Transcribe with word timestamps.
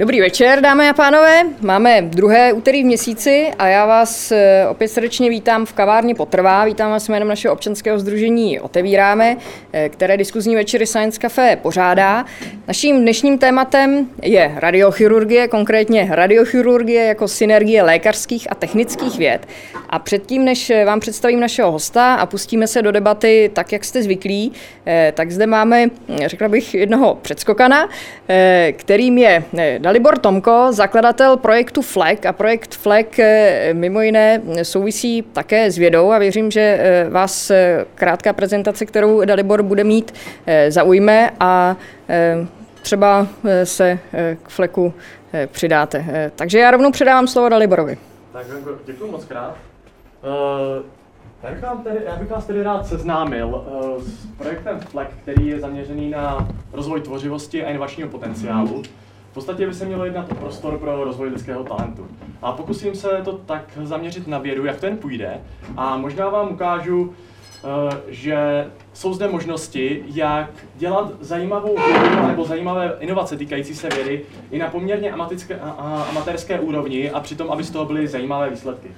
Dobrý 0.00 0.20
večer, 0.20 0.60
dámy 0.60 0.88
a 0.88 0.92
pánové. 0.92 1.42
Máme 1.60 2.02
druhé 2.02 2.52
úterý 2.52 2.82
v 2.82 2.86
měsíci 2.86 3.50
a 3.58 3.68
já 3.68 3.86
vás 3.86 4.32
eh, 4.32 4.66
opět 4.68 4.88
srdečně 4.88 5.30
vítám 5.30 5.66
v 5.66 5.72
kavárně 5.72 6.14
Potrvá. 6.14 6.64
Vítám 6.64 6.90
vás 6.90 7.08
jménem 7.08 7.28
našeho 7.28 7.54
občanského 7.54 7.98
združení 7.98 8.60
Otevíráme, 8.60 9.36
eh, 9.72 9.88
které 9.88 10.16
diskuzní 10.16 10.54
večery 10.54 10.86
Science 10.86 11.20
Café 11.20 11.56
pořádá. 11.62 12.24
Naším 12.68 13.00
dnešním 13.00 13.38
tématem 13.38 14.08
je 14.22 14.52
radiochirurgie, 14.56 15.48
konkrétně 15.48 16.08
radiochirurgie 16.10 17.04
jako 17.04 17.28
synergie 17.28 17.82
lékařských 17.82 18.52
a 18.52 18.54
technických 18.54 19.18
věd. 19.18 19.46
A 19.90 19.98
předtím, 19.98 20.44
než 20.44 20.70
eh, 20.70 20.84
vám 20.84 21.00
představím 21.00 21.40
našeho 21.40 21.72
hosta 21.72 22.14
a 22.14 22.26
pustíme 22.26 22.66
se 22.66 22.82
do 22.82 22.92
debaty 22.92 23.50
tak, 23.52 23.72
jak 23.72 23.84
jste 23.84 24.02
zvyklí, 24.02 24.52
tak 25.14 25.30
zde 25.30 25.46
máme, 25.46 25.86
řekla 26.26 26.48
bych, 26.48 26.74
jednoho 26.74 27.18
předskokana, 27.22 27.88
kterým 28.76 29.18
je 29.18 29.44
Dalibor 29.90 30.18
Tomko, 30.18 30.66
zakladatel 30.70 31.36
projektu 31.36 31.82
FLEG 31.82 32.26
a 32.26 32.32
projekt 32.32 32.74
FLEG 32.74 33.18
eh, 33.18 33.74
mimo 33.74 34.00
jiné 34.00 34.42
souvisí 34.62 35.22
také 35.22 35.70
s 35.70 35.78
vědou 35.78 36.12
a 36.12 36.18
věřím, 36.18 36.50
že 36.50 36.60
eh, 36.60 37.10
vás 37.10 37.50
eh, 37.50 37.84
krátká 37.94 38.32
prezentace, 38.32 38.86
kterou 38.86 39.24
Dalibor 39.24 39.62
bude 39.62 39.84
mít, 39.84 40.14
zaujme 40.68 41.30
a 41.40 41.76
třeba 42.82 43.26
se 43.64 43.98
k 44.42 44.48
FLEGu 44.48 44.94
přidáte. 45.46 46.30
Takže 46.36 46.58
já 46.58 46.70
rovnou 46.70 46.90
předávám 46.90 47.26
slovo 47.26 47.48
Daliborovi. 47.48 47.98
Tak 48.32 48.46
děkuji 48.86 49.10
moc 49.10 49.24
krát. 49.24 49.56
Já 51.42 51.50
bych, 51.50 51.62
vám 51.62 51.82
tedy, 51.82 51.98
já 52.06 52.16
bych 52.16 52.30
vás 52.30 52.46
tedy 52.46 52.62
rád 52.62 52.86
seznámil 52.86 53.64
s 53.98 54.26
projektem 54.38 54.80
FLEG, 54.80 55.08
který 55.22 55.46
je 55.46 55.60
zaměřený 55.60 56.10
na 56.10 56.48
rozvoj 56.72 57.00
tvořivosti 57.00 57.64
a 57.64 57.70
inovačního 57.70 58.08
potenciálu. 58.08 58.82
V 59.30 59.34
podstatě 59.34 59.66
by 59.66 59.74
se 59.74 59.84
mělo 59.84 60.04
jednat 60.04 60.32
o 60.32 60.34
prostor 60.34 60.78
pro 60.78 61.04
rozvoj 61.04 61.28
lidského 61.28 61.64
talentu. 61.64 62.08
A 62.42 62.52
pokusím 62.52 62.94
se 62.94 63.08
to 63.24 63.32
tak 63.32 63.62
zaměřit 63.82 64.26
na 64.26 64.38
vědu, 64.38 64.64
jak 64.64 64.80
ten 64.80 64.96
půjde. 64.96 65.40
A 65.76 65.96
možná 65.96 66.28
vám 66.28 66.52
ukážu, 66.52 67.14
eh, 67.64 67.96
že 68.08 68.66
jsou 68.92 69.14
zde 69.14 69.28
možnosti, 69.28 70.04
jak 70.06 70.50
dělat 70.76 71.12
zajímavou 71.20 71.76
vědu 71.76 72.26
nebo 72.26 72.44
zajímavé 72.44 72.96
inovace 73.00 73.36
týkající 73.36 73.74
se 73.74 73.88
vědy 73.88 74.24
i 74.50 74.58
na 74.58 74.68
poměrně 74.68 75.12
amatérské 76.10 76.60
úrovni 76.60 77.10
a 77.10 77.20
přitom, 77.20 77.50
aby 77.50 77.64
z 77.64 77.70
toho 77.70 77.84
byly 77.84 78.08
zajímavé 78.08 78.50
výsledky. 78.50 78.88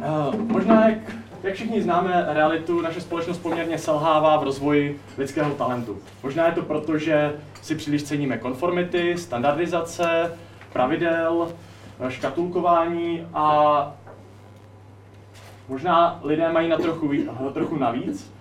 Eh, 0.00 0.36
možná, 0.36 0.88
jak, 0.88 0.98
jak 1.42 1.54
všichni 1.54 1.82
známe 1.82 2.26
realitu, 2.28 2.80
naše 2.80 3.00
společnost 3.00 3.38
poměrně 3.38 3.78
selhává 3.78 4.36
v 4.36 4.42
rozvoji 4.42 5.00
lidského 5.18 5.50
talentu. 5.50 5.98
Možná 6.22 6.46
je 6.46 6.52
to 6.52 6.62
proto, 6.62 6.98
že 6.98 7.32
si 7.62 7.74
příliš 7.74 8.02
ceníme 8.02 8.38
konformity, 8.38 9.18
standardizace, 9.18 10.32
pravidel, 10.72 11.48
eh, 12.00 12.10
škatulkování 12.10 13.26
a 13.34 13.94
možná 15.68 16.20
lidé 16.22 16.52
mají 16.52 16.68
na 16.68 16.76
trochu, 16.76 17.12
na 17.44 17.50
trochu 17.50 17.76
navíc. 17.76 18.32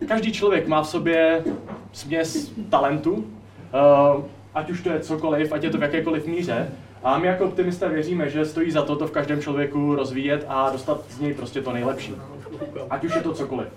Eh, 0.00 0.06
každý 0.06 0.32
člověk 0.32 0.68
má 0.68 0.82
v 0.82 0.88
sobě 0.88 1.44
směs 1.92 2.52
talentu, 2.70 3.26
ať 4.54 4.70
už 4.70 4.82
to 4.82 4.90
je 4.90 5.00
cokoliv, 5.00 5.52
ať 5.52 5.62
je 5.62 5.70
to 5.70 5.78
v 5.78 5.82
jakékoliv 5.82 6.26
míře, 6.26 6.68
a 7.04 7.18
my 7.18 7.26
jako 7.26 7.44
optimisté 7.44 7.88
věříme, 7.88 8.30
že 8.30 8.44
stojí 8.44 8.70
za 8.70 8.82
to 8.82 8.96
to 8.96 9.06
v 9.06 9.10
každém 9.10 9.42
člověku 9.42 9.94
rozvíjet 9.94 10.44
a 10.48 10.70
dostat 10.70 11.00
z 11.10 11.20
něj 11.20 11.34
prostě 11.34 11.62
to 11.62 11.72
nejlepší. 11.72 12.14
Ať 12.90 13.04
už 13.04 13.14
je 13.14 13.20
to 13.20 13.32
cokoliv. 13.32 13.68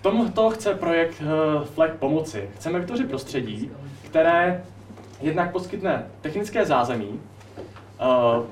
V 0.00 0.02
tomto 0.02 0.50
chce 0.50 0.74
projekt 0.74 1.22
uh, 1.22 1.64
FLEG 1.64 1.94
pomoci. 1.94 2.48
Chceme 2.54 2.80
vytvořit 2.80 3.08
prostředí, 3.08 3.70
které 4.02 4.64
jednak 5.20 5.52
poskytne 5.52 6.06
technické 6.20 6.64
zázemí, 6.66 7.08
uh, 7.08 8.46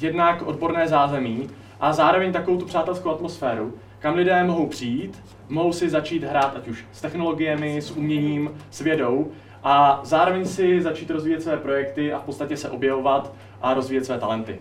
jednak 0.00 0.42
odborné 0.42 0.88
zázemí 0.88 1.50
a 1.80 1.92
zároveň 1.92 2.32
takovou 2.32 2.56
tu 2.56 2.66
přátelskou 2.66 3.10
atmosféru, 3.10 3.74
kam 3.98 4.14
lidé 4.14 4.44
mohou 4.44 4.66
přijít, 4.66 5.22
mohou 5.48 5.72
si 5.72 5.90
začít 5.90 6.24
hrát 6.24 6.56
ať 6.56 6.68
už 6.68 6.84
s 6.92 7.00
technologiemi, 7.00 7.82
s 7.82 7.90
uměním, 7.90 8.50
s 8.70 8.80
vědou 8.80 9.30
a 9.64 10.00
zároveň 10.04 10.46
si 10.46 10.82
začít 10.82 11.10
rozvíjet 11.10 11.42
své 11.42 11.56
projekty 11.56 12.12
a 12.12 12.18
v 12.18 12.24
podstatě 12.24 12.56
se 12.56 12.70
objevovat 12.70 13.32
a 13.62 13.74
rozvíjet 13.74 14.04
své 14.04 14.18
talenty. 14.18 14.58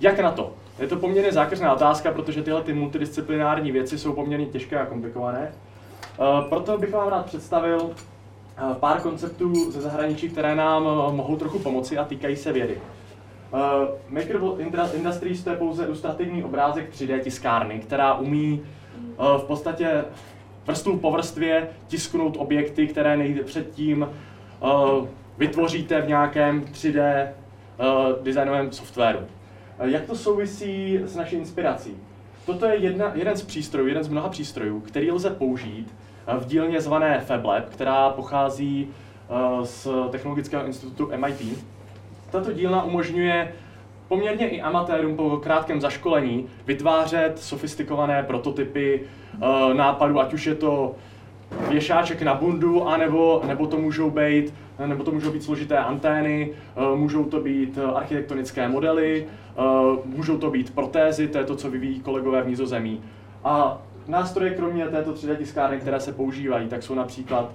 Jak 0.00 0.20
na 0.20 0.30
to? 0.30 0.52
Je 0.78 0.88
to 0.88 0.96
poměrně 0.96 1.32
zákeřná 1.32 1.72
otázka, 1.72 2.12
protože 2.12 2.42
tyhle 2.42 2.62
ty 2.62 2.72
multidisciplinární 2.72 3.72
věci 3.72 3.98
jsou 3.98 4.12
poměrně 4.12 4.46
těžké 4.46 4.78
a 4.78 4.86
komplikované. 4.86 5.52
Eh, 6.18 6.48
proto 6.48 6.78
bych 6.78 6.92
vám 6.92 7.08
rád 7.08 7.26
představil 7.26 7.90
eh, 7.90 8.74
pár 8.80 9.00
konceptů 9.00 9.70
ze 9.70 9.80
zahraničí, 9.80 10.28
které 10.28 10.54
nám 10.54 10.82
eh, 10.82 11.16
mohou 11.16 11.36
trochu 11.36 11.58
pomoci 11.58 11.98
a 11.98 12.04
týkají 12.04 12.36
se 12.36 12.52
vědy. 12.52 12.80
Maker 14.08 14.40
Industries 14.94 15.44
to 15.44 15.50
je 15.50 15.56
pouze 15.56 15.84
ilustrativní 15.84 16.44
obrázek 16.44 16.92
3D 16.92 17.20
tiskárny, 17.20 17.78
která 17.78 18.14
umí 18.14 18.62
v 19.18 19.44
podstatě 19.46 20.04
vrstvu 20.66 20.98
po 20.98 21.10
vrstvě 21.10 21.68
tisknout 21.86 22.36
objekty, 22.36 22.86
které 22.86 23.16
nejde 23.16 23.42
předtím 23.42 24.08
vytvoříte 25.38 26.00
v 26.00 26.08
nějakém 26.08 26.64
3D 26.64 27.28
uh, 27.28 28.24
designovém 28.24 28.72
softwaru. 28.72 29.18
Jak 29.84 30.04
to 30.06 30.16
souvisí 30.16 30.98
s 31.04 31.16
naší 31.16 31.36
inspirací? 31.36 31.96
Toto 32.46 32.66
je 32.66 32.76
jedna, 32.76 33.12
jeden 33.14 33.36
z 33.36 33.42
přístrojů, 33.42 33.86
jeden 33.88 34.04
z 34.04 34.08
mnoha 34.08 34.28
přístrojů, 34.28 34.80
který 34.80 35.10
lze 35.10 35.30
použít 35.30 35.94
v 36.38 36.46
dílně 36.46 36.80
zvané 36.80 37.20
FabLab, 37.20 37.68
která 37.68 38.10
pochází 38.10 38.88
z 39.62 39.88
Technologického 40.10 40.66
institutu 40.66 41.10
MIT. 41.16 41.64
Tato 42.30 42.52
dílna 42.52 42.82
umožňuje 42.82 43.52
poměrně 44.08 44.48
i 44.48 44.60
amatérům 44.60 45.16
po 45.16 45.36
krátkém 45.36 45.80
zaškolení 45.80 46.46
vytvářet 46.66 47.38
sofistikované 47.38 48.22
prototypy 48.22 49.00
nápadů, 49.72 50.20
ať 50.20 50.34
už 50.34 50.46
je 50.46 50.54
to 50.54 50.94
věšáček 51.68 52.22
na 52.22 52.34
bundu, 52.34 52.88
anebo, 52.88 53.42
nebo 53.46 53.66
to 53.66 53.76
můžou 53.76 54.10
být 54.10 54.54
nebo 54.86 55.04
to 55.04 55.12
můžou 55.12 55.32
být 55.32 55.42
složité 55.42 55.78
antény, 55.78 56.50
eh, 56.76 56.96
můžou 56.96 57.24
to 57.24 57.40
být 57.40 57.78
eh, 57.78 57.84
architektonické 57.84 58.68
modely, 58.68 59.26
eh, 59.26 59.62
můžou 60.04 60.38
to 60.38 60.50
být 60.50 60.74
protézy, 60.74 61.28
to 61.28 61.38
je 61.38 61.44
to, 61.44 61.56
co 61.56 61.70
vyvíjí 61.70 62.00
kolegové 62.00 62.42
v 62.42 62.48
Nizozemí. 62.48 63.00
A 63.44 63.82
nástroje 64.08 64.50
kromě 64.50 64.88
této 64.88 65.12
3D 65.12 65.36
tiskárny, 65.36 65.78
které 65.78 66.00
se 66.00 66.12
používají, 66.12 66.68
tak 66.68 66.82
jsou 66.82 66.94
například 66.94 67.52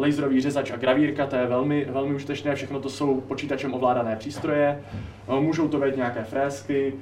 laserový 0.00 0.40
řezač 0.40 0.70
a 0.70 0.76
gravírka, 0.76 1.26
to 1.26 1.36
je 1.36 1.46
velmi, 1.46 1.84
velmi 1.90 2.14
užitečné, 2.14 2.54
všechno 2.54 2.80
to 2.80 2.88
jsou 2.88 3.20
počítačem 3.20 3.74
ovládané 3.74 4.16
přístroje, 4.16 4.82
můžou 5.40 5.68
to 5.68 5.78
být 5.78 5.96
nějaké 5.96 6.24
frézky 6.24 6.94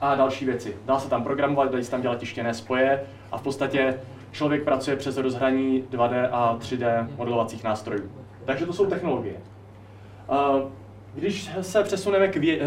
a 0.00 0.14
další 0.14 0.44
věci. 0.44 0.76
Dá 0.86 0.98
se 0.98 1.10
tam 1.10 1.22
programovat, 1.22 1.72
dají 1.72 1.84
se 1.84 1.90
tam 1.90 2.02
dělat 2.02 2.18
tištěné 2.18 2.54
spoje 2.54 3.02
a 3.32 3.38
v 3.38 3.42
podstatě 3.42 4.00
člověk 4.32 4.62
pracuje 4.62 4.96
přes 4.96 5.16
rozhraní 5.16 5.84
2D 5.92 6.28
a 6.32 6.56
3D 6.60 7.08
modelovacích 7.16 7.64
nástrojů. 7.64 8.10
Takže 8.44 8.66
to 8.66 8.72
jsou 8.72 8.86
technologie. 8.86 9.36
Když 11.14 11.50
se 11.60 11.82
přesuneme 11.82 12.28
k, 12.28 12.36
vě, 12.36 12.58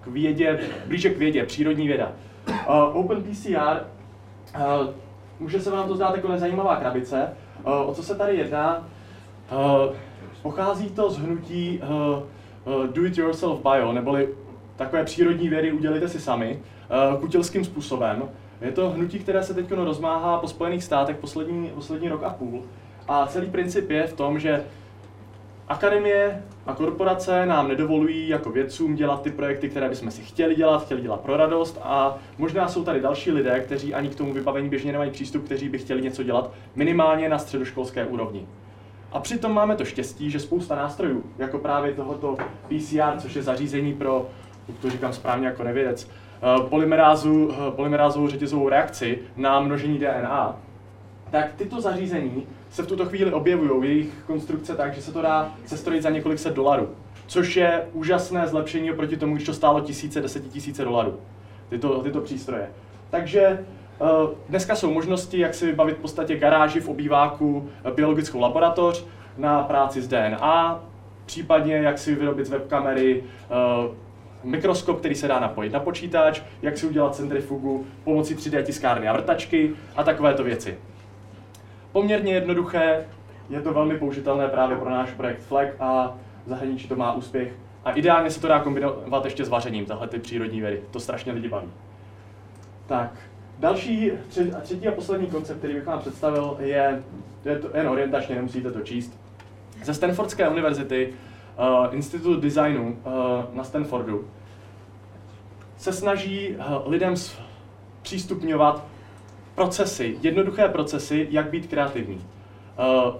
k 0.00 0.06
vědě, 0.06 0.58
blíže 0.86 1.10
k 1.10 1.18
vědě, 1.18 1.44
přírodní 1.44 1.86
věda. 1.86 2.12
OpenPCR, 2.92 3.86
může 5.40 5.60
se 5.60 5.70
vám 5.70 5.88
to 5.88 5.96
zdát 5.96 6.16
jako 6.16 6.28
nezajímavá 6.28 6.76
krabice. 6.76 7.28
O 7.86 7.94
co 7.94 8.02
se 8.02 8.14
tady 8.14 8.36
jedná? 8.36 8.88
Pochází 10.42 10.90
to 10.90 11.10
z 11.10 11.18
hnutí 11.18 11.80
do 12.92 13.04
it 13.04 13.18
yourself 13.18 13.60
bio, 13.62 13.92
neboli 13.92 14.28
takové 14.76 15.04
přírodní 15.04 15.48
vědy 15.48 15.72
udělejte 15.72 16.08
si 16.08 16.20
sami, 16.20 16.62
kutilským 17.20 17.64
způsobem. 17.64 18.22
Je 18.60 18.72
to 18.72 18.90
hnutí, 18.90 19.18
které 19.18 19.42
se 19.42 19.54
teď 19.54 19.72
rozmáhá 19.72 20.38
po 20.38 20.48
Spojených 20.48 20.84
státech 20.84 21.16
poslední, 21.16 21.70
poslední 21.74 22.08
rok 22.08 22.22
a 22.22 22.30
půl. 22.30 22.62
A 23.08 23.26
celý 23.26 23.46
princip 23.46 23.90
je 23.90 24.06
v 24.06 24.12
tom, 24.12 24.38
že 24.38 24.64
akademie 25.70 26.42
a 26.66 26.74
korporace 26.74 27.46
nám 27.46 27.68
nedovolují 27.68 28.28
jako 28.28 28.50
vědcům 28.50 28.94
dělat 28.94 29.22
ty 29.22 29.30
projekty, 29.30 29.68
které 29.68 29.88
bychom 29.88 30.10
si 30.10 30.22
chtěli 30.22 30.54
dělat, 30.54 30.84
chtěli 30.84 31.00
dělat 31.00 31.20
pro 31.20 31.36
radost 31.36 31.78
a 31.82 32.18
možná 32.38 32.68
jsou 32.68 32.84
tady 32.84 33.00
další 33.00 33.30
lidé, 33.30 33.60
kteří 33.60 33.94
ani 33.94 34.08
k 34.08 34.14
tomu 34.14 34.32
vybavení 34.32 34.68
běžně 34.68 34.92
nemají 34.92 35.10
přístup, 35.10 35.44
kteří 35.44 35.68
by 35.68 35.78
chtěli 35.78 36.02
něco 36.02 36.22
dělat 36.22 36.50
minimálně 36.76 37.28
na 37.28 37.38
středoškolské 37.38 38.06
úrovni. 38.06 38.46
A 39.12 39.20
přitom 39.20 39.52
máme 39.52 39.76
to 39.76 39.84
štěstí, 39.84 40.30
že 40.30 40.40
spousta 40.40 40.74
nástrojů, 40.74 41.24
jako 41.38 41.58
právě 41.58 41.92
tohoto 41.92 42.36
PCR, 42.68 43.18
což 43.20 43.36
je 43.36 43.42
zařízení 43.42 43.94
pro, 43.94 44.26
to 44.82 44.90
říkám 44.90 45.12
správně 45.12 45.46
jako 45.46 45.64
nevědec, 45.64 46.10
Eh, 46.42 46.68
polymerázu, 46.68 47.50
eh, 47.52 47.70
polymerázovou 47.70 48.28
řetězovou 48.28 48.68
reakci 48.68 49.18
na 49.36 49.60
množení 49.60 49.98
DNA, 49.98 50.56
tak 51.30 51.52
tyto 51.56 51.80
zařízení 51.80 52.46
se 52.70 52.82
v 52.82 52.86
tuto 52.86 53.06
chvíli 53.06 53.32
objevují, 53.32 53.90
jejich 53.90 54.12
konstrukce 54.26 54.74
tak, 54.74 54.94
že 54.94 55.02
se 55.02 55.12
to 55.12 55.22
dá 55.22 55.54
sestrojit 55.66 56.02
za 56.02 56.10
několik 56.10 56.38
set 56.38 56.54
dolarů. 56.54 56.88
Což 57.26 57.56
je 57.56 57.82
úžasné 57.92 58.46
zlepšení 58.46 58.92
oproti 58.92 59.16
tomu, 59.16 59.34
když 59.34 59.46
to 59.46 59.54
stálo 59.54 59.80
tisíce, 59.80 60.20
desetitisíce 60.20 60.84
dolarů, 60.84 61.20
tyto, 61.68 62.02
tyto 62.02 62.20
přístroje. 62.20 62.70
Takže 63.10 63.64
uh, 63.98 64.08
dneska 64.48 64.74
jsou 64.74 64.92
možnosti, 64.92 65.38
jak 65.38 65.54
si 65.54 65.66
vybavit 65.66 65.96
v 65.96 66.00
podstatě 66.00 66.36
garáži 66.36 66.80
v 66.80 66.88
obýváku 66.88 67.68
biologickou 67.94 68.40
laboratoř, 68.40 69.04
na 69.38 69.62
práci 69.62 70.02
s 70.02 70.08
DNA, 70.08 70.84
případně 71.26 71.74
jak 71.74 71.98
si 71.98 72.14
vyrobit 72.14 72.46
z 72.46 72.50
webkamery 72.50 73.22
uh, 73.22 73.94
mikroskop, 74.44 74.98
který 74.98 75.14
se 75.14 75.28
dá 75.28 75.40
napojit 75.40 75.72
na 75.72 75.80
počítač, 75.80 76.42
jak 76.62 76.78
si 76.78 76.86
udělat 76.86 77.14
centrifugu 77.14 77.86
pomocí 78.04 78.34
3D 78.34 78.62
tiskárny 78.62 79.08
a 79.08 79.12
vrtačky 79.12 79.70
a 79.96 80.04
takovéto 80.04 80.44
věci. 80.44 80.78
Poměrně 81.92 82.32
jednoduché, 82.32 83.04
je 83.50 83.62
to 83.62 83.72
velmi 83.72 83.98
použitelné 83.98 84.48
právě 84.48 84.76
pro 84.76 84.90
náš 84.90 85.10
projekt 85.10 85.40
FLEG 85.40 85.76
a 85.80 86.14
v 86.46 86.48
zahraničí 86.48 86.88
to 86.88 86.96
má 86.96 87.12
úspěch. 87.12 87.52
A 87.84 87.92
ideálně 87.92 88.30
se 88.30 88.40
to 88.40 88.48
dá 88.48 88.60
kombinovat 88.60 89.24
ještě 89.24 89.44
s 89.44 89.48
vařením, 89.48 89.86
tahle 89.86 90.08
ty 90.08 90.18
přírodní 90.18 90.60
vědy. 90.60 90.82
To 90.90 91.00
strašně 91.00 91.32
lidi 91.32 91.48
baví. 91.48 91.68
Tak, 92.86 93.10
další, 93.58 94.12
třetí 94.62 94.88
a 94.88 94.92
poslední 94.92 95.26
koncept, 95.26 95.58
který 95.58 95.74
bych 95.74 95.86
vám 95.86 95.98
představil, 95.98 96.56
je, 96.60 97.02
je 97.44 97.58
to 97.58 97.76
jen 97.76 97.88
orientačně, 97.88 98.34
nemusíte 98.34 98.70
to 98.70 98.80
číst. 98.80 99.20
Ze 99.84 99.94
Stanfordské 99.94 100.48
univerzity 100.48 101.14
uh, 101.58 101.94
Institut 101.94 102.40
designu 102.40 102.88
uh, 102.88 103.12
na 103.54 103.64
Stanfordu 103.64 104.28
se 105.76 105.92
snaží 105.92 106.56
uh, 106.56 106.90
lidem 106.90 107.14
přístupňovat 108.02 108.89
procesy, 109.60 110.16
jednoduché 110.22 110.68
procesy, 110.68 111.26
jak 111.30 111.50
být 111.50 111.66
kreativní. 111.66 112.16
Uh, 112.16 113.14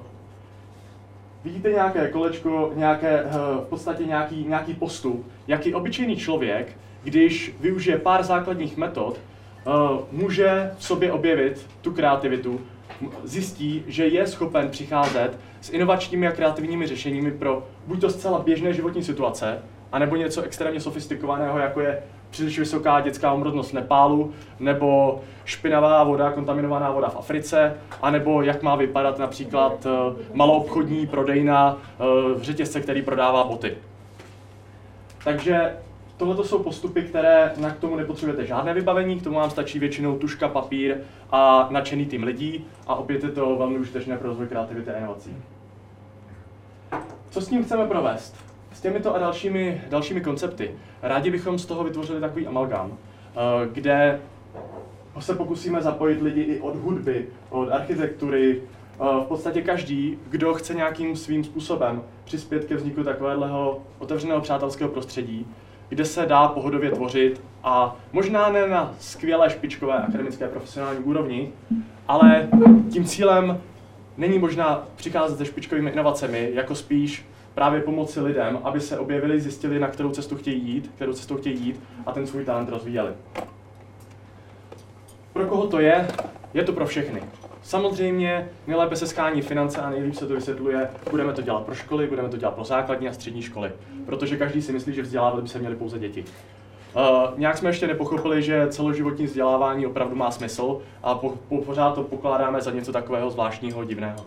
vidíte 1.44 1.70
nějaké 1.70 2.08
kolečko, 2.08 2.72
nějaké, 2.74 3.22
uh, 3.22 3.30
v 3.64 3.66
podstatě 3.68 4.04
nějaký, 4.04 4.44
nějaký 4.48 4.74
postup, 4.74 5.26
jaký 5.46 5.74
obyčejný 5.74 6.16
člověk, 6.16 6.76
když 7.02 7.54
využije 7.60 7.98
pár 7.98 8.22
základních 8.22 8.76
metod, 8.76 9.20
uh, 9.66 9.72
může 10.12 10.70
v 10.78 10.84
sobě 10.84 11.12
objevit 11.12 11.66
tu 11.80 11.92
kreativitu, 11.92 12.60
zjistí, 13.24 13.84
že 13.86 14.06
je 14.06 14.26
schopen 14.26 14.68
přicházet 14.70 15.38
s 15.60 15.70
inovačními 15.70 16.28
a 16.28 16.32
kreativními 16.32 16.86
řešeními 16.86 17.30
pro 17.30 17.66
buď 17.86 18.00
to 18.00 18.10
zcela 18.10 18.38
běžné 18.38 18.72
životní 18.72 19.02
situace, 19.02 19.58
anebo 19.92 20.16
něco 20.16 20.42
extrémně 20.42 20.80
sofistikovaného, 20.80 21.58
jako 21.58 21.80
je 21.80 22.02
příliš 22.30 22.58
vysoká 22.58 23.00
dětská 23.00 23.32
umrtnost 23.32 23.70
v 23.70 23.74
Nepálu, 23.74 24.32
nebo 24.60 25.20
špinavá 25.44 26.04
voda, 26.04 26.32
kontaminovaná 26.32 26.90
voda 26.90 27.08
v 27.08 27.16
Africe, 27.16 27.76
anebo 28.02 28.42
jak 28.42 28.62
má 28.62 28.76
vypadat 28.76 29.18
například 29.18 29.86
eh, 29.86 30.22
maloobchodní 30.34 31.06
prodejna 31.06 31.78
eh, 31.78 32.04
v 32.34 32.42
řetězce, 32.42 32.80
který 32.80 33.02
prodává 33.02 33.44
boty. 33.44 33.76
Takže 35.24 35.76
tohle 36.16 36.44
jsou 36.44 36.58
postupy, 36.58 37.02
které 37.02 37.52
na 37.56 37.70
k 37.70 37.78
tomu 37.78 37.96
nepotřebujete 37.96 38.46
žádné 38.46 38.74
vybavení, 38.74 39.20
k 39.20 39.24
tomu 39.24 39.36
vám 39.36 39.50
stačí 39.50 39.78
většinou 39.78 40.18
tuška, 40.18 40.48
papír 40.48 40.96
a 41.30 41.68
nadšený 41.70 42.06
tým 42.06 42.22
lidí 42.22 42.66
a 42.86 42.94
opět 42.94 43.24
je 43.24 43.30
to 43.30 43.56
velmi 43.56 43.78
užitečné 43.78 44.16
pro 44.16 44.28
rozvoj 44.28 44.46
kreativity 44.46 44.90
a 44.90 44.98
inovací. 44.98 45.36
Co 47.30 47.40
s 47.40 47.48
tím 47.48 47.64
chceme 47.64 47.86
provést? 47.86 48.49
S 48.80 48.82
těmito 48.82 49.14
a 49.14 49.18
dalšími, 49.18 49.82
dalšími 49.88 50.20
koncepty. 50.20 50.70
Rádi 51.02 51.30
bychom 51.30 51.58
z 51.58 51.66
toho 51.66 51.84
vytvořili 51.84 52.20
takový 52.20 52.46
amalgám, 52.46 52.92
eh, 52.92 53.68
kde 53.72 54.20
se 55.18 55.34
pokusíme 55.34 55.82
zapojit 55.82 56.22
lidi 56.22 56.40
i 56.40 56.60
od 56.60 56.76
hudby, 56.76 57.26
od 57.50 57.68
architektury, 57.68 58.62
eh, 58.62 58.96
v 58.98 59.24
podstatě 59.28 59.62
každý, 59.62 60.18
kdo 60.30 60.54
chce 60.54 60.74
nějakým 60.74 61.16
svým 61.16 61.44
způsobem 61.44 62.02
přispět 62.24 62.64
ke 62.64 62.76
vzniku 62.76 63.04
takového 63.04 63.82
otevřeného 63.98 64.40
přátelského 64.40 64.90
prostředí, 64.90 65.46
kde 65.88 66.04
se 66.04 66.26
dá 66.26 66.48
pohodově 66.48 66.90
tvořit 66.90 67.40
a 67.64 67.96
možná 68.12 68.50
ne 68.50 68.68
na 68.68 68.94
skvělé 68.98 69.50
špičkové 69.50 69.94
akademické 69.94 70.48
profesionální 70.48 71.00
úrovni, 71.00 71.52
ale 72.08 72.48
tím 72.90 73.04
cílem 73.04 73.60
není 74.16 74.38
možná 74.38 74.86
přicházet 74.96 75.38
se 75.38 75.44
špičkovými 75.44 75.90
inovacemi, 75.90 76.50
jako 76.54 76.74
spíš 76.74 77.26
právě 77.54 77.80
pomoci 77.80 78.20
lidem, 78.20 78.58
aby 78.62 78.80
se 78.80 78.98
objevili, 78.98 79.40
zjistili, 79.40 79.78
na 79.78 79.88
kterou 79.88 80.10
cestu 80.10 80.36
chtějí 80.36 80.68
jít, 80.68 80.90
kterou 80.94 81.12
cestou 81.12 81.36
chtějí 81.36 81.60
jít 81.60 81.80
a 82.06 82.12
ten 82.12 82.26
svůj 82.26 82.44
talent 82.44 82.68
rozvíjeli. 82.68 83.10
Pro 85.32 85.46
koho 85.46 85.66
to 85.66 85.80
je? 85.80 86.08
Je 86.54 86.64
to 86.64 86.72
pro 86.72 86.86
všechny. 86.86 87.22
Samozřejmě 87.62 88.48
nejlépe 88.66 88.96
se 88.96 89.06
skání 89.06 89.42
finance 89.42 89.80
a 89.80 89.90
nejlíp 89.90 90.14
se 90.14 90.26
to 90.26 90.34
vysvětluje, 90.34 90.90
budeme 91.10 91.32
to 91.32 91.42
dělat 91.42 91.64
pro 91.64 91.74
školy, 91.74 92.06
budeme 92.06 92.28
to 92.28 92.36
dělat 92.36 92.54
pro 92.54 92.64
základní 92.64 93.08
a 93.08 93.12
střední 93.12 93.42
školy, 93.42 93.72
protože 94.06 94.36
každý 94.36 94.62
si 94.62 94.72
myslí, 94.72 94.94
že 94.94 95.02
vzdělávat 95.02 95.42
by 95.42 95.48
se 95.48 95.58
měli 95.58 95.76
pouze 95.76 95.98
děti. 95.98 96.24
Uh, 96.96 97.38
nějak 97.38 97.58
jsme 97.58 97.70
ještě 97.70 97.86
nepochopili, 97.86 98.42
že 98.42 98.68
celoživotní 98.68 99.26
vzdělávání 99.26 99.86
opravdu 99.86 100.16
má 100.16 100.30
smysl 100.30 100.82
a 101.02 101.14
po, 101.14 101.38
po, 101.48 101.60
pořád 101.60 101.94
to 101.94 102.02
pokládáme 102.02 102.60
za 102.60 102.70
něco 102.70 102.92
takového 102.92 103.30
zvláštního, 103.30 103.84
divného. 103.84 104.26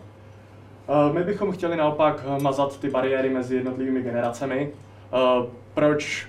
Uh, 0.88 1.14
my 1.14 1.24
bychom 1.24 1.52
chtěli 1.52 1.76
naopak 1.76 2.24
mazat 2.42 2.80
ty 2.80 2.90
bariéry 2.90 3.30
mezi 3.30 3.56
jednotlivými 3.56 4.02
generacemi. 4.02 4.72
Uh, 5.12 5.46
proč 5.74 6.28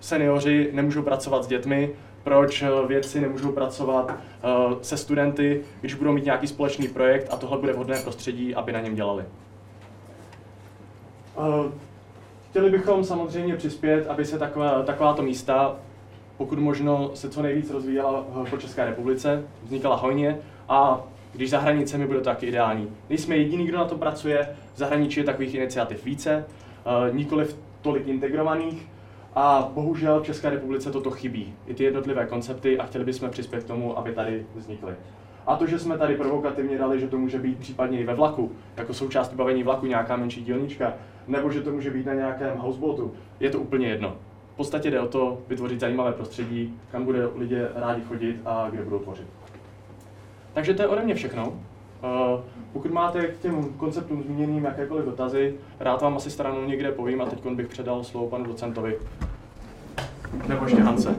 seniori 0.00 0.70
nemůžou 0.72 1.02
pracovat 1.02 1.44
s 1.44 1.46
dětmi, 1.46 1.90
proč 2.24 2.64
vědci 2.86 3.20
nemůžou 3.20 3.52
pracovat 3.52 4.14
se 4.82 4.96
studenty, 4.96 5.60
když 5.80 5.94
budou 5.94 6.12
mít 6.12 6.24
nějaký 6.24 6.46
společný 6.46 6.88
projekt 6.88 7.28
a 7.30 7.36
tohle 7.36 7.58
bude 7.58 7.72
vhodné 7.72 8.02
prostředí, 8.02 8.54
aby 8.54 8.72
na 8.72 8.80
něm 8.80 8.94
dělali. 8.94 9.24
Chtěli 12.50 12.70
bychom 12.70 13.04
samozřejmě 13.04 13.56
přispět, 13.56 14.06
aby 14.06 14.24
se 14.24 14.38
taková, 14.38 14.82
takováto 14.82 15.22
místa, 15.22 15.76
pokud 16.36 16.58
možno, 16.58 17.10
se 17.14 17.30
co 17.30 17.42
nejvíc 17.42 17.70
rozvíjela 17.70 18.24
po 18.50 18.56
České 18.56 18.84
republice, 18.84 19.42
vznikala 19.64 19.96
hojně 19.96 20.38
a 20.68 21.00
když 21.32 21.50
za 21.50 21.58
hranicemi 21.58 22.06
bude 22.06 22.18
to 22.18 22.24
taky 22.24 22.46
ideální. 22.46 22.88
Nejsme 23.08 23.36
jediný, 23.36 23.66
kdo 23.66 23.78
na 23.78 23.84
to 23.84 23.98
pracuje, 23.98 24.48
v 24.74 24.78
zahraničí 24.78 25.20
je 25.20 25.24
takových 25.24 25.54
iniciativ 25.54 26.04
více, 26.04 26.44
uh, 27.08 27.14
nikoliv 27.16 27.58
tolik 27.82 28.08
integrovaných, 28.08 28.88
a 29.34 29.70
bohužel 29.74 30.20
v 30.20 30.24
České 30.24 30.50
republice 30.50 30.90
toto 30.90 31.10
chybí, 31.10 31.54
i 31.66 31.74
ty 31.74 31.84
jednotlivé 31.84 32.26
koncepty 32.26 32.78
a 32.78 32.86
chtěli 32.86 33.04
bychom 33.04 33.30
přispět 33.30 33.64
k 33.64 33.66
tomu, 33.66 33.98
aby 33.98 34.12
tady 34.12 34.46
vznikly. 34.54 34.94
A 35.46 35.56
to, 35.56 35.66
že 35.66 35.78
jsme 35.78 35.98
tady 35.98 36.14
provokativně 36.14 36.78
dali, 36.78 37.00
že 37.00 37.08
to 37.08 37.18
může 37.18 37.38
být 37.38 37.58
případně 37.58 38.00
i 38.00 38.04
ve 38.04 38.14
vlaku, 38.14 38.52
jako 38.76 38.94
součást 38.94 39.30
vybavení 39.30 39.62
vlaku 39.62 39.86
nějaká 39.86 40.16
menší 40.16 40.44
dílnička, 40.44 40.94
nebo 41.28 41.50
že 41.50 41.60
to 41.60 41.72
může 41.72 41.90
být 41.90 42.06
na 42.06 42.14
nějakém 42.14 42.58
houseboatu, 42.58 43.12
je 43.40 43.50
to 43.50 43.58
úplně 43.58 43.88
jedno. 43.88 44.16
V 44.52 44.56
podstatě 44.56 44.90
jde 44.90 45.00
o 45.00 45.08
to 45.08 45.38
vytvořit 45.48 45.80
zajímavé 45.80 46.12
prostředí, 46.12 46.78
kam 46.90 47.04
bude 47.04 47.28
lidé 47.34 47.68
rádi 47.74 48.02
chodit 48.02 48.40
a 48.44 48.68
kde 48.70 48.84
budou 48.84 48.98
tvořit. 48.98 49.41
Takže 50.52 50.74
to 50.74 50.82
je 50.82 50.88
ode 50.88 51.02
mě 51.02 51.14
všechno. 51.14 51.48
Uh, 51.48 52.40
pokud 52.72 52.90
máte 52.90 53.26
k 53.26 53.38
těm 53.38 53.64
konceptům 53.64 54.22
zmíněným 54.22 54.64
jakékoliv 54.64 55.04
dotazy, 55.04 55.54
rád 55.80 56.02
vám 56.02 56.16
asi 56.16 56.30
stranou 56.30 56.64
někde 56.64 56.92
povím 56.92 57.20
a 57.20 57.26
teď 57.26 57.46
bych 57.46 57.68
předal 57.68 58.04
slovo 58.04 58.26
panu 58.28 58.44
docentovi. 58.44 58.98
Nebo 60.48 60.64
ještě 60.64 60.82
Hance. 60.82 61.16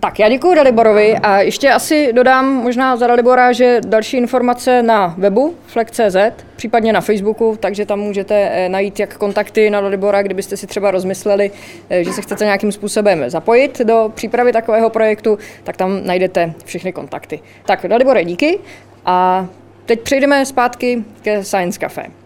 Tak 0.00 0.18
já 0.18 0.28
děkuji 0.28 0.54
Daliborovi 0.54 1.16
a 1.16 1.40
ještě 1.40 1.70
asi 1.70 2.12
dodám 2.12 2.46
možná 2.46 2.96
za 2.96 3.06
Dalibora, 3.06 3.52
že 3.52 3.80
další 3.86 4.16
informace 4.16 4.82
na 4.82 5.14
webu 5.18 5.54
flex.cz, 5.66 6.16
případně 6.56 6.92
na 6.92 7.00
Facebooku, 7.00 7.56
takže 7.60 7.86
tam 7.86 8.00
můžete 8.00 8.34
eh, 8.34 8.68
najít 8.68 9.00
jak 9.00 9.16
kontakty 9.16 9.70
na 9.70 9.80
Dalibora, 9.80 10.22
kdybyste 10.22 10.56
si 10.56 10.66
třeba 10.66 10.90
rozmysleli, 10.90 11.50
eh, 11.90 12.04
že 12.04 12.12
se 12.12 12.22
chcete 12.22 12.44
nějakým 12.44 12.72
způsobem 12.72 13.30
zapojit 13.30 13.78
do 13.78 14.12
přípravy 14.14 14.52
takového 14.52 14.90
projektu, 14.90 15.38
tak 15.64 15.76
tam 15.76 16.00
najdete 16.06 16.52
všechny 16.64 16.92
kontakty. 16.92 17.40
Tak 17.66 17.86
Dalibore, 17.88 18.24
díky 18.24 18.58
a 19.06 19.46
teď 19.86 20.00
přejdeme 20.00 20.46
zpátky 20.46 21.04
ke 21.22 21.44
Science 21.44 21.78
Cafe. 21.80 22.19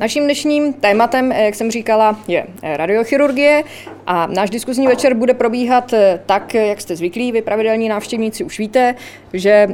Naším 0.00 0.24
dnešním 0.24 0.72
tématem, 0.72 1.32
jak 1.32 1.54
jsem 1.54 1.70
říkala, 1.70 2.20
je 2.28 2.46
radiochirurgie 2.62 3.62
a 4.06 4.26
náš 4.26 4.50
diskuzní 4.50 4.86
večer 4.86 5.14
bude 5.14 5.34
probíhat 5.34 5.94
tak, 6.26 6.54
jak 6.54 6.80
jste 6.80 6.96
zvyklí, 6.96 7.32
vy 7.32 7.42
pravidelní 7.42 7.88
návštěvníci 7.88 8.44
už 8.44 8.58
víte, 8.58 8.94
že 9.32 9.68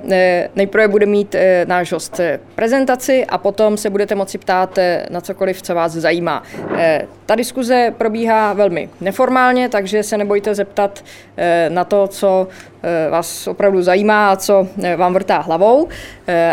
nejprve 0.57 0.89
bude 0.89 1.07
mít 1.07 1.37
náš 1.67 1.93
host 1.93 2.21
prezentaci 2.55 3.27
a 3.27 3.39
potom 3.39 3.77
se 3.77 3.91
budete 3.91 4.15
moci 4.15 4.39
ptát 4.39 4.79
na 5.11 5.21
cokoliv, 5.21 5.63
co 5.63 5.75
vás 5.75 5.93
zajímá. 5.93 6.43
Ta 7.27 7.35
diskuze 7.35 7.95
probíhá 7.99 8.53
velmi 8.53 8.89
neformálně, 9.01 9.69
takže 9.69 10.03
se 10.03 10.19
nebojte 10.19 10.55
zeptat 10.55 11.05
na 11.69 11.85
to, 11.85 12.09
co 12.09 12.49
vás 13.11 13.47
opravdu 13.47 13.83
zajímá 13.83 14.31
a 14.31 14.37
co 14.37 14.69
vám 14.97 15.15
vrtá 15.15 15.39
hlavou. 15.39 15.89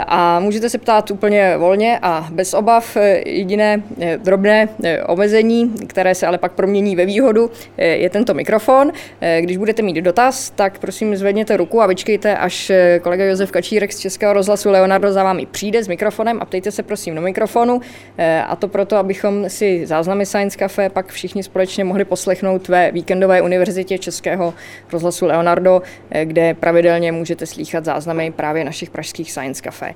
A 0.07 0.39
můžete 0.39 0.69
se 0.69 0.77
ptát 0.77 1.11
úplně 1.11 1.57
volně 1.57 1.99
a 2.01 2.27
bez 2.31 2.53
obav 2.53 2.97
jediné 3.25 3.83
eh, 4.01 4.17
drobné 4.17 4.69
eh, 4.83 5.03
omezení, 5.03 5.73
které 5.87 6.15
se 6.15 6.27
ale 6.27 6.37
pak 6.37 6.51
promění 6.51 6.95
ve 6.95 7.05
výhodu, 7.05 7.51
eh, 7.77 7.87
je 7.87 8.09
tento 8.09 8.33
mikrofon. 8.33 8.91
Když 9.41 9.57
budete 9.57 9.81
mít 9.81 9.95
dotaz, 9.95 10.49
tak 10.49 10.79
prosím 10.79 11.15
zvedněte 11.15 11.57
ruku 11.57 11.81
a 11.81 11.87
vyčkejte, 11.87 12.37
až 12.37 12.71
kolega 13.01 13.25
Josef 13.25 13.51
Kačírek 13.51 13.93
z 13.93 13.99
Českého 13.99 14.33
rozhlasu 14.33 14.69
Leonardo 14.69 15.11
za 15.11 15.23
vámi 15.23 15.45
přijde 15.45 15.83
s 15.83 15.87
mikrofonem 15.87 16.37
a 16.41 16.45
ptejte 16.45 16.71
se 16.71 16.83
prosím 16.83 17.15
do 17.15 17.21
mikrofonu. 17.21 17.81
A 18.47 18.55
to 18.55 18.67
proto, 18.67 18.97
abychom 18.97 19.49
si 19.49 19.85
záznamy 19.85 20.25
Science 20.25 20.57
Cafe 20.57 20.89
pak 20.89 21.11
všichni 21.11 21.43
společně 21.43 21.83
mohli 21.83 22.05
poslechnout 22.05 22.67
ve 22.67 22.91
víkendové 22.91 23.41
univerzitě 23.41 23.97
Českého 23.97 24.53
rozhlasu 24.91 25.25
Leonardo, 25.25 25.81
kde 26.25 26.53
pravidelně 26.53 27.12
můžete 27.12 27.46
slýchat 27.46 27.86
záznamy 27.86 28.32
právě 28.32 28.63
našich 28.63 28.89
pražských 28.89 29.32
Science 29.32 29.62
Café. 29.62 29.94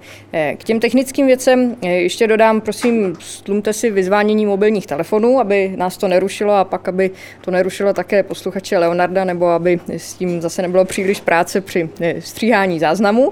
K 0.58 0.64
těm 0.64 0.80
technickým 0.80 1.28
věcem 1.28 1.76
ještě 1.82 2.28
dodám, 2.28 2.62
prosím, 2.62 3.16
stlumte 3.20 3.74
si 3.74 3.92
vyzvánění 3.92 4.46
mobilních 4.46 4.88
telefonů, 4.88 5.40
aby 5.40 5.74
nás 5.76 5.98
to 5.98 6.08
nerušilo 6.08 6.54
a 6.54 6.64
pak, 6.64 6.88
aby 6.88 7.12
to 7.42 7.52
nerušilo 7.52 7.94
také 7.94 8.24
posluchače 8.24 8.78
Leonarda, 8.78 9.24
nebo 9.24 9.48
aby 9.48 9.80
s 9.88 10.14
tím 10.14 10.42
zase 10.42 10.62
nebylo 10.62 10.86
příliš 10.86 11.22
práce 11.22 11.62
při 11.62 11.90
stříhání 12.20 12.80
záznamu. 12.80 13.32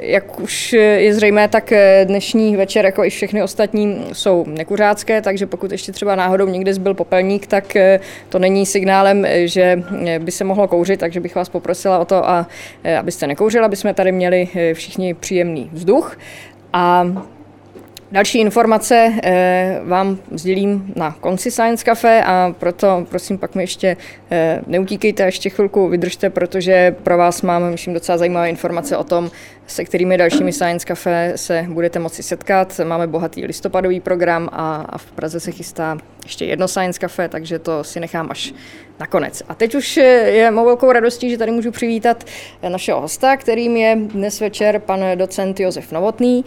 Jak 0.00 0.40
už 0.40 0.72
je 0.72 1.14
zřejmé, 1.14 1.48
tak 1.48 1.72
dnešní 2.04 2.56
večer, 2.56 2.84
jako 2.84 3.04
i 3.04 3.10
všechny 3.10 3.42
ostatní, 3.42 4.06
jsou 4.12 4.44
nekuřácké, 4.48 5.22
takže 5.22 5.46
pokud 5.46 5.72
ještě 5.72 5.92
třeba 5.92 6.16
náhodou 6.16 6.48
někde 6.48 6.74
zbyl 6.74 6.94
popelník, 6.94 7.46
tak 7.46 7.76
to 8.28 8.38
není 8.38 8.66
signálem, 8.66 9.26
že 9.44 9.82
by 10.18 10.30
se 10.30 10.44
mohlo 10.44 10.68
kouřit, 10.68 11.00
takže 11.00 11.20
bych 11.20 11.34
vás 11.34 11.48
poprosila 11.86 11.98
o 11.98 12.04
to, 12.04 12.28
a, 12.28 12.46
abyste 12.98 13.26
nekouřili, 13.26 13.64
aby 13.64 13.76
jsme 13.76 13.94
tady 13.94 14.12
měli 14.12 14.48
všichni 14.74 15.14
příjemný 15.14 15.70
vzduch. 15.72 16.18
A 16.72 17.06
Další 18.12 18.38
informace 18.38 19.12
eh, 19.22 19.80
vám 19.84 20.18
sdělím 20.32 20.92
na 20.96 21.16
konci 21.20 21.50
Science 21.50 21.84
Cafe 21.84 22.24
a 22.24 22.54
proto 22.58 23.06
prosím 23.10 23.38
pak 23.38 23.54
mi 23.54 23.62
ještě 23.62 23.96
neutíkejte, 24.66 25.22
ještě 25.22 25.50
chvilku 25.50 25.88
vydržte, 25.88 26.30
protože 26.30 26.96
pro 27.02 27.18
vás 27.18 27.42
mám, 27.42 27.70
myslím, 27.70 27.94
docela 27.94 28.18
zajímavé 28.18 28.50
informace 28.50 28.96
o 28.96 29.04
tom, 29.04 29.30
se 29.66 29.84
kterými 29.84 30.18
dalšími 30.18 30.52
Science 30.52 30.86
Cafe 30.86 31.32
se 31.36 31.66
budete 31.68 31.98
moci 31.98 32.22
setkat. 32.22 32.80
Máme 32.84 33.06
bohatý 33.06 33.46
listopadový 33.46 34.00
program 34.00 34.48
a, 34.52 34.76
a 34.76 34.98
v 34.98 35.12
Praze 35.12 35.40
se 35.40 35.52
chystá 35.52 35.98
ještě 36.24 36.44
jedno 36.44 36.68
Science 36.68 37.00
Cafe, 37.00 37.28
takže 37.28 37.58
to 37.58 37.84
si 37.84 38.00
nechám 38.00 38.28
až 38.30 38.54
nakonec. 39.00 39.42
A 39.48 39.54
teď 39.54 39.74
už 39.74 39.96
je 39.96 40.50
mou 40.50 40.64
velkou 40.64 40.92
radostí, 40.92 41.30
že 41.30 41.38
tady 41.38 41.52
můžu 41.52 41.70
přivítat 41.70 42.24
našeho 42.68 43.00
hosta, 43.00 43.36
kterým 43.36 43.76
je 43.76 43.98
dnes 44.00 44.40
večer 44.40 44.78
pan 44.78 45.00
docent 45.14 45.60
Josef 45.60 45.92
Novotný, 45.92 46.44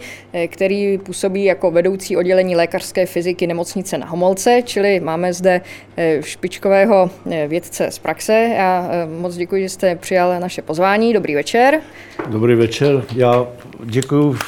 který 0.48 0.98
působí 0.98 1.44
jako 1.44 1.70
vedoucí 1.70 2.16
oddělení 2.16 2.56
lékařské 2.56 3.06
fyziky 3.06 3.46
nemocnice 3.46 3.98
na 3.98 4.06
Homolce, 4.06 4.62
čili 4.64 5.00
máme 5.00 5.32
zde 5.32 5.60
eh, 5.96 6.22
špičkového 6.22 7.10
eh, 7.30 7.48
vědce 7.48 7.90
z 7.90 7.98
praxe. 7.98 8.32
Já 8.56 8.90
eh, 8.90 9.20
moc 9.20 9.36
děkuji, 9.36 9.62
že 9.62 9.68
jste 9.68 9.96
přijal 9.96 10.40
naše 10.40 10.62
pozvání. 10.62 11.12
Dobrý 11.12 11.34
večer. 11.34 11.80
Dobrý 12.26 12.54
večer. 12.54 13.04
Já 13.14 13.46
děkuji 13.84 14.38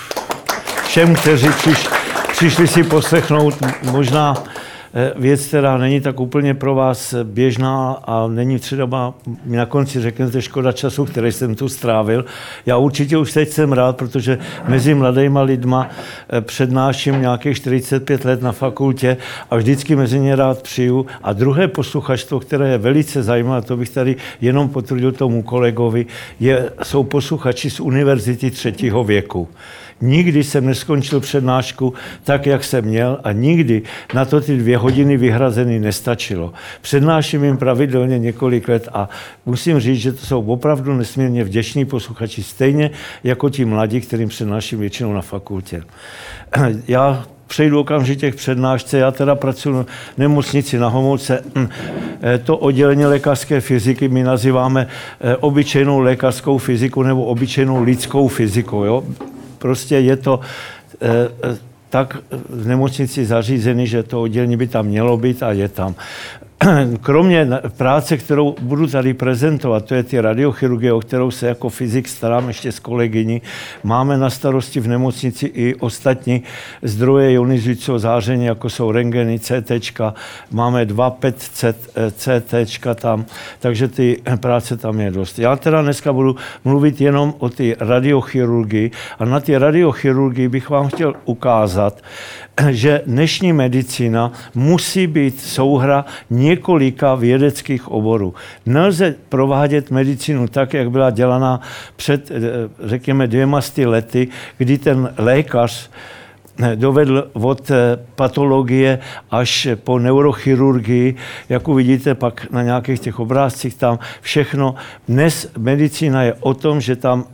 všem, 0.85 1.15
kteří 1.15 1.49
přišli 2.33 2.69
si 2.69 2.85
poslechnout. 2.85 3.55
Možná 3.83 4.45
věc, 5.17 5.47
která 5.47 5.79
není 5.79 6.01
tak 6.01 6.21
úplně 6.21 6.55
pro 6.55 6.75
vás 6.75 7.15
běžná 7.25 7.93
a 8.05 8.27
není 8.27 8.59
třeba, 8.59 9.15
na 9.45 9.67
konci 9.67 10.01
řeknete 10.01 10.43
škoda 10.43 10.73
času, 10.73 11.05
který 11.05 11.33
jsem 11.33 11.55
tu 11.55 11.69
strávil. 11.69 12.25
Já 12.67 12.77
určitě 12.77 13.19
už 13.19 13.33
teď 13.33 13.49
jsem 13.49 13.73
rád, 13.73 13.97
protože 13.97 14.39
mezi 14.69 14.95
mladýma 14.95 15.43
lidma 15.43 15.91
eh, 16.31 16.41
přednáším 16.41 17.21
nějakých 17.21 17.57
45 17.57 18.25
let 18.25 18.43
na 18.43 18.53
fakultě 18.53 19.17
a 19.51 19.57
vždycky 19.57 19.97
mezi 19.97 20.21
ně 20.21 20.37
rád 20.37 20.63
přiju. 20.63 21.07
A 21.23 21.33
druhé 21.33 21.69
posluchačstvo, 21.69 22.41
které 22.41 22.69
je 22.69 22.79
velice 22.79 23.23
zajímavé, 23.23 23.63
to 23.63 23.77
bych 23.77 23.91
tady 23.91 24.17
jenom 24.41 24.69
potvrdil 24.69 25.13
tomu 25.13 25.43
kolegovi, 25.43 26.07
je, 26.41 26.71
jsou 26.83 27.05
posluchači 27.05 27.71
z 27.71 27.81
univerzity 27.81 28.51
třetího 28.51 29.05
věku. 29.05 29.49
Nikdy 30.03 30.45
jsem 30.45 30.67
neskončil 30.67 31.21
přednášku 31.21 31.95
tak, 32.25 32.47
jak 32.47 32.65
jsem 32.65 32.85
měl 32.85 33.19
a 33.25 33.33
nikdy 33.33 33.83
na 34.15 34.25
to 34.25 34.41
ty 34.41 34.57
dvě 34.57 34.79
hodiny 34.79 35.17
vyhrazeny 35.17 35.81
nestačilo. 35.81 36.53
Přednáším 36.81 37.45
jim 37.45 37.57
pravidelně 37.57 38.19
několik 38.19 38.69
let 38.69 38.89
a 38.93 39.09
musím 39.47 39.81
říct, 39.81 40.01
že 40.01 40.13
to 40.13 40.27
jsou 40.27 40.43
opravdu 40.43 40.95
nesmírně 40.95 41.45
vděční 41.45 41.85
posluchači, 41.85 42.43
stejně 42.43 42.91
jako 43.25 43.51
ti 43.51 43.65
mladí, 43.65 44.01
kterým 44.01 44.29
přednáším 44.29 44.81
většinou 44.81 45.13
na 45.13 45.23
fakultě. 45.23 45.83
Já 46.89 47.25
přejdu 47.47 47.81
okamžitě 47.81 48.31
k 48.31 48.35
přednášce. 48.35 48.99
Já 48.99 49.11
teda 49.11 49.35
pracuji 49.35 49.83
v 50.15 50.19
nemocnici 50.19 50.79
na 50.79 50.89
Homolce. 50.89 51.45
To 52.45 52.57
oddělení 52.57 53.05
lékařské 53.05 53.61
fyziky 53.61 54.09
my 54.09 54.23
nazýváme 54.23 54.87
eh, 55.21 55.37
obyčejnou 55.37 55.99
lékařskou 55.99 56.59
fyziku 56.59 57.03
nebo 57.03 57.25
obyčejnou 57.25 57.83
lidskou 57.83 58.29
fyziku. 58.29 58.77
Jo? 58.77 59.05
Prostě 59.63 59.99
je 59.99 60.17
to 60.17 60.41
eh, 61.01 61.09
eh, 61.45 61.59
tak 61.91 62.17
v 62.49 62.67
nemocnici 62.67 63.25
zařízený, 63.27 63.87
že 63.87 64.03
to 64.03 64.23
oddělení 64.23 64.57
by 64.57 64.67
tam 64.67 64.87
mělo 64.87 65.17
být 65.17 65.43
a 65.43 65.53
je 65.53 65.69
tam. 65.69 65.95
kromě 67.01 67.49
práce, 67.77 68.17
kterou 68.17 68.55
budu 68.61 68.87
tady 68.87 69.15
prezentovat, 69.15 69.85
to 69.85 69.95
je 69.95 70.03
ty 70.03 70.21
radiochirurgie, 70.21 70.93
o 70.93 71.01
kterou 71.01 71.31
se 71.31 71.47
jako 71.47 71.69
fyzik 71.69 72.09
starám 72.09 72.49
ještě 72.49 72.73
s 72.73 72.79
kolegyní, 72.79 73.43
máme 73.85 74.19
na 74.19 74.31
starosti 74.31 74.81
v 74.81 74.89
nemocnici 74.89 75.47
i 75.47 75.75
ostatní 75.75 76.43
zdroje 76.83 77.33
ionizujícího 77.33 77.99
záření, 77.99 78.45
jako 78.45 78.71
jsou 78.71 78.93
rengeny, 78.93 79.39
CT, 79.39 80.01
máme 80.51 80.85
dva 80.85 81.11
PET 81.11 81.37
CT 82.11 82.55
tam, 82.95 83.25
takže 83.59 83.89
ty 83.89 84.23
práce 84.41 84.77
tam 84.77 85.01
je 85.01 85.11
dost. 85.11 85.39
Já 85.39 85.57
teda 85.57 85.83
dneska 85.83 86.13
budu 86.13 86.37
mluvit 86.65 87.01
jenom 87.01 87.35
o 87.39 87.49
ty 87.49 87.77
radiochirurgii 87.81 88.91
a 89.19 89.25
na 89.25 89.41
ty 89.41 89.59
radiochirurgii 89.59 90.49
bych 90.49 90.71
vám 90.71 90.89
chtěl 90.89 91.15
ukázat, 91.25 92.03
že 92.71 93.03
dnešní 93.07 93.53
medicína 93.53 94.33
musí 94.55 95.07
být 95.07 95.41
souhra 95.41 96.05
několika 96.31 97.15
vědeckých 97.15 97.89
oborů. 97.89 98.35
Nelze 98.67 99.15
provádět 99.29 99.91
medicínu 99.91 100.49
tak, 100.49 100.75
jak 100.75 100.91
byla 100.91 101.11
dělaná 101.11 101.61
před, 101.97 102.31
eh, 102.31 102.41
řekněme, 102.85 103.27
dvěma 103.27 103.61
sty 103.61 103.87
lety, 103.87 104.29
kdy 104.59 104.79
ten 104.79 105.15
lékař 105.19 105.91
eh, 106.63 106.77
dovedl 106.77 107.31
od 107.33 107.71
eh, 107.71 107.99
patologie 108.15 108.99
až 109.31 109.69
po 109.85 109.99
neurochirurgii, 109.99 111.15
jak 111.49 111.69
uvidíte 111.69 112.15
pak 112.15 112.53
na 112.53 112.63
nějakých 112.63 113.01
těch 113.01 113.21
obrázcích 113.21 113.75
tam 113.75 113.99
všechno. 114.21 114.75
Dnes 115.09 115.51
medicína 115.59 116.23
je 116.23 116.35
o 116.41 116.55
tom, 116.55 116.81
že 116.81 116.97
tam 116.97 117.25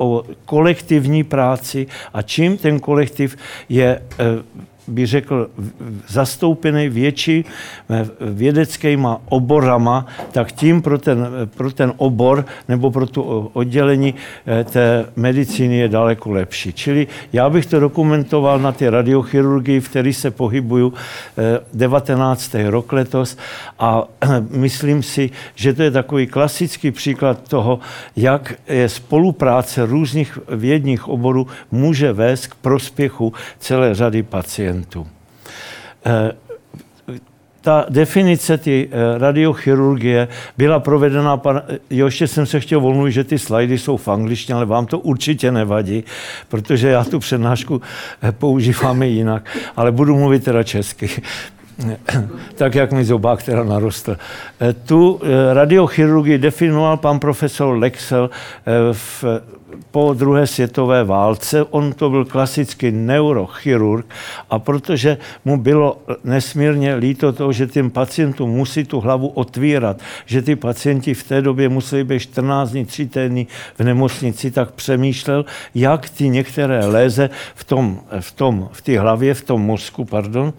o 0.00 0.24
kolektivní 0.44 1.24
práci 1.24 1.86
a 2.12 2.22
čím 2.22 2.56
ten 2.56 2.80
kolektiv 2.80 3.36
je 3.68 4.02
bych 4.90 5.06
řekl, 5.06 5.50
zastoupený 6.08 6.88
větší 6.88 7.44
vědeckýma 8.20 9.20
oborama, 9.28 10.06
tak 10.32 10.52
tím 10.52 10.82
pro 10.82 10.98
ten, 10.98 11.28
pro 11.56 11.72
ten 11.72 11.92
obor 11.96 12.44
nebo 12.68 12.90
pro 12.90 13.06
to 13.06 13.50
oddělení 13.52 14.14
eh, 14.46 14.64
té 14.64 15.06
medicíny 15.16 15.76
je 15.76 15.88
daleko 15.88 16.30
lepší. 16.30 16.72
Čili 16.72 17.06
já 17.32 17.50
bych 17.50 17.66
to 17.66 17.80
dokumentoval 17.80 18.58
na 18.58 18.72
té 18.72 18.90
radiochirurgii, 18.90 19.80
v 19.80 19.88
které 19.88 20.12
se 20.12 20.30
pohybuju 20.30 20.92
19. 21.74 22.54
Eh, 22.54 22.70
rok 22.70 22.92
letos 22.92 23.36
a 23.78 24.04
myslím 24.50 25.02
si, 25.02 25.30
že 25.54 25.72
to 25.74 25.82
je 25.82 25.90
takový 25.90 26.26
klasický 26.26 26.90
příklad 26.90 27.48
toho, 27.48 27.80
jak 28.16 28.54
je 28.68 28.88
spolupráce 28.88 29.86
různých 29.86 30.38
vědních 30.48 31.08
oborů 31.08 31.46
může 31.70 32.12
vést 32.12 32.46
k 32.46 32.54
prospěchu 32.54 33.32
celé 33.58 33.94
řady 33.94 34.22
pacientů 34.22 34.79
pacientů. 34.80 35.06
Eh, 36.06 36.32
ta 37.60 37.86
definice 37.88 38.58
ty 38.58 38.88
eh, 38.90 39.18
radiochirurgie 39.18 40.28
byla 40.58 40.80
provedena, 40.80 41.36
pan, 41.36 41.62
jo, 41.90 42.06
ještě 42.06 42.26
jsem 42.26 42.46
se 42.46 42.60
chtěl 42.60 42.80
volnit, 42.80 43.12
že 43.12 43.24
ty 43.24 43.38
slajdy 43.38 43.78
jsou 43.78 43.96
v 43.96 44.08
angličtině, 44.08 44.56
ale 44.56 44.66
vám 44.66 44.86
to 44.86 44.98
určitě 44.98 45.52
nevadí, 45.52 46.04
protože 46.48 46.88
já 46.88 47.04
tu 47.04 47.18
přednášku 47.18 47.82
eh, 48.22 48.32
používám 48.32 49.02
jinak, 49.02 49.58
ale 49.76 49.92
budu 49.92 50.16
mluvit 50.16 50.44
teda 50.44 50.62
česky 50.62 51.10
tak 52.54 52.74
jak 52.74 52.92
mi 52.92 53.04
zobák 53.04 53.42
teda 53.42 53.64
narostl. 53.64 54.16
Tu 54.84 55.20
radiochirurgii 55.52 56.38
definoval 56.38 56.96
pan 56.96 57.18
profesor 57.18 57.76
Lexel 57.78 58.30
v 58.92 59.24
po 59.90 60.14
druhé 60.14 60.46
světové 60.46 61.04
válce. 61.04 61.64
On 61.70 61.92
to 61.92 62.10
byl 62.10 62.24
klasický 62.24 62.90
neurochirurg 62.90 64.06
a 64.50 64.58
protože 64.58 65.18
mu 65.44 65.56
bylo 65.56 65.98
nesmírně 66.24 66.94
líto 66.94 67.32
toho, 67.32 67.52
že 67.52 67.66
těm 67.66 67.90
pacientům 67.90 68.50
musí 68.50 68.84
tu 68.84 69.00
hlavu 69.00 69.28
otvírat, 69.28 69.96
že 70.26 70.42
ty 70.42 70.56
pacienti 70.56 71.14
v 71.14 71.24
té 71.24 71.42
době 71.42 71.68
museli 71.68 72.04
být 72.04 72.20
14 72.20 72.70
dní, 72.70 72.84
3 72.84 73.06
týdny 73.06 73.46
v 73.78 73.84
nemocnici, 73.84 74.50
tak 74.50 74.70
přemýšlel, 74.70 75.44
jak 75.74 76.10
ty 76.10 76.28
některé 76.28 76.86
léze 76.86 77.30
v 77.54 77.64
tom, 77.64 78.00
v 78.20 78.32
tom, 78.32 78.68
v 78.72 78.82
té 78.82 78.98
hlavě, 78.98 79.34
v 79.34 79.42
tom 79.42 79.62
mozku, 79.62 80.04
pardon, 80.04 80.52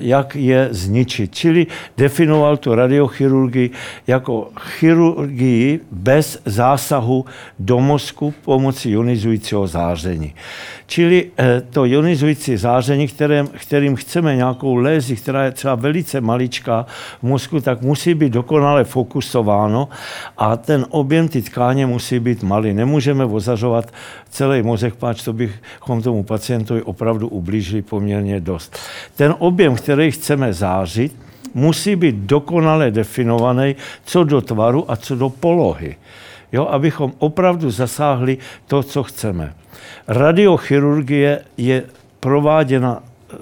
jak 0.00 0.36
je 0.36 0.68
zničit. 0.70 1.34
Čili 1.34 1.66
definoval 1.96 2.56
tu 2.56 2.74
radiochirurgii 2.74 3.70
jako 4.06 4.50
chirurgii 4.60 5.80
bez 5.90 6.38
zásahu 6.44 7.24
do 7.58 7.80
mozku 7.80 8.34
pomocí 8.44 8.90
ionizujícího 8.90 9.66
záření. 9.66 10.34
Čili 10.92 11.30
eh, 11.38 11.62
to 11.70 11.86
ionizující 11.86 12.56
záření, 12.56 13.08
kterým, 13.08 13.46
kterým 13.48 13.96
chceme 13.96 14.36
nějakou 14.36 14.74
lézi, 14.74 15.16
která 15.16 15.44
je 15.44 15.50
třeba 15.50 15.74
velice 15.74 16.20
maličká 16.20 16.86
v 17.18 17.22
mozku, 17.22 17.60
tak 17.60 17.80
musí 17.82 18.14
být 18.14 18.32
dokonale 18.32 18.84
fokusováno 18.84 19.88
a 20.36 20.56
ten 20.56 20.86
objem 20.90 21.28
ty 21.28 21.42
tkáně 21.42 21.86
musí 21.86 22.20
být 22.20 22.42
malý. 22.42 22.74
Nemůžeme 22.74 23.24
ozařovat 23.24 23.88
celý 24.30 24.62
mozek, 24.62 24.94
páč 24.94 25.24
to 25.24 25.32
bychom 25.32 26.02
tomu 26.02 26.22
pacientovi 26.22 26.82
opravdu 26.82 27.28
ublížili 27.28 27.82
poměrně 27.82 28.40
dost. 28.40 28.76
Ten 29.16 29.34
objem, 29.38 29.74
který 29.74 30.10
chceme 30.10 30.52
zářit, 30.52 31.16
musí 31.54 31.96
být 31.96 32.14
dokonale 32.14 32.90
definovaný 32.90 33.76
co 34.04 34.24
do 34.24 34.40
tvaru 34.40 34.90
a 34.90 34.96
co 34.96 35.16
do 35.16 35.28
polohy. 35.28 35.96
Jo, 36.52 36.66
abychom 36.66 37.12
opravdu 37.18 37.70
zasáhli 37.70 38.38
to, 38.66 38.82
co 38.82 39.02
chceme. 39.02 39.54
Radiochirurgie 40.08 41.40
je 41.56 41.82
prováděna 42.20 43.02
e, 43.02 43.36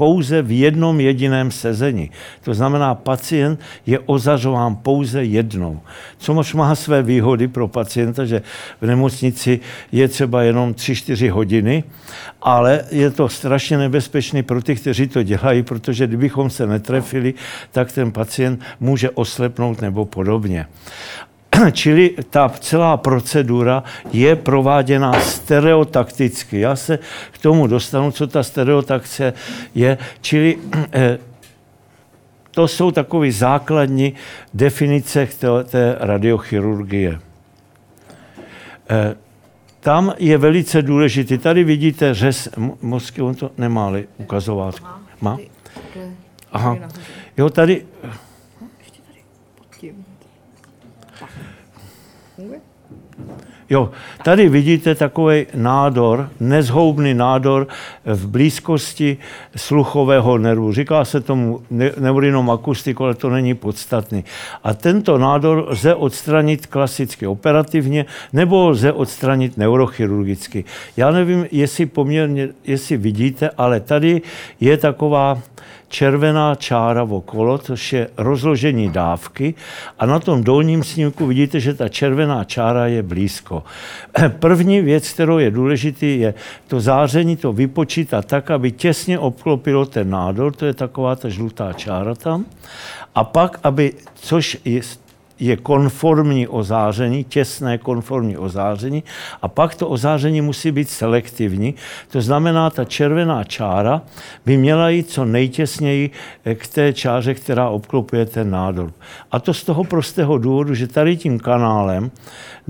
pouze 0.00 0.42
v 0.42 0.58
jednom 0.58 1.00
jediném 1.00 1.50
sezení. 1.50 2.10
To 2.40 2.54
znamená, 2.54 2.94
pacient 2.94 3.60
je 3.86 3.98
ozařován 3.98 4.76
pouze 4.76 5.24
jednou. 5.24 5.80
Což 6.18 6.54
má 6.54 6.74
své 6.74 7.02
výhody 7.02 7.48
pro 7.48 7.68
pacienta, 7.68 8.24
že 8.24 8.42
v 8.80 8.86
nemocnici 8.86 9.60
je 9.92 10.08
třeba 10.08 10.42
jenom 10.42 10.72
3-4 10.72 11.30
hodiny, 11.30 11.84
ale 12.42 12.84
je 12.90 13.10
to 13.10 13.28
strašně 13.28 13.78
nebezpečné 13.78 14.42
pro 14.42 14.62
ty, 14.62 14.76
kteří 14.76 15.08
to 15.08 15.22
dělají, 15.22 15.62
protože 15.62 16.06
kdybychom 16.06 16.50
se 16.50 16.66
netrefili, 16.66 17.34
tak 17.72 17.92
ten 17.92 18.12
pacient 18.12 18.60
může 18.80 19.10
oslepnout 19.10 19.80
nebo 19.80 20.04
podobně. 20.04 20.66
Čili 21.72 22.14
ta 22.30 22.48
celá 22.48 22.96
procedura 22.96 23.82
je 24.12 24.36
prováděna 24.36 25.20
stereotakticky. 25.20 26.60
Já 26.60 26.76
se 26.76 26.98
k 27.30 27.38
tomu 27.38 27.66
dostanu, 27.66 28.10
co 28.10 28.26
ta 28.26 28.42
stereotakce 28.42 29.32
je. 29.74 29.98
Čili 30.20 30.58
eh, 30.92 31.18
to 32.50 32.68
jsou 32.68 32.90
takové 32.90 33.32
základní 33.32 34.14
definice 34.54 35.28
té, 35.64 35.96
radiochirurgie. 36.00 37.20
Eh, 38.90 39.16
tam 39.80 40.14
je 40.18 40.38
velice 40.38 40.82
důležitý. 40.82 41.38
Tady 41.38 41.64
vidíte 41.64 42.14
řez 42.14 42.48
mozky, 42.82 43.22
on 43.22 43.34
to 43.34 43.50
nemá 43.58 43.92
ukazovat. 44.18 44.74
Má? 45.20 45.38
Aha. 46.52 46.76
Jo, 47.36 47.50
tady 47.50 47.84
Jo, 53.72 53.90
tady 54.24 54.48
vidíte 54.48 54.94
takový 54.94 55.46
nádor, 55.54 56.28
nezhoubný 56.40 57.14
nádor 57.14 57.66
v 58.04 58.26
blízkosti 58.26 59.16
sluchového 59.56 60.38
nervu. 60.38 60.72
Říká 60.72 61.04
se 61.04 61.20
tomu 61.20 61.62
neurinom 61.98 62.50
akustiku, 62.50 63.04
ale 63.04 63.14
to 63.14 63.30
není 63.30 63.54
podstatný. 63.54 64.24
A 64.64 64.74
tento 64.74 65.18
nádor 65.18 65.64
lze 65.68 65.94
odstranit 65.94 66.66
klasicky 66.66 67.26
operativně, 67.26 68.06
nebo 68.32 68.68
lze 68.68 68.92
odstranit 68.92 69.56
neurochirurgicky. 69.56 70.64
Já 70.96 71.10
nevím, 71.10 71.46
jestli 71.52 71.86
poměrně, 71.86 72.48
jestli 72.64 72.96
vidíte, 72.96 73.50
ale 73.58 73.80
tady 73.80 74.22
je 74.60 74.76
taková 74.76 75.38
červená 75.90 76.54
čára 76.54 77.02
okolo, 77.02 77.58
což 77.58 77.92
je 77.92 78.08
rozložení 78.16 78.88
dávky. 78.88 79.54
A 79.98 80.06
na 80.06 80.18
tom 80.18 80.44
dolním 80.44 80.84
snímku 80.84 81.26
vidíte, 81.26 81.60
že 81.60 81.74
ta 81.74 81.88
červená 81.88 82.44
čára 82.44 82.86
je 82.86 83.02
blízko. 83.02 83.62
První 84.38 84.80
věc, 84.80 85.12
kterou 85.12 85.38
je 85.38 85.50
důležitý, 85.50 86.20
je 86.20 86.34
to 86.68 86.80
záření 86.80 87.36
to 87.36 87.52
vypočítat 87.52 88.24
tak, 88.24 88.50
aby 88.50 88.72
těsně 88.72 89.18
obklopilo 89.18 89.86
ten 89.86 90.10
nádor, 90.10 90.52
to 90.54 90.66
je 90.66 90.74
taková 90.74 91.16
ta 91.16 91.28
žlutá 91.28 91.72
čára 91.72 92.14
tam, 92.14 92.44
a 93.14 93.24
pak, 93.24 93.58
aby, 93.62 93.92
což 94.14 94.58
je 94.64 94.80
je 95.40 95.56
konformní 95.56 96.48
ozáření, 96.48 97.24
těsné 97.24 97.78
konformní 97.78 98.36
ozáření 98.36 99.04
a 99.42 99.48
pak 99.48 99.74
to 99.74 99.88
ozáření 99.88 100.40
musí 100.40 100.72
být 100.72 100.88
selektivní. 100.88 101.74
To 102.10 102.20
znamená, 102.20 102.70
ta 102.70 102.84
červená 102.84 103.44
čára 103.44 104.02
by 104.46 104.56
měla 104.56 104.88
jít 104.88 105.10
co 105.10 105.24
nejtěsněji 105.24 106.10
k 106.54 106.66
té 106.66 106.92
čáře, 106.92 107.34
která 107.34 107.68
obklopuje 107.68 108.26
ten 108.26 108.50
nádor. 108.50 108.92
A 109.32 109.40
to 109.40 109.54
z 109.54 109.64
toho 109.64 109.84
prostého 109.84 110.38
důvodu, 110.38 110.74
že 110.74 110.86
tady 110.86 111.16
tím 111.16 111.38
kanálem 111.38 112.10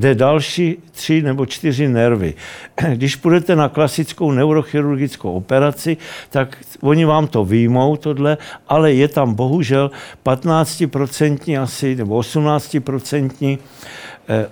jde 0.00 0.14
další 0.14 0.76
tři 0.90 1.22
nebo 1.22 1.46
čtyři 1.46 1.88
nervy. 1.88 2.34
Když 2.94 3.16
půjdete 3.16 3.56
na 3.56 3.68
klasickou 3.68 4.32
neurochirurgickou 4.32 5.32
operaci, 5.32 5.96
tak 6.30 6.56
oni 6.80 7.04
vám 7.04 7.26
to 7.26 7.44
výjmou, 7.44 7.96
tohle, 7.96 8.38
ale 8.68 8.92
je 8.92 9.08
tam 9.08 9.34
bohužel 9.34 9.90
15% 10.24 11.62
asi, 11.62 11.96
nebo 11.96 12.20
18% 12.20 13.58
eh, 14.28 14.46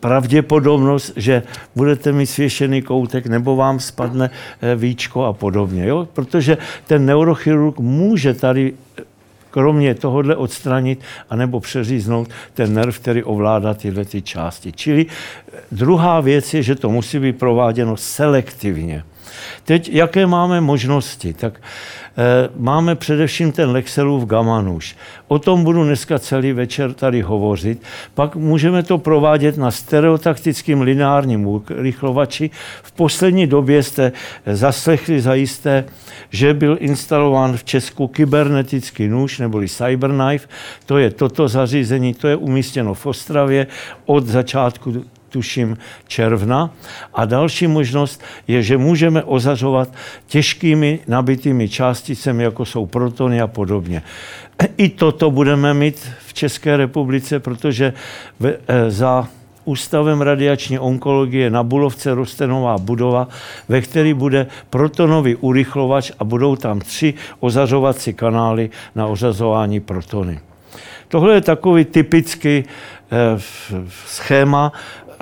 pravděpodobnost, 0.00 1.12
že 1.16 1.42
budete 1.76 2.12
mít 2.12 2.26
svěšený 2.26 2.82
koutek 2.82 3.26
nebo 3.26 3.56
vám 3.56 3.80
spadne 3.80 4.30
eh, 4.30 4.76
víčko 4.76 5.24
a 5.24 5.32
podobně. 5.32 5.86
Jo? 5.86 6.08
Protože 6.12 6.58
ten 6.86 7.06
neurochirurg 7.06 7.78
může 7.78 8.34
tady 8.34 8.72
kromě 9.56 9.94
tohohle 9.94 10.36
odstranit 10.36 11.00
anebo 11.30 11.60
přeříznout 11.60 12.28
ten 12.54 12.74
nerv, 12.74 12.98
který 12.98 13.22
ovládá 13.22 13.74
tyhle 13.74 14.04
ty 14.04 14.22
části. 14.22 14.72
Čili 14.72 15.06
eh, 15.08 15.60
druhá 15.72 16.20
věc 16.20 16.54
je, 16.54 16.62
že 16.62 16.74
to 16.74 16.90
musí 16.90 17.18
být 17.18 17.38
prováděno 17.38 17.96
selektivně. 17.96 19.04
Teď, 19.64 19.88
jaké 19.92 20.26
máme 20.26 20.60
možnosti? 20.60 21.32
Tak 21.32 21.60
máme 22.56 22.94
především 22.94 23.52
ten 23.52 23.70
Lexelův 23.70 24.24
gamanuš. 24.24 24.96
O 25.28 25.38
tom 25.38 25.64
budu 25.64 25.84
dneska 25.84 26.18
celý 26.18 26.52
večer 26.52 26.94
tady 26.94 27.22
hovořit. 27.22 27.82
Pak 28.14 28.36
můžeme 28.36 28.82
to 28.82 28.98
provádět 28.98 29.56
na 29.56 29.70
stereotaktickým 29.70 30.80
lineárním 30.80 31.62
rychlovači. 31.68 32.50
V 32.82 32.92
poslední 32.92 33.46
době 33.46 33.82
jste 33.82 34.12
zaslechli 34.46 35.20
zajisté, 35.20 35.84
že 36.30 36.54
byl 36.54 36.76
instalován 36.80 37.56
v 37.56 37.64
Česku 37.64 38.08
kybernetický 38.08 39.08
nůž 39.08 39.38
neboli 39.38 39.68
Cyberknife. 39.68 40.48
To 40.86 40.98
je 40.98 41.10
toto 41.10 41.48
zařízení, 41.48 42.14
to 42.14 42.28
je 42.28 42.36
umístěno 42.36 42.94
v 42.94 43.06
Ostravě 43.06 43.66
od 44.06 44.26
začátku 44.26 45.04
tuším 45.36 45.76
června. 46.08 46.72
A 47.12 47.24
další 47.28 47.66
možnost 47.68 48.24
je, 48.48 48.62
že 48.62 48.80
můžeme 48.80 49.20
ozařovat 49.20 49.92
těžkými 50.32 51.04
nabitými 51.04 51.68
částicemi, 51.68 52.42
jako 52.48 52.64
jsou 52.64 52.86
protony 52.88 53.40
a 53.40 53.46
podobně. 53.46 54.02
I 54.76 54.88
toto 54.88 55.30
budeme 55.30 55.74
mít 55.74 56.00
v 56.26 56.32
České 56.32 56.76
republice, 56.76 57.40
protože 57.40 57.92
eh, 57.92 58.90
za 58.90 59.28
Ústavem 59.66 60.22
radiační 60.22 60.78
onkologie 60.78 61.50
na 61.50 61.66
Bulovce 61.66 62.14
roste 62.14 62.46
nová 62.46 62.78
budova, 62.78 63.28
ve 63.68 63.82
které 63.82 64.14
bude 64.14 64.46
protonový 64.70 65.36
urychlovač 65.42 66.14
a 66.18 66.24
budou 66.24 66.56
tam 66.56 66.78
tři 66.80 67.14
ozařovací 67.42 68.14
kanály 68.14 68.70
na 68.94 69.10
ořazování 69.10 69.80
protony. 69.82 70.38
Tohle 71.08 71.34
je 71.34 71.40
takový 71.40 71.84
typický 71.84 72.62
eh, 72.62 73.38
schéma 74.06 74.72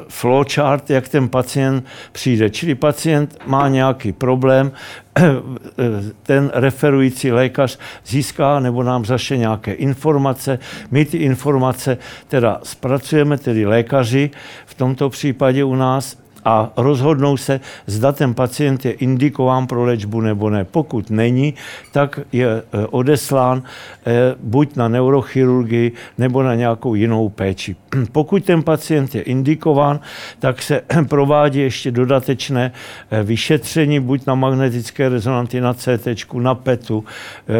flowchart, 0.08 0.90
jak 0.90 1.08
ten 1.08 1.28
pacient 1.28 1.84
přijde. 2.12 2.50
Čili 2.50 2.74
pacient 2.74 3.38
má 3.46 3.68
nějaký 3.68 4.12
problém, 4.12 4.72
ten 6.22 6.50
referující 6.54 7.32
lékař 7.32 7.78
získá 8.06 8.60
nebo 8.60 8.82
nám 8.82 9.04
zaše 9.04 9.36
nějaké 9.36 9.72
informace. 9.72 10.58
My 10.90 11.04
ty 11.04 11.16
informace 11.16 11.98
teda 12.28 12.60
zpracujeme, 12.62 13.38
tedy 13.38 13.66
lékaři 13.66 14.30
v 14.66 14.74
tomto 14.74 15.10
případě 15.10 15.64
u 15.64 15.74
nás, 15.74 16.23
a 16.44 16.72
rozhodnou 16.76 17.36
se, 17.36 17.60
zda 17.86 18.12
ten 18.12 18.34
pacient 18.34 18.84
je 18.84 18.92
indikován 18.92 19.66
pro 19.66 19.84
léčbu 19.84 20.20
nebo 20.20 20.50
ne. 20.50 20.64
Pokud 20.64 21.10
není, 21.10 21.54
tak 21.92 22.20
je 22.32 22.48
e, 22.48 22.62
odeslán 22.86 23.62
e, 24.06 24.34
buď 24.40 24.76
na 24.76 24.88
neurochirurgii 24.88 25.92
nebo 26.18 26.42
na 26.42 26.54
nějakou 26.54 26.94
jinou 26.94 27.28
péči. 27.28 27.76
Pokud 28.12 28.44
ten 28.44 28.62
pacient 28.62 29.14
je 29.14 29.22
indikován, 29.22 30.00
tak 30.38 30.62
se 30.62 30.82
provádí 31.08 31.60
ještě 31.60 31.90
dodatečné 31.90 32.72
e, 33.10 33.22
vyšetření, 33.22 34.00
buď 34.00 34.26
na 34.26 34.34
magnetické 34.34 35.08
rezonanty, 35.08 35.60
na 35.60 35.74
CT, 35.74 36.34
na 36.34 36.54
PETu, 36.54 37.04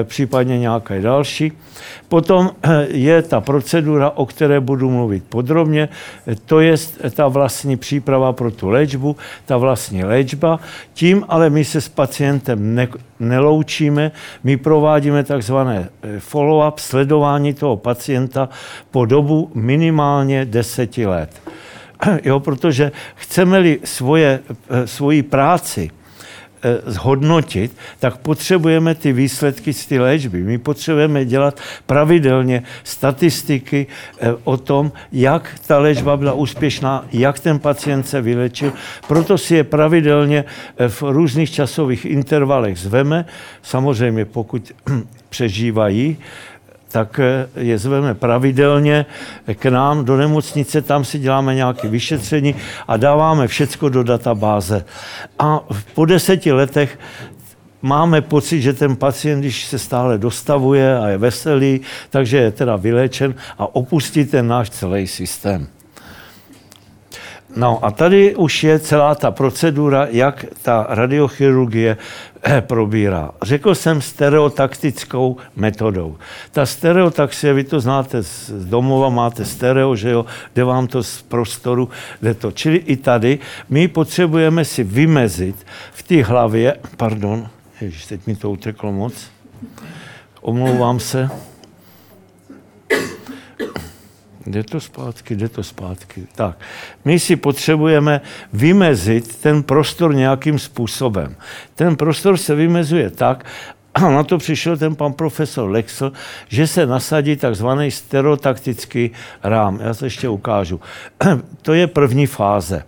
případně 0.05 0.59
nějaké 0.59 1.01
další. 1.01 1.53
Potom 2.09 2.51
je 2.89 3.23
ta 3.23 3.41
procedura, 3.41 4.11
o 4.11 4.27
které 4.27 4.61
budu 4.61 4.91
mluvit 4.91 5.25
podrobně, 5.29 5.89
to 6.47 6.61
je 6.61 6.75
ta 7.15 7.29
vlastní 7.29 7.77
příprava 7.77 8.33
pro 8.33 8.51
tu 8.51 8.71
léčbu, 8.75 9.17
ta 9.47 9.57
vlastní 9.57 10.05
léčba. 10.05 10.59
Tím 10.95 11.25
ale 11.29 11.51
my 11.51 11.65
se 11.65 11.81
s 11.81 11.89
pacientem 11.89 12.75
ne, 12.75 12.89
neloučíme, 13.21 14.13
my 14.45 14.57
provádíme 14.57 15.25
takzvané 15.25 15.89
eh, 16.03 16.19
follow-up, 16.19 16.79
sledování 16.79 17.55
toho 17.55 17.77
pacienta 17.77 18.49
po 18.91 19.07
dobu 19.07 19.51
minimálně 19.55 20.45
deseti 20.45 21.07
let. 21.07 21.31
Jo, 22.25 22.41
protože 22.41 22.93
chceme-li 23.15 23.81
svoje, 23.85 24.41
eh, 24.71 24.87
svoji 24.87 25.23
práci 25.23 25.91
zhodnotit, 26.87 27.77
tak 27.99 28.17
potřebujeme 28.17 28.95
ty 28.95 29.13
výsledky 29.13 29.73
z 29.73 29.87
ty 29.87 29.99
léčby. 29.99 30.43
My 30.43 30.59
potřebujeme 30.59 31.25
dělat 31.25 31.61
pravidelně 31.87 32.63
statistiky 32.85 33.87
eh, 34.21 34.35
o 34.45 34.57
tom, 34.57 34.93
jak 35.13 35.61
ta 35.67 35.79
léčba 35.79 36.17
byla 36.17 36.33
úspěšná, 36.33 37.05
jak 37.13 37.41
ten 37.41 37.59
pacient 37.59 38.09
se 38.09 38.21
vylečil. 38.21 38.73
Proto 39.09 39.39
si 39.39 39.55
je 39.55 39.65
pravidelně 39.65 40.45
eh, 40.77 40.89
v 40.89 41.03
různých 41.03 41.51
časových 41.51 42.05
intervalech 42.05 42.79
zveme, 42.79 43.25
samozřejmě 43.63 44.25
pokud 44.25 44.73
přežívají, 45.29 46.17
tak 46.95 47.19
eh, 47.19 47.49
je 47.57 47.79
zveme 47.79 48.15
pravidelně 48.15 49.07
k 49.55 49.67
nám 49.67 50.05
do 50.05 50.17
nemocnice, 50.17 50.83
tam 50.83 51.05
si 51.05 51.19
děláme 51.19 51.55
nějaké 51.55 51.89
vyšetření 51.89 52.55
a 52.89 52.97
dáváme 52.97 53.49
všecko 53.49 53.89
do 53.89 54.03
databáze. 54.03 54.85
A 55.39 55.61
po 55.95 56.05
deseti 56.05 56.53
letech 56.53 56.99
máme 57.83 58.21
pocit, 58.23 58.63
že 58.63 58.73
ten 58.73 58.97
pacient, 58.97 59.41
když 59.41 59.65
se 59.65 59.79
stále 59.79 60.19
dostavuje 60.19 60.99
a 60.99 61.09
je 61.09 61.19
veselý, 61.19 61.81
takže 62.11 62.37
je 62.37 62.51
teda 62.51 62.77
vyléčen 62.77 63.35
a 63.59 63.75
opustí 63.75 64.25
ten 64.25 64.47
náš 64.47 64.71
celý 64.71 65.07
systém. 65.07 65.74
No 67.57 67.85
a 67.85 67.91
tady 67.91 68.37
už 68.37 68.65
je 68.65 68.79
celá 68.79 69.15
ta 69.15 69.31
procedura, 69.31 70.07
jak 70.11 70.45
ta 70.63 70.87
radiochirurgie 70.89 71.97
eh, 72.43 72.61
probírá. 72.61 73.31
Řekl 73.43 73.75
jsem 73.75 74.01
stereotaktickou 74.03 75.37
metodou. 75.57 76.17
Ta 76.53 76.67
stereotaxie, 76.67 77.55
vy 77.55 77.65
to 77.65 77.81
znáte 77.81 78.23
z 78.23 78.51
domova, 78.65 79.09
máte 79.09 79.45
stereo, 79.45 79.97
že 79.97 80.11
jo, 80.11 80.27
jde 80.55 80.65
vám 80.65 80.87
to 80.87 81.03
z 81.03 81.23
prostoru, 81.23 81.89
jde 82.23 82.35
to. 82.35 82.53
Čili 82.53 82.77
i 82.77 82.97
tady 82.97 83.39
my 83.69 83.89
potřebujeme 83.89 84.65
si 84.65 84.85
vymezit 84.85 85.67
v 85.93 86.03
té 86.03 86.23
hlavě, 86.23 86.77
pardon, 86.97 87.49
ježiš, 87.81 88.07
teď 88.07 88.27
mi 88.27 88.37
to 88.37 88.51
uteklo 88.51 88.93
moc, 88.93 89.31
omlouvám 90.41 91.01
se, 91.01 91.31
Jde 94.47 94.63
to 94.63 94.81
zpátky, 94.81 95.37
jde 95.37 95.49
to 95.49 95.63
zpátky. 95.63 96.27
Tak, 96.35 96.59
my 97.05 97.19
si 97.19 97.37
potřebujeme 97.37 98.21
vymezit 98.53 99.37
ten 99.37 99.63
prostor 99.63 100.15
nějakým 100.15 100.59
způsobem. 100.59 101.37
Ten 101.75 101.97
prostor 101.97 102.37
se 102.37 102.55
vymezuje 102.55 103.11
tak, 103.11 103.45
a 103.95 104.01
na 104.11 104.25
to 104.25 104.39
přišel 104.39 104.77
ten 104.77 104.95
pan 104.95 105.13
profesor 105.13 105.71
Lexl, 105.71 106.13
že 106.49 106.67
se 106.67 106.87
nasadí 106.87 107.37
takzvaný 107.37 107.91
stereotaktický 107.91 109.11
rám. 109.43 109.81
Já 109.81 109.95
se 109.95 110.07
ještě 110.07 110.29
ukážu. 110.29 110.81
To 111.63 111.73
je 111.75 111.87
první 111.87 112.27
fáze. 112.27 112.85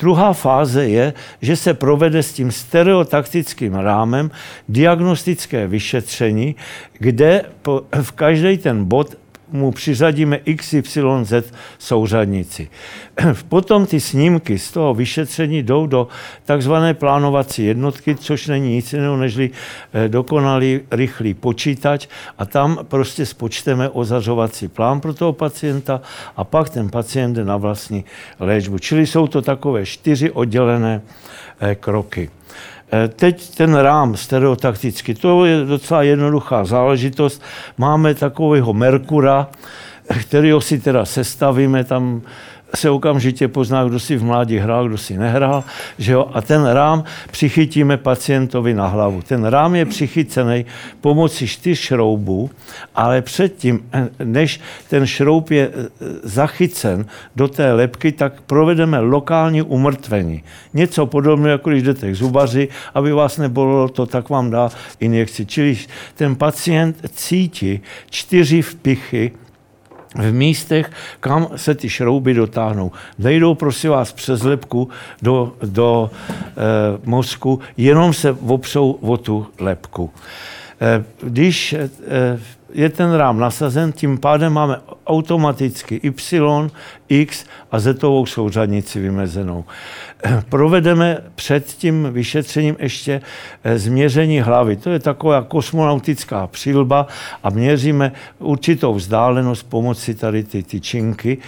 Druhá 0.00 0.32
fáze 0.32 0.88
je, 0.88 1.12
že 1.42 1.56
se 1.56 1.74
provede 1.74 2.22
s 2.22 2.32
tím 2.32 2.50
stereotaktickým 2.52 3.74
rámem 3.74 4.30
diagnostické 4.68 5.66
vyšetření, 5.66 6.56
kde 6.98 7.44
v 8.02 8.12
každý 8.12 8.58
ten 8.58 8.84
bod 8.84 9.14
mu 9.52 9.72
přiřadíme 9.72 10.40
XYZ 10.56 11.32
souřadnici. 11.78 12.68
Potom 13.48 13.86
ty 13.86 14.00
snímky 14.00 14.58
z 14.58 14.70
toho 14.70 14.94
vyšetření 14.94 15.62
jdou 15.62 15.86
do 15.86 16.08
takzvané 16.44 16.94
plánovací 16.94 17.64
jednotky, 17.64 18.14
což 18.14 18.46
není 18.46 18.74
nic 18.74 18.92
jiného 18.92 19.16
než 19.16 19.38
eh, 19.38 19.50
dokonalý 20.08 20.80
rychlý 20.90 21.34
počítač 21.34 22.06
a 22.38 22.44
tam 22.44 22.78
prostě 22.82 23.26
spočteme 23.26 23.88
ozařovací 23.88 24.68
plán 24.68 25.00
pro 25.00 25.14
toho 25.14 25.32
pacienta 25.32 26.00
a 26.36 26.44
pak 26.44 26.70
ten 26.70 26.90
pacient 26.90 27.32
jde 27.32 27.44
na 27.44 27.56
vlastní 27.56 28.04
léčbu. 28.40 28.78
Čili 28.78 29.06
jsou 29.06 29.26
to 29.26 29.42
takové 29.42 29.86
čtyři 29.86 30.30
oddělené 30.30 31.02
eh, 31.60 31.74
kroky. 31.74 32.30
Eh, 32.92 33.08
teď 33.08 33.54
ten 33.54 33.74
rám 33.74 34.16
stereotakticky, 34.16 35.14
to 35.14 35.44
je 35.44 35.64
docela 35.64 36.02
jednoduchá 36.02 36.64
záležitost. 36.64 37.42
Máme 37.78 38.14
takového 38.14 38.72
Merkura, 38.72 39.48
kterého 40.20 40.60
si 40.60 40.80
teda 40.80 41.04
sestavíme 41.04 41.84
tam 41.84 42.22
se 42.74 42.90
okamžitě 42.90 43.48
pozná, 43.48 43.84
kdo 43.84 44.00
si 44.00 44.16
v 44.16 44.24
mládí 44.24 44.58
hrál, 44.58 44.88
kdo 44.88 44.98
si 44.98 45.18
nehrál, 45.18 45.64
že 45.98 46.12
jo? 46.12 46.30
a 46.32 46.40
ten 46.40 46.66
rám 46.66 47.04
přichytíme 47.30 47.96
pacientovi 47.96 48.74
na 48.74 48.86
hlavu. 48.86 49.22
Ten 49.22 49.44
rám 49.44 49.74
je 49.74 49.86
přichycený 49.86 50.66
pomocí 51.00 51.46
čtyř 51.46 51.78
šroubů, 51.78 52.50
ale 52.94 53.22
předtím, 53.22 53.80
než 54.24 54.60
ten 54.88 55.06
šroub 55.06 55.50
je 55.50 55.66
e, 55.66 55.70
zachycen 56.22 57.06
do 57.36 57.48
té 57.48 57.72
lepky, 57.72 58.12
tak 58.12 58.40
provedeme 58.40 59.00
lokální 59.00 59.62
umrtvení. 59.62 60.42
Něco 60.74 61.06
podobného, 61.06 61.52
jako 61.52 61.70
když 61.70 61.82
jdete 61.82 62.10
k 62.10 62.16
zubaři, 62.16 62.68
aby 62.94 63.12
vás 63.12 63.38
nebolelo 63.38 63.88
to, 63.88 64.06
tak 64.06 64.28
vám 64.28 64.50
dá 64.50 64.70
injekci. 65.00 65.46
Čili 65.46 65.78
ten 66.14 66.36
pacient 66.36 66.96
cítí 67.14 67.80
čtyři 68.10 68.62
vpichy 68.62 69.32
v 70.14 70.32
místech, 70.32 70.90
kam 71.20 71.48
se 71.56 71.74
ty 71.74 71.88
šrouby 71.88 72.34
dotáhnou. 72.34 72.92
Nejdou, 73.18 73.54
prosím 73.54 73.90
vás, 73.90 74.12
přes 74.12 74.42
lepku 74.42 74.88
do, 75.22 75.52
do 75.62 76.10
e, 76.10 76.50
mozku, 77.04 77.60
jenom 77.76 78.12
se 78.12 78.32
opřou 78.32 78.90
o 78.92 79.16
tu 79.16 79.46
lepku. 79.60 80.10
E, 80.80 81.04
když 81.22 81.72
e, 81.72 81.90
je 82.72 82.88
ten 82.88 83.12
rám 83.12 83.38
nasazen, 83.38 83.92
tím 83.92 84.18
pádem 84.18 84.52
máme 84.52 84.76
automaticky 85.06 86.00
Y, 86.02 86.70
X 87.08 87.44
a 87.72 87.78
Z 87.78 88.04
souřadnici 88.24 89.00
vymezenou. 89.00 89.64
Provedeme 90.48 91.18
před 91.34 91.66
tím 91.66 92.08
vyšetřením 92.12 92.76
ještě 92.78 93.20
eh, 93.64 93.78
změření 93.78 94.40
hlavy. 94.40 94.76
To 94.76 94.90
je 94.90 94.98
taková 94.98 95.42
kosmonautická 95.42 96.46
přilba 96.46 97.06
a 97.42 97.50
měříme 97.50 98.12
určitou 98.38 98.94
vzdálenost 98.94 99.62
pomocí 99.62 100.14
tady 100.14 100.44
ty 100.44 100.62
tyčinky 100.62 101.38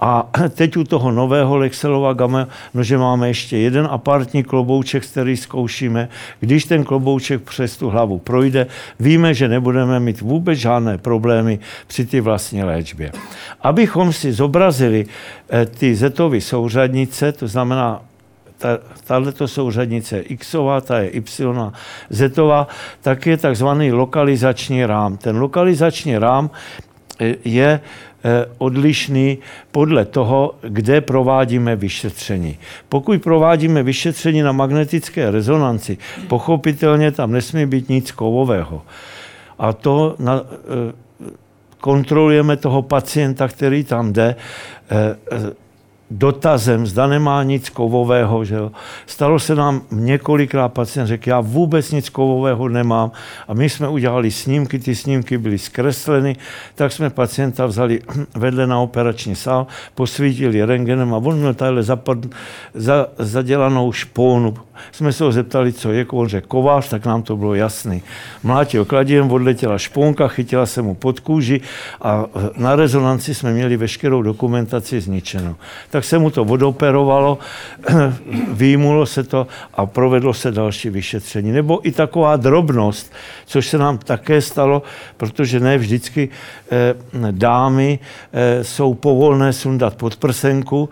a 0.00 0.30
teď 0.54 0.76
u 0.76 0.84
toho 0.84 1.10
nového 1.10 1.56
Lexelova 1.56 2.12
Gamma, 2.12 2.48
no, 2.74 2.82
že 2.82 2.98
máme 2.98 3.28
ještě 3.28 3.58
jeden 3.58 3.88
apartní 3.90 4.42
klobouček, 4.42 5.06
který 5.06 5.36
zkoušíme. 5.36 6.08
Když 6.40 6.64
ten 6.64 6.84
klobouček 6.84 7.42
přes 7.42 7.76
tu 7.76 7.90
hlavu 7.90 8.18
projde, 8.18 8.66
víme, 9.00 9.34
že 9.34 9.48
nebudeme 9.48 10.00
mít 10.00 10.20
vůbec 10.20 10.58
žádné 10.58 10.98
problémy 10.98 11.58
při 11.86 12.06
ty 12.06 12.20
vlastní 12.20 12.64
léčbě. 12.64 13.12
Abychom 13.60 14.12
si 14.12 14.32
zobrazili 14.32 15.06
eh, 15.50 15.66
ty 15.66 15.94
zetové 15.94 16.40
souřadnice, 16.40 17.32
to 17.32 17.48
znamená 17.48 18.02
tato 19.04 19.48
souřadnice 19.48 20.16
je 20.16 20.36
Xová, 20.36 20.80
ta 20.80 20.98
je 20.98 21.10
Y 21.10 21.72
Zetová, 22.10 22.68
tak 23.00 23.26
je 23.26 23.36
takzvaný 23.36 23.92
lokalizační 23.92 24.86
rám. 24.86 25.16
Ten 25.16 25.36
lokalizační 25.36 26.18
rám 26.18 26.50
eh, 27.20 27.34
je 27.44 27.80
odlišný 28.58 29.38
podle 29.72 30.04
toho, 30.04 30.54
kde 30.62 31.00
provádíme 31.00 31.76
vyšetření. 31.76 32.58
Pokud 32.88 33.22
provádíme 33.22 33.82
vyšetření 33.82 34.42
na 34.42 34.52
magnetické 34.52 35.30
rezonanci, 35.30 35.98
pochopitelně 36.28 37.12
tam 37.12 37.32
nesmí 37.32 37.66
být 37.66 37.88
nic 37.88 38.10
kovového. 38.10 38.82
A 39.58 39.72
to 39.72 40.16
na, 40.18 40.40
eh, 40.40 40.92
kontrolujeme 41.80 42.56
toho 42.56 42.82
pacienta, 42.82 43.48
který 43.48 43.84
tam 43.84 44.12
jde, 44.12 44.36
eh, 44.90 45.16
dotazem, 46.10 46.86
zda 46.86 47.06
nemá 47.06 47.42
nic 47.42 47.68
kovového. 47.68 48.44
Že 48.44 48.54
jo. 48.54 48.70
Stalo 49.06 49.38
se 49.38 49.54
nám 49.54 49.82
několikrát 49.90 50.68
pacient 50.68 51.06
řekl, 51.06 51.28
já 51.28 51.40
vůbec 51.40 51.90
nic 51.90 52.08
kovového 52.08 52.68
nemám 52.68 53.12
a 53.48 53.54
my 53.54 53.68
jsme 53.68 53.88
udělali 53.88 54.30
snímky, 54.30 54.78
ty 54.78 54.94
snímky 54.94 55.38
byly 55.38 55.58
zkresleny, 55.58 56.36
tak 56.74 56.92
jsme 56.92 57.10
pacienta 57.10 57.66
vzali 57.66 58.00
vedle 58.34 58.66
na 58.66 58.78
operační 58.78 59.34
sál, 59.34 59.66
posvítili 59.94 60.64
rengenem 60.64 61.14
a 61.14 61.16
on 61.16 61.38
měl 61.38 61.54
tadyhle 61.54 61.82
za, 62.74 63.06
zadělanou 63.18 63.92
špónu. 63.92 64.54
Jsme 64.92 65.12
se 65.12 65.24
ho 65.24 65.32
zeptali, 65.32 65.72
co 65.72 65.92
je, 65.92 66.06
on 66.10 66.28
řekl 66.28 66.46
kovář, 66.46 66.88
tak 66.88 67.06
nám 67.06 67.22
to 67.22 67.36
bylo 67.36 67.54
jasný. 67.54 68.02
Mlátil 68.42 68.84
kladiem, 68.84 69.32
odletěla 69.32 69.78
špónka, 69.78 70.28
chytila 70.28 70.66
se 70.66 70.82
mu 70.82 70.94
pod 70.94 71.20
kůži 71.20 71.60
a 72.02 72.24
na 72.56 72.76
rezonanci 72.76 73.34
jsme 73.34 73.52
měli 73.52 73.76
veškerou 73.76 74.22
dokumentaci 74.22 75.00
zničenou. 75.00 75.56
Tak 75.90 75.99
tak 76.00 76.04
se 76.04 76.18
mu 76.18 76.30
to 76.30 76.42
odoperovalo, 76.42 77.38
výjimulo 78.52 79.06
se 79.06 79.24
to 79.24 79.46
a 79.74 79.86
provedlo 79.86 80.34
se 80.34 80.50
další 80.50 80.90
vyšetření. 80.90 81.52
Nebo 81.52 81.88
i 81.88 81.92
taková 81.92 82.36
drobnost, 82.36 83.12
což 83.46 83.68
se 83.68 83.78
nám 83.78 83.98
také 83.98 84.40
stalo, 84.40 84.82
protože 85.16 85.60
ne 85.60 85.78
vždycky 85.78 86.28
eh, 86.72 86.94
dámy 87.30 87.98
eh, 88.32 88.64
jsou 88.64 88.94
povolné 88.94 89.52
sundat 89.52 89.94
podprsenku 89.94 90.88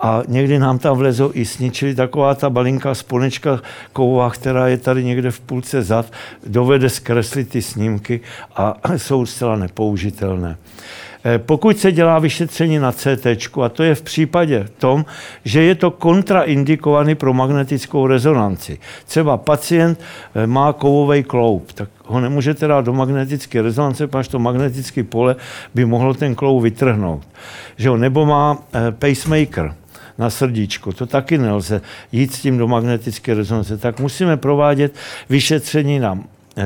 a 0.00 0.22
někdy 0.28 0.58
nám 0.58 0.78
tam 0.78 0.96
vlezou 0.96 1.30
i 1.34 1.44
sničili 1.44 1.94
taková 1.94 2.34
ta 2.34 2.50
balinka 2.50 2.94
společka 2.94 3.60
kovová, 3.92 4.30
která 4.30 4.68
je 4.68 4.76
tady 4.76 5.04
někde 5.04 5.30
v 5.30 5.40
půlce 5.40 5.82
zad, 5.82 6.12
dovede 6.46 6.88
zkreslit 6.88 7.48
ty 7.48 7.62
snímky 7.62 8.20
a 8.56 8.76
jsou 8.96 9.26
zcela 9.26 9.56
nepoužitelné. 9.56 10.56
Eh, 11.24 11.38
pokud 11.38 11.78
se 11.78 11.92
dělá 11.92 12.18
vyšetření 12.18 12.78
na 12.78 12.92
CT, 12.92 13.26
a 13.62 13.68
to 13.68 13.82
je 13.82 13.94
v 13.94 14.02
případě 14.02 14.66
tom, 14.78 15.04
že 15.44 15.62
je 15.62 15.74
to 15.74 15.90
kontraindikovaný 15.90 17.14
pro 17.14 17.34
magnetickou 17.34 18.06
rezonanci. 18.06 18.78
Třeba 19.06 19.36
pacient 19.36 20.00
eh, 20.34 20.46
má 20.46 20.72
kovový 20.72 21.22
kloup, 21.22 21.72
tak 21.72 21.88
ho 22.04 22.20
nemůžete 22.20 22.66
dát 22.66 22.84
do 22.84 22.92
magnetické 22.92 23.62
rezonance, 23.62 24.06
protože 24.06 24.30
to 24.30 24.38
magnetické 24.38 25.04
pole 25.04 25.36
by 25.74 25.84
mohlo 25.84 26.14
ten 26.14 26.34
kloup 26.34 26.62
vytrhnout. 26.62 27.28
Že 27.76 27.88
jo? 27.88 27.96
Nebo 27.96 28.26
má 28.26 28.58
eh, 28.72 28.92
pacemaker, 28.92 29.74
na 30.18 30.30
srdíčko. 30.30 30.92
To 30.92 31.06
taky 31.06 31.38
nelze 31.38 31.80
jít 32.12 32.34
s 32.34 32.40
tím 32.40 32.58
do 32.58 32.68
magnetické 32.68 33.34
rezonance. 33.34 33.78
Tak 33.78 34.00
musíme 34.00 34.36
provádět 34.36 34.94
vyšetření 35.28 35.98
na 35.98 36.18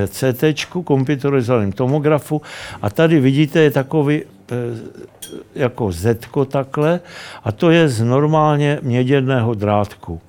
CT, 0.09 0.45
komputerizovaném 0.85 1.73
tomografu 1.73 2.43
a 2.83 2.91
tady 2.91 3.21
vidíte 3.21 3.61
je 3.61 3.71
takový 3.71 4.23
jako 5.55 5.93
Z 5.93 6.19
takhle 6.49 7.01
a 7.45 7.53
to 7.53 7.71
je 7.71 7.89
z 7.89 8.03
normálně 8.03 8.79
měděného 8.83 9.55
drátku. 9.55 10.21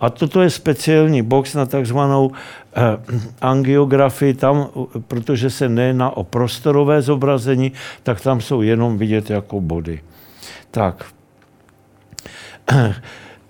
A 0.00 0.10
toto 0.10 0.42
je 0.42 0.50
speciální 0.50 1.22
box 1.22 1.54
na 1.54 1.66
takzvanou 1.66 2.32
eh, 2.76 2.80
angiografii, 3.40 4.34
tam, 4.34 4.68
protože 5.08 5.50
se 5.50 5.68
nejedná 5.68 6.10
o 6.10 6.24
prostorové 6.24 7.02
zobrazení, 7.02 7.72
tak 8.02 8.20
tam 8.20 8.40
jsou 8.40 8.62
jenom 8.62 8.98
vidět 8.98 9.30
jako 9.30 9.60
body. 9.60 10.00
Tak. 10.70 11.04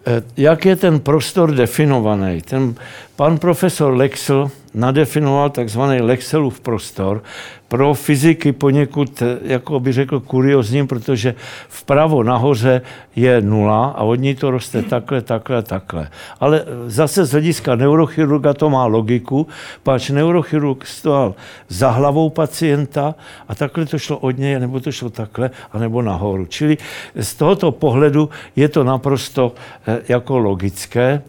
Eh, 0.06 0.22
jak 0.36 0.64
je 0.64 0.76
ten 0.76 1.00
prostor 1.00 1.54
definovaný? 1.54 2.42
Ten 2.42 2.74
pan 3.22 3.38
profesor 3.38 3.94
Lexel 3.94 4.50
nadefinoval 4.74 5.50
takzvaný 5.50 6.00
Lexelův 6.00 6.60
prostor, 6.60 7.22
pro 7.68 7.94
fyziky 7.94 8.52
poněkud, 8.52 9.22
jako 9.42 9.80
by 9.80 9.92
řekl, 9.92 10.20
kuriozním, 10.20 10.86
protože 10.86 11.34
vpravo 11.68 12.22
nahoře 12.22 12.82
je 13.16 13.40
nula 13.40 13.86
a 13.86 14.02
od 14.02 14.14
ní 14.14 14.34
to 14.34 14.50
roste 14.50 14.82
takhle, 14.82 15.22
takhle, 15.22 15.62
takhle. 15.62 16.08
Ale 16.40 16.64
zase 16.86 17.24
z 17.24 17.30
hlediska 17.30 17.74
neurochirurga 17.74 18.54
to 18.54 18.70
má 18.70 18.86
logiku, 18.86 19.46
pač 19.82 20.10
neurochirurg 20.10 20.86
stál 20.86 21.34
za 21.68 21.90
hlavou 21.90 22.30
pacienta 22.30 23.14
a 23.48 23.54
takhle 23.54 23.86
to 23.86 23.98
šlo 23.98 24.18
od 24.18 24.38
něj, 24.38 24.60
nebo 24.60 24.80
to 24.80 24.92
šlo 24.92 25.10
takhle, 25.10 25.50
anebo 25.72 26.02
nahoru. 26.02 26.46
Čili 26.46 26.78
z 27.14 27.34
tohoto 27.34 27.70
pohledu 27.72 28.30
je 28.56 28.68
to 28.68 28.84
naprosto 28.84 29.54
eh, 29.86 30.02
jako 30.08 30.38
logické. 30.38 31.22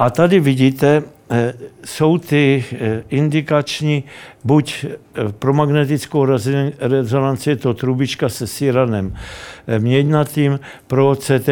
A 0.00 0.10
tady 0.10 0.40
vidíte, 0.40 1.02
eh, 1.06 1.19
jsou 1.84 2.18
ty 2.18 2.64
eh, 2.72 3.02
indikační 3.10 4.04
buď 4.44 4.84
eh, 4.84 4.96
pro 5.38 5.54
magnetickou 5.54 6.26
rezonanci 6.78 7.50
je 7.50 7.56
to 7.56 7.74
trubička 7.74 8.28
se 8.28 8.46
síranem 8.46 9.16
eh, 9.66 9.78
měďnatým, 9.78 10.60
pro 10.86 11.16
CT 11.16 11.48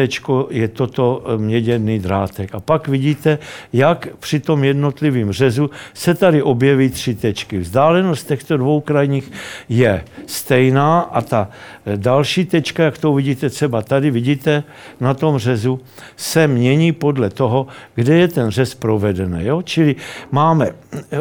je 0.49 0.67
toto 0.67 1.23
eh, 1.25 1.37
měděný 1.37 1.99
drátek. 1.99 2.55
A 2.55 2.59
pak 2.59 2.87
vidíte, 2.87 3.39
jak 3.73 4.07
při 4.19 4.39
tom 4.39 4.63
jednotlivém 4.63 5.31
řezu 5.31 5.69
se 5.93 6.13
tady 6.13 6.43
objeví 6.43 6.89
tři 6.89 7.15
tečky. 7.15 7.57
Vzdálenost 7.57 8.27
těchto 8.27 8.57
dvou 8.57 8.81
krajních 8.81 9.31
je 9.69 10.03
stejná 10.25 10.99
a 10.99 11.21
ta 11.21 11.49
další 11.95 12.45
tečka, 12.45 12.83
jak 12.83 12.97
to 12.97 13.13
vidíte 13.13 13.49
třeba 13.49 13.81
tady, 13.81 14.11
vidíte 14.11 14.63
na 14.99 15.13
tom 15.13 15.37
řezu, 15.37 15.79
se 16.15 16.47
mění 16.47 16.91
podle 16.91 17.29
toho, 17.29 17.67
kde 17.95 18.15
je 18.15 18.27
ten 18.27 18.49
řez 18.49 18.75
provedený. 18.75 19.45
Jo? 19.45 19.61
Čili 19.61 19.95
máme 20.31 20.71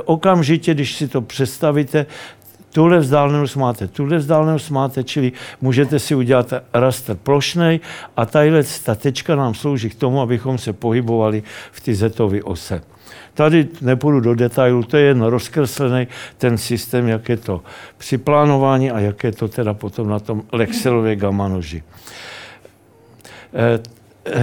okamžitě, 0.04 0.74
když 0.74 0.94
si 0.94 1.08
to 1.08 1.20
představíte, 1.20 2.06
tuhle 2.72 2.98
vzdálenost 2.98 3.56
máte, 3.56 3.88
tuhle 3.88 4.18
vzdálenost 4.18 4.70
máte, 4.70 5.04
čili 5.04 5.32
můžete 5.60 5.98
si 5.98 6.14
udělat 6.14 6.52
raster 6.74 7.16
plošnej 7.16 7.80
a 8.16 8.26
ta 8.26 8.94
tečka 8.96 9.36
nám 9.36 9.54
slouží 9.54 9.90
k 9.90 9.94
tomu, 9.94 10.20
abychom 10.20 10.58
se 10.58 10.72
pohybovali 10.72 11.42
v 11.72 11.80
ty 11.80 11.94
zetové 11.94 12.42
ose. 12.42 12.82
Tady 13.34 13.68
nepůjdu 13.80 14.20
do 14.20 14.34
detailu, 14.34 14.82
to 14.82 14.96
je 14.96 15.04
jen 15.04 15.22
rozkreslený 15.22 16.08
ten 16.38 16.58
systém, 16.58 17.08
jak 17.08 17.28
je 17.28 17.36
to 17.36 17.62
při 17.98 18.18
plánování 18.18 18.90
a 18.90 19.00
jak 19.00 19.24
je 19.24 19.32
to 19.32 19.48
teda 19.48 19.74
potom 19.74 20.08
na 20.08 20.18
tom 20.18 20.42
Lexelově 20.52 21.16
gamma 21.16 21.48
noži. 21.48 21.82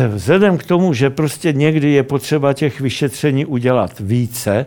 Vzhledem 0.08 0.58
k 0.58 0.64
tomu, 0.64 0.94
že 0.94 1.10
prostě 1.10 1.54
někdy 1.54 1.92
je 1.92 2.04
potřeba 2.04 2.54
těch 2.54 2.82
vyšetření 2.82 3.46
udělat 3.46 4.00
více, 4.00 4.66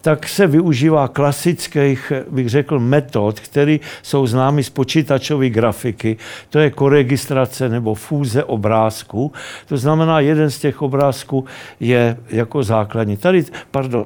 tak 0.00 0.28
se 0.28 0.46
využívá 0.46 1.08
klasických, 1.08 2.12
bych 2.30 2.48
řekl, 2.48 2.78
metod, 2.78 3.40
které 3.40 3.78
jsou 4.02 4.26
známy 4.26 4.64
z 4.64 4.70
počítačové 4.70 5.48
grafiky. 5.48 6.16
To 6.50 6.58
je 6.58 6.70
koregistrace 6.70 7.68
nebo 7.68 7.94
fúze 7.94 8.44
obrázků. 8.44 9.32
To 9.68 9.76
znamená, 9.76 10.20
jeden 10.20 10.50
z 10.50 10.58
těch 10.58 10.82
obrázků 10.82 11.44
je 11.80 12.16
jako 12.30 12.62
základní. 12.62 13.16
Tady, 13.16 13.44
pardon, 13.70 14.04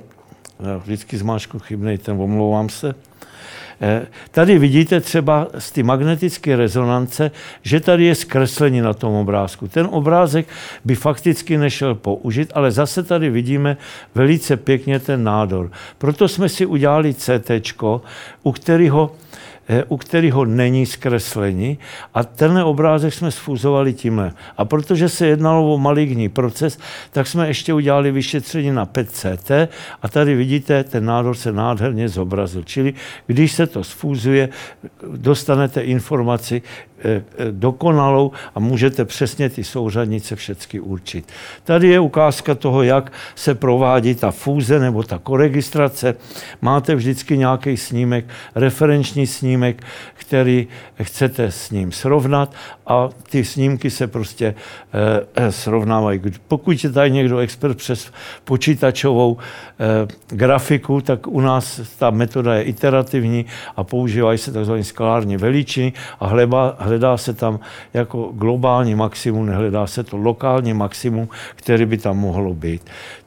vždycky 0.82 1.16
zmáčku 1.16 1.58
chybnej, 1.58 1.98
ten 1.98 2.20
omlouvám 2.20 2.68
se. 2.68 2.94
Eh, 3.86 4.06
tady 4.30 4.58
vidíte 4.58 5.00
třeba 5.00 5.48
z 5.58 5.72
ty 5.72 5.82
magnetické 5.82 6.56
rezonance, 6.56 7.30
že 7.62 7.80
tady 7.80 8.04
je 8.04 8.14
zkreslení 8.14 8.80
na 8.80 8.94
tom 8.94 9.14
obrázku. 9.14 9.68
Ten 9.68 9.88
obrázek 9.90 10.46
by 10.84 10.94
fakticky 10.94 11.58
nešel 11.58 11.94
použít, 11.94 12.52
ale 12.54 12.70
zase 12.70 13.02
tady 13.02 13.30
vidíme 13.30 13.76
velice 14.14 14.56
pěkně 14.56 14.98
ten 15.00 15.24
nádor. 15.24 15.70
Proto 15.98 16.28
jsme 16.28 16.48
si 16.48 16.66
udělali 16.66 17.14
CT, 17.14 17.50
u 18.42 18.52
kterého 18.52 19.12
u 19.88 19.96
kterého 19.96 20.44
není 20.44 20.86
zkreslení 20.86 21.78
a 22.14 22.24
tenhle 22.24 22.64
obrázek 22.64 23.14
jsme 23.14 23.30
sfuzovali 23.30 23.92
tímhle. 23.92 24.32
A 24.56 24.64
protože 24.64 25.08
se 25.08 25.26
jednalo 25.26 25.74
o 25.74 25.78
maligní 25.78 26.28
proces, 26.28 26.78
tak 27.10 27.26
jsme 27.26 27.48
ještě 27.48 27.74
udělali 27.74 28.12
vyšetření 28.12 28.70
na 28.70 28.86
PET-CT 28.86 29.68
a 30.02 30.08
tady 30.08 30.34
vidíte, 30.34 30.84
ten 30.84 31.04
nádor 31.04 31.36
se 31.36 31.52
nádherně 31.52 32.08
zobrazil. 32.08 32.62
Čili 32.64 32.94
když 33.26 33.52
se 33.52 33.66
to 33.66 33.84
sfúzuje, 33.84 34.48
dostanete 35.16 35.80
informaci 35.80 36.62
Eh, 37.04 37.22
eh, 37.38 37.46
dokonalou 37.50 38.32
a 38.54 38.60
můžete 38.60 39.04
přesně 39.04 39.48
ty 39.48 39.64
souřadnice 39.64 40.36
všechny 40.36 40.80
určit. 40.80 41.32
Tady 41.64 41.88
je 41.88 42.00
ukázka 42.00 42.54
toho, 42.54 42.82
jak 42.82 43.12
se 43.34 43.54
provádí 43.54 44.14
ta 44.14 44.30
fúze 44.30 44.78
nebo 44.78 45.02
ta 45.02 45.18
koregistrace. 45.18 46.14
Máte 46.60 46.94
vždycky 46.94 47.38
nějaký 47.38 47.76
snímek, 47.76 48.24
referenční 48.54 49.26
snímek, 49.26 49.53
který 50.14 50.68
chcete 51.02 51.50
s 51.50 51.70
ním 51.70 51.92
srovnat 51.92 52.54
a 52.86 53.08
ty 53.30 53.44
snímky 53.44 53.90
se 53.90 54.06
prostě 54.06 54.54
eh, 55.34 55.52
srovnávají. 55.52 56.20
Pokud 56.48 56.84
je 56.84 56.90
tady 56.90 57.10
někdo 57.10 57.38
expert 57.38 57.74
přes 57.74 58.12
počítačovou 58.44 59.38
grafiku, 60.28 61.00
tak 61.00 61.26
u 61.26 61.40
nás 61.40 61.80
ta 61.98 62.10
metoda 62.10 62.54
je 62.54 62.62
iterativní 62.62 63.46
a 63.76 63.84
používají 63.84 64.38
se 64.38 64.52
tzv. 64.52 64.72
skalární 64.82 65.36
veličiny 65.36 65.92
a 66.20 66.26
hledá, 66.26 66.76
hledá 66.78 67.16
se 67.16 67.34
tam 67.34 67.60
jako 67.94 68.32
globální 68.32 68.94
maximum, 68.94 69.46
nehledá 69.46 69.86
se 69.86 70.04
to 70.04 70.16
lokální 70.16 70.74
maximum, 70.74 71.28
který 71.54 71.86
by 71.86 71.98
tam 71.98 72.18
mohlo 72.18 72.54
být. 72.54 72.82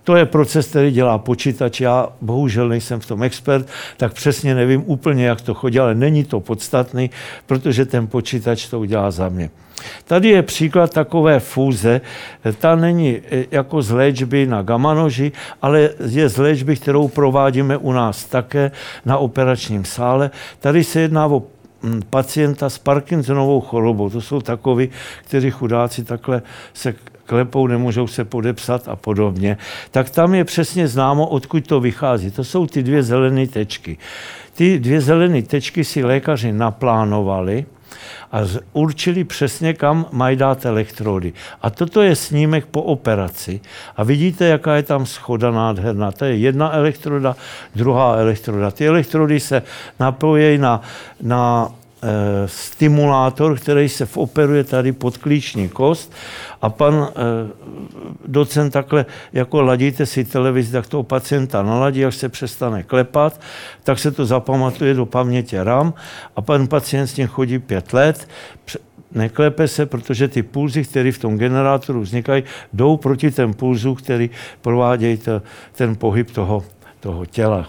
To 0.07 0.15
je 0.15 0.25
proces, 0.25 0.67
který 0.67 0.91
dělá 0.91 1.17
počítač. 1.17 1.81
Já 1.81 2.09
bohužel 2.21 2.69
nejsem 2.69 2.99
v 2.99 3.05
tom 3.05 3.23
expert, 3.23 3.67
tak 3.97 4.13
přesně 4.13 4.55
nevím 4.55 4.83
úplně, 4.85 5.25
jak 5.25 5.41
to 5.41 5.53
chodí, 5.53 5.79
ale 5.79 5.95
není 5.95 6.23
to 6.23 6.39
podstatný, 6.39 7.09
protože 7.45 7.85
ten 7.85 8.07
počítač 8.07 8.67
to 8.67 8.79
udělá 8.79 9.11
za 9.11 9.29
mě. 9.29 9.49
Tady 10.05 10.29
je 10.29 10.43
příklad 10.43 10.93
takové 10.93 11.39
fúze. 11.39 12.01
Ta 12.59 12.75
není 12.75 13.21
e, 13.31 13.45
jako 13.51 13.81
z 13.81 13.91
léčby 13.91 14.47
na 14.47 14.61
gamanoži, 14.61 15.31
ale 15.61 15.89
je 16.09 16.29
z 16.29 16.37
léčby, 16.37 16.75
kterou 16.75 17.07
provádíme 17.07 17.77
u 17.77 17.91
nás 17.91 18.25
také 18.25 18.71
na 19.05 19.17
operačním 19.17 19.85
sále. 19.85 20.31
Tady 20.59 20.83
se 20.83 20.99
jedná 20.99 21.27
o 21.27 21.43
Mm, 21.81 22.01
pacienta 22.09 22.69
s 22.69 22.77
Parkinsonovou 22.77 23.61
chorobou. 23.61 24.09
To 24.09 24.21
jsou 24.21 24.41
takoví, 24.41 24.89
kteří 25.23 25.51
chudáci 25.51 26.03
takhle 26.03 26.41
se 26.73 26.95
klepou, 27.27 27.67
nemůžou 27.67 28.07
se 28.07 28.25
podepsat 28.25 28.87
a 28.87 28.95
podobně. 28.95 29.57
Tak 29.91 30.09
tam 30.09 30.35
je 30.35 30.43
přesně 30.43 30.87
známo, 30.87 31.27
odkud 31.27 31.67
to 31.67 31.79
vychází. 31.79 32.31
To 32.31 32.43
jsou 32.43 32.67
ty 32.67 32.83
dvě 32.83 33.03
zelené 33.03 33.47
tečky. 33.47 33.97
Ty 34.53 34.79
dvě 34.79 35.01
zelené 35.01 35.41
tečky 35.41 35.83
si 35.83 36.03
lékaři 36.03 36.51
naplánovali 36.51 37.65
a 38.31 38.41
určili 38.73 39.23
přesně, 39.23 39.73
kam 39.73 40.05
mají 40.11 40.35
dát 40.35 40.65
elektrody. 40.65 41.33
A 41.61 41.69
toto 41.69 42.01
je 42.01 42.15
snímek 42.15 42.65
po 42.65 42.81
operaci. 42.81 43.61
A 43.97 44.03
vidíte, 44.03 44.45
jaká 44.45 44.75
je 44.75 44.83
tam 44.83 45.05
schoda 45.05 45.51
nádherná. 45.51 46.11
To 46.11 46.25
je 46.25 46.35
jedna 46.35 46.73
elektroda, 46.73 47.35
druhá 47.75 48.15
elektroda. 48.15 48.71
Ty 48.71 48.87
elektrody 48.87 49.39
se 49.39 49.61
napojí 49.99 50.57
na, 50.57 50.81
na 51.21 51.71
stimulátor, 52.45 53.60
který 53.60 53.89
se 53.89 54.07
operuje 54.15 54.63
tady 54.63 54.91
pod 54.91 55.17
klíční 55.17 55.69
kost. 55.69 56.13
A 56.62 56.69
pan 56.69 56.93
e, 56.93 57.23
docent 58.27 58.71
takhle, 58.71 59.05
jako 59.33 59.62
ladíte 59.62 60.05
si 60.05 60.25
televizi, 60.25 60.71
tak 60.71 60.88
toho 60.88 61.03
pacienta 61.03 61.63
naladí, 61.63 62.05
až 62.05 62.15
se 62.15 62.29
přestane 62.29 62.83
klepat, 62.83 63.41
tak 63.83 63.99
se 63.99 64.12
to 64.12 64.25
zapamatuje 64.25 64.93
do 64.93 65.05
paměti 65.05 65.57
RAM 65.63 65.93
a 66.36 66.41
pan 66.41 66.67
pacient 66.67 67.07
s 67.07 67.13
tím 67.13 67.27
chodí 67.27 67.60
pět 67.60 67.93
let, 67.93 68.27
neklepe 69.12 69.67
se, 69.67 69.86
protože 69.86 70.27
ty 70.27 70.43
pulzy, 70.43 70.83
které 70.83 71.12
v 71.12 71.19
tom 71.19 71.38
generátoru 71.38 72.01
vznikají, 72.01 72.43
jdou 72.73 72.97
proti 72.97 73.31
ten 73.31 73.53
pulzu, 73.53 73.95
který 73.95 74.29
provádějí 74.62 75.19
ten 75.71 75.95
pohyb 75.95 76.31
toho, 76.31 76.63
toho 76.99 77.25
těla. 77.25 77.67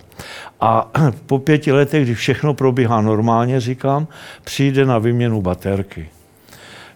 A 0.60 0.90
po 1.26 1.38
pěti 1.38 1.72
letech, 1.72 2.04
kdy 2.04 2.14
všechno 2.14 2.54
probíhá 2.54 3.00
normálně, 3.00 3.60
říkám, 3.60 4.06
přijde 4.44 4.84
na 4.84 4.98
výměnu 4.98 5.42
baterky. 5.42 6.08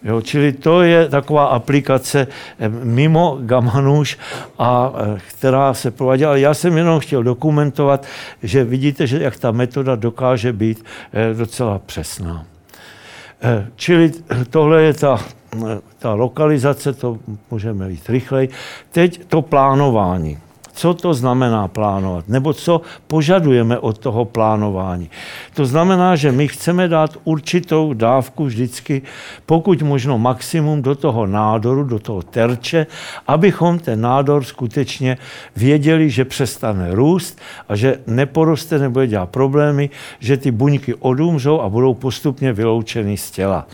Jo, 0.03 0.21
čili 0.21 0.51
to 0.51 0.81
je 0.81 1.09
taková 1.09 1.45
aplikace 1.45 2.27
eh, 2.59 2.69
mimo 2.69 3.37
Gamanuš, 3.41 4.17
a, 4.59 4.93
eh, 4.95 5.19
která 5.29 5.73
se 5.73 5.91
provádí. 5.91 6.25
Ale 6.25 6.39
já 6.39 6.53
jsem 6.53 6.77
jenom 6.77 6.99
chtěl 6.99 7.23
dokumentovat, 7.23 8.05
že 8.43 8.63
vidíte, 8.63 9.07
že 9.07 9.23
jak 9.23 9.37
ta 9.37 9.51
metoda 9.51 9.95
dokáže 9.95 10.53
být 10.53 10.85
eh, 11.13 11.33
docela 11.33 11.79
přesná. 11.85 12.45
Čili 13.75 14.11
tohle 14.49 14.81
je 14.81 14.93
ta, 14.93 15.19
ta 15.99 16.13
lokalizace, 16.13 16.93
to 16.93 17.17
můžeme 17.51 17.91
jít 17.91 18.09
rychleji. 18.09 18.49
Teď 18.91 19.25
to 19.25 19.41
plánování 19.41 20.37
co 20.73 20.93
to 20.93 21.13
znamená 21.13 21.67
plánovat, 21.67 22.27
nebo 22.27 22.53
co 22.53 22.81
požadujeme 23.07 23.79
od 23.79 23.97
toho 23.97 24.25
plánování. 24.25 25.09
To 25.53 25.65
znamená, 25.65 26.15
že 26.15 26.31
my 26.31 26.47
chceme 26.47 26.87
dát 26.87 27.17
určitou 27.23 27.93
dávku 27.93 28.45
vždycky, 28.45 29.01
pokud 29.45 29.81
možno 29.81 30.17
maximum 30.17 30.81
do 30.81 30.95
toho 30.95 31.25
nádoru, 31.27 31.83
do 31.83 31.99
toho 31.99 32.21
terče, 32.21 32.87
abychom 33.27 33.79
ten 33.79 34.01
nádor 34.01 34.43
skutečně 34.43 35.17
věděli, 35.55 36.09
že 36.09 36.25
přestane 36.25 36.95
růst 36.95 37.39
a 37.69 37.75
že 37.75 37.99
neporoste, 38.07 38.79
nebude 38.79 39.07
dělat 39.07 39.29
problémy, 39.29 39.89
že 40.19 40.37
ty 40.37 40.51
buňky 40.51 40.93
odumřou 40.93 41.61
a 41.61 41.69
budou 41.69 41.93
postupně 41.93 42.53
vyloučeny 42.53 43.17
z 43.17 43.31
těla. 43.31 43.67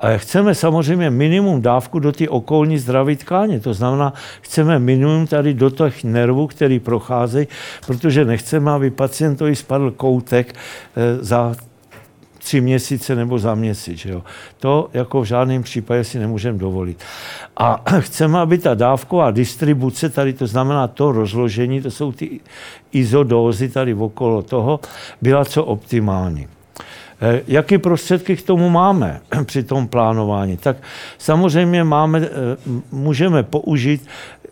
A 0.00 0.16
chceme 0.16 0.54
samozřejmě 0.54 1.10
minimum 1.10 1.62
dávku 1.62 1.98
do 1.98 2.12
ty 2.12 2.28
okolní 2.28 2.78
zdraví 2.78 3.16
tkáně. 3.16 3.60
To 3.60 3.74
znamená, 3.74 4.12
chceme 4.40 4.78
minimum 4.78 5.26
tady 5.26 5.54
do 5.54 5.70
těch 5.70 6.04
nervů, 6.04 6.46
který 6.46 6.80
procházejí, 6.80 7.48
protože 7.86 8.24
nechceme, 8.24 8.70
aby 8.70 8.90
pacientovi 8.90 9.56
spadl 9.56 9.90
koutek 9.90 10.54
eh, 10.96 11.24
za 11.24 11.54
tři 12.38 12.60
měsíce 12.60 13.14
nebo 13.14 13.38
za 13.38 13.54
měsíc. 13.54 14.04
Jo. 14.04 14.22
To 14.58 14.90
jako 14.92 15.20
v 15.20 15.24
žádném 15.24 15.62
případě 15.62 16.04
si 16.04 16.18
nemůžeme 16.18 16.58
dovolit. 16.58 17.04
A 17.56 17.82
chceme, 18.00 18.38
aby 18.38 18.58
ta 18.58 18.74
dávková 18.74 19.30
distribuce, 19.30 20.08
tady 20.08 20.32
to 20.32 20.46
znamená 20.46 20.88
to 20.88 21.12
rozložení, 21.12 21.82
to 21.82 21.90
jsou 21.90 22.12
ty 22.12 22.40
izodózy 22.92 23.68
tady 23.68 23.94
okolo 23.94 24.42
toho, 24.42 24.80
byla 25.22 25.44
co 25.44 25.64
optimální. 25.64 26.48
Eh, 27.20 27.42
Jaké 27.48 27.78
prostředky 27.78 28.36
k 28.36 28.42
tomu 28.42 28.70
máme 28.70 29.20
při 29.44 29.62
tom 29.62 29.88
plánování? 29.88 30.56
Tak 30.56 30.76
samozřejmě 31.18 31.84
máme, 31.84 32.18
eh, 32.20 32.28
můžeme 32.92 33.42
použít 33.42 34.06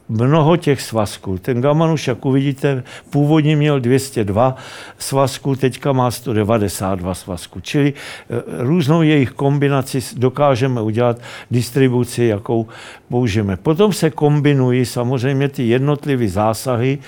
mnoho 0.08 0.56
těch 0.56 0.82
svazků. 0.82 1.38
Ten 1.38 1.60
Gamanuš, 1.60 2.08
jak 2.08 2.26
uvidíte, 2.26 2.82
původně 3.10 3.56
měl 3.56 3.80
202 3.80 4.56
svazků, 4.98 5.56
teďka 5.56 5.92
má 5.92 6.10
192 6.10 7.14
svazků. 7.14 7.60
Čili 7.60 7.92
eh, 7.92 8.42
různou 8.48 9.02
jejich 9.02 9.30
kombinaci 9.30 10.00
dokážeme 10.16 10.80
udělat 10.80 11.20
distribuci, 11.50 12.24
jakou 12.24 12.66
použijeme. 13.08 13.56
Potom 13.56 13.92
se 13.92 14.10
kombinují 14.10 14.84
samozřejmě 14.84 15.48
ty 15.48 15.68
jednotlivé 15.68 16.28
zásahy, 16.28 16.98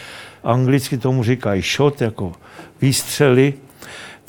anglicky 0.45 0.99
tomu 0.99 1.25
říkají 1.25 1.63
shot, 1.63 2.01
jako 2.01 2.33
výstřely, 2.83 3.55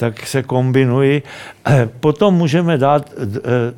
tak 0.02 0.28
se 0.28 0.44
kombinují. 0.44 1.22
Potom 2.00 2.34
můžeme 2.36 2.78
dát 2.78 3.14
eh, 3.14 3.28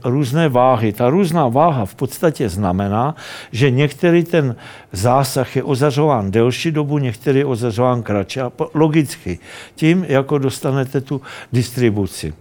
různé 0.03 0.49
váhy. 0.49 0.93
Ta 0.93 1.09
různá 1.09 1.47
váha 1.47 1.85
v 1.85 1.95
podstatě 1.95 2.49
znamená, 2.49 3.15
že 3.51 3.71
některý 3.71 4.23
ten 4.23 4.55
zásah 4.91 5.55
je 5.55 5.63
ozařován 5.63 6.31
delší 6.31 6.71
dobu, 6.71 6.97
některý 6.97 7.39
je 7.39 7.45
ozařován 7.45 8.03
kratší. 8.03 8.39
A 8.39 8.51
logicky, 8.73 9.39
tím, 9.75 10.05
jako 10.07 10.37
dostanete 10.37 11.01
tu 11.01 11.21
distribuci. 11.51 12.33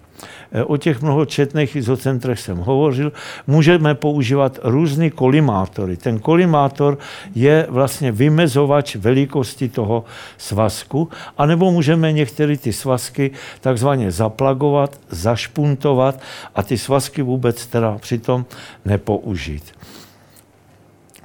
Eh, 0.53 0.65
o 0.65 0.77
těch 0.77 1.03
mnohočetných 1.03 1.77
izocentrech 1.77 2.41
jsem 2.41 2.57
hovořil. 2.57 3.13
Můžeme 3.47 3.95
používat 3.95 4.59
různé 4.63 5.11
kolimátory. 5.11 5.97
Ten 5.97 6.19
kolimátor 6.19 6.99
je 7.35 7.67
vlastně 7.69 8.13
vymezovač 8.13 8.97
velikosti 8.97 9.69
toho 9.69 10.05
svazku, 10.39 11.09
anebo 11.39 11.73
můžeme 11.73 12.13
některé 12.13 12.57
ty 12.57 12.73
svazky 12.73 13.31
takzvaně 13.61 14.11
zaplagovat, 14.11 15.01
zašpuntovat 15.11 16.21
a 16.55 16.63
ty 16.63 16.79
svazky 16.79 17.23
vůbec 17.23 17.67
teda 17.67 17.99
přitom 17.99 18.45
nepoužít. 18.85 19.82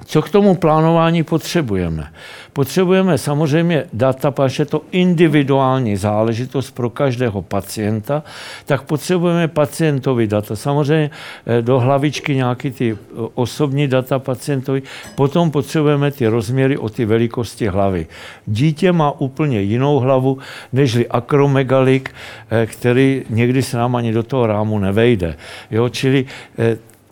Co 0.08 0.22
k 0.22 0.30
tomu 0.30 0.54
plánování 0.54 1.22
potřebujeme? 1.22 2.08
Potřebujeme 2.52 3.18
samozřejmě 3.18 3.84
data, 3.92 4.30
protože 4.30 4.62
je 4.62 4.66
to 4.66 4.82
individuální 4.90 5.96
záležitost 5.96 6.70
pro 6.70 6.90
každého 6.90 7.42
pacienta, 7.42 8.22
tak 8.66 8.82
potřebujeme 8.82 9.48
pacientovi 9.48 10.26
data. 10.26 10.56
Samozřejmě 10.56 11.10
eh, 11.46 11.62
do 11.62 11.80
hlavičky 11.80 12.36
nějaký 12.36 12.70
ty 12.70 12.92
eh, 12.92 12.96
osobní 13.34 13.88
data 13.88 14.18
pacientovi, 14.18 14.82
potom 15.14 15.50
potřebujeme 15.50 16.10
ty 16.10 16.26
rozměry 16.26 16.78
o 16.78 16.88
ty 16.88 17.04
velikosti 17.04 17.68
hlavy. 17.68 18.06
Dítě 18.46 18.92
má 18.92 19.20
úplně 19.20 19.60
jinou 19.60 19.98
hlavu, 19.98 20.38
nežli 20.72 21.08
akromegalik, 21.08 22.14
eh, 22.50 22.66
který 22.66 23.24
někdy 23.30 23.62
se 23.62 23.76
nám 23.76 23.96
ani 23.96 24.12
do 24.12 24.22
toho 24.22 24.46
rámu 24.46 24.78
nevejde. 24.78 25.36
Jo, 25.70 25.88
čili 25.88 26.26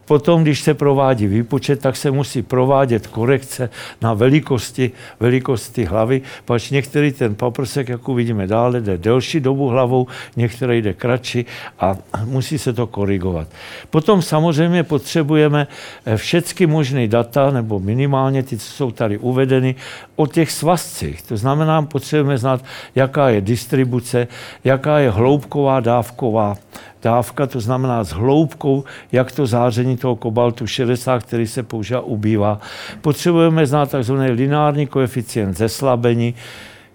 Potom, 0.06 0.42
když 0.42 0.60
se 0.60 0.74
provádí 0.74 1.26
výpočet, 1.26 1.80
tak 1.80 1.96
se 1.96 2.10
musí 2.10 2.42
provádět 2.42 3.06
korekce 3.06 3.70
na 4.02 4.14
velikosti, 4.14 4.90
velikosti 5.20 5.84
hlavy, 5.84 6.22
pač 6.44 6.70
některý 6.70 7.12
ten 7.12 7.34
paprsek, 7.34 7.88
jak 7.88 8.08
uvidíme 8.08 8.46
dále, 8.46 8.80
jde 8.80 8.98
delší 8.98 9.40
dobu 9.40 9.68
hlavou, 9.68 10.06
některý 10.36 10.82
jde 10.82 10.92
kratší 10.92 11.46
a 11.80 11.96
musí 12.24 12.58
se 12.58 12.72
to 12.72 12.86
korigovat. 12.86 13.48
Potom 13.90 14.22
samozřejmě 14.22 14.82
potřebujeme 14.82 15.66
eh, 16.06 16.16
všechny 16.16 16.66
možné 16.66 17.08
data, 17.08 17.50
nebo 17.50 17.80
minimálně 17.80 18.42
ty, 18.42 18.58
co 18.58 18.70
jsou 18.72 18.90
tady 18.90 19.18
uvedeny, 19.18 19.74
o 20.16 20.26
těch 20.26 20.50
svazcích. 20.50 21.22
To 21.22 21.36
znamená, 21.36 21.82
potřebujeme 21.82 22.38
znát, 22.38 22.64
jaká 22.94 23.28
je 23.28 23.40
distribuce, 23.40 24.28
jaká 24.64 24.98
je 24.98 25.10
hloubková, 25.10 25.80
dávková 25.80 26.56
dávka, 27.02 27.46
to 27.46 27.60
znamená 27.60 28.04
s 28.04 28.10
hloubkou, 28.10 28.84
jak 29.12 29.32
to 29.32 29.46
záření 29.46 29.95
toho 29.96 30.16
kobaltu 30.16 30.66
60, 30.66 31.22
který 31.22 31.46
se 31.46 31.62
používá, 31.62 32.00
ubývá. 32.00 32.60
Potřebujeme 33.00 33.66
znát 33.66 33.94
tzv. 34.00 34.12
lineární 34.12 34.86
koeficient 34.86 35.56
zeslabení, 35.56 36.34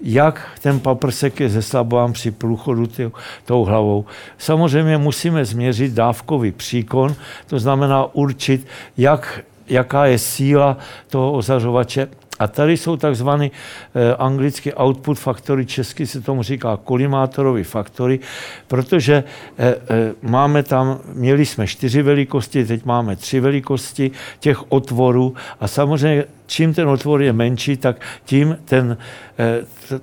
jak 0.01 0.49
ten 0.61 0.79
paprsek 0.79 1.39
je 1.39 1.49
zeslabován 1.49 2.13
při 2.13 2.31
průchodu 2.31 2.87
tou 3.45 3.63
hlavou. 3.63 4.05
Samozřejmě 4.37 4.97
musíme 4.97 5.45
změřit 5.45 5.93
dávkový 5.93 6.51
příkon, 6.51 7.15
to 7.47 7.59
znamená 7.59 8.15
určit, 8.15 8.67
jak, 8.97 9.39
jaká 9.67 10.05
je 10.05 10.17
síla 10.17 10.77
toho 11.09 11.31
ozařovače 11.31 12.07
a 12.41 12.47
tady 12.47 12.77
jsou 12.77 12.97
takzvané 12.97 13.45
eh, 13.45 14.15
anglicky 14.15 14.73
output 14.73 15.19
faktory, 15.19 15.65
česky 15.65 16.07
se 16.07 16.21
tomu 16.21 16.43
říká 16.43 16.79
kolimátorové 16.83 17.63
faktory, 17.63 18.19
protože 18.67 19.23
eh, 19.57 19.75
eh, 19.89 20.13
máme 20.21 20.63
tam, 20.63 20.99
měli 21.13 21.45
jsme 21.45 21.67
čtyři 21.67 22.01
velikosti, 22.01 22.65
teď 22.65 22.85
máme 22.85 23.15
tři 23.15 23.39
velikosti 23.39 24.11
těch 24.39 24.71
otvorů 24.71 25.35
a 25.59 25.67
samozřejmě 25.67 26.25
čím 26.45 26.73
ten 26.73 26.89
otvor 26.89 27.21
je 27.21 27.33
menší, 27.33 27.77
tak 27.77 28.01
tím 28.25 28.57
ten, 28.65 28.97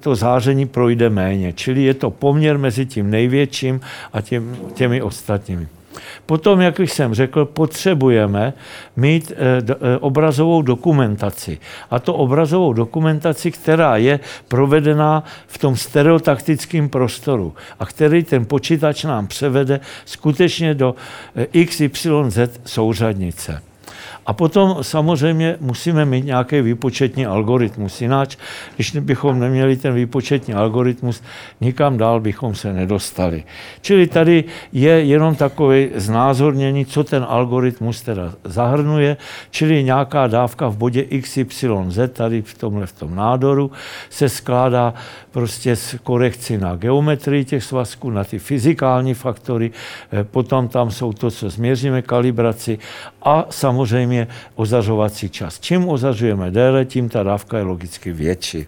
to 0.01 0.15
záření 0.15 0.67
projde 0.67 1.11
méně. 1.11 1.53
Čili 1.53 1.83
je 1.83 1.95
to 1.95 2.11
poměr 2.11 2.59
mezi 2.59 2.87
tím 2.87 3.11
největším 3.11 3.81
a 4.13 4.21
těm, 4.21 4.57
těmi 4.75 5.03
ostatními. 5.03 5.69
Potom, 6.27 6.61
jak 6.61 6.79
jsem 6.79 7.15
řekl, 7.15 7.45
potřebujeme 7.45 8.53
mít 8.97 9.33
obrazovou 10.01 10.63
dokumentaci. 10.63 11.59
A 11.91 11.99
to 11.99 12.15
obrazovou 12.15 12.73
dokumentaci, 12.73 13.51
která 13.51 13.97
je 13.97 14.21
provedená 14.49 15.25
v 15.47 15.59
tom 15.59 15.77
stereotaktickém 15.77 16.89
prostoru 16.89 17.55
a 17.79 17.87
který 17.87 18.23
ten 18.23 18.45
počítač 18.45 19.05
nám 19.05 19.27
převede 19.27 19.81
skutečně 20.05 20.75
do 20.75 20.95
XYZ 21.67 22.39
souřadnice. 22.65 23.63
A 24.29 24.33
potom 24.33 24.77
samozřejmě 24.83 25.57
musíme 25.61 26.05
mít 26.05 26.25
nějaký 26.25 26.61
výpočetní 26.61 27.27
algoritmus. 27.27 28.01
Jinak, 28.01 28.29
když 28.75 28.91
bychom 28.91 29.39
neměli 29.39 29.77
ten 29.77 29.95
výpočetní 29.95 30.55
algoritmus, 30.55 31.23
nikam 31.61 31.99
dál 31.99 32.21
bychom 32.21 32.55
se 32.55 32.73
nedostali. 32.73 33.45
Čili 33.81 34.07
tady 34.07 34.45
je 34.73 34.91
jenom 34.91 35.35
takové 35.35 35.87
znázornění, 35.95 36.87
co 36.87 37.05
ten 37.05 37.27
algoritmus 37.29 38.03
teda 38.03 38.33
zahrnuje, 38.45 39.17
čili 39.51 39.85
nějaká 39.85 40.27
dávka 40.27 40.69
v 40.69 40.77
bodě 40.77 41.05
XYZ, 41.05 41.99
tady 42.13 42.43
v 42.43 42.59
tomhle 42.59 42.87
v 42.87 42.93
tom 42.93 43.15
nádoru, 43.15 43.71
se 44.11 44.29
skládá 44.29 44.95
prostě 45.39 45.77
z 45.77 45.95
korekci 46.03 46.59
na 46.59 46.77
geometrii 46.77 47.45
těch 47.45 47.65
svazků, 47.65 48.11
na 48.11 48.25
ty 48.25 48.39
fyzikální 48.39 49.15
faktory, 49.15 49.71
eh, 49.71 50.25
potom 50.25 50.69
tam 50.69 50.91
jsou 50.91 51.13
to, 51.13 51.31
co 51.31 51.51
změříme, 51.51 52.03
kalibraci 52.03 52.79
a 53.23 53.47
samozřejmě 53.51 54.29
ozařovací 54.55 55.29
čas. 55.31 55.61
Čím 55.61 55.89
ozařujeme 55.89 56.51
déle, 56.51 56.85
tím 56.85 57.09
ta 57.09 57.23
dávka 57.23 57.59
je 57.59 57.65
logicky 57.65 58.13
větší. 58.13 58.67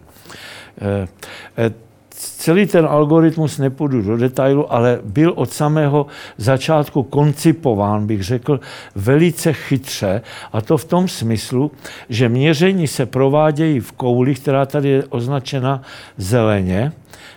Celý 2.21 2.67
ten 2.67 2.87
algoritmus 2.87 3.59
nepůjdu 3.59 4.03
do 4.03 4.17
detailu, 4.17 4.73
ale 4.73 5.01
byl 5.05 5.33
od 5.37 5.53
samého 5.53 6.07
začátku 6.37 7.03
koncipován, 7.03 8.07
bych 8.07 8.23
řekl, 8.23 8.61
velice 8.95 9.53
chytře. 9.53 10.23
A 10.53 10.61
to 10.61 10.77
v 10.77 10.85
tom 10.85 11.09
smyslu, 11.09 11.71
že 12.09 12.29
měření 12.29 12.87
se 12.87 13.07
provádějí 13.07 13.81
v 13.81 13.93
kouli, 13.93 14.35
která 14.35 14.67
tady 14.67 14.89
je 14.89 15.05
označena 15.05 15.83
zeleně, 16.17 16.93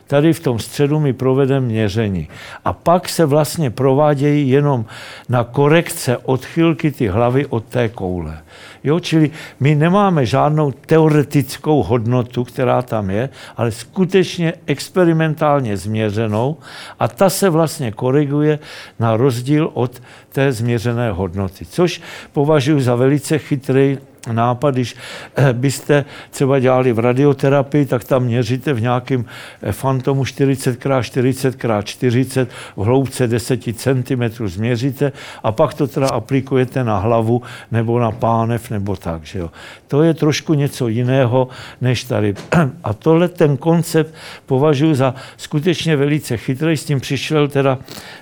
tady 0.07 0.33
v 0.33 0.39
tom 0.39 0.59
středu 0.59 0.99
mi 0.99 1.13
provede 1.13 1.59
měření. 1.59 2.27
A 2.65 2.73
pak 2.73 3.09
se 3.09 3.25
vlastně 3.25 3.69
provádějí 3.69 4.49
jenom 4.49 4.85
na 5.29 5.43
korekce 5.43 6.17
odchylky 6.17 6.91
ty 6.91 7.07
hlavy 7.07 7.45
od 7.45 7.63
té 7.63 7.89
koule. 7.89 8.37
Jo, 8.83 8.99
čili 8.99 9.31
my 9.59 9.75
nemáme 9.75 10.25
žádnou 10.25 10.71
teoretickou 10.71 11.83
hodnotu, 11.83 12.43
která 12.43 12.81
tam 12.81 13.09
je, 13.09 13.29
ale 13.57 13.71
skutečně 13.71 14.53
experimentálně 14.65 15.77
změřenou 15.77 16.57
a 16.99 17.07
ta 17.07 17.29
se 17.29 17.49
vlastně 17.49 17.91
koriguje 17.91 18.59
na 18.99 19.17
rozdíl 19.17 19.69
od 19.73 20.01
té 20.29 20.51
změřené 20.51 21.11
hodnoty, 21.11 21.65
což 21.65 22.01
považuji 22.33 22.81
za 22.81 22.95
velice 22.95 23.37
chytrý 23.39 23.97
nápad, 24.31 24.71
když 24.71 24.95
eh, 25.35 25.53
byste 25.53 26.05
třeba 26.29 26.59
dělali 26.59 26.93
v 26.93 26.99
radioterapii, 26.99 27.85
tak 27.85 28.03
tam 28.03 28.23
měříte 28.23 28.73
v 28.73 28.81
nějakém 28.81 29.25
eh, 29.61 29.71
fantomu 29.71 30.23
40x40x40 30.23 32.47
v 32.75 32.83
hloubce 32.83 33.27
10 33.27 33.59
cm 33.75 34.47
změříte 34.47 35.11
a 35.43 35.51
pak 35.51 35.73
to 35.73 35.87
teda 35.87 36.07
aplikujete 36.07 36.83
na 36.83 36.97
hlavu 36.97 37.41
nebo 37.71 37.99
na 37.99 38.11
pánev 38.11 38.69
nebo 38.69 38.95
tak. 38.95 39.25
Že 39.25 39.39
jo. 39.39 39.51
To 39.87 40.03
je 40.03 40.13
trošku 40.13 40.53
něco 40.53 40.87
jiného 40.87 41.47
než 41.81 42.03
tady. 42.03 42.33
A 42.83 42.93
tohle 42.93 43.27
ten 43.27 43.57
koncept 43.57 44.13
považuji 44.45 44.95
za 44.95 45.15
skutečně 45.37 45.95
velice 45.95 46.37
chytrý. 46.37 46.77
S 46.77 46.85
tím 46.85 46.99
přišel 46.99 47.47
teda 47.47 47.77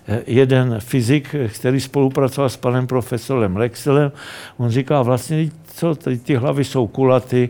eh, 0.08 0.22
jeden 0.28 0.76
fyzik, 0.80 1.36
který 1.56 1.80
spolupracoval 1.80 2.50
s 2.50 2.58
panem 2.58 2.88
profesorem 2.88 3.58
Lexelem. 3.58 4.12
On 4.58 4.70
říká, 4.70 5.02
vlastně 5.02 5.50
co, 5.74 5.96
ty, 5.96 6.18
ty 6.18 6.36
hlavy 6.36 6.64
jsou 6.64 6.88
kulaty, 6.88 7.50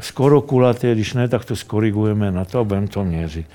skoro 0.00 0.40
kulaté, 0.40 0.94
když 0.94 1.14
ne, 1.14 1.28
tak 1.28 1.44
to 1.44 1.56
skorigujeme 1.56 2.30
na 2.30 2.44
to 2.44 2.60
a 2.60 2.64
budeme 2.64 2.88
to 2.88 3.04
měřit. 3.04 3.46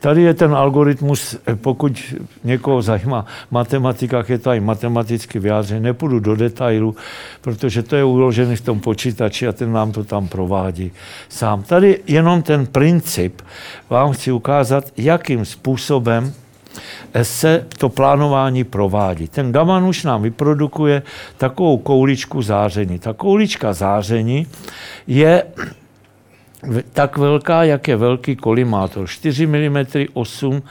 Tady 0.00 0.22
je 0.22 0.34
ten 0.34 0.54
algoritmus, 0.54 1.36
pokud 1.54 2.14
někoho 2.44 2.82
zajímá 2.82 3.26
matematika, 3.50 4.24
je 4.28 4.38
to 4.38 4.52
i 4.52 4.60
matematicky 4.60 5.38
vyjádřený, 5.38 5.80
nepůjdu 5.80 6.20
do 6.20 6.36
detailu, 6.36 6.96
protože 7.40 7.82
to 7.82 7.96
je 7.96 8.04
uložené 8.04 8.56
v 8.56 8.60
tom 8.60 8.80
počítači 8.80 9.48
a 9.48 9.52
ten 9.52 9.72
nám 9.72 9.92
to 9.92 10.04
tam 10.04 10.28
provádí 10.28 10.92
sám. 11.28 11.62
Tady 11.62 12.00
jenom 12.06 12.42
ten 12.42 12.66
princip 12.66 13.42
vám 13.90 14.12
chci 14.12 14.32
ukázat, 14.32 14.92
jakým 14.96 15.44
způsobem 15.44 16.32
se 17.22 17.66
to 17.78 17.88
plánování 17.88 18.64
provádí. 18.64 19.28
Ten 19.28 19.52
gaman 19.52 19.84
už 19.84 20.04
nám 20.04 20.22
vyprodukuje 20.22 21.02
takovou 21.36 21.78
kouličku 21.78 22.42
záření. 22.42 22.98
Ta 22.98 23.12
koulička 23.12 23.72
záření 23.72 24.46
je 25.06 25.44
tak 26.92 27.16
velká, 27.16 27.64
jak 27.64 27.88
je 27.88 27.96
velký 27.96 28.36
kolimátor. 28.36 29.06
4 29.06 29.46
mm 29.46 29.84
8 30.12 30.62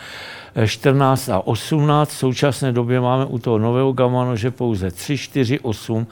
14 0.66 1.30
a 1.30 1.47
18. 1.47 2.10
V 2.10 2.18
současné 2.18 2.72
době 2.72 2.99
máme 2.99 3.26
u 3.26 3.39
toho 3.39 3.58
nového 3.58 3.93
gamma 3.93 4.26
nože 4.26 4.51
pouze 4.51 4.91
3, 4.91 5.18
4, 5.18 5.60
8 5.60 6.08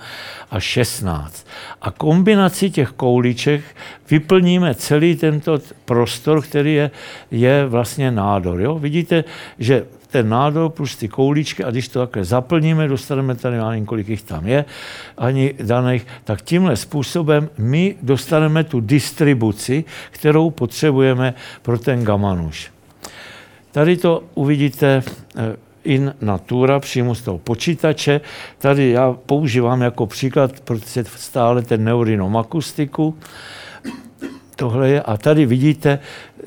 a 0.52 0.60
16. 0.60 1.48
A 1.82 1.92
kombinaci 1.92 2.70
těch 2.70 2.90
kouliček 2.90 3.62
vyplníme 4.10 4.76
celý 4.76 5.16
tento 5.16 5.60
prostor, 5.86 6.42
který 6.42 6.74
je, 6.74 6.92
je 7.32 7.66
vlastně 7.66 8.12
nádor. 8.12 8.62
Jo? 8.62 8.80
Vidíte, 8.80 9.24
že 9.60 9.86
ten 10.08 10.30
nádor 10.30 10.70
plus 10.70 10.96
ty 10.96 11.08
kouličky 11.08 11.64
a 11.64 11.72
když 11.72 11.88
to 11.88 12.00
takhle 12.00 12.26
zaplníme, 12.26 12.88
dostaneme 12.88 13.36
tady, 13.36 13.58
nevím, 13.58 13.86
kolik 13.86 14.10
jich 14.10 14.24
tam 14.24 14.48
je, 14.48 14.66
ani 15.18 15.54
daných, 15.64 16.08
tak 16.24 16.42
tímhle 16.42 16.76
způsobem 16.76 17.50
my 17.58 17.96
dostaneme 18.02 18.64
tu 18.64 18.80
distribuci, 18.80 19.84
kterou 20.12 20.50
potřebujeme 20.50 21.34
pro 21.62 21.80
ten 21.80 22.04
gamanuš. 22.04 22.75
Tady 23.76 23.98
to 23.98 24.24
uvidíte 24.36 25.04
eh, 25.36 25.56
in 25.84 26.16
natura, 26.22 26.80
přímo 26.80 27.16
z 27.16 27.22
toho 27.22 27.38
počítače. 27.38 28.22
Tady 28.58 28.90
já 28.90 29.14
používám 29.26 29.82
jako 29.82 30.08
příklad, 30.08 30.60
protože 30.60 31.04
stále 31.04 31.62
ten 31.62 31.84
neurinom 31.84 32.38
akustiku. 32.38 33.18
Tohle 34.56 34.90
je, 34.90 35.02
a 35.02 35.18
tady 35.18 35.46
vidíte 35.46 36.00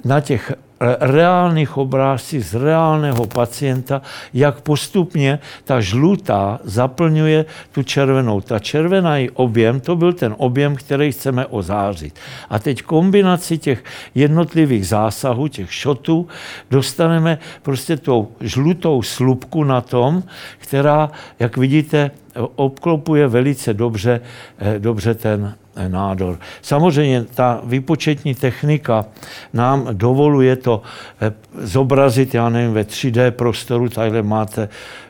na 0.05 0.20
těch 0.20 0.53
reálných 0.81 1.76
obrázcích 1.76 2.45
z 2.45 2.55
reálného 2.55 3.26
pacienta, 3.26 4.03
jak 4.35 4.61
postupně 4.61 5.39
ta 5.64 5.81
žlutá 5.81 6.61
zaplňuje 6.64 7.45
tu 7.72 7.83
červenou. 7.83 8.41
Ta 8.41 8.59
červená 8.59 9.16
objem, 9.35 9.81
to 9.81 9.97
byl 9.97 10.12
ten 10.12 10.35
objem, 10.39 10.76
který 10.76 11.12
chceme 11.12 11.47
ozářit. 11.47 12.14
A 12.51 12.59
teď 12.59 12.83
kombinaci 12.83 13.59
těch 13.59 13.85
jednotlivých 14.14 14.87
zásahů, 14.87 15.49
těch 15.49 15.72
šotů, 15.72 16.29
dostaneme 16.70 17.39
prostě 17.62 17.97
tou 17.97 18.29
žlutou 18.41 19.03
slupku 19.03 19.64
na 19.64 19.81
tom, 19.81 20.22
která, 20.59 21.11
jak 21.39 21.57
vidíte, 21.57 22.11
obklopuje 22.55 23.29
velice 23.29 23.74
dobře, 23.74 24.20
eh, 24.59 24.79
dobře 24.79 25.14
ten 25.14 25.55
nádor. 25.89 26.39
Samozřejmě 26.62 27.24
ta 27.24 27.61
výpočetní 27.64 28.35
technika 28.35 29.05
nám 29.53 29.89
dovoluje 29.93 30.57
to 30.57 30.83
eh, 31.20 31.33
zobrazit, 31.55 32.35
já 32.35 32.49
nevím, 32.49 32.72
ve 32.72 32.83
3D 32.83 33.31
prostoru, 33.31 33.89
takhle 33.89 34.22
máte, 34.22 34.68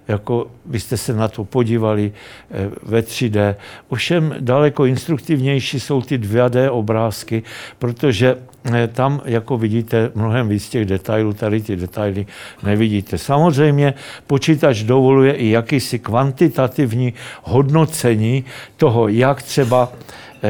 jako 0.08 0.46
byste 0.64 0.96
se 0.96 1.14
na 1.14 1.28
to 1.28 1.44
podívali 1.44 2.12
eh, 2.50 2.70
ve 2.82 3.00
3D. 3.00 3.54
Ovšem 3.88 4.34
daleko 4.40 4.84
instruktivnější 4.84 5.80
jsou 5.80 6.02
ty 6.02 6.18
2D 6.18 6.68
obrázky, 6.70 7.42
protože 7.78 8.36
eh, 8.74 8.88
tam, 8.88 9.20
jako 9.24 9.58
vidíte, 9.58 10.10
mnohem 10.14 10.48
víc 10.48 10.68
těch 10.68 10.84
detailů, 10.84 11.32
tady 11.32 11.60
ty 11.60 11.76
detaily 11.76 12.26
nevidíte. 12.62 13.18
Samozřejmě 13.18 13.94
počítač 14.26 14.82
dovoluje 14.82 15.32
i 15.32 15.48
jakýsi 15.48 15.98
kvantitativní 15.98 17.14
hodnocení 17.42 18.44
toho, 18.76 19.08
jak 19.08 19.42
třeba 19.42 19.92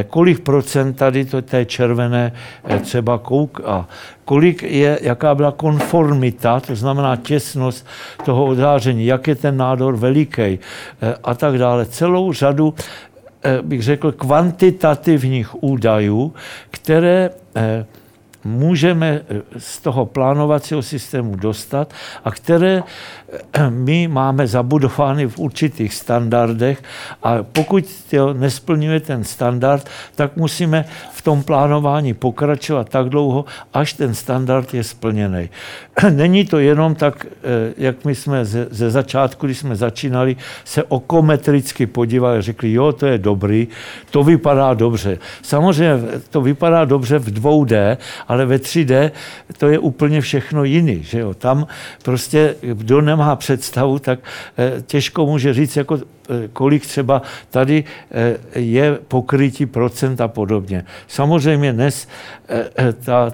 kolik 0.09 0.41
procent 0.41 0.93
tady 0.93 1.25
to 1.25 1.43
té 1.43 1.65
červené 1.65 2.33
eh, 2.65 2.79
třeba 2.79 3.19
kouk 3.19 3.61
a 3.65 3.89
kolik 4.25 4.63
je, 4.63 4.99
jaká 5.03 5.35
byla 5.35 5.53
konformita, 5.53 6.61
to 6.61 6.77
znamená 6.77 7.17
těsnost 7.17 7.87
toho 8.25 8.45
odáření, 8.45 9.07
jak 9.07 9.29
je 9.29 9.35
ten 9.35 9.57
nádor 9.57 9.97
veliký 9.97 10.43
eh, 10.43 10.59
a 11.25 11.35
tak 11.35 11.59
dále. 11.59 11.87
Celou 11.87 12.33
řadu 12.33 12.75
bych 13.63 13.83
řekl, 13.83 14.13
kvantitativních 14.13 15.63
údajů, 15.65 16.35
které 16.71 17.31
můžeme 18.49 19.21
z 19.59 19.81
toho 19.81 20.07
plánovacího 20.07 20.83
systému 20.83 21.37
dostat 21.37 21.93
a 22.25 22.31
které 22.31 22.83
my 23.69 24.09
máme 24.09 24.47
zabudovány 24.47 25.27
v 25.27 25.39
určitých 25.39 25.95
standardech 25.95 26.83
a 27.23 27.43
pokud 27.43 27.85
to 28.11 28.35
nesplňuje 28.35 29.01
ten 29.01 29.25
standard, 29.25 29.89
tak 30.15 30.37
musíme 30.37 30.85
v 31.13 31.23
tom 31.23 31.43
plánování 31.43 32.15
pokračovat 32.15 32.89
tak 32.89 33.09
dlouho, 33.09 33.45
až 33.75 33.93
ten 33.93 34.15
standard 34.15 34.75
je 34.75 34.85
splněný. 34.85 35.49
Není 36.11 36.45
to 36.45 36.59
jenom 36.59 36.95
tak, 36.95 37.27
eh, 37.27 37.75
jak 37.77 38.05
my 38.05 38.15
jsme 38.15 38.45
ze, 38.45 38.67
ze 38.71 38.91
začátku, 38.91 39.47
když 39.47 39.59
jsme 39.59 39.77
začínali, 39.77 40.37
se 40.65 40.83
okometricky 40.83 41.87
podívali 41.87 42.39
a 42.39 42.41
řekli, 42.41 42.73
jo, 42.73 42.93
to 42.93 43.07
je 43.07 43.19
dobrý, 43.19 43.69
to 44.11 44.25
vypadá 44.25 44.75
dobře. 44.75 45.19
Samozřejmě 45.43 45.99
to 46.31 46.41
vypadá 46.41 46.85
dobře 46.85 47.19
v 47.19 47.29
2D, 47.29 47.97
ale 48.29 48.38
ve 48.47 48.57
3D 48.57 49.11
to 49.59 49.69
je 49.69 49.79
úplně 49.79 50.21
všechno 50.21 50.65
jiný. 50.65 51.03
Že 51.03 51.19
jo? 51.19 51.35
Tam 51.35 51.67
prostě, 52.03 52.55
kdo 52.61 53.01
nemá 53.01 53.37
představu, 53.37 53.99
tak 53.99 54.19
eh, 54.59 54.83
těžko 54.87 55.27
může 55.27 55.55
říct, 55.55 55.77
jako 55.77 55.99
Eh, 56.31 56.49
kolik 56.53 56.87
třeba 56.87 57.23
tady 57.51 57.85
eh, 58.11 58.61
je 58.61 58.99
pokrytí 59.09 59.67
procent 59.67 60.21
a 60.21 60.29
podobně. 60.29 60.85
Samozřejmě 61.07 61.73
dnes 61.73 62.09
ta, 63.05 63.33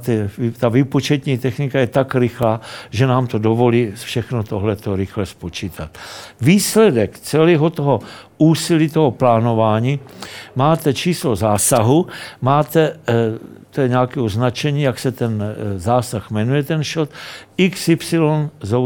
ta 0.58 0.68
výpočetní 0.68 1.38
technika 1.38 1.78
je 1.78 1.86
tak 1.86 2.14
rychlá, 2.14 2.60
že 2.90 3.06
nám 3.06 3.26
to 3.26 3.38
dovolí 3.38 3.92
všechno 3.94 4.42
tohleto 4.42 4.96
rychle 4.96 5.26
spočítat. 5.26 5.98
Výsledek 6.40 7.18
celého 7.18 7.70
toho 7.70 8.00
úsilí 8.38 8.88
toho 8.88 9.10
plánování 9.10 10.00
máte 10.56 10.94
číslo 10.94 11.36
zásahu, 11.36 12.06
máte 12.40 12.96
to 13.74 13.80
je 13.80 13.88
nějaké 13.88 14.20
označení, 14.20 14.82
jak 14.82 14.98
se 14.98 15.12
ten 15.12 15.42
e, 15.42 15.78
zásah 15.78 16.30
jmenuje, 16.30 16.62
ten 16.62 16.84
shot, 16.84 17.10
XY 17.70 18.18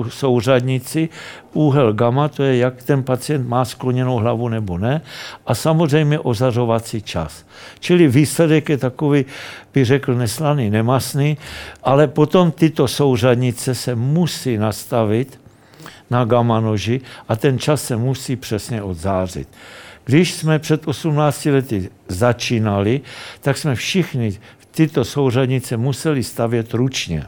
souřadnici, 0.08 1.08
úhel 1.52 1.92
gamma, 1.92 2.28
to 2.28 2.42
je, 2.42 2.56
jak 2.56 2.82
ten 2.82 3.02
pacient 3.02 3.48
má 3.48 3.64
skloněnou 3.64 4.16
hlavu 4.16 4.48
nebo 4.48 4.78
ne, 4.78 5.00
a 5.46 5.54
samozřejmě 5.54 6.18
ozařovací 6.18 7.02
čas. 7.02 7.44
Čili 7.80 8.08
výsledek 8.08 8.68
je 8.68 8.78
takový, 8.78 9.24
bych 9.74 9.84
řekl, 9.84 10.14
neslaný, 10.14 10.70
nemasný, 10.70 11.38
ale 11.82 12.06
potom 12.06 12.50
tyto 12.50 12.88
souřadnice 12.88 13.74
se 13.74 13.94
musí 13.94 14.58
nastavit 14.58 15.40
na 16.10 16.24
gamma 16.24 16.60
noži 16.60 17.00
a 17.28 17.36
ten 17.36 17.58
čas 17.58 17.82
se 17.82 17.96
musí 17.96 18.36
přesně 18.36 18.82
odzářit. 18.82 19.48
Když 20.08 20.34
jsme 20.34 20.58
před 20.58 20.88
18 20.88 21.44
lety 21.44 21.90
začínali, 22.08 23.00
tak 23.40 23.58
jsme 23.58 23.74
všichni 23.74 24.38
tyto 24.78 25.04
souřadnice 25.04 25.76
museli 25.76 26.22
stavět 26.22 26.74
ručně. 26.74 27.26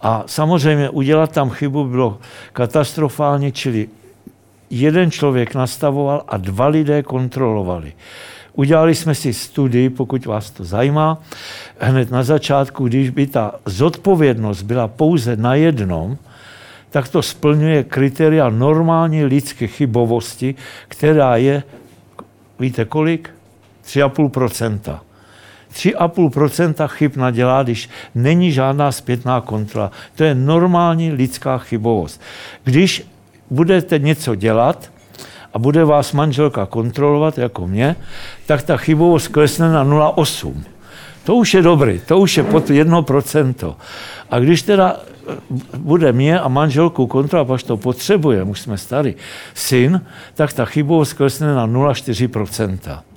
A 0.00 0.24
samozřejmě 0.26 0.90
udělat 0.90 1.32
tam 1.32 1.50
chybu 1.50 1.84
bylo 1.84 2.18
katastrofálně, 2.52 3.52
čili 3.52 3.88
jeden 4.70 5.10
člověk 5.10 5.54
nastavoval 5.54 6.24
a 6.28 6.36
dva 6.36 6.66
lidé 6.66 7.02
kontrolovali. 7.02 7.92
Udělali 8.52 8.94
jsme 8.94 9.14
si 9.14 9.32
studii, 9.32 9.88
pokud 9.90 10.26
vás 10.26 10.50
to 10.50 10.64
zajímá, 10.64 11.18
hned 11.80 12.10
na 12.10 12.22
začátku, 12.22 12.88
když 12.88 13.10
by 13.10 13.26
ta 13.26 13.54
zodpovědnost 13.64 14.62
byla 14.62 14.88
pouze 14.88 15.36
na 15.36 15.54
jednom, 15.54 16.16
tak 16.90 17.08
to 17.08 17.22
splňuje 17.22 17.84
kritéria 17.84 18.50
normální 18.50 19.24
lidské 19.24 19.66
chybovosti, 19.66 20.54
která 20.88 21.36
je, 21.36 21.62
víte 22.58 22.84
kolik? 22.84 23.30
3,5 23.84 25.07
3,5% 25.74 26.88
chyb 26.88 27.12
nadělá, 27.16 27.62
když 27.62 27.88
není 28.14 28.52
žádná 28.52 28.92
zpětná 28.92 29.40
kontrola. 29.40 29.90
To 30.14 30.24
je 30.24 30.34
normální 30.34 31.12
lidská 31.12 31.58
chybovost. 31.58 32.20
Když 32.64 33.06
budete 33.50 33.98
něco 33.98 34.34
dělat 34.34 34.90
a 35.54 35.58
bude 35.58 35.84
vás 35.84 36.12
manželka 36.12 36.66
kontrolovat, 36.66 37.38
jako 37.38 37.66
mě, 37.66 37.96
tak 38.46 38.62
ta 38.62 38.76
chybovost 38.76 39.28
klesne 39.28 39.72
na 39.72 39.84
0,8. 39.84 40.54
To 41.24 41.34
už 41.34 41.54
je 41.54 41.62
dobrý, 41.62 42.00
to 42.06 42.18
už 42.18 42.36
je 42.36 42.42
pod 42.44 42.70
1%. 42.70 43.74
A 44.30 44.38
když 44.38 44.62
teda 44.62 44.96
eh, 44.96 45.34
bude 45.76 46.12
mě 46.12 46.40
a 46.40 46.48
manželku 46.48 47.06
kontrolovat, 47.06 47.54
až 47.54 47.62
to 47.62 47.76
potřebuje, 47.76 48.42
už 48.42 48.60
jsme 48.60 48.78
starý 48.78 49.14
syn, 49.54 50.00
tak 50.34 50.52
ta 50.52 50.64
chybovost 50.64 51.12
klesne 51.12 51.54
na 51.54 51.66
0,4%. 51.66 53.07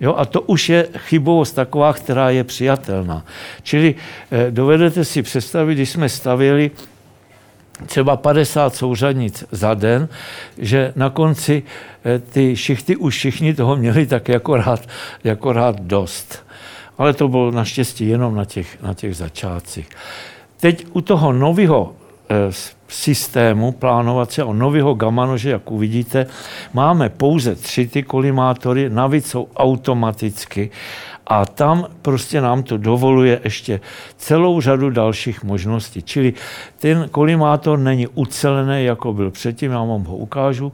Jo, 0.00 0.14
a 0.16 0.24
to 0.24 0.40
už 0.40 0.68
je 0.68 0.88
chybovost 0.96 1.52
taková, 1.52 1.92
která 1.92 2.30
je 2.30 2.44
přijatelná. 2.44 3.24
Čili 3.62 3.94
eh, 4.30 4.50
dovedete 4.50 5.04
si 5.04 5.22
představit, 5.22 5.74
když 5.74 5.90
jsme 5.90 6.08
stavěli 6.08 6.70
třeba 7.86 8.16
50 8.16 8.74
souřadnic 8.74 9.44
za 9.50 9.74
den, 9.74 10.08
že 10.58 10.92
na 10.96 11.10
konci 11.10 11.62
eh, 12.04 12.18
ty 12.18 12.56
šichty 12.56 12.96
už 12.96 13.16
všichni 13.16 13.54
toho 13.54 13.76
měli 13.76 14.06
tak 14.06 14.28
jako 14.28 14.56
rád, 14.56 14.88
jako 15.24 15.52
rád 15.52 15.80
dost. 15.80 16.44
Ale 16.98 17.12
to 17.12 17.28
bylo 17.28 17.50
naštěstí 17.50 18.08
jenom 18.08 18.34
na 18.34 18.44
těch, 18.44 18.82
na 18.82 18.94
těch 18.94 19.16
začátcích. 19.16 19.88
Teď 20.60 20.86
u 20.92 21.00
toho 21.00 21.32
nového 21.32 21.94
Eh, 22.28 22.52
systému 22.94 23.72
plánovacího 23.72 24.52
nového 24.52 24.94
gamanože, 24.94 25.50
jak 25.50 25.70
uvidíte, 25.70 26.26
máme 26.72 27.08
pouze 27.08 27.54
tři 27.54 27.86
ty 27.86 28.02
kolimátory, 28.02 28.90
navíc 28.90 29.26
jsou 29.26 29.48
automaticky 29.56 30.70
a 31.26 31.46
tam 31.46 31.86
prostě 32.02 32.40
nám 32.40 32.62
to 32.62 32.76
dovoluje 32.76 33.40
ještě 33.44 33.80
celou 34.16 34.60
řadu 34.60 34.90
dalších 34.90 35.44
možností. 35.44 36.02
Čili 36.02 36.32
ten 36.78 37.08
kolimátor 37.10 37.78
není 37.78 38.06
ucelený, 38.06 38.84
jako 38.84 39.12
byl 39.12 39.30
předtím, 39.30 39.70
já 39.70 39.78
vám 39.78 40.04
ho 40.04 40.16
ukážu, 40.16 40.72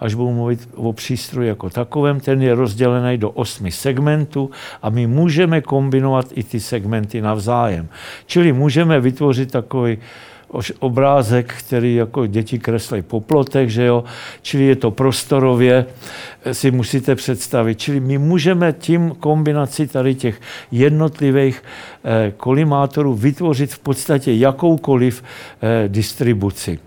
až 0.00 0.14
budu 0.14 0.32
mluvit 0.32 0.68
o 0.74 0.92
přístroji 0.92 1.48
jako 1.48 1.70
takovém. 1.70 2.20
Ten 2.20 2.42
je 2.42 2.54
rozdělený 2.54 3.18
do 3.18 3.30
osmi 3.30 3.72
segmentů 3.72 4.50
a 4.82 4.90
my 4.90 5.06
můžeme 5.06 5.60
kombinovat 5.60 6.26
i 6.34 6.42
ty 6.42 6.60
segmenty 6.60 7.20
navzájem. 7.20 7.88
Čili 8.26 8.52
můžeme 8.52 9.00
vytvořit 9.00 9.52
takový 9.52 9.98
obrázek, 10.78 11.54
který 11.58 11.94
jako 11.94 12.26
děti 12.26 12.58
kreslí 12.58 13.02
po 13.02 13.20
plotech, 13.20 13.70
že 13.70 13.84
jo? 13.84 14.04
čili 14.42 14.64
je 14.64 14.76
to 14.76 14.90
prostorově, 14.90 15.86
eh, 16.44 16.54
si 16.54 16.70
musíte 16.70 17.14
představit. 17.14 17.80
Čili 17.80 18.00
my 18.00 18.18
můžeme 18.18 18.72
tím 18.72 19.10
kombinací 19.20 19.86
tady 19.86 20.14
těch 20.14 20.40
jednotlivých 20.70 21.62
eh, 22.04 22.32
kolimátorů 22.36 23.14
vytvořit 23.14 23.74
v 23.74 23.78
podstatě 23.78 24.32
jakoukoliv 24.32 25.24
eh, 25.62 25.88
distribuci. 25.88 26.78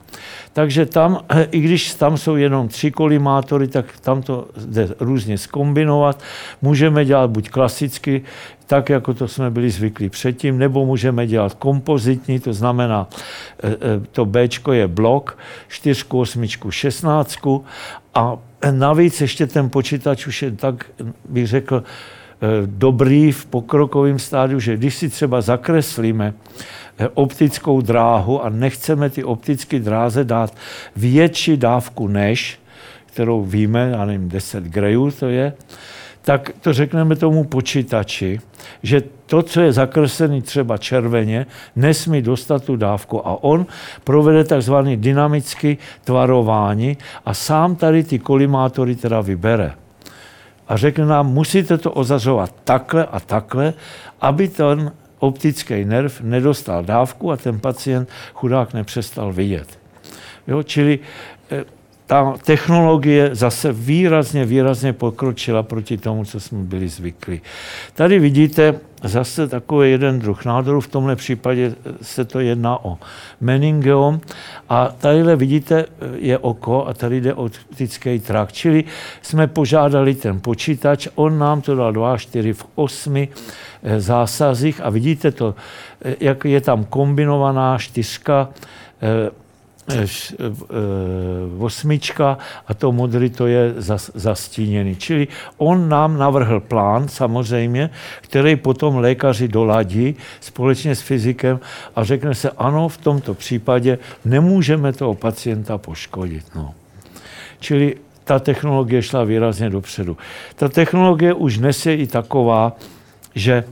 Takže 0.54 0.86
tam, 0.86 1.20
i 1.52 1.60
když 1.60 1.93
tam 1.93 2.18
jsou 2.18 2.36
jenom 2.36 2.68
tři 2.68 2.91
kolimátory, 2.91 3.68
tak 3.68 3.99
tam 3.99 4.22
to 4.22 4.47
jde 4.66 4.89
různě 4.99 5.38
zkombinovat. 5.38 6.24
Můžeme 6.62 7.06
dělat 7.06 7.30
buď 7.30 7.49
klasicky, 7.49 8.22
tak 8.68 8.89
jako 8.89 9.14
to 9.14 9.28
jsme 9.28 9.52
byli 9.52 9.70
zvyklí 9.70 10.10
předtím, 10.10 10.58
nebo 10.58 10.86
můžeme 10.86 11.28
dělat 11.28 11.54
kompozitní, 11.54 12.39
to 12.39 12.54
znamená, 12.54 13.08
e, 13.64 13.68
e, 13.68 13.78
to 14.12 14.26
B 14.26 14.47
je 14.72 14.88
blok, 14.88 15.38
4, 15.68 16.04
8, 16.10 16.47
16 16.70 17.38
a 18.16 18.38
navíc 18.72 19.22
ještě 19.22 19.47
ten 19.47 19.70
počítač 19.70 20.28
už 20.28 20.41
je 20.41 20.52
tak, 20.52 20.86
bych 21.30 21.47
řekl, 21.47 21.84
dobrý 22.66 23.32
v 23.32 23.45
pokrokovém 23.45 24.20
stádiu, 24.20 24.60
že 24.60 24.78
když 24.78 24.95
si 24.95 25.10
třeba 25.10 25.41
zakreslíme 25.41 26.34
optickou 27.14 27.82
dráhu 27.82 28.44
a 28.44 28.50
nechceme 28.50 29.10
ty 29.10 29.24
optické 29.24 29.80
dráze 29.80 30.24
dát 30.24 30.56
větší 30.96 31.58
dávku 31.58 32.08
než, 32.08 32.60
kterou 33.06 33.46
víme, 33.46 33.89
já 33.92 34.06
nevím, 34.06 34.30
10 34.30 34.64
grejů 34.64 35.12
to 35.12 35.30
je, 35.30 35.54
tak 36.22 36.52
to 36.62 36.74
řekneme 36.74 37.16
tomu 37.16 37.44
počítači, 37.44 38.39
že 38.84 39.02
to, 39.26 39.44
co 39.44 39.62
je 39.62 39.74
zakreslené 39.74 40.42
třeba 40.42 40.78
červeně, 40.78 41.46
nesmí 41.76 42.22
dostat 42.22 42.64
tu 42.64 42.76
dávku 42.76 43.28
a 43.28 43.44
on 43.44 43.66
provede 44.04 44.44
takzvaný 44.44 44.98
dynamický 44.98 45.78
tvarování 46.04 46.98
a 47.26 47.34
sám 47.34 47.76
tady 47.76 48.04
ty 48.04 48.20
kolimátory 48.20 48.96
teda 48.96 49.22
vybere. 49.22 49.74
A 50.68 50.78
řekne 50.78 51.06
nám, 51.06 51.34
musíte 51.34 51.78
to 51.78 51.92
ozařovat 51.92 52.56
takhle 52.64 53.06
a 53.06 53.20
takhle, 53.20 53.74
aby 54.22 54.48
ten 54.48 54.92
optický 55.22 55.86
nerv 55.86 56.22
nedostal 56.22 56.84
dávku 56.84 57.32
a 57.32 57.38
ten 57.38 57.59
pacient 57.59 58.09
chudák 58.34 58.74
nepřestal 58.74 59.34
vidět. 59.34 59.80
Jo, 60.47 60.63
čili 60.63 60.99
eh, 61.51 61.63
ta 62.11 62.36
technologie 62.45 63.30
zase 63.32 63.74
výrazně, 63.74 64.45
výrazně 64.45 64.93
pokročila 64.93 65.63
proti 65.63 65.97
tomu, 65.97 66.26
co 66.26 66.39
jsme 66.39 66.59
byli 66.59 66.89
zvyklí. 66.89 67.41
Tady 67.93 68.19
vidíte 68.19 68.80
zase 69.03 69.47
takový 69.47 69.91
jeden 69.91 70.19
druh 70.19 70.45
nádoru, 70.45 70.82
v 70.82 70.88
tomhle 70.88 71.15
případě 71.15 71.76
se 72.01 72.26
to 72.26 72.39
jedná 72.39 72.86
o 72.86 72.97
meningeom 73.41 74.22
a 74.69 74.88
tady 74.97 75.36
vidíte 75.36 75.86
je 76.15 76.38
oko 76.38 76.88
a 76.88 76.93
tady 76.93 77.22
jde 77.22 77.34
optický 77.34 78.19
trakt, 78.19 78.51
čili 78.51 78.84
jsme 79.22 79.47
požádali 79.47 80.15
ten 80.15 80.39
počítač, 80.39 81.07
on 81.15 81.39
nám 81.39 81.61
to 81.61 81.76
dal 81.76 81.93
2, 81.93 82.17
4 82.17 82.53
v 82.53 82.65
8 82.76 83.17
eh, 83.17 83.28
zásazích 83.98 84.82
a 84.84 84.90
vidíte 84.90 85.32
to, 85.32 85.56
eh, 86.02 86.16
jak 86.20 86.46
je 86.46 86.62
tam 86.62 86.86
kombinovaná 86.86 87.78
čtyřka 87.78 88.50
eh, 89.02 89.32
Eh, 89.90 90.06
eh, 90.06 90.54
osmička 91.60 92.38
a 92.68 92.74
to 92.74 92.92
modrý 92.92 93.30
to 93.30 93.48
je 93.48 93.74
zastíněný. 94.14 94.96
Čili 94.96 95.28
on 95.58 95.90
nám 95.90 96.18
navrhl 96.18 96.60
plán 96.60 97.08
samozřejmě, 97.08 97.90
který 98.22 98.56
potom 98.56 98.98
lékaři 98.98 99.48
doladí 99.48 100.16
společně 100.40 100.96
s 100.96 101.02
fyzikem 101.02 101.60
a 101.96 102.04
řekne 102.04 102.36
se, 102.36 102.50
ano, 102.50 102.90
v 102.90 102.98
tomto 102.98 103.34
případě 103.34 103.98
nemůžeme 104.26 104.94
toho 104.94 105.16
pacienta 105.16 105.78
poškodit. 105.78 106.46
No. 106.56 106.74
Čili 107.60 107.96
ta 108.24 108.40
technologie 108.40 109.02
šla 109.02 109.24
výrazně 109.24 109.70
dopředu. 109.70 110.18
Ta 110.56 110.70
technologie 110.70 111.34
už 111.34 111.58
dnes 111.58 111.86
je 111.86 111.96
i 111.96 112.08
taková, 112.08 112.78
že 113.36 113.64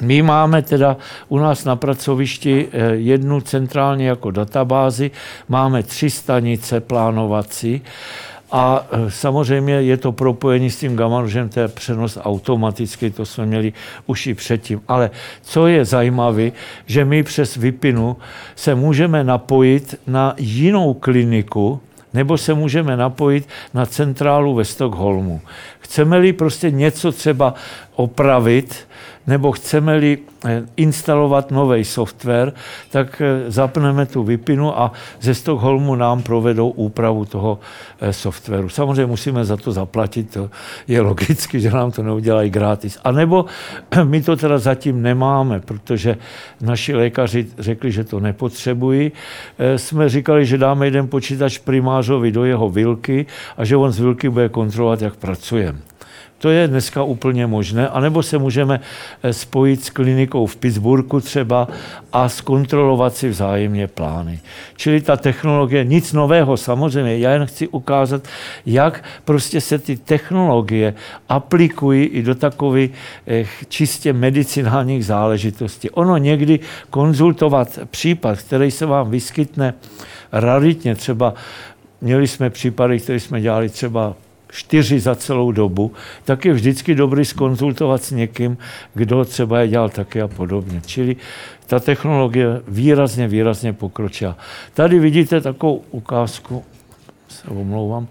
my 0.00 0.22
máme 0.22 0.62
teda 0.62 0.96
u 1.28 1.38
nás 1.38 1.64
na 1.64 1.76
pracovišti 1.76 2.68
eh, 2.72 2.94
jednu 2.94 3.40
centrálně 3.40 4.08
jako 4.08 4.30
databázi, 4.30 5.10
máme 5.48 5.82
tři 5.82 6.10
stanice 6.10 6.80
plánovací 6.80 7.82
a 8.52 8.86
eh, 8.92 9.10
samozřejmě 9.10 9.74
je 9.74 9.96
to 9.96 10.12
propojení 10.12 10.70
s 10.70 10.78
tím 10.78 10.96
gamanužem, 10.96 11.48
to 11.48 11.60
je 11.60 11.68
přenos 11.68 12.18
automaticky, 12.22 13.10
to 13.10 13.26
jsme 13.26 13.46
měli 13.46 13.72
už 14.06 14.26
i 14.26 14.34
předtím. 14.34 14.80
Ale 14.88 15.10
co 15.42 15.66
je 15.66 15.84
zajímavé, 15.84 16.52
že 16.86 17.04
my 17.04 17.22
přes 17.22 17.56
Vypinu 17.56 18.16
se 18.56 18.74
můžeme 18.74 19.24
napojit 19.24 19.94
na 20.06 20.34
jinou 20.38 20.94
kliniku, 20.94 21.80
nebo 22.14 22.38
se 22.38 22.54
můžeme 22.54 22.96
napojit 22.96 23.48
na 23.74 23.86
centrálu 23.86 24.54
ve 24.54 24.64
Stockholmu. 24.64 25.40
Chceme-li 25.78 26.32
prostě 26.32 26.70
něco 26.70 27.12
třeba 27.12 27.54
opravit, 27.96 28.88
nebo 29.26 29.52
chceme-li 29.52 30.18
eh, 30.18 30.62
instalovat 30.76 31.50
nový 31.50 31.84
software, 31.84 32.52
tak 32.90 33.22
eh, 33.22 33.50
zapneme 33.50 34.06
tu 34.06 34.22
vypinu 34.22 34.80
a 34.80 34.92
ze 35.20 35.34
Stockholmu 35.34 35.94
nám 35.94 36.22
provedou 36.22 36.68
úpravu 36.68 37.24
toho 37.24 37.58
eh, 38.00 38.12
softwaru. 38.12 38.68
Samozřejmě 38.68 39.06
musíme 39.06 39.44
za 39.44 39.56
to 39.56 39.72
zaplatit, 39.72 40.32
to 40.32 40.50
je 40.88 41.00
logicky, 41.00 41.60
že 41.60 41.70
nám 41.70 41.90
to 41.90 42.02
neudělají 42.02 42.50
gratis. 42.50 42.98
A 43.04 43.12
nebo 43.12 43.44
my 44.04 44.22
to 44.22 44.36
teda 44.36 44.58
zatím 44.58 45.02
nemáme, 45.02 45.60
protože 45.60 46.16
naši 46.60 46.94
lékaři 46.94 47.46
řekli, 47.58 47.92
že 47.92 48.04
to 48.04 48.20
nepotřebují. 48.20 49.12
Jsme 49.76 50.08
říkali, 50.08 50.46
že 50.46 50.58
dáme 50.58 50.86
jeden 50.86 51.08
počítač 51.08 51.58
primářovi 51.58 52.32
do 52.32 52.44
jeho 52.44 52.68
vilky 52.68 53.26
a 53.56 53.64
že 53.64 53.76
on 53.76 53.92
z 53.92 54.00
vilky 54.00 54.28
bude 54.28 54.48
kontrolovat, 54.48 55.02
jak 55.02 55.16
pracujeme. 55.16 55.91
To 56.42 56.50
je 56.50 56.68
dneska 56.68 57.02
úplně 57.02 57.46
možné. 57.46 57.88
A 57.88 58.00
nebo 58.00 58.22
se 58.22 58.38
můžeme 58.38 58.80
eh, 59.22 59.32
spojit 59.32 59.84
s 59.84 59.90
klinikou 59.90 60.46
v 60.46 60.56
Pittsburghu 60.56 61.20
třeba 61.20 61.68
a 62.12 62.28
zkontrolovat 62.28 63.14
si 63.14 63.28
vzájemně 63.28 63.86
plány. 63.86 64.40
Čili 64.76 65.00
ta 65.00 65.16
technologie, 65.16 65.84
nic 65.84 66.12
nového 66.12 66.56
samozřejmě, 66.56 67.18
já 67.18 67.30
jen 67.30 67.46
chci 67.46 67.68
ukázat, 67.68 68.28
jak 68.66 69.04
prostě 69.24 69.60
se 69.60 69.78
ty 69.78 69.96
technologie 69.96 70.94
aplikují 71.28 72.04
i 72.04 72.22
do 72.22 72.34
takových 72.34 72.90
eh, 73.26 73.44
čistě 73.68 74.12
medicinálních 74.12 75.06
záležitostí. 75.06 75.90
Ono 75.90 76.16
někdy 76.16 76.60
konzultovat 76.90 77.78
případ, 77.90 78.38
který 78.38 78.70
se 78.70 78.86
vám 78.86 79.10
vyskytne 79.10 79.74
raritně, 80.32 80.94
třeba 80.94 81.34
měli 82.00 82.28
jsme 82.28 82.50
případy, 82.50 83.00
které 83.00 83.20
jsme 83.20 83.40
dělali 83.40 83.68
třeba 83.68 84.14
čtyři 84.52 85.00
za 85.00 85.14
celou 85.14 85.52
dobu, 85.52 85.92
tak 86.24 86.44
je 86.44 86.52
vždycky 86.52 86.94
dobrý 86.94 87.24
skonzultovat 87.24 88.02
s 88.02 88.10
někým, 88.10 88.58
kdo 88.94 89.24
třeba 89.24 89.60
je 89.60 89.68
dělal 89.68 89.88
taky 89.88 90.22
a 90.22 90.28
podobně. 90.28 90.82
Čili 90.86 91.16
ta 91.66 91.80
technologie 91.80 92.46
výrazně, 92.68 93.28
výrazně 93.28 93.72
pokročila. 93.72 94.36
Tady 94.74 94.98
vidíte 94.98 95.40
takovou 95.40 95.84
ukázku, 95.90 96.64
se 97.28 97.48
omlouvám, 97.48 98.08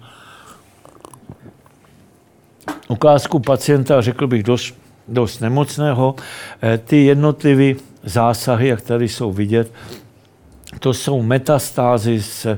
ukázku 2.88 3.39
pacienta, 3.39 4.02
řekl 4.02 4.28
bych, 4.28 4.44
dost, 4.44 4.76
dost 5.08 5.39
nemocného. 5.39 6.16
Eh, 6.62 6.78
ty 6.78 7.06
jednotlivé 7.06 7.80
zásahy, 8.04 8.68
jak 8.68 8.82
tady 8.82 9.10
jsou 9.10 9.32
vidět, 9.32 9.72
to 10.80 10.94
jsou 10.94 11.22
metastázy 11.22 12.22
z, 12.22 12.46
eh, 12.46 12.58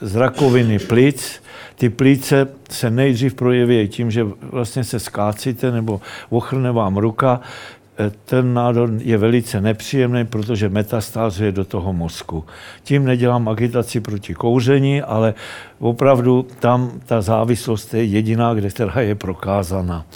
z 0.00 0.16
rakoviny 0.16 0.78
plic, 0.78 1.42
ty 1.78 1.88
plíce 1.88 2.48
se 2.70 2.90
nejdřív 2.90 3.34
projeví 3.34 3.88
tím, 3.88 4.10
že 4.10 4.26
vlastně 4.42 4.84
se 4.84 5.00
skácíte 5.00 5.70
nebo 5.70 6.00
ochrne 6.30 6.72
vám 6.72 6.96
ruka, 6.96 7.40
ten 8.24 8.54
nádor 8.54 8.90
je 8.98 9.18
velice 9.18 9.60
nepříjemný, 9.60 10.24
protože 10.24 10.68
metastázuje 10.68 11.52
do 11.52 11.64
toho 11.64 11.92
mozku. 11.92 12.44
Tím 12.82 13.04
nedělám 13.04 13.48
agitaci 13.48 14.00
proti 14.00 14.34
kouření, 14.34 15.02
ale 15.02 15.34
opravdu 15.78 16.46
tam 16.60 17.00
ta 17.06 17.20
závislost 17.20 17.94
je 17.94 18.04
jediná, 18.04 18.54
kde 18.54 18.70
která 18.70 19.00
je 19.00 19.14
prokázaná. 19.14 20.06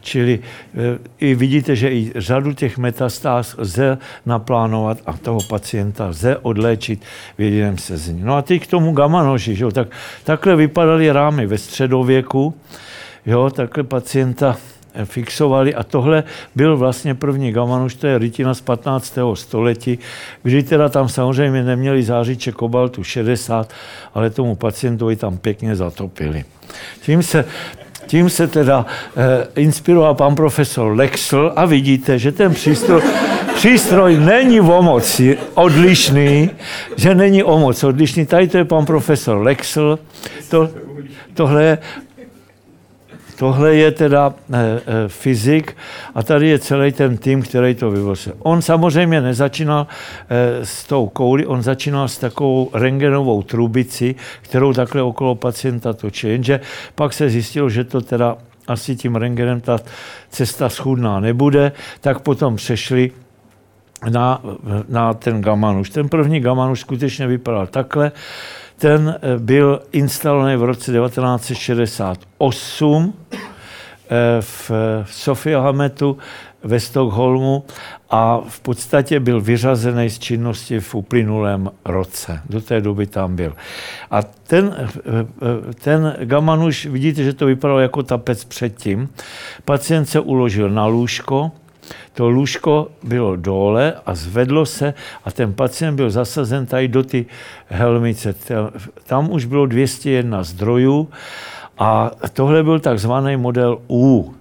Čili 0.00 0.38
e, 0.38 0.98
i 1.18 1.34
vidíte, 1.34 1.76
že 1.76 1.90
i 1.90 2.12
řadu 2.16 2.52
těch 2.52 2.78
metastáz 2.78 3.54
lze 3.58 3.98
naplánovat 4.26 4.98
a 5.06 5.12
toho 5.12 5.38
pacienta 5.48 6.06
lze 6.06 6.36
odléčit 6.36 7.04
v 7.38 7.40
jediném 7.40 7.78
sezení. 7.78 8.22
No 8.24 8.36
a 8.36 8.42
teď 8.42 8.62
k 8.62 8.70
tomu 8.70 8.92
gamma 8.92 9.22
noži, 9.22 9.54
že 9.54 9.64
jo? 9.64 9.70
Tak, 9.70 9.88
takhle 10.24 10.56
vypadaly 10.56 11.12
rámy 11.12 11.46
ve 11.46 11.58
středověku, 11.58 12.54
jo? 13.26 13.50
takhle 13.50 13.84
pacienta 13.84 14.56
fixovali 15.04 15.74
a 15.74 15.82
tohle 15.82 16.24
byl 16.54 16.76
vlastně 16.76 17.14
první 17.14 17.52
gamanuš, 17.52 17.94
to 17.94 18.06
je 18.06 18.18
rytina 18.18 18.54
z 18.54 18.60
15. 18.60 19.18
století, 19.34 19.98
kdy 20.42 20.62
teda 20.62 20.88
tam 20.88 21.08
samozřejmě 21.08 21.62
neměli 21.62 22.02
zářiče 22.02 22.52
kobaltu 22.52 23.04
60, 23.04 23.72
ale 24.14 24.30
tomu 24.30 24.54
pacientovi 24.54 25.16
tam 25.16 25.38
pěkně 25.38 25.76
zatopili. 25.76 26.44
Tím 27.02 27.22
se, 27.22 27.44
tím 28.06 28.30
se 28.30 28.46
teda 28.46 28.86
eh, 29.16 29.46
inspiroval 29.56 30.14
pan 30.14 30.34
profesor 30.34 30.92
Lexl 30.96 31.52
a 31.56 31.64
vidíte, 31.64 32.18
že 32.18 32.32
ten 32.32 32.54
přístroj, 32.54 33.02
přístroj 33.54 34.16
není 34.16 34.60
o 34.60 34.82
moc 34.82 35.20
odlišný, 35.54 36.50
že 36.96 37.14
není 37.14 37.42
o 37.42 37.58
moc 37.58 37.84
odlišný. 37.84 38.26
Tady 38.26 38.48
to 38.48 38.56
je 38.56 38.64
pan 38.64 38.86
profesor 38.86 39.38
Lexl, 39.38 39.98
to, 40.48 40.70
tohle 41.34 41.64
je 41.64 41.78
Tohle 43.38 43.74
je 43.74 43.90
teda 43.92 44.34
e, 44.52 44.58
e, 44.58 45.08
fyzik 45.08 45.76
a 46.14 46.22
tady 46.22 46.48
je 46.48 46.58
celý 46.58 46.92
ten 46.92 47.16
tým, 47.16 47.42
který 47.42 47.74
to 47.74 47.90
vyvozil. 47.90 48.34
On 48.38 48.62
samozřejmě 48.62 49.20
nezačínal 49.20 49.86
e, 50.30 50.66
s 50.66 50.84
tou 50.84 51.08
kouli, 51.08 51.46
on 51.46 51.62
začínal 51.62 52.08
s 52.08 52.18
takovou 52.18 52.70
rengenovou 52.72 53.42
trubici, 53.42 54.14
kterou 54.42 54.72
takhle 54.72 55.02
okolo 55.02 55.34
pacienta 55.34 55.92
točí. 55.92 56.28
Jenže 56.28 56.60
pak 56.94 57.12
se 57.12 57.30
zjistilo, 57.30 57.70
že 57.70 57.84
to 57.84 58.00
teda 58.00 58.36
asi 58.68 58.96
tím 58.96 59.16
rengenem 59.16 59.60
ta 59.60 59.78
cesta 60.30 60.68
schudná 60.68 61.20
nebude, 61.20 61.72
tak 62.00 62.20
potom 62.20 62.56
přešli 62.56 63.10
na, 64.10 64.40
na 64.88 65.14
ten 65.14 65.42
gamanuš. 65.42 65.90
Ten 65.90 66.08
první 66.08 66.40
gamanuš 66.40 66.80
skutečně 66.80 67.26
vypadal 67.26 67.66
takhle. 67.66 68.12
Ten 68.78 69.18
eh, 69.22 69.38
byl 69.38 69.82
instalovaný 69.92 70.56
v 70.56 70.62
roce 70.62 70.92
1968 70.92 73.14
eh, 73.30 73.36
v 74.40 74.70
Sofiahametu 75.06 76.18
ve 76.64 76.80
Stockholmu 76.80 77.64
a 78.10 78.40
v 78.48 78.60
podstatě 78.60 79.20
byl 79.20 79.40
vyřazený 79.40 80.10
z 80.10 80.18
činnosti 80.18 80.80
v 80.80 80.94
uplynulém 80.94 81.70
roce. 81.84 82.40
Do 82.50 82.60
té 82.60 82.80
doby 82.80 83.06
tam 83.06 83.36
byl. 83.36 83.56
A 84.10 84.22
ten, 84.22 84.76
eh, 84.76 84.88
ten 85.74 86.16
gamanuš, 86.24 86.86
vidíte, 86.86 87.24
že 87.24 87.32
to 87.32 87.46
vypadalo 87.46 87.80
jako 87.80 88.02
tapec 88.02 88.44
předtím. 88.44 89.08
Pacient 89.64 90.06
se 90.06 90.20
uložil 90.20 90.70
na 90.70 90.86
lůžko, 90.86 91.52
to 92.14 92.28
lůžko 92.28 92.88
bylo 93.02 93.36
dole 93.36 93.94
a 94.06 94.14
zvedlo 94.14 94.66
se 94.66 94.94
a 95.24 95.30
ten 95.30 95.52
pacient 95.54 95.96
byl 95.96 96.10
zasazen 96.10 96.66
tady 96.66 96.88
do 96.88 97.02
ty 97.02 97.26
helmice. 97.66 98.34
Tam 99.06 99.30
už 99.30 99.44
bylo 99.44 99.66
201 99.66 100.42
zdrojů 100.42 101.08
a 101.78 102.10
tohle 102.32 102.62
byl 102.62 102.80
takzvaný 102.80 103.36
model 103.36 103.78
U. 103.90 104.34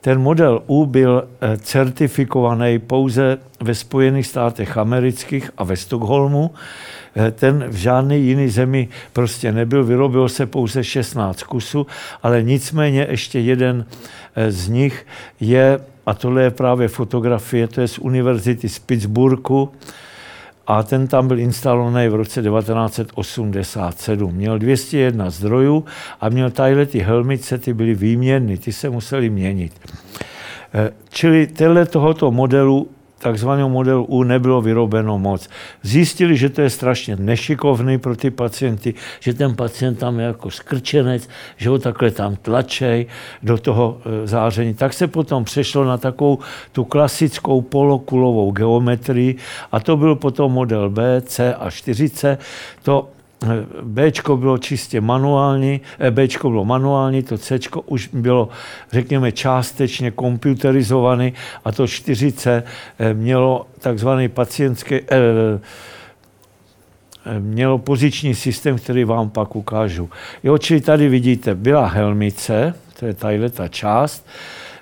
Ten 0.00 0.20
model 0.20 0.62
U 0.66 0.86
byl 0.86 1.24
eh, 1.40 1.56
certifikovaný 1.56 2.78
pouze 2.78 3.38
ve 3.60 3.74
Spojených 3.74 4.26
státech 4.26 4.76
amerických 4.76 5.50
a 5.56 5.64
ve 5.64 5.76
Stockholmu. 5.76 6.50
Eh, 7.16 7.30
ten 7.30 7.64
v 7.68 7.76
žádné 7.76 8.18
jiné 8.18 8.48
zemi 8.48 8.88
prostě 9.12 9.52
nebyl, 9.52 9.84
vyrobilo 9.84 10.28
se 10.28 10.46
pouze 10.46 10.84
16 10.84 11.42
kusů, 11.42 11.86
ale 12.22 12.42
nicméně 12.42 13.06
ještě 13.10 13.40
jeden 13.40 13.86
eh, 14.36 14.52
z 14.52 14.68
nich 14.68 15.06
je, 15.40 15.80
a 16.06 16.14
tohle 16.14 16.42
je 16.42 16.50
právě 16.50 16.88
fotografie, 16.88 17.68
to 17.68 17.80
je 17.80 17.88
z 17.88 17.98
univerzity 17.98 18.68
z 18.68 18.78
Pittsburghu, 18.78 19.70
a 20.66 20.82
ten 20.82 21.06
tam 21.06 21.28
byl 21.28 21.38
instalovaný 21.38 22.08
v 22.08 22.14
roce 22.14 22.42
1987. 22.42 24.34
Měl 24.34 24.58
201 24.58 25.30
zdrojů 25.30 25.84
a 26.20 26.28
měl 26.28 26.50
tadyhle 26.50 26.86
ty 26.86 26.98
helmice, 26.98 27.58
ty 27.58 27.74
byly 27.74 27.94
výměnny, 27.94 28.58
ty 28.58 28.72
se 28.72 28.90
museli 28.90 29.30
měnit. 29.30 29.72
Eh, 30.74 30.90
čili 31.08 31.46
tenhle 31.46 31.86
tohoto 31.86 32.30
modelu 32.30 32.88
takzvaného 33.24 33.68
modelu 33.72 34.04
U 34.04 34.22
nebylo 34.22 34.60
vyrobeno 34.60 35.16
moc. 35.18 35.48
Zjistili, 35.82 36.36
že 36.36 36.52
to 36.52 36.60
je 36.60 36.70
strašně 36.70 37.16
nešikovný 37.16 37.98
pro 37.98 38.16
ty 38.16 38.28
pacienty, 38.30 38.94
že 39.20 39.34
ten 39.34 39.56
pacient 39.56 39.96
tam 39.96 40.20
je 40.20 40.26
jako 40.26 40.50
skrčenec, 40.50 41.28
že 41.56 41.68
ho 41.72 41.78
takhle 41.78 42.10
tam 42.10 42.36
tlačej 42.36 43.06
do 43.42 43.56
toho 43.58 43.98
e, 44.04 44.26
záření. 44.26 44.74
Tak 44.74 44.92
se 44.92 45.08
potom 45.08 45.44
přešlo 45.44 45.84
na 45.84 45.96
takovou 45.96 46.38
tu 46.72 46.84
klasickou 46.84 47.62
polokulovou 47.64 48.52
geometrii 48.52 49.36
a 49.72 49.80
to 49.80 49.96
byl 49.96 50.14
potom 50.20 50.52
model 50.52 50.90
B, 50.90 51.22
C 51.24 51.54
a 51.54 51.68
4C. 51.68 52.36
To 52.82 53.08
B 53.82 54.12
bylo 54.36 54.58
čistě 54.58 55.00
manuální, 55.00 55.80
eh, 55.98 56.10
B 56.10 56.28
bylo 56.42 56.64
manuální, 56.64 57.22
to 57.22 57.38
C 57.38 57.58
už 57.86 58.08
bylo, 58.12 58.48
řekněme, 58.92 59.32
částečně 59.32 60.10
komputerizované 60.10 61.32
a 61.64 61.72
to 61.72 61.86
4C 61.86 62.62
eh, 62.98 63.14
mělo 63.14 63.66
takzvaný 63.78 64.28
pacientský, 64.28 64.94
eh, 64.94 65.60
mělo 67.38 67.78
poziční 67.78 68.34
systém, 68.34 68.78
který 68.78 69.04
vám 69.04 69.30
pak 69.30 69.56
ukážu. 69.56 70.10
Jo, 70.42 70.58
čili 70.58 70.80
tady 70.80 71.08
vidíte, 71.08 71.54
byla 71.54 71.86
helmice, 71.86 72.74
to 72.98 73.06
je 73.06 73.14
tadyhle 73.14 73.50
ta 73.50 73.68
část, 73.68 74.26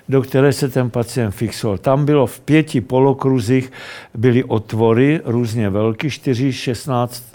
do 0.09 0.21
které 0.21 0.53
se 0.53 0.69
ten 0.69 0.89
pacient 0.89 1.31
fixoval. 1.31 1.77
Tam 1.77 2.05
bylo 2.05 2.27
v 2.27 2.39
pěti 2.39 2.81
polokruzích 2.81 3.71
byly 4.13 4.43
otvory, 4.43 5.21
různě 5.25 5.69
velké, 5.69 6.09
4, 6.09 6.53
16 6.53 7.32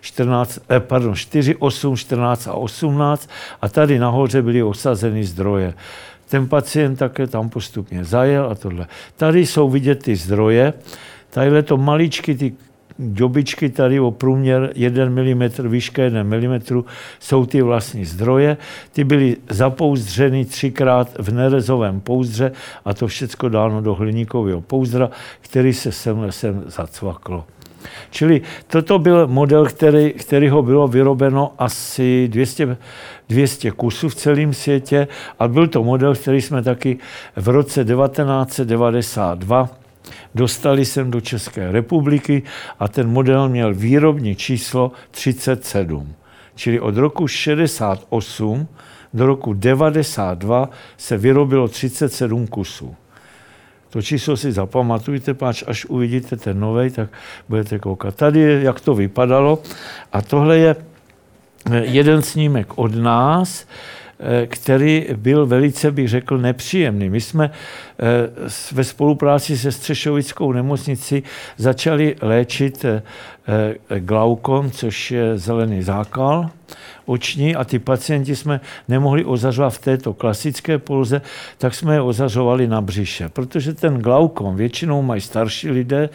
14, 0.00 0.60
eh, 0.70 0.80
pardon, 0.80 1.14
4, 1.14 1.56
8, 1.56 1.96
14 1.96 2.46
a 2.46 2.52
18 2.52 3.30
a 3.62 3.68
tady 3.68 3.98
nahoře 3.98 4.42
byly 4.42 4.62
osazeny 4.62 5.24
zdroje. 5.24 5.74
Ten 6.28 6.48
pacient 6.48 6.96
také 6.96 7.26
tam 7.26 7.48
postupně 7.48 8.04
zajel 8.04 8.48
a 8.50 8.54
tohle. 8.54 8.86
Tady 9.16 9.46
jsou 9.46 9.70
vidět 9.70 10.02
ty 10.02 10.16
zdroje, 10.16 10.72
tadyhle 11.30 11.62
to 11.62 11.76
maličky, 11.76 12.34
ty 12.34 12.52
dobičky 12.98 13.70
tady 13.70 14.00
o 14.00 14.10
průměr 14.10 14.72
1 14.74 15.04
mm, 15.04 15.48
výška 15.68 16.02
1 16.02 16.22
mm, 16.22 16.60
jsou 17.20 17.46
ty 17.46 17.62
vlastní 17.62 18.04
zdroje. 18.04 18.56
Ty 18.92 19.04
byly 19.04 19.36
zapouzdřeny 19.50 20.44
třikrát 20.44 21.18
v 21.18 21.32
nerezovém 21.32 22.00
pouzdře 22.00 22.52
a 22.84 22.94
to 22.94 23.06
všechno 23.06 23.48
dáno 23.48 23.80
do 23.80 23.94
hliníkového 23.94 24.60
pouzdra, 24.60 25.10
který 25.40 25.74
se 25.74 25.92
sem 25.92 26.18
lesem 26.18 26.64
zacvaklo. 26.66 27.44
Čili 28.10 28.40
toto 28.66 28.98
byl 28.98 29.26
model, 29.26 29.66
který, 29.66 30.12
kterýho 30.12 30.62
bylo 30.62 30.88
vyrobeno 30.88 31.52
asi 31.58 32.28
200, 32.28 32.76
200 33.28 33.70
kusů 33.70 34.08
v 34.08 34.14
celém 34.14 34.54
světě 34.54 35.08
a 35.38 35.48
byl 35.48 35.68
to 35.68 35.84
model, 35.84 36.14
který 36.14 36.42
jsme 36.42 36.62
taky 36.62 36.98
v 37.36 37.48
roce 37.48 37.84
1992 37.84 39.70
dostali 40.34 40.84
sem 40.84 41.10
do 41.10 41.20
České 41.20 41.72
republiky 41.72 42.42
a 42.78 42.88
ten 42.88 43.08
model 43.08 43.48
měl 43.48 43.74
výrobní 43.74 44.34
číslo 44.34 44.92
37. 45.10 46.14
Čili 46.54 46.80
od 46.80 46.96
roku 46.96 47.28
68 47.28 48.68
do 49.14 49.26
roku 49.26 49.52
92 49.52 50.70
se 50.96 51.16
vyrobilo 51.16 51.68
37 51.68 52.46
kusů. 52.46 52.96
To 53.90 54.02
číslo 54.02 54.36
si 54.36 54.52
zapamatujte, 54.52 55.34
páč 55.34 55.64
až 55.66 55.84
uvidíte 55.84 56.36
ten 56.36 56.60
nový, 56.60 56.90
tak 56.90 57.08
budete 57.48 57.78
koukat. 57.78 58.14
Tady 58.14 58.40
je, 58.40 58.62
jak 58.62 58.80
to 58.80 58.94
vypadalo. 58.94 59.62
A 60.12 60.22
tohle 60.22 60.58
je 60.58 60.76
eh, 60.76 61.84
jeden 61.84 62.22
snímek 62.22 62.78
od 62.78 62.94
nás, 62.94 63.64
který 64.46 65.06
byl 65.16 65.46
velice, 65.46 65.90
bych 65.90 66.08
řekl, 66.08 66.38
nepříjemný. 66.38 67.10
My 67.10 67.20
jsme 67.20 67.50
eh, 67.50 68.04
ve 68.72 68.84
spolupráci 68.84 69.58
se 69.58 69.72
Střešovickou 69.72 70.52
nemocnici 70.52 71.22
začali 71.56 72.16
léčit 72.22 72.84
glaukon, 73.98 74.70
což 74.70 75.10
je 75.10 75.38
zelený 75.38 75.82
zákal 75.82 76.50
oční 77.06 77.56
a 77.56 77.64
ty 77.64 77.78
pacienti 77.78 78.36
jsme 78.36 78.60
nemohli 78.88 79.24
ozařovat 79.24 79.70
v 79.70 79.78
této 79.78 80.14
klasické 80.14 80.78
poloze, 80.78 81.22
tak 81.58 81.74
jsme 81.74 81.94
je 81.94 82.00
ozařovali 82.00 82.66
na 82.66 82.80
břiše. 82.80 83.28
Protože 83.28 83.74
ten 83.74 83.98
glaukom 83.98 84.56
většinou 84.56 85.02
mají 85.02 85.20
starší 85.20 85.70
lidé, 85.70 86.08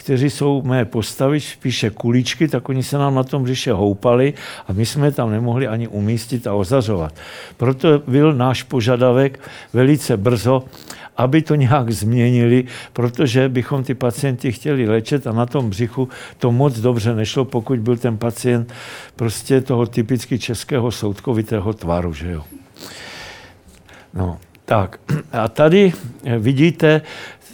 kteří 0.00 0.30
jsou 0.30 0.62
mé 0.62 0.84
postavy, 0.84 1.40
spíše 1.40 1.90
kuličky, 1.90 2.48
tak 2.48 2.68
oni 2.68 2.82
se 2.82 2.98
nám 2.98 3.14
na 3.14 3.24
tom 3.24 3.42
břiše 3.42 3.72
houpali 3.72 4.34
a 4.68 4.72
my 4.72 4.86
jsme 4.86 5.12
tam 5.12 5.30
nemohli 5.30 5.68
ani 5.68 5.88
umístit 5.88 6.46
a 6.46 6.54
ozařovat. 6.54 7.14
Proto 7.56 8.02
byl 8.06 8.32
náš 8.32 8.62
požadavek 8.62 9.40
velice 9.72 10.16
brzo, 10.16 10.64
aby 11.16 11.42
to 11.42 11.54
nějak 11.54 11.90
změnili, 11.90 12.64
protože 12.92 13.48
bychom 13.48 13.84
ty 13.84 13.94
pacienty 13.94 14.52
chtěli 14.52 14.88
léčit 14.88 15.26
a 15.26 15.32
na 15.32 15.46
tom 15.46 15.70
břichu 15.70 16.08
to 16.38 16.52
moc 16.52 16.80
dobře 16.80 17.14
nešlo, 17.14 17.44
pokud 17.44 17.78
byl 17.78 17.96
ten 17.96 18.16
pacient 18.16 18.72
prostě 19.16 19.60
toho 19.60 19.86
typicky 19.86 20.38
českého 20.38 20.90
soudkovitého 20.90 21.72
tvaru, 21.72 22.14
že 22.14 22.30
jo. 22.30 22.42
No, 24.14 24.38
tak. 24.64 25.00
A 25.32 25.48
tady 25.48 25.92
vidíte, 26.38 27.02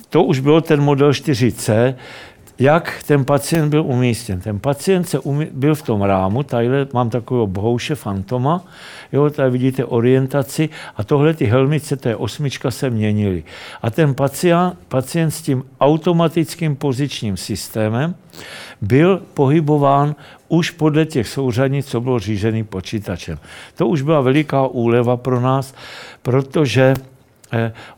to 0.09 0.23
už 0.23 0.41
bylo 0.41 0.61
ten 0.61 0.81
model 0.81 1.11
4C, 1.11 1.95
jak 2.59 3.03
ten 3.07 3.25
pacient 3.25 3.71
byl 3.71 3.83
umístěn. 3.83 4.41
Ten 4.41 4.59
pacient 4.59 5.05
se 5.05 5.19
umí, 5.19 5.47
byl 5.53 5.75
v 5.75 5.83
tom 5.83 6.03
rámu, 6.03 6.43
tady 6.43 6.69
mám 6.93 7.11
takového 7.11 7.47
bohouše 7.47 7.95
fantoma, 7.95 8.65
jo, 9.13 9.31
tady 9.31 9.51
vidíte 9.51 9.85
orientaci 9.85 10.69
a 10.97 11.05
tohle 11.05 11.35
ty 11.35 11.45
helmice, 11.45 11.97
to 11.97 12.09
je 12.09 12.17
osmička, 12.17 12.71
se 12.71 12.91
měnily. 12.91 13.45
A 13.83 13.91
ten 13.91 14.15
pacient, 14.15 14.75
pacient 14.89 15.31
s 15.31 15.43
tím 15.43 15.65
automatickým 15.81 16.77
pozičním 16.77 17.37
systémem 17.37 18.15
byl 18.81 19.23
pohybován 19.35 20.15
už 20.49 20.71
podle 20.71 21.07
těch 21.07 21.29
souřadnic, 21.29 21.87
co 21.87 22.01
bylo 22.01 22.19
řízený 22.19 22.65
počítačem. 22.65 23.39
To 23.77 23.87
už 23.87 24.03
byla 24.03 24.21
veliká 24.21 24.67
úleva 24.67 25.17
pro 25.17 25.41
nás, 25.41 25.75
protože 26.23 26.95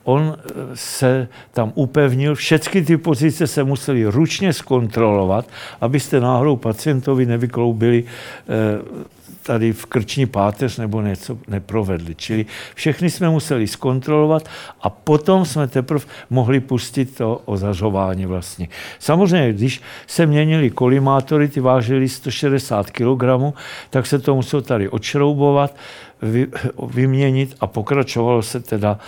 on 0.05 0.37
eh, 0.37 0.53
se 0.75 1.29
tam 1.53 1.73
upevnil, 1.75 2.35
všechny 2.35 2.83
ty 2.83 2.97
pozice 2.97 3.47
se 3.47 3.65
museli 3.65 4.07
ručně 4.07 4.53
zkontrolovat, 4.53 5.49
abyste 5.81 6.21
náhodou 6.21 6.57
pacientovi 6.57 7.27
nevykloubili 7.27 8.05
eh, 8.05 9.09
tady 9.49 9.73
v 9.73 9.87
krční 9.87 10.27
páteř 10.27 10.77
nebo 10.79 11.01
něco 11.01 11.39
neprovedli. 11.49 12.15
Čili 12.15 12.47
všechny 12.75 13.11
jsme 13.11 13.31
museli 13.31 13.67
zkontrolovat 13.67 14.49
a 14.81 14.91
potom 14.91 15.45
jsme 15.45 15.69
teprve 15.69 16.05
mohli 16.31 16.61
pustit 16.61 17.17
to 17.17 17.43
ozařování 17.45 18.27
vlastně. 18.27 18.69
Samozřejmě, 18.99 19.53
když 19.53 19.81
se 20.07 20.27
měnili 20.27 20.71
kolimátory, 20.71 21.49
ty 21.49 21.61
vážily 21.61 22.09
160 22.09 22.91
kg, 22.91 23.57
tak 23.91 24.07
se 24.07 24.19
to 24.19 24.35
muselo 24.35 24.63
tady 24.63 24.89
odšroubovat, 24.89 25.77
vy, 26.23 26.47
vyměnit 26.87 27.57
a 27.61 27.67
pokračovalo 27.67 28.43
se 28.43 28.61
teda, 28.61 28.99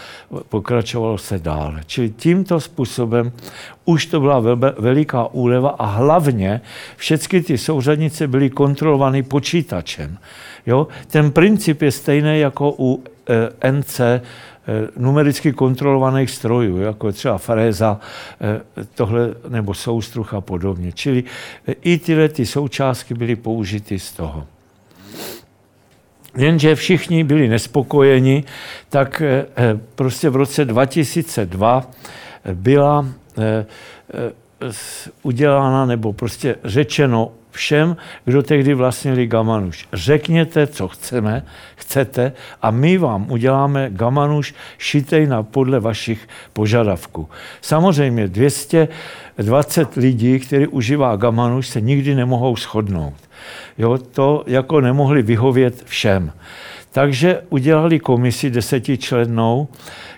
pokračovalo 0.49 1.19
se 1.19 1.39
dále. 1.39 1.81
Čili 1.87 2.11
tímto 2.11 2.61
způsobem 2.61 3.33
už 3.85 4.07
to 4.07 4.21
byla 4.21 4.41
veliká 4.79 5.27
úleva 5.27 5.71
a 5.71 5.87
hlavně 5.87 6.61
všechny 6.97 7.43
ty 7.43 7.59
souřadnice 7.59 8.29
byly 8.29 8.51
kontrolovány 8.51 9.23
počítačem. 9.23 10.19
Jo? 10.67 10.89
Ten 11.07 11.31
princip 11.31 11.83
je 11.83 11.93
stejný 11.93 12.41
jako 12.41 12.75
u 12.79 13.05
e, 13.63 13.73
NC, 13.73 14.01
e, 14.01 14.21
numericky 14.97 15.53
kontrolovaných 15.53 16.31
strojů, 16.31 16.79
jako 16.79 17.13
třeba 17.13 17.39
fréza, 17.39 18.01
e, 18.41 18.61
tohle, 18.95 19.35
nebo 19.49 19.75
soustruh 19.75 20.35
a 20.35 20.41
podobně. 20.41 20.93
Čili 20.93 21.25
e, 21.69 21.73
i 21.73 21.99
tyhle 21.99 22.29
ty 22.29 22.47
součástky 22.47 23.15
byly 23.15 23.37
použity 23.37 23.99
z 23.99 24.13
toho. 24.13 24.47
Jenže 26.37 26.74
všichni 26.74 27.24
byli 27.24 27.49
nespokojeni, 27.49 28.45
tak 28.89 29.22
eh, 29.22 29.47
eh, 29.57 29.81
prostě 29.95 30.31
v 30.31 30.37
roce 30.37 30.64
2002 30.64 31.91
byla 32.55 33.07
eh, 33.39 33.66
udělána 35.22 35.87
nebo 35.87 36.12
prostě 36.12 36.57
řečeno 36.64 37.33
všem, 37.51 37.97
kdo 38.25 38.43
tehdy 38.43 38.75
vlastnili 38.75 39.27
Gamanuš. 39.27 39.89
Řekněte, 39.93 40.67
co 40.67 40.89
chceme, 40.89 41.45
chcete 41.77 42.33
a 42.63 42.71
my 42.71 42.99
vám 42.99 43.31
uděláme 43.31 43.91
Gamanuš 43.93 44.55
šitej 44.79 45.27
na 45.27 45.43
podle 45.43 45.81
vašich 45.81 46.29
požadavků. 46.53 47.29
Samozřejmě 47.61 48.29
220 48.29 49.95
lidí, 49.97 50.39
kteří 50.39 50.67
užívá 50.67 51.17
Gamanuš, 51.17 51.69
se 51.69 51.81
nikdy 51.81 52.15
nemohou 52.15 52.57
shodnout. 52.57 53.15
Jo, 53.79 53.99
to 53.99 54.45
jako 54.47 54.81
nemohli 54.81 55.23
vyhovět 55.23 55.83
všem. 55.85 56.33
Takže 56.93 57.43
udělali 57.51 57.99
komisi 57.99 58.51
desetičlennou, 58.51 59.68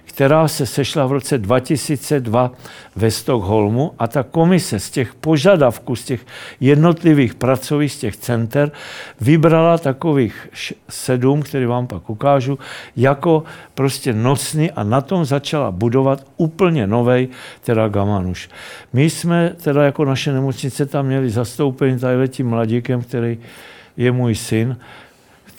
která 0.04 0.48
se 0.48 0.66
sešla 0.66 1.06
v 1.06 1.12
roce 1.12 1.38
2002 1.38 2.52
ve 2.96 3.10
Stockholmu 3.10 3.92
a 3.98 4.08
ta 4.08 4.22
komise 4.22 4.80
z 4.80 4.90
těch 4.90 5.14
požadavků, 5.14 5.96
z 5.96 6.04
těch 6.04 6.26
jednotlivých 6.60 7.34
pracovišť, 7.34 7.96
z 7.96 8.00
těch 8.00 8.16
center, 8.16 8.70
vybrala 9.20 9.78
takových 9.78 10.48
sedm, 10.88 11.42
který 11.42 11.66
vám 11.66 11.86
pak 11.86 12.10
ukážu, 12.10 12.58
jako 12.96 13.44
prostě 13.74 14.12
nosný 14.12 14.70
a 14.70 14.82
na 14.82 15.00
tom 15.00 15.24
začala 15.24 15.70
budovat 15.70 16.26
úplně 16.36 16.86
novej 16.86 17.28
teda 17.64 17.88
Gamanuš. 17.88 18.48
My 18.92 19.10
jsme 19.10 19.56
teda 19.62 19.84
jako 19.84 20.04
naše 20.04 20.32
nemocnice 20.32 20.86
tam 20.86 21.06
měli 21.06 21.30
zastoupení 21.30 21.98
tady 21.98 22.28
tím 22.28 22.48
mladíkem, 22.48 23.02
který 23.02 23.38
je 23.96 24.12
můj 24.12 24.34
syn, 24.34 24.76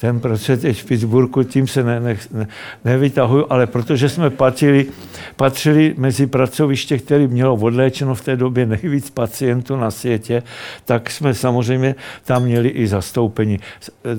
ten 0.04 0.20
teď 0.62 0.82
v 0.82 0.86
Pittsburghu, 0.86 1.43
tím 1.43 1.68
se 1.68 1.84
ne, 1.84 1.99
ne, 1.99 2.18
ne, 2.32 2.47
nevytahuju, 2.86 3.45
ale 3.49 3.68
protože 3.68 4.10
jsme 4.10 4.30
patřili, 4.30 4.86
patřili 5.36 5.93
mezi 5.97 6.28
pracoviště, 6.28 6.97
který 6.97 7.28
mělo 7.28 7.56
odléčeno 7.56 8.16
v 8.16 8.22
té 8.22 8.36
době 8.36 8.66
nejvíc 8.66 9.10
pacientů 9.10 9.76
na 9.76 9.91
světě, 9.91 10.43
tak 10.86 11.12
jsme 11.12 11.34
samozřejmě 11.34 11.95
tam 12.26 12.43
měli 12.43 12.70
i 12.70 12.88
zastoupení. 12.88 13.60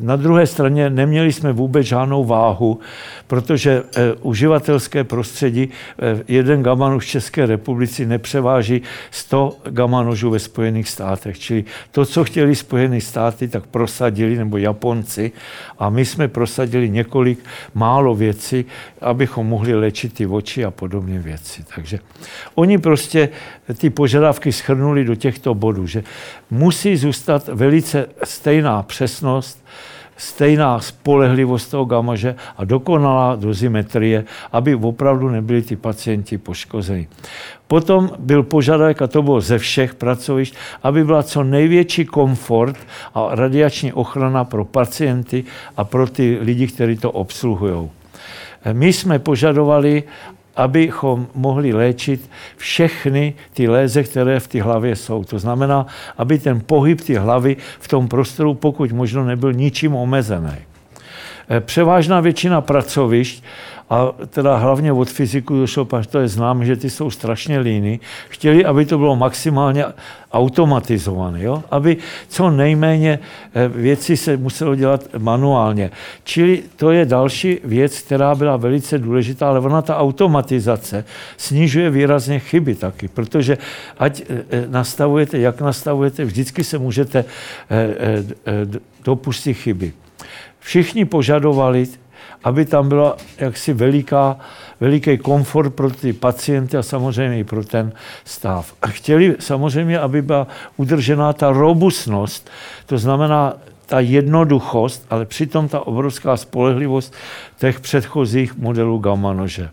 Na 0.00 0.16
druhé 0.16 0.46
straně 0.46 0.90
neměli 0.90 1.32
jsme 1.32 1.52
vůbec 1.52 1.86
žádnou 1.86 2.24
váhu, 2.24 2.80
protože 3.26 3.82
eh, 3.96 4.12
uživatelské 4.22 5.04
prostředí, 5.04 5.68
eh, 5.68 6.22
jeden 6.28 6.62
gamanož 6.62 7.04
v 7.04 7.08
České 7.08 7.46
republice 7.46 8.06
nepřeváží 8.06 8.82
100 9.10 9.58
gamanožů 9.70 10.30
ve 10.30 10.38
Spojených 10.38 10.88
státech. 10.88 11.38
Čili 11.38 11.64
to, 11.92 12.06
co 12.06 12.24
chtěli 12.24 12.56
Spojené 12.56 13.00
státy, 13.00 13.48
tak 13.48 13.66
prosadili, 13.66 14.36
nebo 14.36 14.56
Japonci, 14.56 15.32
a 15.78 15.90
my 15.90 16.04
jsme 16.04 16.28
prosadili 16.28 16.90
několik 16.90 17.38
málo 17.74 18.14
věcí, 18.14 18.64
abychom 19.00 19.46
mohli 19.46 19.74
léčit 19.74 20.14
ty 20.14 20.26
oči 20.26 20.64
a 20.64 20.70
podobné 20.70 21.18
věci. 21.18 21.64
Takže 21.74 21.98
oni 22.54 22.78
prostě 22.78 23.28
ty 23.76 23.90
požadavky 23.90 24.52
schrnuli 24.52 25.04
do 25.04 25.14
těchto 25.14 25.54
bodů, 25.54 25.86
že 25.86 26.04
musí 26.50 26.96
zůstat 26.96 27.48
velice 27.48 28.08
stejná 28.24 28.82
přesnost, 28.82 29.64
stejná 30.16 30.80
spolehlivost 30.80 31.70
toho 31.70 31.84
gamaže 31.84 32.34
a 32.56 32.64
dokonalá 32.64 33.36
dozimetrie, 33.36 34.24
aby 34.52 34.74
opravdu 34.74 35.28
nebyli 35.28 35.62
ty 35.62 35.76
pacienti 35.76 36.38
poškozeni. 36.38 37.08
Potom 37.66 38.10
byl 38.18 38.42
požadavek, 38.42 39.02
a 39.02 39.06
to 39.06 39.22
bylo 39.22 39.40
ze 39.40 39.58
všech 39.58 39.94
pracovišť, 39.94 40.54
aby 40.82 41.04
byla 41.04 41.22
co 41.22 41.42
největší 41.44 42.04
komfort 42.04 42.76
a 43.14 43.34
radiační 43.34 43.92
ochrana 43.92 44.44
pro 44.44 44.64
pacienty 44.64 45.44
a 45.76 45.84
pro 45.84 46.06
ty 46.06 46.38
lidi, 46.40 46.66
kteří 46.66 46.96
to 46.96 47.10
obsluhují. 47.10 47.90
My 48.72 48.92
jsme 48.92 49.18
požadovali, 49.18 50.02
abychom 50.56 51.26
mohli 51.34 51.72
léčit 51.72 52.30
všechny 52.56 53.34
ty 53.52 53.68
léze, 53.68 54.02
které 54.02 54.40
v 54.40 54.48
té 54.48 54.62
hlavě 54.62 54.96
jsou. 54.96 55.24
To 55.24 55.38
znamená, 55.38 55.86
aby 56.18 56.38
ten 56.38 56.60
pohyb 56.60 57.00
té 57.00 57.18
hlavy 57.18 57.56
v 57.80 57.88
tom 57.88 58.08
prostoru 58.08 58.54
pokud 58.54 58.92
možno 58.92 59.24
nebyl 59.24 59.52
ničím 59.52 59.94
omezený. 59.94 60.56
Převážná 61.60 62.20
většina 62.20 62.60
pracovišť 62.60 63.44
a 63.90 64.12
teda 64.30 64.56
hlavně 64.56 64.92
od 64.92 65.10
fyziku 65.10 65.60
došlo, 65.60 65.86
až 65.92 66.06
to 66.06 66.18
je 66.18 66.28
znám, 66.28 66.64
že 66.64 66.76
ty 66.76 66.90
jsou 66.90 67.10
strašně 67.10 67.58
líny, 67.58 68.00
chtěli, 68.28 68.64
aby 68.64 68.86
to 68.86 68.98
bylo 68.98 69.16
maximálně 69.16 69.84
automatizované, 70.32 71.42
jo? 71.42 71.62
aby 71.70 71.96
co 72.28 72.50
nejméně 72.50 73.18
eh, 73.54 73.68
věci 73.68 74.16
se 74.16 74.36
muselo 74.36 74.74
dělat 74.74 75.04
manuálně. 75.18 75.90
Čili 76.24 76.62
to 76.76 76.90
je 76.90 77.04
další 77.04 77.58
věc, 77.64 78.00
která 78.00 78.34
byla 78.34 78.56
velice 78.56 78.98
důležitá, 78.98 79.48
ale 79.48 79.60
ona 79.60 79.82
ta 79.82 79.98
automatizace 79.98 81.04
snižuje 81.36 81.90
výrazně 81.90 82.38
chyby 82.38 82.74
taky, 82.74 83.08
protože 83.08 83.58
ať 83.98 84.20
eh, 84.20 84.44
eh, 84.50 84.64
nastavujete, 84.68 85.38
jak 85.38 85.60
nastavujete, 85.60 86.24
vždycky 86.24 86.64
se 86.64 86.78
můžete 86.78 87.24
dopustit 89.04 89.54
chyby. 89.54 89.92
Všichni 90.60 91.04
požadovali 91.04 91.86
aby 92.44 92.64
tam 92.64 92.88
byla 92.88 93.16
jaksi 93.38 93.72
veliká, 93.72 94.36
veliký 94.80 95.18
komfort 95.18 95.74
pro 95.74 95.90
ty 95.90 96.12
pacienty 96.12 96.76
a 96.76 96.82
samozřejmě 96.82 97.38
i 97.38 97.44
pro 97.44 97.64
ten 97.64 97.92
stav. 98.24 98.74
A 98.82 98.86
chtěli 98.86 99.36
samozřejmě, 99.40 99.98
aby 99.98 100.22
byla 100.22 100.46
udržená 100.76 101.32
ta 101.32 101.50
robustnost, 101.50 102.50
to 102.86 102.98
znamená 102.98 103.54
ta 103.86 104.00
jednoduchost, 104.00 105.06
ale 105.10 105.24
přitom 105.24 105.68
ta 105.68 105.80
obrovská 105.80 106.36
spolehlivost 106.36 107.14
těch 107.58 107.80
předchozích 107.80 108.56
modelů 108.56 108.98
gamma 108.98 109.32
nože. 109.32 109.68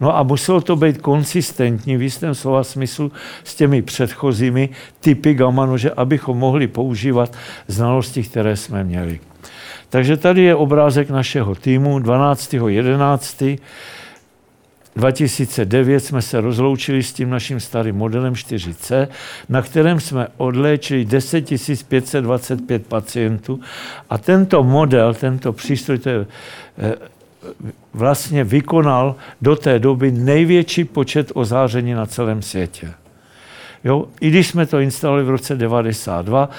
No 0.00 0.16
a 0.16 0.22
muselo 0.22 0.60
to 0.60 0.76
být 0.76 0.98
konsistentní 0.98 1.96
v 1.96 2.02
jistém 2.02 2.34
slova 2.34 2.64
smyslu 2.64 3.12
s 3.44 3.54
těmi 3.54 3.82
předchozími 3.82 4.68
typy 5.00 5.34
gamma 5.34 5.66
nože, 5.66 5.90
abychom 5.90 6.38
mohli 6.38 6.66
používat 6.66 7.32
znalosti, 7.68 8.22
které 8.22 8.56
jsme 8.56 8.84
měli. 8.84 9.20
Takže 9.90 10.16
tady 10.16 10.42
je 10.42 10.54
obrázek 10.54 11.10
našeho 11.10 11.54
týmu 11.54 11.98
12.11. 11.98 13.58
2009 14.96 16.00
jsme 16.00 16.22
se 16.22 16.40
rozloučili 16.40 17.02
s 17.02 17.12
tím 17.12 17.30
naším 17.30 17.60
starým 17.60 17.96
modelem 17.96 18.34
4C, 18.34 19.08
na 19.48 19.62
kterém 19.62 20.00
jsme 20.00 20.28
odléčili 20.36 21.04
10 21.04 21.44
525 21.88 22.86
pacientů 22.86 23.60
a 24.10 24.18
tento 24.18 24.62
model, 24.64 25.14
tento 25.14 25.52
přístroj, 25.52 25.98
to 25.98 26.08
je, 26.08 26.26
eh, 26.78 26.94
vlastně 27.94 28.44
vykonal 28.44 29.14
do 29.40 29.56
té 29.56 29.78
doby 29.78 30.12
největší 30.12 30.84
počet 30.84 31.32
ozáření 31.34 31.92
na 31.94 32.06
celém 32.06 32.42
světě. 32.42 32.92
Jo? 33.84 34.06
I 34.20 34.30
když 34.30 34.48
jsme 34.48 34.66
to 34.66 34.80
instalovali 34.80 35.24
v 35.24 35.30
roce 35.30 35.56
92 35.56 36.50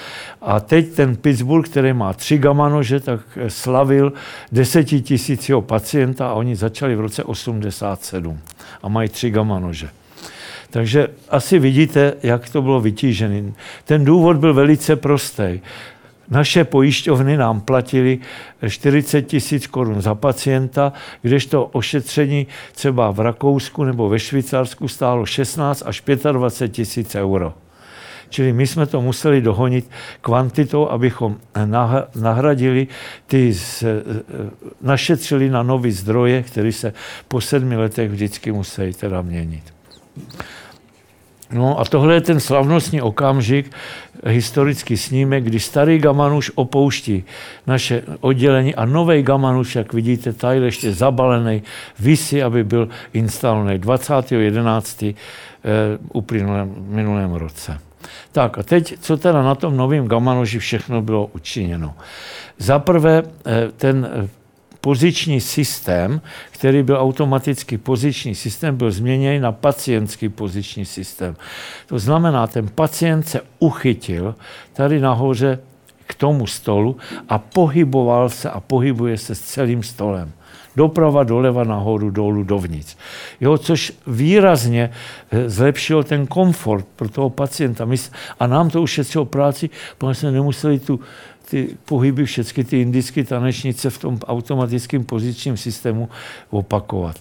a 0.42 0.60
teď 0.60 0.94
ten 0.94 1.16
Pittsburgh, 1.16 1.70
který 1.70 1.94
má 1.94 2.14
tři 2.14 2.38
gamma 2.38 2.70
nože, 2.70 3.00
tak 3.00 3.20
slavil 3.48 4.14
desetitisícího 4.52 5.62
pacienta 5.62 6.28
a 6.28 6.34
oni 6.34 6.56
začali 6.56 6.96
v 6.96 7.00
roce 7.00 7.24
87 7.24 8.40
a 8.84 8.90
mají 8.90 9.10
tři 9.10 9.30
gamma 9.30 9.60
nože. 9.60 9.90
Takže 10.70 11.08
asi 11.30 11.60
vidíte, 11.60 12.14
jak 12.24 12.50
to 12.50 12.62
bylo 12.62 12.82
vytížené. 12.82 13.52
Ten 13.86 14.06
důvod 14.06 14.38
byl 14.38 14.54
velice 14.54 14.96
prostý. 14.96 15.62
Naše 16.32 16.64
pojišťovny 16.64 17.38
nám 17.38 17.62
platili 17.62 18.20
40 18.68 19.22
tisíc 19.22 19.68
korun 19.68 20.02
za 20.02 20.16
pacienta, 20.16 20.94
kdežto 21.22 21.66
ošetření 21.66 22.48
třeba 22.72 23.12
v 23.12 23.20
Rakousku 23.20 23.84
nebo 23.84 24.10
ve 24.10 24.20
Švýcarsku 24.20 24.88
stálo 24.88 25.26
16 25.26 25.84
až 25.86 26.04
25 26.32 26.72
tisíc 26.72 27.16
euro. 27.16 27.54
Čili 28.30 28.54
my 28.54 28.68
jsme 28.68 28.86
to 28.86 29.02
museli 29.02 29.42
dohonit 29.42 29.90
kvantitou, 30.22 30.88
abychom 30.88 31.38
nahradili 32.16 32.88
ty, 33.28 33.54
z, 33.54 33.84
našetřili 34.82 35.50
na 35.50 35.64
nové 35.64 35.92
zdroje, 35.92 36.44
které 36.44 36.72
se 36.72 36.94
po 37.28 37.42
sedmi 37.42 37.78
letech 37.78 38.12
vždycky 38.12 38.52
musí 38.52 38.94
teda 38.94 39.22
měnit. 39.22 39.64
No 41.54 41.80
a 41.80 41.86
tohle 41.86 42.14
je 42.14 42.22
ten 42.22 42.40
slavnostní 42.40 43.02
okamžik, 43.02 43.72
historický 44.26 44.98
snímek, 44.98 45.44
kdy 45.44 45.60
starý 45.60 46.00
Gamanuš 46.00 46.52
opouští 46.56 47.24
naše 47.68 48.04
oddělení 48.20 48.76
a 48.76 48.86
nový 48.86 49.24
Gamanuš, 49.24 49.76
jak 49.76 49.94
vidíte, 49.94 50.34
tady 50.34 50.60
ještě 50.60 50.94
zabalený, 50.94 51.64
vysí, 52.00 52.44
aby 52.44 52.64
byl 52.64 52.90
instalovaný 53.14 53.80
20.11. 53.80 55.16
Eh, 55.66 55.98
uplynulém 56.14 56.76
minulém 56.88 57.34
roce. 57.34 57.80
Tak 58.32 58.58
a 58.58 58.64
teď, 58.64 59.00
co 59.00 59.18
teda 59.18 59.44
na 59.44 59.56
tom 59.56 59.78
novém 59.78 60.08
Gamanoži 60.08 60.60
všechno 60.60 61.02
bylo 61.02 61.30
učiněno. 61.34 61.94
Za 62.58 62.80
prvé, 62.80 63.24
eh, 63.46 63.72
ten 63.78 64.10
eh, 64.14 64.28
poziční 64.82 65.42
systém, 65.42 66.22
který 66.52 66.84
byl 66.84 66.98
automatický 67.02 67.78
poziční 67.78 68.36
systém, 68.36 68.78
byl 68.78 68.92
změněn 68.92 69.42
na 69.42 69.52
pacientský 69.52 70.30
poziční 70.30 70.86
systém. 70.86 71.36
To 71.86 72.00
znamená, 72.00 72.48
ten 72.48 72.68
pacient 72.68 73.24
se 73.24 73.42
uchytil 73.60 74.36
tady 74.74 75.00
nahoře 75.00 75.60
k 76.08 76.16
tomu 76.16 76.48
stolu 76.48 76.98
a 77.30 77.38
pohyboval 77.38 78.30
se 78.30 78.50
a 78.50 78.60
pohybuje 78.60 79.18
se 79.18 79.36
s 79.36 79.42
celým 79.42 79.84
stolem. 79.84 80.32
Doprava, 80.76 81.24
doleva, 81.24 81.64
nahoru, 81.64 82.10
dolů, 82.10 82.44
dovnitř. 82.44 82.98
Jo, 83.42 83.58
což 83.58 83.94
výrazně 84.08 84.92
eh, 85.32 85.50
zlepšilo 85.50 86.04
ten 86.04 86.28
komfort 86.28 86.86
pro 86.96 87.10
toho 87.10 87.30
pacienta. 87.30 87.88
A 88.40 88.48
nám 88.48 88.70
to 88.70 88.82
ušetřilo 88.82 89.26
práci, 89.26 89.70
protože 89.98 90.16
jsme 90.20 90.32
nemuseli 90.32 90.80
tu 90.80 91.00
ty 91.52 91.78
pohyby, 91.86 92.26
všechny 92.26 92.64
ty 92.64 92.82
indické 92.82 93.24
tanečnice 93.24 93.90
v 93.90 93.98
tom 93.98 94.20
automatickém 94.28 95.04
pozičním 95.04 95.58
systému 95.58 96.10
opakovat. 96.50 97.20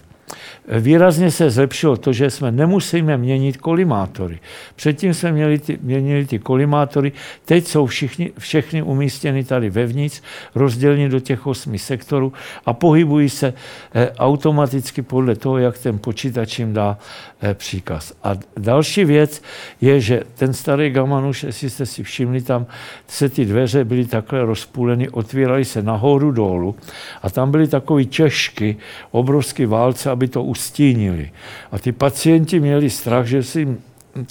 Výrazně 0.79 1.31
se 1.31 1.49
zlepšilo 1.49 1.97
to, 1.97 2.13
že 2.13 2.29
jsme 2.29 2.51
nemusíme 2.51 3.17
měnit 3.17 3.57
kolimátory. 3.57 4.39
Předtím 4.75 5.13
jsme 5.13 5.31
měli 5.31 5.59
ty, 5.59 5.79
měnili 5.81 6.25
ty 6.25 6.39
kolimátory, 6.39 7.11
teď 7.45 7.67
jsou 7.67 7.85
všichni, 7.85 8.31
všechny 8.37 8.81
umístěny 8.81 9.43
tady 9.43 9.69
vevnitř, 9.69 10.21
rozděleni 10.55 11.09
do 11.09 11.19
těch 11.19 11.47
osmi 11.47 11.79
sektorů 11.79 12.33
a 12.65 12.73
pohybují 12.73 13.29
se 13.29 13.53
eh, 13.93 14.11
automaticky 14.19 15.01
podle 15.01 15.35
toho, 15.35 15.57
jak 15.57 15.77
ten 15.77 15.99
počítač 15.99 16.59
jim 16.59 16.73
dá 16.73 16.97
eh, 17.41 17.53
příkaz. 17.53 18.13
A 18.23 18.35
další 18.57 19.05
věc 19.05 19.41
je, 19.81 20.01
že 20.01 20.23
ten 20.35 20.53
starý 20.53 20.89
Gamanuš, 20.89 21.43
jestli 21.43 21.69
jste 21.69 21.85
si 21.85 22.03
všimli, 22.03 22.41
tam 22.41 22.65
se 23.07 23.29
ty 23.29 23.45
dveře 23.45 23.85
byly 23.85 24.05
takhle 24.05 24.45
rozpůleny, 24.45 25.09
otvíraly 25.09 25.65
se 25.65 25.81
nahoru 25.81 26.31
dolů 26.31 26.75
a 27.21 27.29
tam 27.29 27.51
byly 27.51 27.67
takové 27.67 28.05
češky, 28.05 28.77
obrovské 29.11 29.67
válce, 29.67 30.09
aby 30.09 30.27
to 30.27 30.43
ustínili. 30.61 31.31
A 31.71 31.79
ty 31.79 31.91
pacienti 31.91 32.59
měli 32.59 32.89
strach, 32.89 33.25
že 33.25 33.43
si 33.43 33.67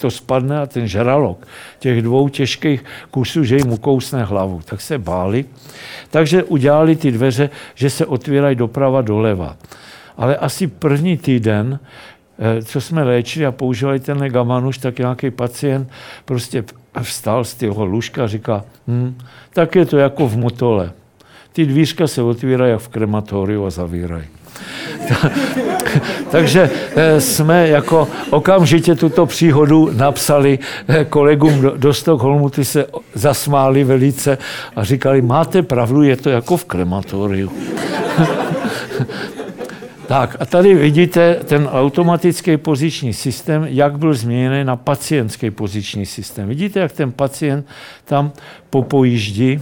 to 0.00 0.10
spadne 0.10 0.60
a 0.60 0.66
ten 0.66 0.86
žralok 0.86 1.46
těch 1.78 2.02
dvou 2.02 2.28
těžkých 2.28 2.84
kusů, 3.10 3.44
že 3.44 3.56
jim 3.56 3.72
ukousne 3.72 4.24
hlavu. 4.24 4.60
Tak 4.64 4.80
se 4.80 4.98
báli. 4.98 5.44
Takže 6.10 6.44
udělali 6.44 6.96
ty 6.96 7.10
dveře, 7.10 7.50
že 7.74 7.90
se 7.90 8.06
otvírají 8.06 8.56
doprava 8.56 9.02
doleva. 9.02 9.56
Ale 10.16 10.36
asi 10.36 10.66
první 10.66 11.16
týden, 11.16 11.80
eh, 12.38 12.62
co 12.62 12.80
jsme 12.80 13.02
léčili 13.02 13.46
a 13.46 13.52
používali 13.52 14.00
ten 14.00 14.18
gamanuš, 14.18 14.78
tak 14.78 14.98
nějaký 14.98 15.30
pacient 15.30 15.88
prostě 16.24 16.64
vstal 17.02 17.44
z 17.44 17.54
toho 17.54 17.84
lůžka 17.84 18.24
a 18.24 18.30
říká, 18.30 18.64
hm, 18.86 19.16
tak 19.52 19.74
je 19.74 19.86
to 19.86 19.98
jako 19.98 20.28
v 20.28 20.36
motole. 20.36 20.92
Ty 21.52 21.66
dvířka 21.66 22.06
se 22.06 22.22
otvírají 22.22 22.70
jak 22.70 22.80
v 22.80 22.88
krematoriu 22.88 23.64
a 23.64 23.70
zavírají. 23.70 24.39
Takže 26.30 26.70
eh, 26.96 27.20
jsme 27.20 27.68
jako 27.68 28.08
okamžitě 28.30 28.94
tuto 28.94 29.26
příhodu 29.26 29.90
napsali 29.92 30.58
eh, 30.88 31.04
kolegům 31.04 31.70
do, 31.76 31.94
Stockholmu, 31.94 32.50
ty 32.50 32.64
se 32.64 32.86
zasmáli 33.14 33.84
velice 33.84 34.38
a 34.76 34.84
říkali, 34.84 35.22
máte 35.22 35.62
pravdu, 35.62 36.02
je 36.02 36.16
to 36.16 36.30
jako 36.30 36.56
v 36.56 36.64
krematoriu. 36.64 37.52
Tak 40.10 40.36
a 40.40 40.46
tady 40.46 40.74
vidíte 40.74 41.34
ten 41.34 41.68
automatický 41.72 42.56
poziční 42.56 43.12
systém, 43.12 43.66
jak 43.68 43.98
byl 43.98 44.14
změněný 44.14 44.64
na 44.64 44.76
pacientský 44.76 45.50
poziční 45.50 46.06
systém. 46.06 46.48
Vidíte, 46.48 46.80
jak 46.80 46.92
ten 46.92 47.12
pacient 47.12 47.66
tam 48.04 48.32
popojíždí 48.70 49.60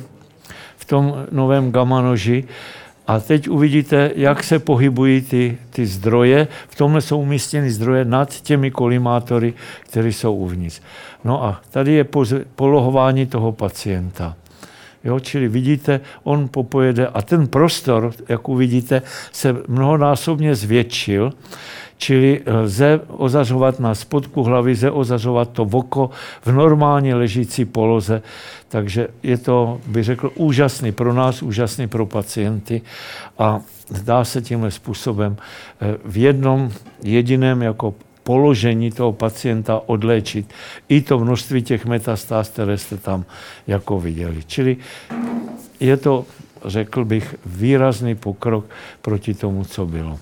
v 0.77 0.85
tom 0.85 1.15
novém 1.31 1.73
gamma 1.73 2.01
noži 2.01 2.45
a 3.09 3.21
teď 3.21 3.49
uvidíte, 3.49 4.11
jak 4.17 4.45
se 4.45 4.59
pohybují 4.59 5.21
ty, 5.21 5.59
ty 5.71 5.87
zdroje. 5.87 6.49
V 6.69 6.75
tomhle 6.75 7.01
jsou 7.01 7.21
umístěny 7.21 7.71
zdroje 7.71 8.05
nad 8.05 8.41
těmi 8.41 8.71
kolimátory, 8.71 9.55
které 9.81 10.09
jsou 10.09 10.35
uvnitř. 10.35 10.81
No 11.25 11.45
a 11.45 11.61
tady 11.71 11.93
je 11.93 12.07
polohování 12.57 13.27
toho 13.27 13.53
pacienta. 13.53 14.37
Jo, 15.05 15.21
čili 15.21 15.49
vidíte, 15.49 16.01
on 16.25 16.49
popojede 16.49 17.07
a 17.07 17.23
ten 17.23 17.47
prostor, 17.47 18.13
jak 18.29 18.49
uvidíte, 18.49 19.03
se 19.33 19.57
mnohonásobně 19.69 20.55
zvětšil. 20.55 21.33
Čili 21.99 22.43
lze 22.47 23.01
ozařovat 23.09 23.81
na 23.81 23.95
spodku 23.95 24.43
hlavy, 24.43 24.71
lze 24.71 24.91
ozařovat 24.91 25.51
to 25.51 25.63
oko 25.63 26.11
v 26.43 26.53
normálně 26.53 27.15
ležící 27.15 27.65
poloze. 27.65 28.23
Takže 28.69 29.09
je 29.23 29.39
to, 29.39 29.81
bych 29.87 30.05
řekl, 30.05 30.33
úžasný 30.35 30.93
pro 30.93 31.13
nás, 31.13 31.43
úžasný 31.43 31.87
pro 31.89 32.07
pacienty 32.07 32.83
a 33.39 33.61
dá 34.05 34.25
se 34.25 34.43
tímhle 34.43 34.71
způsobem 34.71 35.37
eh, 35.37 35.97
v 36.05 36.17
jednom 36.17 36.73
jediném 37.03 37.63
jako 37.63 37.95
položení 38.29 38.91
toho 38.91 39.13
pacienta 39.13 39.81
odléčit 39.87 40.53
i 40.89 41.01
to 41.01 41.19
množství 41.19 41.63
těch 41.63 41.87
metastáz, 41.87 42.49
které 42.49 42.79
jste 42.79 42.97
tam 42.97 43.25
jako 43.67 44.01
viděli. 44.01 44.43
Čili 44.47 44.77
je 45.81 45.97
to, 45.97 46.25
řekl 46.65 47.05
bych, 47.05 47.35
výrazný 47.47 48.15
pokrok 48.15 48.65
proti 49.03 49.35
tomu, 49.35 49.65
co 49.65 49.87
bylo. 49.87 50.19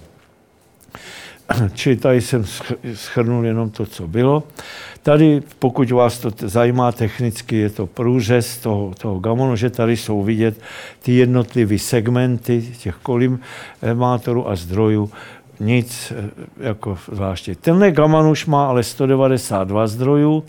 Čili 1.75 1.97
tady 1.97 2.21
jsem 2.21 2.45
schrnul 2.95 3.47
jenom 3.47 3.71
to, 3.71 3.87
co 3.87 4.09
bylo. 4.09 4.43
Tady, 5.03 5.43
pokud 5.59 5.91
vás 5.91 6.19
to 6.19 6.31
zajímá 6.39 6.93
technicky, 6.93 7.57
je 7.57 7.71
to 7.71 7.87
průřez 7.87 8.57
toho, 8.57 8.93
toho 8.99 9.19
gamonu, 9.19 9.57
že 9.57 9.71
tady 9.71 9.97
jsou 9.97 10.23
vidět 10.23 10.61
ty 11.03 11.13
jednotlivé 11.13 11.79
segmenty 11.79 12.75
těch 12.79 12.95
kolimátorů 13.03 14.49
a 14.49 14.57
zdrojů 14.57 15.11
nic 15.61 16.13
eh, 16.17 16.31
jako 16.61 16.99
zvláště. 17.13 17.55
Tenhle 17.55 17.91
Gaman 17.91 18.27
už 18.27 18.47
má 18.47 18.67
ale 18.67 18.83
192 18.83 19.87
zdrojů, 19.87 20.45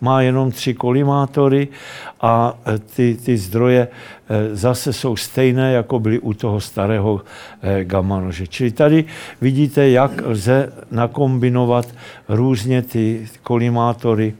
má 0.00 0.22
jenom 0.22 0.50
tři 0.50 0.74
kolimátory 0.74 1.68
a 2.20 2.58
eh, 2.66 2.78
ty, 2.78 3.16
ty 3.24 3.36
zdroje 3.36 3.88
eh, 3.88 4.56
zase 4.56 4.92
jsou 4.92 5.16
stejné, 5.16 5.72
jako 5.72 5.98
byly 5.98 6.18
u 6.18 6.34
toho 6.34 6.60
starého 6.60 7.20
Gamanože. 7.82 8.46
Čili 8.46 8.70
tady 8.70 9.04
vidíte, 9.40 9.88
jak 9.88 10.22
lze 10.24 10.72
nakombinovat 10.90 11.88
různě 12.28 12.82
ty 12.82 13.28
kolimátory, 13.42 14.34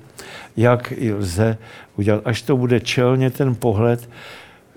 jak 0.56 0.92
lze 1.18 1.58
udělat, 1.96 2.22
až 2.24 2.42
to 2.42 2.56
bude 2.56 2.80
čelně 2.80 3.30
ten 3.30 3.54
pohled, 3.54 4.08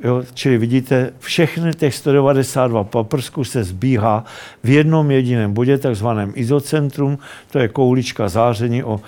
Jo, 0.04 0.24
čili 0.34 0.58
vidíte, 0.58 1.14
všechny 1.20 1.74
těch 1.74 1.96
192 1.96 2.84
paprsků 2.84 3.44
se 3.44 3.64
zbíhá 3.64 4.26
v 4.64 4.70
jednom 4.70 5.12
jediném 5.12 5.54
bodě, 5.54 5.78
takzvaném 5.78 6.32
izocentrum, 6.36 7.18
to 7.52 7.60
je 7.60 7.68
koulička 7.68 8.30
záření 8.30 8.84
o 8.84 9.02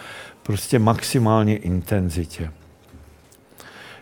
prostě 0.43 0.79
maximální 0.79 1.53
intenzitě. 1.53 2.51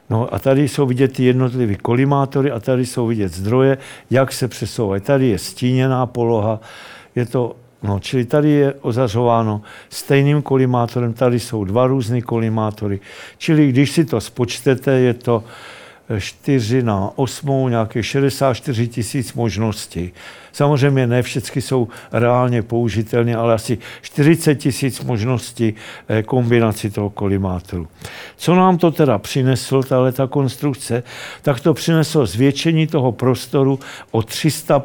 No 0.09 0.33
a 0.33 0.39
tady 0.39 0.67
jsou 0.67 0.85
vidět 0.85 1.13
ty 1.13 1.23
jednotlivé 1.23 1.75
kolimátory 1.75 2.51
a 2.51 2.59
tady 2.59 2.85
jsou 2.85 3.07
vidět 3.07 3.33
zdroje, 3.33 3.77
jak 4.09 4.31
se 4.31 4.47
přesouvají. 4.47 5.01
Tady 5.01 5.27
je 5.27 5.37
stíněná 5.37 6.05
poloha, 6.05 6.59
je 7.15 7.25
to, 7.25 7.55
no, 7.83 7.99
čili 7.99 8.25
tady 8.25 8.49
je 8.49 8.73
ozařováno 8.73 9.61
stejným 9.89 10.41
kolimátorem, 10.41 11.13
tady 11.13 11.39
jsou 11.39 11.63
dva 11.63 11.87
různé 11.87 12.21
kolimátory. 12.21 12.99
Čili 13.37 13.69
když 13.69 13.91
si 13.91 14.05
to 14.05 14.21
spočtete, 14.21 14.91
je 14.91 15.13
to 15.13 15.43
4 16.19 16.83
na 16.83 17.11
8, 17.15 17.69
nějaké 17.69 18.03
64 18.03 18.87
tisíc 18.87 19.33
možností. 19.33 20.11
Samozřejmě 20.51 21.07
ne 21.07 21.21
všechny 21.21 21.61
jsou 21.61 21.87
reálně 22.11 22.61
použitelné, 22.61 23.35
ale 23.35 23.53
asi 23.53 23.77
40 24.01 24.55
tisíc 24.55 25.01
možností 25.03 25.73
eh, 26.09 26.23
kombinací 26.23 26.89
toho 26.89 27.09
kolimátoru. 27.09 27.87
Co 28.37 28.55
nám 28.55 28.77
to 28.77 28.91
teda 28.91 29.17
přineslo, 29.17 29.83
tahle 29.83 30.11
ta 30.11 30.27
konstrukce, 30.27 31.03
tak 31.41 31.59
to 31.59 31.73
přineslo 31.73 32.25
zvětšení 32.25 32.87
toho 32.87 33.11
prostoru 33.11 33.79
o 34.11 34.21
300 34.21 34.79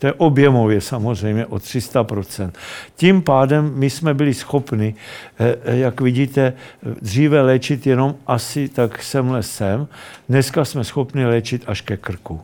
to 0.00 0.06
je 0.06 0.12
objemově 0.12 0.80
samozřejmě 0.80 1.46
o 1.46 1.56
300% 1.56 2.50
Tím 2.96 3.22
pádem 3.22 3.72
my 3.74 3.90
jsme 3.90 4.14
byli 4.14 4.34
schopni, 4.34 4.94
eh, 5.38 5.56
eh, 5.64 5.76
jak 5.76 6.00
vidíte, 6.00 6.52
dříve 7.00 7.40
léčit 7.40 7.86
jenom 7.86 8.14
asi 8.26 8.68
tak 8.68 9.02
semhle 9.02 9.42
sem. 9.42 9.88
Dneska 10.28 10.64
jsme 10.64 10.84
schopni 10.84 11.26
léčit 11.26 11.64
až 11.66 11.80
ke 11.80 11.96
krku. 11.96 12.40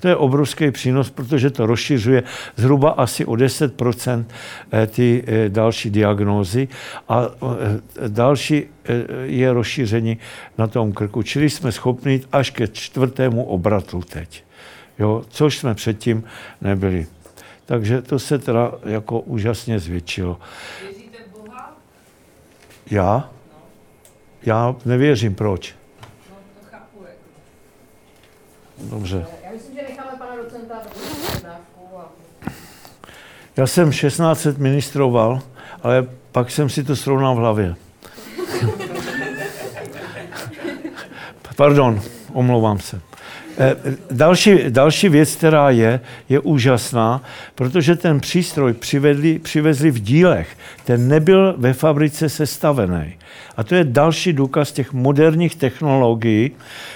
To 0.00 0.08
je 0.08 0.16
obrovský 0.16 0.70
přínos, 0.70 1.10
protože 1.10 1.50
to 1.50 1.66
rozšiřuje 1.66 2.22
zhruba 2.56 2.90
asi 2.90 3.24
o 3.24 3.36
10 3.36 3.72
eh, 4.72 4.86
ty 4.86 5.24
další 5.48 5.90
diagnózy 5.90 6.68
a 7.08 7.28
další 8.08 8.64
je 9.24 9.52
rozšíření 9.52 10.18
na 10.58 10.66
tom 10.66 10.92
krku. 10.92 11.22
Čili 11.22 11.50
jsme 11.50 11.72
schopni 11.72 12.20
až 12.32 12.50
ke 12.50 12.68
čtvrtému 12.68 13.44
obratu 13.44 14.00
teď 14.00 14.47
jo, 14.98 15.24
což 15.28 15.58
jsme 15.58 15.74
předtím 15.74 16.24
nebyli. 16.60 17.06
Takže 17.66 18.02
to 18.02 18.18
se 18.18 18.38
teda 18.38 18.72
jako 18.84 19.20
úžasně 19.20 19.78
zvětšilo. 19.78 20.40
Věříte 20.82 21.18
v 21.32 21.38
Boha? 21.38 21.76
Já? 22.90 23.30
No. 23.52 23.58
Já 24.42 24.74
nevěřím, 24.84 25.34
proč? 25.34 25.74
No, 26.00 26.06
to 26.60 26.66
chápu. 26.70 26.98
Jako. 27.02 27.18
Dobře. 28.96 29.26
Já 29.44 29.50
myslím, 29.52 29.74
že 29.74 29.82
necháme 29.82 30.10
pana 30.18 30.36
docenta 30.36 30.74
a... 30.74 30.80
Já 33.56 33.66
jsem 33.66 33.92
16 33.92 34.44
let 34.44 34.58
ministroval, 34.58 35.40
ale 35.82 36.06
pak 36.32 36.50
jsem 36.50 36.70
si 36.70 36.84
to 36.84 36.96
srovnal 36.96 37.34
v 37.34 37.38
hlavě. 37.38 37.74
Pardon, 41.56 42.00
omlouvám 42.32 42.78
se. 42.78 43.00
Eh, 43.60 43.76
další, 44.10 44.58
další 44.68 45.08
věc, 45.08 45.36
která 45.36 45.70
je, 45.70 46.00
je 46.28 46.40
úžasná, 46.40 47.22
protože 47.54 47.96
ten 47.96 48.20
přístroj 48.20 48.72
přivedli, 48.72 49.38
přivezli 49.38 49.90
v 49.90 50.00
dílech. 50.00 50.48
Ten 50.84 51.08
nebyl 51.08 51.54
ve 51.58 51.72
fabrice 51.72 52.28
sestavený. 52.28 53.14
A 53.56 53.64
to 53.64 53.74
je 53.74 53.84
další 53.84 54.32
důkaz 54.32 54.72
těch 54.72 54.92
moderních 54.92 55.56
technologií, 55.56 56.50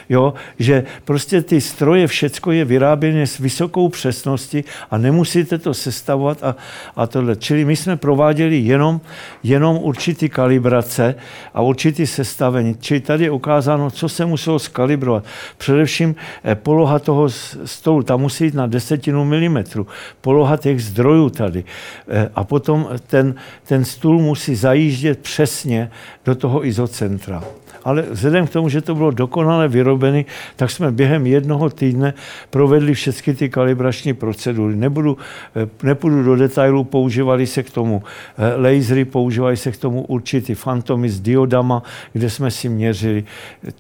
jo, 0.09 0.35
že 0.59 0.85
prostě 1.05 1.43
ty 1.43 1.61
stroje, 1.61 2.07
všecko 2.07 2.53
je 2.53 2.65
vyráběné 2.65 3.27
s 3.27 3.39
vysokou 3.39 3.89
přesností 3.89 4.65
a 4.91 4.99
nemusíte 4.99 5.59
to 5.59 5.75
sestavovat 5.75 6.43
a, 6.43 6.57
a 6.97 7.07
tohle. 7.07 7.37
Čili 7.37 7.65
my 7.65 7.77
jsme 7.77 7.97
prováděli 7.97 8.57
jenom, 8.57 9.01
jenom 9.43 9.77
určitý 9.77 10.29
kalibrace 10.29 11.15
a 11.55 11.61
určitý 11.61 12.07
sestavení. 12.07 12.77
Čili 12.81 13.01
tady 13.01 13.25
je 13.25 13.31
ukázáno, 13.31 13.91
co 13.91 14.09
se 14.09 14.27
muselo 14.27 14.59
skalibrovat. 14.59 15.25
Především 15.59 16.15
eh, 16.45 16.52
poloha 16.55 16.99
toho 16.99 17.29
stolu, 17.65 18.03
tam 18.03 18.21
musí 18.21 18.45
jít 18.45 18.55
na 18.55 18.67
desetinu 18.67 19.25
milimetru. 19.25 19.87
Poloha 20.21 20.57
těch 20.57 20.83
zdrojů 20.83 21.31
tady. 21.31 21.65
Eh, 22.09 22.31
a 22.35 22.45
potom 22.45 22.89
ten, 23.07 23.35
ten 23.65 23.85
stůl 23.85 24.19
musí 24.19 24.55
zajíždět 24.55 25.19
přesně 25.19 25.91
do 26.25 26.35
toho 26.35 26.67
izocentra. 26.67 27.45
Ale 27.85 28.03
vzhledem 28.03 28.47
k 28.47 28.51
tomu, 28.51 28.69
že 28.69 28.81
to 28.81 28.95
bylo 28.95 29.11
dokonale 29.11 29.69
vyrobené, 29.69 30.25
tak 30.57 30.71
jsme 30.71 30.93
během 30.93 31.27
jednoho 31.27 31.71
týdne 31.71 32.15
provedli 32.51 32.95
všechny 32.95 33.35
ty 33.35 33.49
kalibrační 33.49 34.15
procedury. 34.15 34.77
Nebudu, 34.77 35.19
eh, 35.57 35.69
nepůjdu 35.83 36.23
do 36.23 36.37
detailů, 36.37 36.85
používali 36.85 37.47
se 37.47 37.63
k 37.63 37.71
tomu 37.71 38.03
eh, 38.39 38.57
lasery, 38.57 39.05
používali 39.05 39.57
se 39.57 39.73
k 39.73 39.77
tomu 39.77 40.03
určitý 40.03 40.55
fantomy 40.55 41.09
s 41.09 41.21
diodama, 41.21 41.83
kde 42.13 42.31
jsme 42.31 42.51
si 42.51 42.69
měřili. 42.69 43.25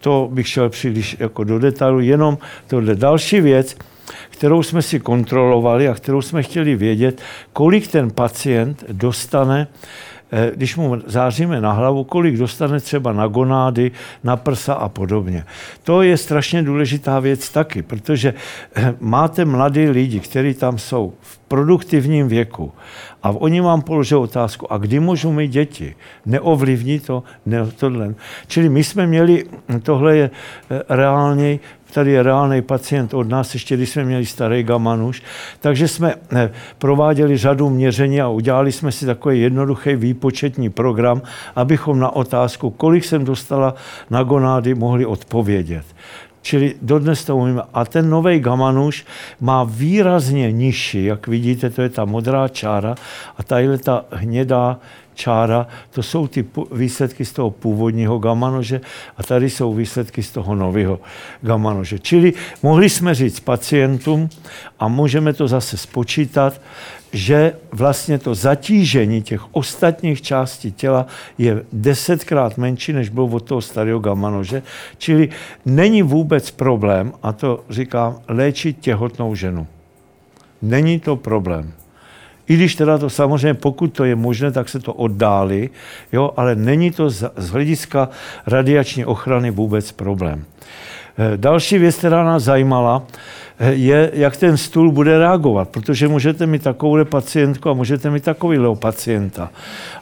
To 0.01 0.29
bych 0.33 0.49
šel 0.49 0.69
příliš 0.69 1.17
jako 1.19 1.45
do 1.45 1.59
detailu, 1.59 2.01
jenom 2.01 2.39
tohle 2.67 2.95
další 2.95 3.41
věc, 3.41 3.77
kterou 4.31 4.63
jsme 4.63 4.83
si 4.83 5.01
kontrolovali 5.01 5.89
a 5.89 5.95
kterou 5.95 6.23
jsme 6.23 6.43
chtěli 6.43 6.77
vědět, 6.77 7.23
kolik 7.53 7.89
ten 7.89 8.11
pacient 8.11 8.85
dostane 8.93 9.67
když 10.55 10.77
mu 10.77 10.97
záříme 11.07 11.61
na 11.61 11.73
hlavu, 11.73 12.05
kolik 12.05 12.37
dostane 12.37 12.81
třeba 12.81 13.13
na 13.13 13.27
gonády, 13.27 13.91
na 14.25 14.37
prsa 14.37 14.75
a 14.75 14.89
podobně. 14.89 15.45
To 15.83 16.03
je 16.03 16.17
strašně 16.17 16.63
důležitá 16.63 17.21
věc 17.21 17.49
taky, 17.49 17.83
protože 17.83 18.35
eh, 18.75 18.95
máte 19.01 19.45
mladí 19.45 19.89
lidi, 19.89 20.21
kteří 20.21 20.55
tam 20.55 20.79
jsou 20.79 21.13
v 21.21 21.39
produktivním 21.39 22.29
věku 22.29 22.73
a 23.23 23.31
oni 23.31 23.61
vám 23.61 23.83
položí 23.83 24.15
otázku, 24.15 24.73
a 24.73 24.79
kdy 24.79 25.01
můžu 25.01 25.33
mít 25.33 25.49
děti? 25.49 25.95
Neovlivní 26.27 27.01
to? 27.01 27.23
Ne, 27.47 27.67
tohle. 27.67 28.15
Čili 28.47 28.69
my 28.69 28.85
jsme 28.85 29.07
měli, 29.07 29.45
tohle 29.83 30.17
je 30.17 30.31
eh, 30.71 30.83
reálně 30.89 31.59
tady 31.95 32.13
je 32.13 32.23
reálný 32.23 32.63
pacient 32.63 33.15
od 33.15 33.29
nás, 33.29 33.55
ještě 33.55 33.77
když 33.77 33.91
jsme 33.91 34.05
měli 34.05 34.27
starý 34.27 34.63
gamanuš, 34.63 35.23
takže 35.61 35.89
jsme 35.89 36.15
eh, 36.37 36.51
prováděli 36.79 37.37
řadu 37.37 37.71
měření 37.71 38.21
a 38.21 38.29
udělali 38.29 38.73
jsme 38.73 38.93
si 38.93 39.07
takový 39.07 39.41
jednoduchý 39.41 39.97
výpočetní 39.97 40.71
program, 40.71 41.23
abychom 41.57 41.99
na 41.99 42.11
otázku, 42.11 42.71
kolik 42.71 43.05
jsem 43.05 43.25
dostala 43.25 43.75
na 44.11 44.23
gonády, 44.23 44.75
mohli 44.75 45.07
odpovědět. 45.07 45.85
Čili 46.43 46.75
dodnes 46.83 47.25
to 47.25 47.37
umíme. 47.37 47.63
A 47.75 47.85
ten 47.85 48.11
nový 48.11 48.39
gamanuš 48.39 49.05
má 49.41 49.65
výrazně 49.65 50.53
nižší, 50.53 51.05
jak 51.05 51.27
vidíte, 51.27 51.71
to 51.71 51.83
je 51.83 51.89
ta 51.89 52.05
modrá 52.05 52.49
čára 52.49 52.95
a 53.37 53.43
tadyhle 53.43 53.79
ta 53.79 54.05
hnědá 54.11 54.79
čára, 55.15 55.67
to 55.91 56.03
jsou 56.03 56.27
ty 56.27 56.45
výsledky 56.73 57.25
z 57.25 57.33
toho 57.33 57.51
původního 57.51 58.19
gamanože 58.19 58.81
a 59.17 59.23
tady 59.23 59.51
jsou 59.51 59.75
výsledky 59.75 60.23
z 60.23 60.31
toho 60.31 60.55
nového 60.55 61.01
gamanože. 61.43 61.99
Čili 61.99 62.33
mohli 62.63 62.91
jsme 62.91 63.15
říct 63.15 63.41
pacientům 63.41 64.29
a 64.79 64.89
můžeme 64.89 65.33
to 65.33 65.49
zase 65.49 65.77
spočítat, 65.77 66.61
že 67.13 67.53
vlastně 67.73 68.19
to 68.19 68.35
zatížení 68.35 69.23
těch 69.23 69.55
ostatních 69.55 70.23
částí 70.23 70.73
těla 70.73 71.07
je 71.39 71.63
desetkrát 71.73 72.59
menší, 72.59 72.93
než 72.93 73.09
bylo 73.09 73.27
od 73.27 73.41
toho 73.41 73.61
starého 73.61 73.99
gamanože. 73.99 74.63
Čili 74.99 75.29
není 75.65 76.03
vůbec 76.03 76.51
problém, 76.51 77.13
a 77.23 77.33
to 77.33 77.65
říkám, 77.71 78.21
léčit 78.29 78.79
těhotnou 78.81 79.35
ženu. 79.35 79.67
Není 80.63 81.01
to 81.01 81.17
problém. 81.17 81.73
I 82.49 82.55
když 82.55 82.75
teda 82.75 82.99
to 82.99 83.11
samozřejmě, 83.11 83.55
pokud 83.55 83.87
to 83.87 84.05
je 84.05 84.17
možné, 84.17 84.53
tak 84.53 84.69
se 84.69 84.81
to 84.81 84.93
oddálí, 84.93 85.71
jo, 86.13 86.31
ale 86.37 86.55
není 86.55 86.91
to 86.91 87.11
z, 87.11 87.31
hlediska 87.51 88.09
radiační 88.47 89.05
ochrany 89.05 89.51
vůbec 89.51 89.93
problém. 89.93 90.45
Eh, 91.19 91.37
další 91.37 91.79
věc, 91.79 91.97
která 91.97 92.25
nás 92.25 92.43
zajímala, 92.43 93.03
je, 93.71 94.11
jak 94.15 94.37
ten 94.37 94.57
stůl 94.57 94.93
bude 94.93 95.19
reagovat, 95.19 95.69
protože 95.69 96.09
můžete 96.09 96.47
mít 96.47 96.63
takovou 96.63 97.05
pacientku 97.05 97.71
a 97.71 97.73
můžete 97.73 98.11
mít 98.11 98.25
takovýhle 98.25 98.77
pacienta. 98.77 99.51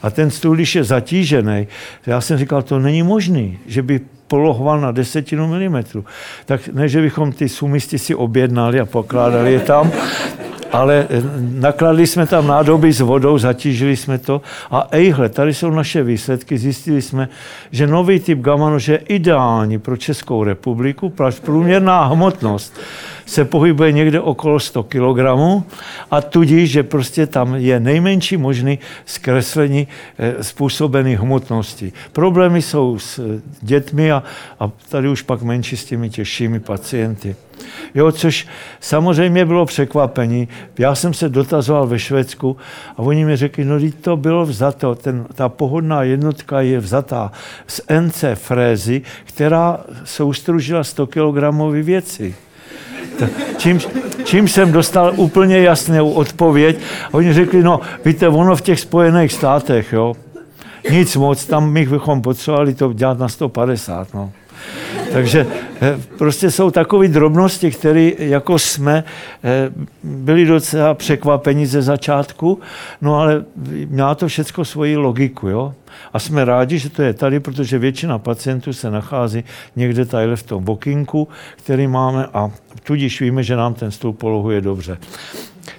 A 0.02 0.10
ten 0.10 0.30
stůl, 0.30 0.54
když 0.54 0.74
je 0.74 0.84
zatížený, 0.84 1.66
já 2.06 2.20
jsem 2.20 2.38
říkal, 2.38 2.62
to 2.62 2.78
není 2.78 3.02
možný, 3.02 3.58
že 3.66 3.82
by 3.82 4.00
polohoval 4.28 4.80
na 4.80 4.92
desetinu 4.92 5.46
milimetru. 5.46 6.04
Tak 6.46 6.68
ne, 6.68 6.88
že 6.88 7.02
bychom 7.02 7.32
ty 7.32 7.48
sumisty 7.48 7.98
si 7.98 8.14
objednali 8.14 8.80
a 8.80 8.86
pokládali 8.86 9.52
je 9.52 9.60
tam, 9.60 9.92
ale 10.72 11.06
eh, 11.10 11.22
nakladli 11.58 12.06
jsme 12.06 12.26
tam 12.26 12.46
nádoby 12.46 12.92
s 12.92 13.00
vodou, 13.00 13.38
zatížili 13.38 13.96
jsme 13.96 14.18
to 14.18 14.42
a 14.70 14.88
ejhle, 14.90 15.28
tady 15.28 15.54
jsou 15.54 15.70
naše 15.70 16.02
výsledky. 16.02 16.58
Zjistili 16.58 17.02
jsme, 17.02 17.28
že 17.70 17.86
nový 17.86 18.20
typ 18.20 18.38
gamma 18.38 18.78
je 18.88 18.96
ideální 18.96 19.78
pro 19.78 19.96
Českou 19.96 20.44
republiku, 20.44 21.12
průměrná 21.42 22.04
hmotnost 22.04 22.78
se 23.30 23.44
pohybuje 23.44 23.92
někde 23.92 24.20
okolo 24.20 24.60
100 24.60 24.82
kg 24.82 25.18
a 26.10 26.20
tudíž, 26.20 26.70
že 26.70 26.82
prostě 26.82 27.26
tam 27.26 27.54
je 27.54 27.80
nejmenší 27.80 28.36
možný 28.36 28.78
zkreslení 29.06 29.88
eh, 30.18 30.44
způsobený 30.44 31.14
hmotnosti. 31.14 31.92
Problémy 32.12 32.62
jsou 32.62 32.98
s 32.98 33.18
eh, 33.18 33.40
dětmi 33.62 34.12
a, 34.12 34.22
a 34.60 34.70
tady 34.88 35.08
už 35.08 35.22
pak 35.22 35.42
menší 35.42 35.76
s 35.76 35.84
těmi 35.84 36.10
těžšími 36.10 36.60
pacienty. 36.60 37.36
Jo, 37.94 38.12
což 38.12 38.46
samozřejmě 38.80 39.44
bylo 39.44 39.66
překvapení. 39.66 40.48
Já 40.78 40.94
jsem 40.94 41.14
se 41.14 41.28
dotazoval 41.28 41.86
ve 41.86 41.98
Švédsku 41.98 42.56
a 42.96 42.98
oni 42.98 43.24
mi 43.24 43.36
řekli, 43.36 43.64
no 43.64 43.78
to 44.00 44.16
bylo 44.16 44.46
vzato, 44.46 44.94
ten, 44.94 45.26
ta 45.34 45.48
pohodná 45.48 46.02
jednotka 46.02 46.60
je 46.60 46.80
vzatá 46.80 47.32
z 47.66 47.80
NC 48.00 48.24
frézy, 48.34 49.02
která 49.24 49.80
soustružila 50.04 50.84
100 50.84 51.06
kg 51.06 51.38
věci. 51.82 52.34
Čím, 53.56 53.80
čím 54.24 54.48
jsem 54.48 54.72
dostal 54.72 55.12
úplně 55.16 55.58
jasnou 55.58 56.10
odpověď. 56.10 56.78
Oni 57.12 57.32
řekli, 57.32 57.62
no 57.62 57.80
víte, 58.04 58.28
ono 58.28 58.56
v 58.56 58.60
těch 58.60 58.80
Spojených 58.80 59.32
státech, 59.32 59.92
jo, 59.92 60.14
nic 60.90 61.16
moc, 61.16 61.46
tam 61.46 61.74
bychom 61.74 62.22
potřebovali 62.22 62.74
to 62.74 62.92
dělat 62.92 63.18
na 63.18 63.28
150, 63.28 64.14
no. 64.14 64.32
Takže 65.12 65.46
eh, 65.82 65.98
prostě 66.18 66.50
jsou 66.50 66.70
takové 66.70 67.08
drobnosti, 67.08 67.70
které 67.70 68.10
jako 68.18 68.58
jsme 68.58 69.04
eh, 69.44 69.70
byli 70.02 70.44
docela 70.44 70.94
překvapeni 70.94 71.66
ze 71.66 71.82
začátku, 71.82 72.60
no 73.00 73.16
ale 73.16 73.44
má 73.90 74.14
to 74.14 74.28
všechno 74.28 74.64
svoji 74.64 74.96
logiku, 74.96 75.48
jo. 75.48 75.74
A 76.12 76.18
jsme 76.18 76.44
rádi, 76.44 76.78
že 76.78 76.90
to 76.90 77.02
je 77.02 77.12
tady, 77.14 77.40
protože 77.40 77.78
většina 77.78 78.18
pacientů 78.18 78.72
se 78.72 78.90
nachází 78.90 79.44
někde 79.76 80.04
tady 80.04 80.36
v 80.36 80.42
tom 80.42 80.64
bokinku, 80.64 81.28
který 81.56 81.86
máme 81.86 82.26
a 82.34 82.50
tudíž 82.82 83.20
víme, 83.20 83.42
že 83.42 83.56
nám 83.56 83.74
ten 83.74 83.90
stůl 83.90 84.12
polohuje 84.12 84.60
dobře. 84.60 84.98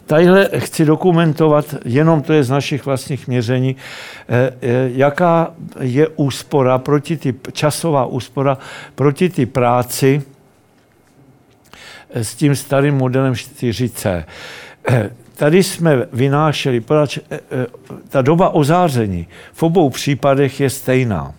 Tadyhle 0.05 0.49
chci 0.57 0.85
dokumentovat, 0.85 1.75
jenom 1.85 2.21
to 2.21 2.33
je 2.33 2.43
z 2.43 2.49
našich 2.49 2.85
vlastních 2.85 3.27
měření, 3.27 3.75
eh, 4.29 4.53
eh, 4.61 4.89
jaká 4.93 5.53
je 5.79 6.07
úspora 6.07 6.77
proti 6.77 7.17
ty, 7.17 7.35
časová 7.51 8.05
úspora 8.05 8.57
proti 8.95 9.29
ty 9.29 9.45
práci 9.45 10.21
eh, 12.09 12.23
s 12.23 12.35
tím 12.35 12.55
starým 12.55 12.95
modelem 12.95 13.33
4C. 13.33 14.25
Tady 15.35 15.63
jsme 15.63 16.07
vynášeli, 16.13 16.83
ta 18.09 18.21
doba 18.21 18.49
ozáření 18.49 19.27
v 19.53 19.63
obou 19.63 19.89
případech 19.89 20.59
je 20.59 20.69
stejná. 20.69 21.33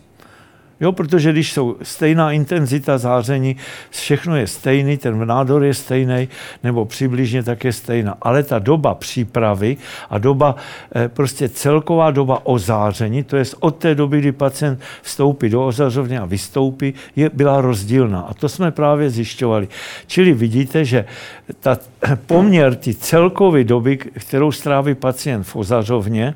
Jo, 0.82 0.92
protože 0.92 1.32
když 1.32 1.52
jsou 1.52 1.76
stejná 1.82 2.32
intenzita 2.32 2.98
záření, 2.98 3.56
všechno 3.90 4.36
je 4.36 4.46
stejný, 4.46 4.96
ten 4.96 5.26
nádor 5.26 5.64
je 5.64 5.74
stejný, 5.74 6.28
nebo 6.62 6.84
přibližně 6.84 7.42
tak 7.42 7.64
je 7.64 7.72
stejná. 7.72 8.16
Ale 8.22 8.42
ta 8.42 8.58
doba 8.58 8.94
přípravy 8.94 9.76
a 10.10 10.18
doba, 10.18 10.56
eh, 10.94 11.08
prostě 11.08 11.48
celková 11.48 12.10
doba 12.10 12.46
ozáření, 12.46 13.24
to 13.24 13.36
je 13.36 13.44
od 13.60 13.76
té 13.76 13.94
doby, 13.94 14.18
kdy 14.18 14.32
pacient 14.32 14.80
vstoupí 15.02 15.48
do 15.48 15.66
ozařovny 15.66 16.18
a 16.18 16.24
vystoupí, 16.24 16.94
je, 17.16 17.30
byla 17.34 17.60
rozdílná. 17.60 18.20
A 18.20 18.34
to 18.34 18.48
jsme 18.48 18.70
právě 18.70 19.10
zjišťovali. 19.10 19.68
Čili 20.06 20.32
vidíte, 20.32 20.84
že 20.84 21.04
ta 21.60 21.78
poměr 22.26 22.74
ty 22.74 22.94
celkové 22.94 23.64
doby, 23.64 23.96
kterou 23.96 24.52
stráví 24.52 24.94
pacient 24.94 25.42
v 25.42 25.56
ozařovně, 25.56 26.34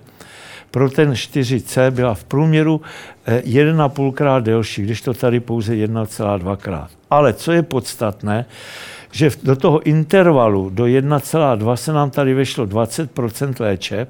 pro 0.76 0.90
ten 0.90 1.12
4C 1.12 1.90
byla 1.90 2.14
v 2.14 2.24
průměru 2.24 2.80
1,5 3.26 4.12
krát 4.12 4.44
delší, 4.44 4.82
když 4.82 5.00
to 5.00 5.14
tady 5.14 5.40
pouze 5.40 5.72
1,2 5.74 6.56
krát. 6.56 6.90
Ale 7.10 7.32
co 7.32 7.52
je 7.52 7.62
podstatné, 7.62 8.44
že 9.12 9.30
do 9.42 9.56
toho 9.56 9.82
intervalu 9.82 10.70
do 10.70 10.84
1,2 10.84 11.74
se 11.74 11.92
nám 11.92 12.10
tady 12.10 12.34
vešlo 12.34 12.66
20 12.66 13.10
léčeb, 13.60 14.08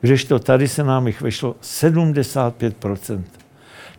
kdežto 0.00 0.38
tady 0.38 0.68
se 0.68 0.84
nám 0.84 1.06
jich 1.06 1.20
vešlo 1.20 1.56
75 1.60 2.74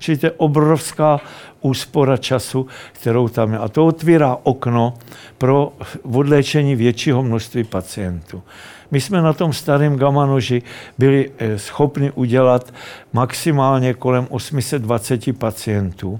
Čili 0.03 0.17
to 0.17 0.25
je 0.25 0.31
obrovská 0.31 1.21
úspora 1.61 2.17
času, 2.17 2.67
kterou 2.91 3.27
tam 3.27 3.53
je. 3.53 3.59
A 3.59 3.67
to 3.67 3.85
otvírá 3.85 4.37
okno 4.43 4.93
pro 5.37 5.73
odléčení 6.03 6.75
většího 6.75 7.23
množství 7.23 7.63
pacientů. 7.63 8.43
My 8.91 9.01
jsme 9.01 9.21
na 9.21 9.33
tom 9.33 9.53
starém 9.53 9.95
gamma 9.95 10.25
noži 10.25 10.61
byli 10.97 11.31
eh, 11.37 11.59
schopni 11.59 12.11
udělat 12.11 12.73
maximálně 13.13 13.93
kolem 13.93 14.27
820 14.29 15.37
pacientů 15.37 16.19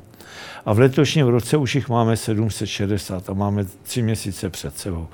a 0.66 0.74
v 0.74 0.80
letošním 0.80 1.28
roce 1.28 1.58
už 1.58 1.76
jich 1.76 1.90
máme 1.90 2.18
760 2.18 3.30
a 3.30 3.34
máme 3.34 3.66
tři 3.84 4.02
měsíce 4.02 4.50
před 4.50 4.78
sebou. 4.78 5.08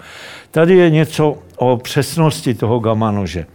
Tady 0.51 0.77
je 0.77 0.89
něco 0.89 1.37
o 1.55 1.77
přesnosti 1.77 2.53
toho 2.53 2.79
gamma 2.79 3.11
nože. 3.11 3.45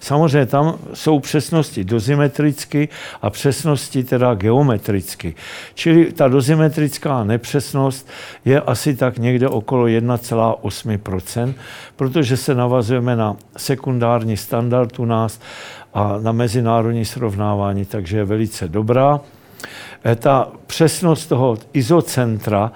Samozřejmě 0.00 0.46
tam 0.46 0.78
jsou 0.94 1.20
přesnosti 1.20 1.84
dozimetricky 1.84 2.88
a 3.22 3.30
přesnosti 3.30 4.04
teda 4.04 4.34
geometricky. 4.34 5.34
Čili 5.74 6.12
ta 6.12 6.28
dozimetrická 6.28 7.24
nepřesnost 7.24 8.08
je 8.44 8.60
asi 8.60 8.96
tak 8.96 9.18
někde 9.18 9.48
okolo 9.48 9.84
1,8%, 9.84 11.54
protože 11.96 12.36
se 12.36 12.54
navazujeme 12.54 13.16
na 13.16 13.36
sekundární 13.56 14.36
standard 14.36 14.98
u 14.98 15.04
nás 15.04 15.40
a 15.94 16.18
na 16.18 16.32
mezinárodní 16.32 17.04
srovnávání, 17.04 17.84
takže 17.84 18.16
je 18.16 18.24
velice 18.24 18.68
dobrá. 18.68 19.20
Eh, 20.04 20.16
ta 20.16 20.48
přesnost 20.66 21.26
toho 21.26 21.58
izocentra, 21.72 22.72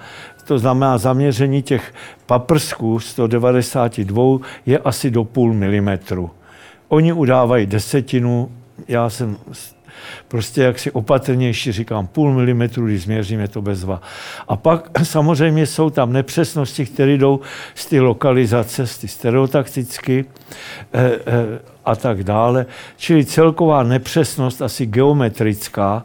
to 0.47 0.59
znamená 0.59 0.97
zaměření 0.97 1.61
těch 1.61 1.93
paprsků 2.25 2.99
192, 2.99 4.39
je 4.65 4.79
asi 4.79 5.11
do 5.11 5.23
půl 5.23 5.53
milimetru. 5.53 6.31
Oni 6.87 7.13
udávají 7.13 7.65
desetinu, 7.65 8.51
já 8.87 9.09
jsem 9.09 9.37
prostě 10.27 10.61
jaksi 10.61 10.91
opatrnější, 10.91 11.71
říkám 11.71 12.07
půl 12.07 12.33
milimetru, 12.33 12.85
když 12.85 13.03
změřím, 13.03 13.39
je 13.39 13.47
to 13.47 13.61
bezva. 13.61 14.01
A 14.47 14.55
pak 14.55 14.89
samozřejmě 15.03 15.65
jsou 15.65 15.89
tam 15.89 16.13
nepřesnosti, 16.13 16.85
které 16.85 17.11
jdou 17.17 17.39
z 17.75 17.85
ty 17.85 17.99
lokalizace, 17.99 18.87
z 18.87 18.97
ty 18.97 19.07
stereotakticky 19.07 20.25
eh, 20.93 21.11
eh, 21.25 21.59
a 21.85 21.95
tak 21.95 22.23
dále. 22.23 22.65
Čili 22.97 23.25
celková 23.25 23.83
nepřesnost, 23.83 24.61
asi 24.61 24.85
geometrická, 24.85 26.03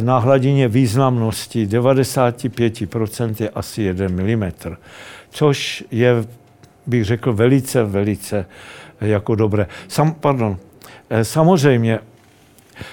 na 0.00 0.18
hladině 0.18 0.68
významnosti 0.68 1.66
95% 1.66 3.34
je 3.38 3.50
asi 3.50 3.82
1 3.82 4.08
mm, 4.08 4.52
což 5.30 5.84
je, 5.90 6.24
bych 6.86 7.04
řekl, 7.04 7.32
velice, 7.32 7.84
velice 7.84 8.46
eh, 9.00 9.08
jako 9.08 9.34
dobré. 9.34 9.66
Sam, 9.88 10.14
pardon, 10.14 10.56
eh, 11.10 11.24
samozřejmě, 11.24 11.98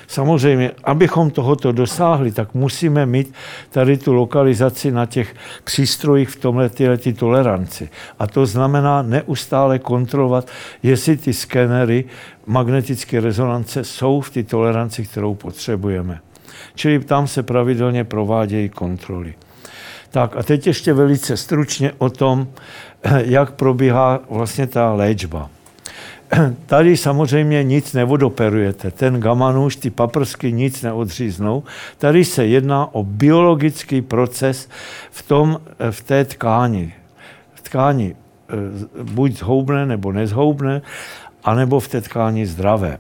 Samozřejmě, 0.07 0.72
abychom 0.84 1.31
tohoto 1.31 1.72
dosáhli, 1.72 2.31
tak 2.31 2.53
musíme 2.53 3.05
mít 3.05 3.34
tady 3.69 3.97
tu 3.97 4.13
lokalizaci 4.13 4.91
na 4.91 5.05
těch 5.05 5.35
přístrojích 5.63 6.30
v 6.30 6.35
tomhle 6.35 6.69
ty 6.69 7.13
toleranci. 7.13 7.89
A 8.19 8.27
to 8.27 8.45
znamená 8.45 9.01
neustále 9.01 9.80
kontrolovat, 9.80 10.47
jestli 10.84 11.18
ty 11.18 11.34
skenery 11.34 12.05
magnetické 12.45 13.19
rezonance 13.19 13.84
jsou 13.84 14.22
v 14.22 14.30
té 14.30 14.43
toleranci, 14.43 15.03
kterou 15.03 15.35
potřebujeme. 15.35 16.19
Čili 16.76 17.00
tam 17.00 17.28
se 17.28 17.44
pravidelně 17.44 18.04
provádějí 18.04 18.70
kontroly. 18.70 19.34
Tak 20.10 20.38
a 20.38 20.44
teď 20.44 20.68
ještě 20.68 20.94
velice 20.94 21.38
stručně 21.38 21.92
o 21.98 22.10
tom, 22.10 22.48
jak 23.18 23.52
probíhá 23.52 24.20
vlastně 24.30 24.68
ta 24.68 24.94
léčba. 24.94 25.50
Tady 26.66 26.98
samozřejmě 26.98 27.64
nic 27.64 27.94
nevodoperujete. 27.94 28.92
Ten 28.92 29.20
gamanuš, 29.20 29.76
ty 29.76 29.90
paprsky 29.90 30.52
nic 30.52 30.82
neodříznou. 30.82 31.64
Tady 31.98 32.26
se 32.26 32.46
jedná 32.46 32.96
o 32.96 33.04
biologický 33.04 34.02
proces 34.02 34.70
v, 35.12 35.24
tom, 35.24 35.62
v 35.92 36.02
té 36.02 36.26
tkáni. 36.26 36.94
V 37.54 37.62
tkáni 37.62 38.16
eh, 38.16 39.04
buď 39.04 39.32
zhoubné 39.32 39.86
nebo 39.86 40.12
nezhoubné, 40.12 40.82
anebo 41.44 41.80
v 41.80 41.88
té 41.88 42.02
tkáni 42.02 42.46
zdravé. 42.46 42.98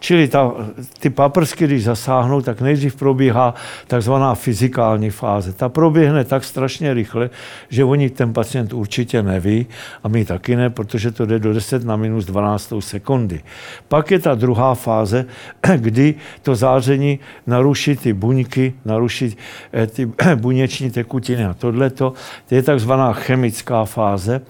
Čili 0.00 0.28
ta, 0.28 0.52
ty 0.98 1.10
paprsky, 1.10 1.64
když 1.64 1.84
zasáhnou, 1.84 2.40
tak 2.40 2.60
nejdřív 2.60 2.96
probíhá 2.96 3.54
takzvaná 3.86 4.34
fyzikální 4.34 5.10
fáze. 5.10 5.52
Ta 5.52 5.68
proběhne 5.68 6.24
tak 6.24 6.44
strašně 6.44 6.94
rychle, 6.94 7.30
že 7.68 7.84
oni 7.84 8.10
ten 8.10 8.32
pacient 8.32 8.72
určitě 8.72 9.22
neví 9.22 9.66
a 10.02 10.08
my 10.08 10.24
taky 10.24 10.56
ne, 10.56 10.70
protože 10.70 11.10
to 11.10 11.26
jde 11.26 11.38
do 11.38 11.52
10 11.52 11.84
na 11.84 11.96
minus 11.96 12.24
12 12.24 12.72
sekundy. 12.80 13.40
Pak 13.88 14.10
je 14.10 14.18
ta 14.18 14.34
druhá 14.34 14.74
fáze, 14.74 15.26
kdy 15.76 16.14
to 16.42 16.54
záření 16.54 17.18
naruší 17.46 17.96
ty 17.96 18.12
buňky, 18.12 18.74
naruší 18.84 19.36
eh, 19.72 19.86
ty 19.86 20.06
buněční 20.34 20.90
tekutiny 20.90 21.44
a 21.44 21.54
tohleto. 21.54 22.12
To 22.48 22.54
je 22.54 22.62
takzvaná 22.62 23.12
chemická 23.12 23.84
fáze, 23.84 24.40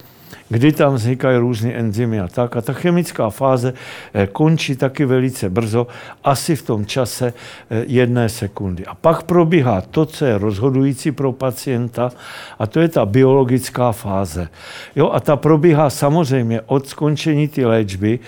kdy 0.49 0.71
tam 0.71 0.93
vznikají 0.93 1.37
různé 1.37 1.73
enzymy 1.73 2.19
a 2.19 2.27
tak. 2.27 2.55
A 2.55 2.61
ta 2.61 2.73
chemická 2.73 3.29
fáze 3.29 3.73
eh, 4.13 4.27
končí 4.27 4.75
taky 4.75 5.05
velice 5.05 5.49
brzo, 5.49 5.87
asi 6.23 6.55
v 6.55 6.61
tom 6.61 6.85
čase 6.85 7.33
eh, 7.69 7.83
jedné 7.87 8.29
sekundy. 8.29 8.85
A 8.85 8.95
pak 8.95 9.23
probíhá 9.23 9.81
to, 9.81 10.05
co 10.05 10.25
je 10.25 10.37
rozhodující 10.37 11.11
pro 11.11 11.31
pacienta, 11.31 12.11
a 12.59 12.67
to 12.67 12.79
je 12.79 12.87
ta 12.87 13.05
biologická 13.05 13.91
fáze. 13.91 14.49
Jo, 14.95 15.11
a 15.11 15.19
ta 15.19 15.35
probíhá 15.35 15.89
samozřejmě 15.89 16.61
od 16.61 16.87
skončení 16.87 17.47
ty 17.47 17.65
léčby 17.65 18.19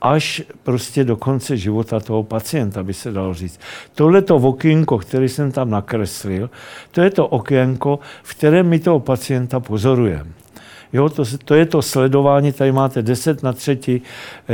až 0.00 0.42
prostě 0.62 1.04
do 1.04 1.16
konce 1.16 1.56
života 1.56 2.00
toho 2.00 2.22
pacienta, 2.22 2.82
by 2.82 2.94
se 2.94 3.12
dalo 3.12 3.34
říct. 3.34 3.60
Tohleto 3.94 4.36
okénko, 4.36 4.98
který 4.98 5.28
jsem 5.28 5.52
tam 5.52 5.70
nakreslil, 5.70 6.50
to 6.90 7.00
je 7.00 7.10
to 7.10 7.26
okénko, 7.26 7.98
v 8.22 8.34
kterém 8.34 8.68
my 8.68 8.78
toho 8.78 9.00
pacienta 9.00 9.60
pozorujeme. 9.60 10.43
Jo, 10.94 11.08
to, 11.08 11.24
to 11.44 11.54
je 11.54 11.66
to 11.66 11.82
sledování, 11.82 12.52
tady 12.52 12.72
máte 12.72 13.02
10 13.02 13.42
na 13.42 13.52
třetí 13.52 14.02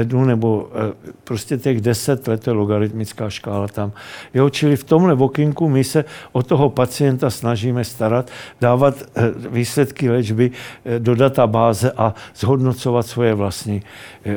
dnu, 0.05 0.25
nebo 0.25 0.69
eh, 0.75 1.11
prostě 1.25 1.57
těch 1.57 1.81
10 1.81 2.29
let, 2.29 2.45
to 2.45 2.51
je 2.51 2.55
logaritmická 2.55 3.31
škála 3.31 3.69
tam. 3.69 3.93
Jo, 4.35 4.51
čili 4.51 4.77
v 4.77 4.85
tomhle 4.85 5.15
okinku 5.15 5.69
my 5.69 5.85
se 5.85 6.05
o 6.33 6.43
toho 6.43 6.71
pacienta 6.71 7.31
snažíme 7.31 7.85
starat, 7.85 8.31
dávat 8.61 8.95
eh, 9.15 9.23
výsledky 9.51 10.11
léčby 10.11 10.51
eh, 10.85 10.99
do 10.99 11.15
databáze 11.15 11.93
a 11.93 12.15
zhodnocovat 12.35 13.07
svoje 13.07 13.35
vlastní 13.35 13.83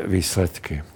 výsledky. 0.08 0.93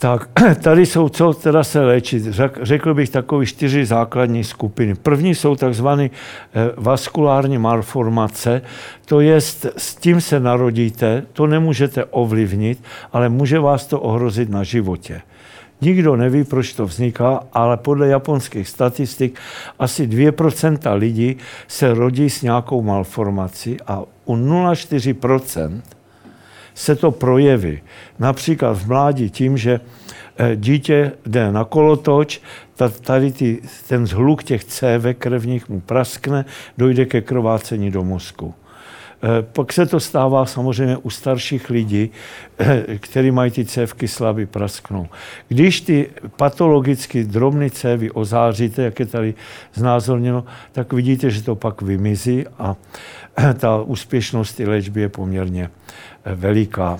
Tak 0.00 0.28
tady 0.62 0.86
jsou, 0.86 1.08
co 1.08 1.32
teda 1.32 1.64
se 1.64 1.80
léčit. 1.80 2.24
Řekl 2.62 2.94
bych 2.94 3.10
takové 3.10 3.46
čtyři 3.46 3.86
základní 3.86 4.44
skupiny. 4.44 4.94
První 4.94 5.34
jsou 5.34 5.56
takzvané 5.56 6.04
eh, 6.04 6.10
vaskulární 6.76 7.58
malformace, 7.58 8.62
to 9.04 9.20
je, 9.20 9.40
s 9.76 9.96
tím 10.00 10.20
se 10.20 10.40
narodíte, 10.40 11.26
to 11.32 11.46
nemůžete 11.46 12.04
ovlivnit, 12.04 12.82
ale 13.12 13.28
může 13.28 13.58
vás 13.58 13.86
to 13.86 14.00
ohrozit 14.00 14.50
na 14.50 14.62
životě. 14.62 15.20
Nikdo 15.80 16.16
neví, 16.16 16.44
proč 16.44 16.72
to 16.72 16.86
vzniká, 16.86 17.40
ale 17.52 17.76
podle 17.76 18.08
japonských 18.08 18.68
statistik 18.68 19.38
asi 19.78 20.06
2% 20.06 20.96
lidí 20.96 21.36
se 21.68 21.94
rodí 21.94 22.30
s 22.30 22.42
nějakou 22.42 22.82
malformací 22.82 23.76
a 23.86 24.02
u 24.24 24.36
0,4% 24.36 25.80
se 26.74 26.96
to 26.96 27.10
projeví. 27.10 27.80
Například 28.18 28.72
v 28.72 28.86
mládí 28.86 29.30
tím, 29.30 29.56
že 29.56 29.80
eh, 30.38 30.56
dítě 30.56 31.12
jde 31.26 31.52
na 31.52 31.64
kolotoč, 31.64 32.40
tady 32.88 33.32
ty, 33.32 33.60
ten 33.88 34.06
zhluk 34.06 34.42
těch 34.42 34.64
cévek 34.64 35.18
krevních 35.18 35.68
mu 35.68 35.80
praskne, 35.80 36.44
dojde 36.78 37.04
ke 37.06 37.20
krvácení 37.20 37.90
do 37.90 38.04
mozku. 38.04 38.54
Eh, 39.22 39.42
pak 39.42 39.72
se 39.72 39.86
to 39.86 40.00
stává 40.00 40.46
samozřejmě 40.46 40.96
u 40.96 41.10
starších 41.10 41.70
lidí, 41.70 42.10
eh, 42.58 42.84
kteří 43.00 43.30
mají 43.30 43.50
ty 43.50 43.64
cévky 43.64 44.08
slabý 44.08 44.46
prasknou. 44.46 45.08
Když 45.48 45.80
ty 45.80 46.10
patologicky 46.36 47.24
drobné 47.24 47.70
cévy 47.70 48.10
ozáříte, 48.10 48.82
jak 48.82 49.00
je 49.00 49.06
tady 49.06 49.34
znázorněno, 49.74 50.44
tak 50.72 50.92
vidíte, 50.92 51.30
že 51.30 51.42
to 51.42 51.54
pak 51.54 51.82
vymizí 51.82 52.44
a 52.58 52.76
ta 53.58 53.82
úspěšnost 53.82 54.52
té 54.52 54.64
léčby 54.64 55.00
je 55.00 55.08
poměrně 55.08 55.70
veliká. 56.24 56.98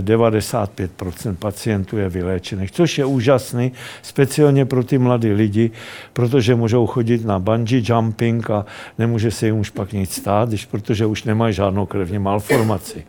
95% 0.00 1.36
pacientů 1.36 1.96
je 1.96 2.08
vyléčených, 2.08 2.70
což 2.70 2.98
je 2.98 3.04
úžasný, 3.04 3.72
speciálně 4.02 4.64
pro 4.64 4.84
ty 4.84 4.98
mladé 4.98 5.32
lidi, 5.32 5.70
protože 6.12 6.54
můžou 6.54 6.86
chodit 6.86 7.24
na 7.24 7.38
bungee 7.38 7.82
jumping 7.84 8.50
a 8.50 8.66
nemůže 8.98 9.30
se 9.30 9.46
jim 9.46 9.58
už 9.58 9.70
pak 9.70 9.92
nic 9.92 10.14
stát, 10.14 10.48
když, 10.48 10.66
protože 10.66 11.06
už 11.06 11.24
nemají 11.24 11.54
žádnou 11.54 11.86
krevní 11.86 12.18
malformaci. 12.18 13.04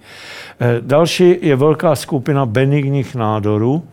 Eh, 0.59 0.81
další 0.81 1.35
je 1.41 1.55
velká 1.55 1.95
skupina 1.95 2.45
benigních 2.45 3.15
nádorů, 3.15 3.83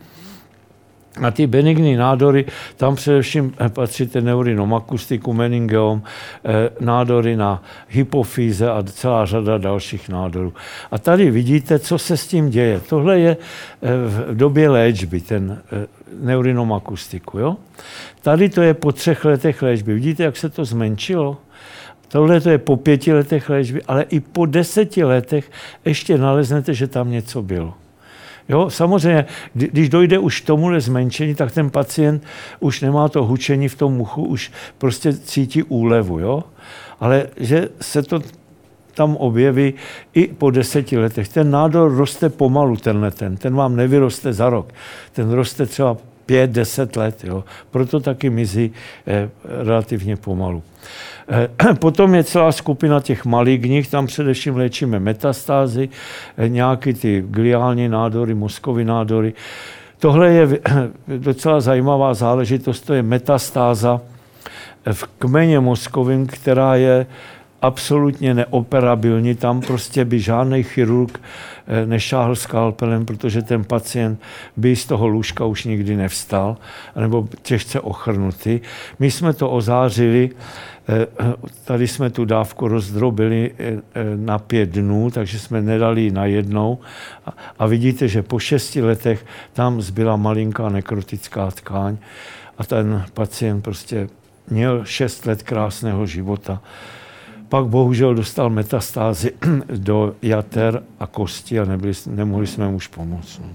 A 1.21 1.31
ty 1.31 1.47
benigní 1.47 1.95
nádory, 1.95 2.45
tam 2.77 2.95
především 2.95 3.53
eh, 3.59 3.69
patří 3.69 4.07
ten 4.07 4.25
neurinom 4.25 4.73
akustiku, 4.73 5.33
meningeom, 5.33 6.01
eh, 6.45 6.69
nádory 6.79 7.35
na 7.35 7.63
hypofýze 7.89 8.71
a 8.71 8.83
celá 8.83 9.25
řada 9.25 9.57
dalších 9.57 10.09
nádorů. 10.09 10.53
A 10.91 10.97
tady 10.97 11.31
vidíte, 11.31 11.79
co 11.79 11.97
se 11.97 12.17
s 12.17 12.27
tím 12.27 12.49
děje. 12.49 12.79
Tohle 12.89 13.19
je 13.19 13.37
eh, 13.37 13.87
v 14.07 14.37
době 14.37 14.69
léčby, 14.69 15.21
ten 15.21 15.61
neurinom 16.19 16.73
akustiku. 16.73 17.39
Jo? 17.39 17.57
Tady 18.21 18.49
to 18.49 18.61
je 18.61 18.73
po 18.73 18.91
třech 18.91 19.25
letech 19.25 19.61
léčby. 19.61 19.93
Vidíte, 19.93 20.23
jak 20.23 20.37
se 20.37 20.49
to 20.49 20.65
zmenšilo? 20.65 21.37
Tohle 22.07 22.41
to 22.41 22.49
je 22.49 22.57
po 22.57 22.77
pěti 22.77 23.13
letech 23.13 23.49
léčby, 23.49 23.81
ale 23.87 24.03
i 24.03 24.19
po 24.19 24.45
deseti 24.45 25.03
letech 25.03 25.51
ještě 25.85 26.17
naleznete, 26.17 26.73
že 26.73 26.87
tam 26.87 27.11
něco 27.11 27.41
bylo. 27.41 27.73
Jo, 28.49 28.69
samozřejmě, 28.69 29.25
když 29.53 29.89
dojde 29.89 30.19
už 30.19 30.41
k 30.41 30.45
tomuhle 30.45 30.81
zmenšení, 30.81 31.35
tak 31.35 31.51
ten 31.51 31.69
pacient 31.69 32.23
už 32.59 32.81
nemá 32.81 33.09
to 33.09 33.25
hučení 33.25 33.67
v 33.67 33.75
tom 33.75 33.93
muchu, 33.93 34.25
už 34.25 34.51
prostě 34.77 35.13
cítí 35.13 35.63
úlevu. 35.63 36.19
Jo? 36.19 36.43
Ale 36.99 37.27
že 37.37 37.69
se 37.81 38.03
to 38.03 38.19
tam 38.93 39.15
objeví 39.15 39.73
i 40.13 40.27
po 40.27 40.51
deseti 40.51 40.97
letech. 40.97 41.29
Ten 41.29 41.51
nádor 41.51 41.95
roste 41.95 42.29
pomalu, 42.29 42.77
tenhle 42.77 43.11
ten. 43.11 43.37
Ten 43.37 43.55
vám 43.55 43.75
nevyroste 43.75 44.33
za 44.33 44.49
rok. 44.49 44.73
Ten 45.11 45.31
roste 45.31 45.65
třeba 45.65 45.97
pět, 46.25 46.49
deset 46.49 46.95
let. 46.95 47.23
Jo? 47.23 47.43
Proto 47.71 47.99
taky 47.99 48.29
mizí 48.29 48.71
eh, 49.07 49.29
relativně 49.43 50.15
pomalu. 50.15 50.63
Eh, 51.27 51.73
potom 51.79 52.15
je 52.15 52.23
celá 52.23 52.51
skupina 52.51 52.99
těch 52.99 53.25
maligních, 53.25 53.87
tam 53.87 54.07
především 54.07 54.55
léčíme 54.55 54.99
metastázy, 54.99 55.89
eh, 56.37 56.49
nějaké 56.49 56.93
ty 56.93 57.23
gliální 57.27 57.89
nádory, 57.89 58.33
mozkové 58.33 58.83
nádory. 58.83 59.33
Tohle 59.99 60.29
je 60.29 60.47
docela 61.17 61.61
zajímavá 61.61 62.13
záležitost, 62.13 62.81
to 62.81 62.93
je 62.93 63.03
metastáza 63.03 64.01
v 64.91 65.03
kmeně 65.19 65.59
mozkovým, 65.59 66.27
která 66.27 66.75
je 66.75 67.05
absolutně 67.63 68.33
neoperabilní. 68.33 69.35
Tam 69.35 69.61
prostě 69.61 70.05
by 70.05 70.19
žádný 70.19 70.63
chirurg 70.63 71.19
eh, 71.67 71.85
nešáhl 71.85 72.35
skalpelem, 72.35 73.05
protože 73.05 73.41
ten 73.41 73.63
pacient 73.63 74.21
by 74.57 74.75
z 74.75 74.85
toho 74.85 75.07
lůžka 75.07 75.45
už 75.45 75.63
nikdy 75.63 75.95
nevstal, 75.95 76.57
nebo 76.99 77.27
těžce 77.41 77.79
ochrnutý. 77.79 78.59
My 78.99 79.11
jsme 79.11 79.33
to 79.33 79.49
ozářili, 79.49 80.29
eh, 80.89 81.07
tady 81.65 81.87
jsme 81.87 82.09
tu 82.09 82.25
dávku 82.25 82.67
rozdrobili 82.67 83.51
eh, 83.59 83.81
na 84.15 84.39
pět 84.39 84.69
dnů, 84.69 85.11
takže 85.11 85.39
jsme 85.39 85.61
nedali 85.61 86.11
na 86.11 86.25
jednou. 86.25 86.79
A 87.59 87.65
vidíte, 87.65 88.07
že 88.07 88.21
po 88.21 88.39
šesti 88.39 88.81
letech 88.81 89.25
tam 89.53 89.81
zbyla 89.81 90.15
malinká 90.15 90.69
nekrotická 90.69 91.51
tkáň 91.51 91.97
a 92.57 92.63
ten 92.63 93.05
pacient 93.13 93.61
prostě 93.61 94.09
měl 94.49 94.85
šest 94.85 95.25
let 95.25 95.43
krásného 95.43 96.05
života 96.05 96.61
pak 97.53 97.65
bohužel 97.65 98.15
dostal 98.15 98.49
metastázy 98.49 99.31
do 99.77 100.15
jater 100.21 100.83
a 100.99 101.07
kosti 101.07 101.59
a 101.59 101.65
nebyli, 101.65 101.93
nemohli 102.07 102.47
jsme 102.47 102.67
mu 102.67 102.75
už 102.75 102.87
pomoct. 102.87 103.39
No. 103.39 103.47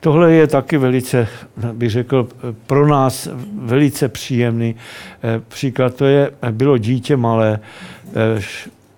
Tohle 0.00 0.32
je 0.32 0.46
taky 0.46 0.78
velice, 0.78 1.28
bych 1.72 1.90
řekl, 1.90 2.28
pro 2.66 2.86
nás 2.86 3.28
velice 3.54 4.08
příjemný 4.08 4.74
eh, 5.22 5.40
příklad. 5.48 5.94
To 5.94 6.04
je, 6.04 6.30
bylo 6.50 6.78
dítě 6.78 7.16
malé, 7.16 7.60
eh, 8.08 8.40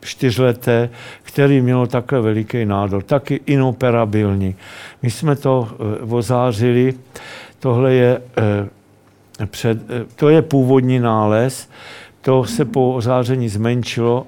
čtyřleté, 0.00 0.90
který 1.22 1.60
mělo 1.60 1.86
takhle 1.86 2.20
veliký 2.20 2.64
nádor, 2.64 3.02
taky 3.02 3.40
inoperabilní. 3.46 4.56
My 5.02 5.10
jsme 5.10 5.36
to 5.36 5.68
eh, 5.72 6.02
ozářili, 6.02 6.94
tohle 7.60 7.94
je, 7.94 8.22
před, 9.46 9.78
to 10.16 10.28
je 10.28 10.42
původní 10.42 10.98
nález, 10.98 11.68
to 12.22 12.44
se 12.44 12.64
po 12.64 12.94
ozáření 12.94 13.48
zmenšilo 13.48 14.26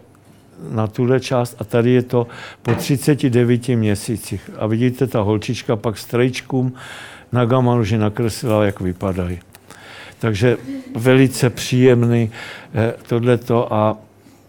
na 0.71 0.87
tuhle 0.87 1.21
část 1.21 1.57
a 1.59 1.65
tady 1.65 1.91
je 1.91 2.03
to 2.03 2.27
po 2.62 2.75
39 2.75 3.69
měsících. 3.69 4.51
A 4.59 4.66
vidíte, 4.66 5.07
ta 5.07 5.21
holčička 5.21 5.77
pak 5.77 5.99
s 5.99 6.05
trejčkům 6.05 6.73
na 7.33 7.45
gamanu, 7.45 7.85
že 7.85 7.99
nakreslila, 7.99 8.65
jak 8.65 8.81
vypadají. 8.81 9.41
Takže 10.19 10.57
velice 10.97 11.51
příjemný 11.51 12.31
eh, 12.75 12.95
tohleto 13.07 13.75
a 13.75 13.97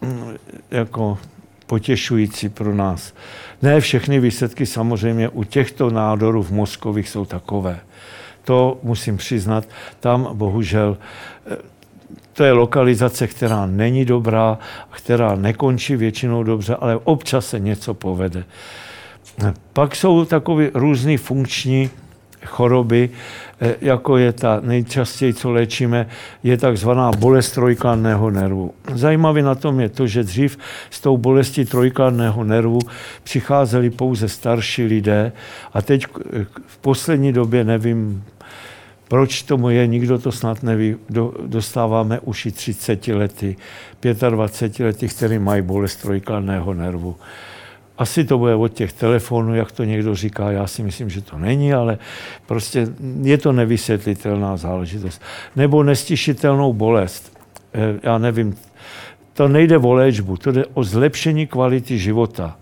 mm, 0.01 0.35
jako 0.71 1.17
potěšující 1.65 2.49
pro 2.49 2.75
nás. 2.75 3.13
Ne 3.61 3.79
všechny 3.79 4.19
výsledky 4.19 4.65
samozřejmě 4.65 5.29
u 5.29 5.43
těchto 5.43 5.89
nádorů 5.89 6.43
v 6.43 6.51
mozkových 6.51 7.09
jsou 7.09 7.25
takové. 7.25 7.79
To 8.43 8.79
musím 8.83 9.17
přiznat, 9.17 9.67
tam 9.99 10.29
bohužel 10.33 10.97
to 12.35 12.43
je 12.43 12.51
lokalizace, 12.51 13.27
která 13.27 13.65
není 13.65 14.05
dobrá, 14.05 14.57
která 14.91 15.35
nekončí 15.35 15.95
většinou 15.95 16.43
dobře, 16.43 16.75
ale 16.75 16.99
občas 17.03 17.47
se 17.47 17.59
něco 17.59 17.93
povede. 17.93 18.43
Pak 19.73 19.95
jsou 19.95 20.25
takové 20.25 20.69
různé 20.73 21.17
funkční 21.17 21.89
choroby, 22.45 23.09
eh, 23.61 23.75
jako 23.81 24.17
je 24.17 24.33
ta 24.33 24.59
nejčastěji, 24.63 25.33
co 25.33 25.51
léčíme, 25.51 26.07
je 26.43 26.57
takzvaná 26.57 27.11
bolest 27.11 27.51
trojkladného 27.51 28.29
nervu. 28.29 28.73
Zajímavé 28.93 29.41
na 29.41 29.55
tom 29.55 29.79
je 29.79 29.89
to, 29.89 30.07
že 30.07 30.23
dřív 30.23 30.57
s 30.89 31.01
tou 31.01 31.17
bolestí 31.17 31.65
trojkladného 31.65 32.43
nervu 32.43 32.79
přicházeli 33.23 33.89
pouze 33.89 34.29
starší 34.29 34.83
lidé 34.83 35.31
a 35.73 35.81
teď 35.81 36.05
v 36.67 36.77
poslední 36.77 37.33
době, 37.33 37.63
nevím, 37.63 38.23
proč 39.07 39.41
tomu 39.41 39.69
je, 39.69 39.87
nikdo 39.87 40.19
to 40.19 40.31
snad 40.31 40.63
neví, 40.63 40.95
do, 41.09 41.33
dostáváme 41.45 42.19
už 42.19 42.45
i 42.45 42.51
30 42.51 43.07
lety, 43.07 43.55
25 44.29 44.85
lety, 44.85 45.07
který 45.07 45.39
mají 45.39 45.61
bolest 45.61 45.95
trojkladného 45.95 46.73
nervu. 46.73 47.15
Asi 47.97 48.23
to 48.23 48.37
bude 48.37 48.55
od 48.55 48.73
těch 48.73 48.93
telefonů, 48.93 49.55
jak 49.55 49.71
to 49.71 49.83
někdo 49.83 50.15
říká, 50.15 50.51
já 50.51 50.67
si 50.67 50.83
myslím, 50.83 51.09
že 51.09 51.21
to 51.21 51.37
není, 51.37 51.73
ale 51.73 51.97
prostě 52.45 52.87
je 53.21 53.37
to 53.37 53.51
nevysvětlitelná 53.51 54.57
záležitost. 54.57 55.21
Nebo 55.55 55.83
nestišitelnou 55.83 56.73
bolest. 56.73 57.37
Eh, 57.73 57.99
já 58.03 58.17
nevím, 58.17 58.55
to 59.33 59.47
nejde 59.47 59.77
o 59.77 59.93
léčbu, 59.93 60.37
to 60.37 60.51
jde 60.51 60.65
o 60.73 60.83
zlepšení 60.83 61.47
kvality 61.47 61.97
života. 61.97 62.57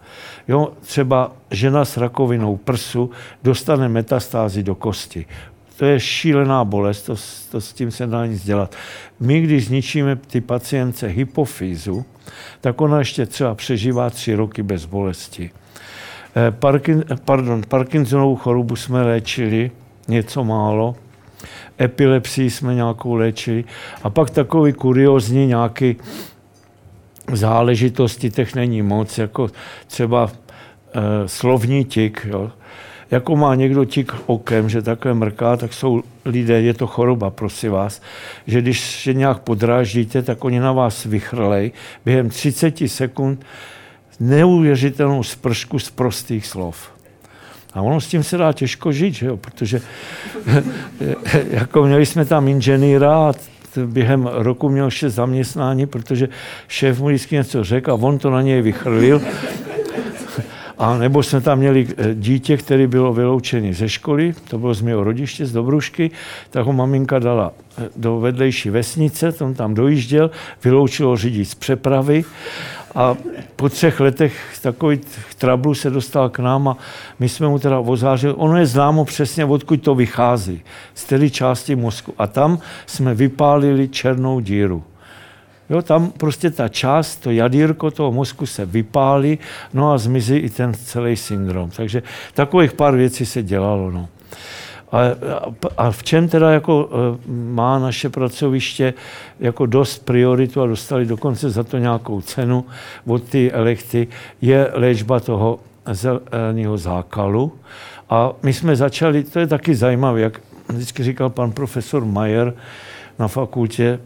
Jo, 0.48 0.74
třeba 0.82 1.32
žena 1.52 1.86
s 1.86 1.98
rakovinou 1.98 2.58
prsu 2.58 3.12
dostane 3.44 3.90
metastázy 3.90 4.64
do 4.64 4.76
kosti 4.76 5.26
to 5.78 5.86
je 5.86 6.00
šílená 6.00 6.66
bolest, 6.66 7.02
to, 7.02 7.16
to 7.52 7.62
s 7.62 7.74
tím 7.74 7.92
se 7.92 8.08
dá 8.08 8.26
nic 8.26 8.44
dělat. 8.44 8.76
My, 9.20 9.42
když 9.42 9.66
zničíme 9.66 10.16
ty 10.16 10.42
pacience 10.42 11.08
hypofýzu, 11.08 12.06
tak 12.62 12.82
ona 12.82 13.00
ještě 13.00 13.26
třeba 13.26 13.56
přežívá 13.56 14.10
tři 14.10 14.36
roky 14.36 14.64
bez 14.64 14.86
bolesti. 14.86 15.52
Eh, 16.36 16.52
Parkin, 16.52 17.04
pardon, 17.26 17.62
Parkinsonovou 17.68 18.36
chorobu 18.36 18.76
jsme 18.76 19.04
léčili 19.04 19.72
něco 20.08 20.44
málo, 20.44 20.96
epilepsii 21.82 22.50
jsme 22.50 22.76
nějakou 22.76 23.16
léčili 23.16 23.64
a 24.04 24.10
pak 24.10 24.30
takový 24.30 24.74
kuriozní 24.74 25.48
nějaký 25.48 25.96
záležitosti, 27.32 28.32
těch 28.32 28.56
není 28.56 28.82
moc, 28.82 29.18
jako 29.18 29.50
třeba 29.88 30.32
e, 30.94 31.28
slovní 31.28 31.86
tik, 31.86 32.28
jo 32.30 32.52
jako 33.14 33.36
má 33.36 33.56
někdo 33.56 33.86
tik 33.86 34.12
okem, 34.26 34.70
že 34.70 34.82
takhle 34.82 35.14
mrká, 35.14 35.58
tak 35.58 35.74
jsou 35.74 36.04
lidé, 36.26 36.62
je 36.62 36.74
to 36.74 36.88
choroba, 36.88 37.30
prosím 37.30 37.72
vás, 37.72 38.02
že 38.48 38.62
když 38.62 39.04
se 39.04 39.14
nějak 39.14 39.40
podráždíte, 39.40 40.22
tak 40.22 40.46
oni 40.46 40.60
na 40.60 40.72
vás 40.72 41.06
vychrlej 41.06 41.72
během 42.06 42.30
30 42.30 42.78
sekund 42.88 43.46
neuvěřitelnou 44.20 45.24
spršku 45.24 45.80
z 45.80 45.92
prostých 45.92 46.48
slov. 46.48 46.92
A 47.74 47.82
ono 47.82 48.02
s 48.02 48.08
tím 48.08 48.24
se 48.24 48.38
dá 48.38 48.54
těžko 48.54 48.92
žít, 48.92 49.14
že 49.14 49.26
jo? 49.26 49.38
protože 49.38 49.82
jako 51.50 51.84
měli 51.84 52.06
jsme 52.06 52.26
tam 52.26 52.48
inženýra 52.48 53.16
a 53.16 53.34
během 53.86 54.30
roku 54.32 54.70
měl 54.70 54.90
šest 54.90 55.14
zaměstnání, 55.14 55.86
protože 55.86 56.30
šéf 56.68 57.00
mu 57.00 57.08
vždycky 57.08 57.36
něco 57.36 57.64
řekl 57.64 57.92
a 57.92 57.94
on 57.94 58.18
to 58.18 58.30
na 58.30 58.42
něj 58.42 58.62
vychrlil 58.62 59.22
a 60.78 60.98
nebo 60.98 61.24
jsme 61.24 61.42
tam 61.42 61.60
měli 61.60 61.88
eh, 61.98 62.16
dítě, 62.16 62.58
který 62.58 62.88
bylo 62.88 63.14
vyloučený 63.14 63.74
ze 63.74 63.90
školy, 63.90 64.34
to 64.50 64.58
bylo 64.58 64.74
z 64.74 64.82
mého 64.82 65.04
rodiště, 65.04 65.46
z 65.46 65.52
Dobrušky, 65.52 66.12
tak 66.50 66.66
ho 66.66 66.74
maminka 66.74 67.20
dala 67.20 67.52
eh, 67.78 67.90
do 67.96 68.20
vedlejší 68.20 68.70
vesnice, 68.70 69.32
tam 69.32 69.54
tam 69.54 69.74
dojížděl, 69.74 70.32
vyloučilo 70.64 71.18
řidič 71.18 71.48
z 71.48 71.56
přepravy 71.56 72.24
a 72.96 73.16
po 73.56 73.70
třech 73.70 74.00
letech 74.00 74.60
takový 74.62 75.00
trablu 75.38 75.76
se 75.76 75.90
dostal 75.90 76.30
k 76.30 76.40
nám 76.40 76.68
a 76.68 76.78
my 77.20 77.30
jsme 77.30 77.48
mu 77.48 77.60
teda 77.60 77.80
ozářili. 77.80 78.34
Ono 78.34 78.58
je 78.58 78.66
známo 78.66 79.06
přesně, 79.06 79.46
odkud 79.46 79.82
to 79.82 79.96
vychází, 79.96 80.62
z 80.94 81.04
té 81.04 81.30
části 81.30 81.76
mozku. 81.76 82.14
A 82.18 82.28
tam 82.28 82.60
jsme 82.86 83.14
vypálili 83.16 83.90
černou 83.90 84.40
díru. 84.40 84.84
Jo, 85.70 85.82
tam 85.82 86.12
prostě 86.12 86.52
ta 86.52 86.68
část, 86.70 87.16
to 87.16 87.32
jadírko 87.32 87.92
toho 87.92 88.12
mozku 88.12 88.46
se 88.46 88.66
vypálí, 88.66 89.40
no 89.74 89.92
a 89.92 89.98
zmizí 89.98 90.36
i 90.36 90.50
ten 90.50 90.74
celý 90.74 91.16
syndrom. 91.16 91.70
Takže 91.70 92.04
takových 92.34 92.74
pár 92.74 92.96
věcí 92.96 93.26
se 93.26 93.44
dělalo. 93.44 93.92
No. 93.92 94.08
A, 94.92 95.00
a 95.78 95.92
v 95.92 96.04
čem 96.04 96.28
teda 96.28 96.52
jako 96.52 96.90
eh, 96.92 97.18
má 97.28 97.80
naše 97.80 98.10
pracoviště 98.10 98.94
jako 99.40 99.66
dost 99.66 100.06
prioritu 100.06 100.62
a 100.62 100.68
dostali 100.68 101.06
dokonce 101.06 101.50
za 101.50 101.64
to 101.64 101.78
nějakou 101.78 102.22
cenu 102.22 102.66
od 103.06 103.24
ty 103.24 103.52
elekty, 103.52 104.08
je 104.42 104.72
léčba 104.74 105.20
toho 105.20 105.60
zeleného 105.92 106.78
zákalu. 106.78 107.54
A 108.10 108.32
my 108.44 108.54
jsme 108.54 108.76
začali, 108.76 109.24
to 109.24 109.40
je 109.40 109.48
taky 109.48 109.76
zajímavé, 109.76 110.22
jak 110.22 110.42
vždycky 110.70 111.04
říkal 111.04 111.30
pan 111.30 111.52
profesor 111.52 112.06
Majer 112.06 112.54
na 113.20 113.28
fakultě, 113.28 114.00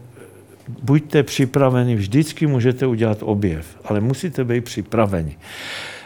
buďte 0.82 1.22
připraveni, 1.22 1.94
vždycky 1.94 2.46
můžete 2.46 2.86
udělat 2.86 3.18
objev, 3.20 3.66
ale 3.84 4.00
musíte 4.00 4.44
být 4.44 4.64
připraveni. 4.64 5.36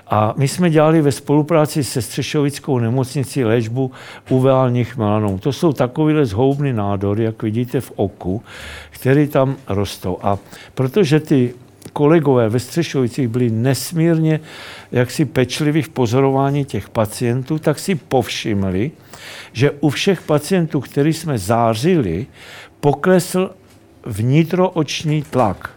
A 0.06 0.34
my 0.36 0.48
jsme 0.48 0.70
dělali 0.70 1.02
ve 1.02 1.12
spolupráci 1.12 1.84
se 1.84 2.02
Střešovickou 2.02 2.78
nemocnicí 2.78 3.44
léčbu 3.44 3.90
uveálních 4.28 4.96
melanom. 4.96 5.38
To 5.38 5.52
jsou 5.52 5.72
takovéhle 5.72 6.26
zhoubné 6.26 6.72
nádory, 6.72 7.24
jak 7.24 7.42
vidíte 7.42 7.80
v 7.80 7.92
oku, 7.96 8.42
které 8.90 9.26
tam 9.26 9.56
rostou. 9.68 10.18
A 10.22 10.38
protože 10.74 11.20
ty 11.20 11.54
kolegové 11.92 12.48
ve 12.48 12.60
Střešovicích 12.60 13.28
byli 13.28 13.50
nesmírně 13.50 14.40
jaksi 14.92 15.24
pečliví 15.24 15.82
v 15.82 15.88
pozorování 15.88 16.64
těch 16.64 16.88
pacientů, 16.88 17.58
tak 17.58 17.78
si 17.78 17.94
povšimli, 17.94 18.90
že 19.52 19.70
u 19.70 19.90
všech 19.90 20.22
pacientů, 20.22 20.80
který 20.80 21.12
jsme 21.12 21.38
zářili, 21.38 22.26
poklesl 22.80 23.50
vnitrooční 24.06 25.22
tlak. 25.22 25.70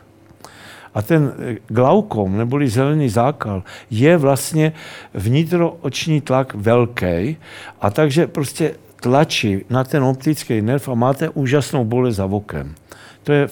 A 0.93 1.01
ten 1.01 1.33
eh, 1.39 1.55
glaukom, 1.67 2.37
neboli 2.37 2.69
zelený 2.69 3.09
zákal, 3.09 3.63
je 3.91 4.17
vlastně 4.17 4.73
vnitrooční 5.13 6.21
tlak 6.21 6.53
velký 6.53 7.37
a 7.81 7.89
takže 7.89 8.27
prostě 8.27 8.75
tlačí 9.01 9.65
na 9.69 9.83
ten 9.83 10.03
optický 10.03 10.61
nerv 10.61 10.89
a 10.89 10.93
máte 10.93 11.29
úžasnou 11.29 11.85
bolest 11.85 12.15
za 12.15 12.25
okem. 12.25 12.75
To 13.23 13.31
je 13.31 13.49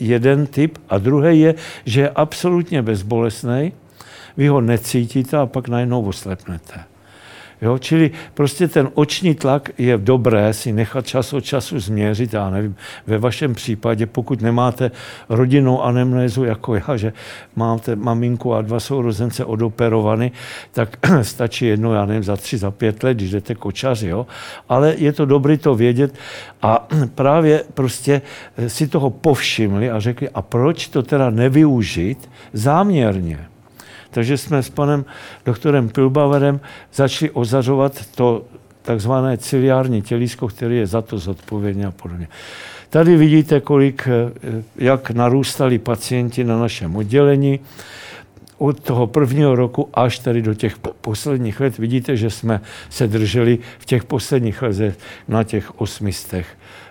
jeden 0.00 0.46
typ. 0.46 0.78
A 0.88 0.98
druhý 0.98 1.40
je, 1.40 1.54
že 1.84 2.00
je 2.00 2.10
absolutně 2.10 2.82
bezbolesný, 2.82 3.72
vy 4.36 4.48
ho 4.48 4.60
necítíte 4.60 5.36
a 5.36 5.46
pak 5.46 5.68
najednou 5.68 6.04
oslepnete. 6.04 6.95
Jo? 7.62 7.78
Čili 7.78 8.10
prostě 8.34 8.68
ten 8.68 8.88
oční 8.94 9.34
tlak 9.34 9.70
je 9.78 9.98
dobré 9.98 10.52
si 10.52 10.72
nechat 10.72 11.06
čas 11.06 11.32
od 11.32 11.40
času 11.40 11.80
změřit, 11.80 12.34
já 12.34 12.50
nevím, 12.50 12.76
ve 13.06 13.18
vašem 13.18 13.54
případě, 13.54 14.06
pokud 14.06 14.40
nemáte 14.40 14.90
rodinnou 15.28 15.82
anemnézu 15.82 16.44
jako 16.44 16.74
já, 16.74 16.96
že 16.96 17.12
máte 17.56 17.96
maminku 17.96 18.54
a 18.54 18.62
dva 18.62 18.80
sourozence 18.80 19.44
odoperovaný, 19.44 20.32
tak 20.72 20.96
stačí 21.22 21.66
jedno, 21.66 21.94
já 21.94 22.06
nevím, 22.06 22.24
za 22.24 22.36
tři, 22.36 22.58
za 22.58 22.70
pět 22.70 23.02
let, 23.02 23.14
když 23.14 23.30
jdete 23.30 23.54
kočaři, 23.54 24.08
jo? 24.08 24.26
ale 24.68 24.94
je 24.98 25.12
to 25.12 25.26
dobré 25.26 25.58
to 25.58 25.74
vědět 25.74 26.14
a 26.62 26.88
právě 27.14 27.64
prostě 27.74 28.22
si 28.66 28.88
toho 28.88 29.10
povšimli 29.10 29.90
a 29.90 30.00
řekli, 30.00 30.28
a 30.28 30.42
proč 30.42 30.88
to 30.88 31.02
teda 31.02 31.30
nevyužít 31.30 32.30
záměrně? 32.52 33.55
Takže 34.10 34.38
jsme 34.38 34.62
s 34.62 34.70
panem 34.70 35.04
doktorem 35.44 35.88
Pilbaverem 35.88 36.60
začali 36.94 37.30
ozařovat 37.30 38.06
to 38.14 38.44
takzvané 38.82 39.38
ciliární 39.38 40.02
tělísko, 40.02 40.48
které 40.48 40.74
je 40.74 40.86
za 40.86 41.02
to 41.02 41.18
zodpovědné 41.18 41.86
a 41.86 41.90
podobně. 41.90 42.28
Tady 42.90 43.16
vidíte, 43.16 43.60
kolik, 43.60 44.08
eh, 44.08 44.62
jak 44.76 45.10
narůstali 45.10 45.78
pacienti 45.78 46.44
na 46.44 46.58
našem 46.58 46.96
oddělení. 46.96 47.60
Od 48.58 48.80
toho 48.80 49.06
prvního 49.06 49.54
roku 49.54 49.88
až 49.94 50.18
tady 50.18 50.42
do 50.42 50.54
těch 50.54 50.78
posledních 50.78 51.60
let 51.60 51.78
vidíte, 51.78 52.16
že 52.16 52.30
jsme 52.30 52.60
se 52.90 53.06
drželi 53.06 53.58
v 53.78 53.86
těch 53.86 54.04
posledních 54.04 54.62
letech 54.62 54.98
na 55.28 55.44
těch 55.44 55.80
osmistech 55.80 56.46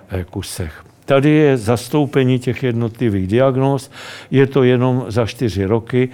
eh, 0.09 0.23
kusech. 0.23 0.85
Tady 1.05 1.29
je 1.29 1.57
zastoupení 1.57 2.39
těch 2.39 2.63
jednotlivých 2.63 3.27
diagnóz, 3.27 3.91
je 4.31 4.47
to 4.47 4.63
jenom 4.63 5.05
za 5.07 5.25
čtyři 5.25 5.65
roky. 5.65 6.09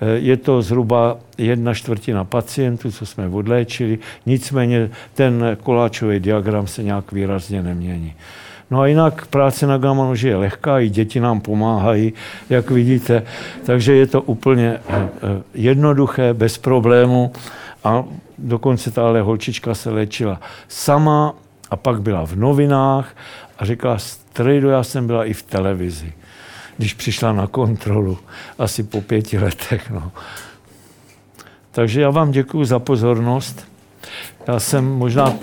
Eh, 0.00 0.06
je 0.06 0.36
to 0.36 0.62
zhruba 0.62 1.16
jedna 1.38 1.74
čtvrtina 1.74 2.24
pacientů, 2.24 2.92
co 2.92 3.06
jsme 3.06 3.28
odléčili, 3.28 3.98
nicméně 4.26 4.90
ten 5.14 5.56
koláčový 5.62 6.20
diagram 6.20 6.66
se 6.66 6.82
nějak 6.82 7.12
výrazně 7.12 7.62
nemění. 7.62 8.14
No 8.70 8.80
a 8.80 8.86
jinak 8.86 9.26
práce 9.26 9.66
na 9.66 9.78
gamma 9.78 10.04
noži 10.04 10.28
je 10.28 10.36
lehká, 10.36 10.80
i 10.80 10.88
děti 10.88 11.20
nám 11.20 11.40
pomáhají, 11.40 12.12
jak 12.50 12.70
vidíte, 12.70 13.22
takže 13.66 13.94
je 13.94 14.06
to 14.06 14.22
úplně 14.22 14.76
eh, 14.88 15.08
eh, 15.22 15.42
jednoduché, 15.54 16.34
bez 16.34 16.58
problému 16.58 17.32
a 17.84 18.04
dokonce 18.38 18.90
tahle 18.90 19.20
holčička 19.20 19.74
se 19.74 19.90
léčila 19.90 20.40
sama 20.68 21.34
a 21.70 21.76
pak 21.76 22.02
byla 22.02 22.26
v 22.26 22.36
novinách 22.36 23.16
a 23.58 23.64
říkala, 23.64 23.98
strejdo, 24.34 24.70
já 24.70 24.82
jsem 24.82 25.06
byla 25.06 25.24
i 25.24 25.32
v 25.32 25.42
televizi 25.42 26.12
když 26.76 26.94
přišla 26.94 27.32
na 27.32 27.46
kontrolu, 27.46 28.18
asi 28.58 28.82
po 28.82 29.00
pěti 29.00 29.38
letech. 29.38 29.90
No. 29.90 30.12
Takže 31.72 32.00
já 32.00 32.10
vám 32.10 32.30
děkuji 32.30 32.64
za 32.64 32.78
pozornost. 32.78 33.68
Já 34.46 34.60
jsem 34.60 34.84
možná... 34.84 35.34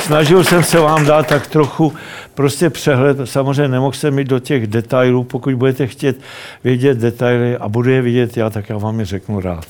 Snažil 0.00 0.44
jsem 0.44 0.64
se 0.64 0.78
vám 0.78 1.06
dát 1.06 1.26
tak 1.26 1.46
trochu 1.46 1.92
prostě 2.34 2.70
přehled. 2.70 3.16
Samozřejmě 3.24 3.68
nemohl 3.68 3.92
jsem 3.92 4.18
jít 4.18 4.28
do 4.28 4.38
těch 4.38 4.66
detailů. 4.66 5.24
Pokud 5.24 5.54
budete 5.54 5.86
chtět 5.86 6.20
vědět 6.64 6.98
detaily 6.98 7.56
a 7.56 7.68
budu 7.68 7.90
je 7.90 8.02
vidět 8.02 8.36
já, 8.36 8.50
tak 8.50 8.68
já 8.68 8.78
vám 8.78 9.00
je 9.00 9.06
řeknu 9.06 9.40
rád. 9.40 9.66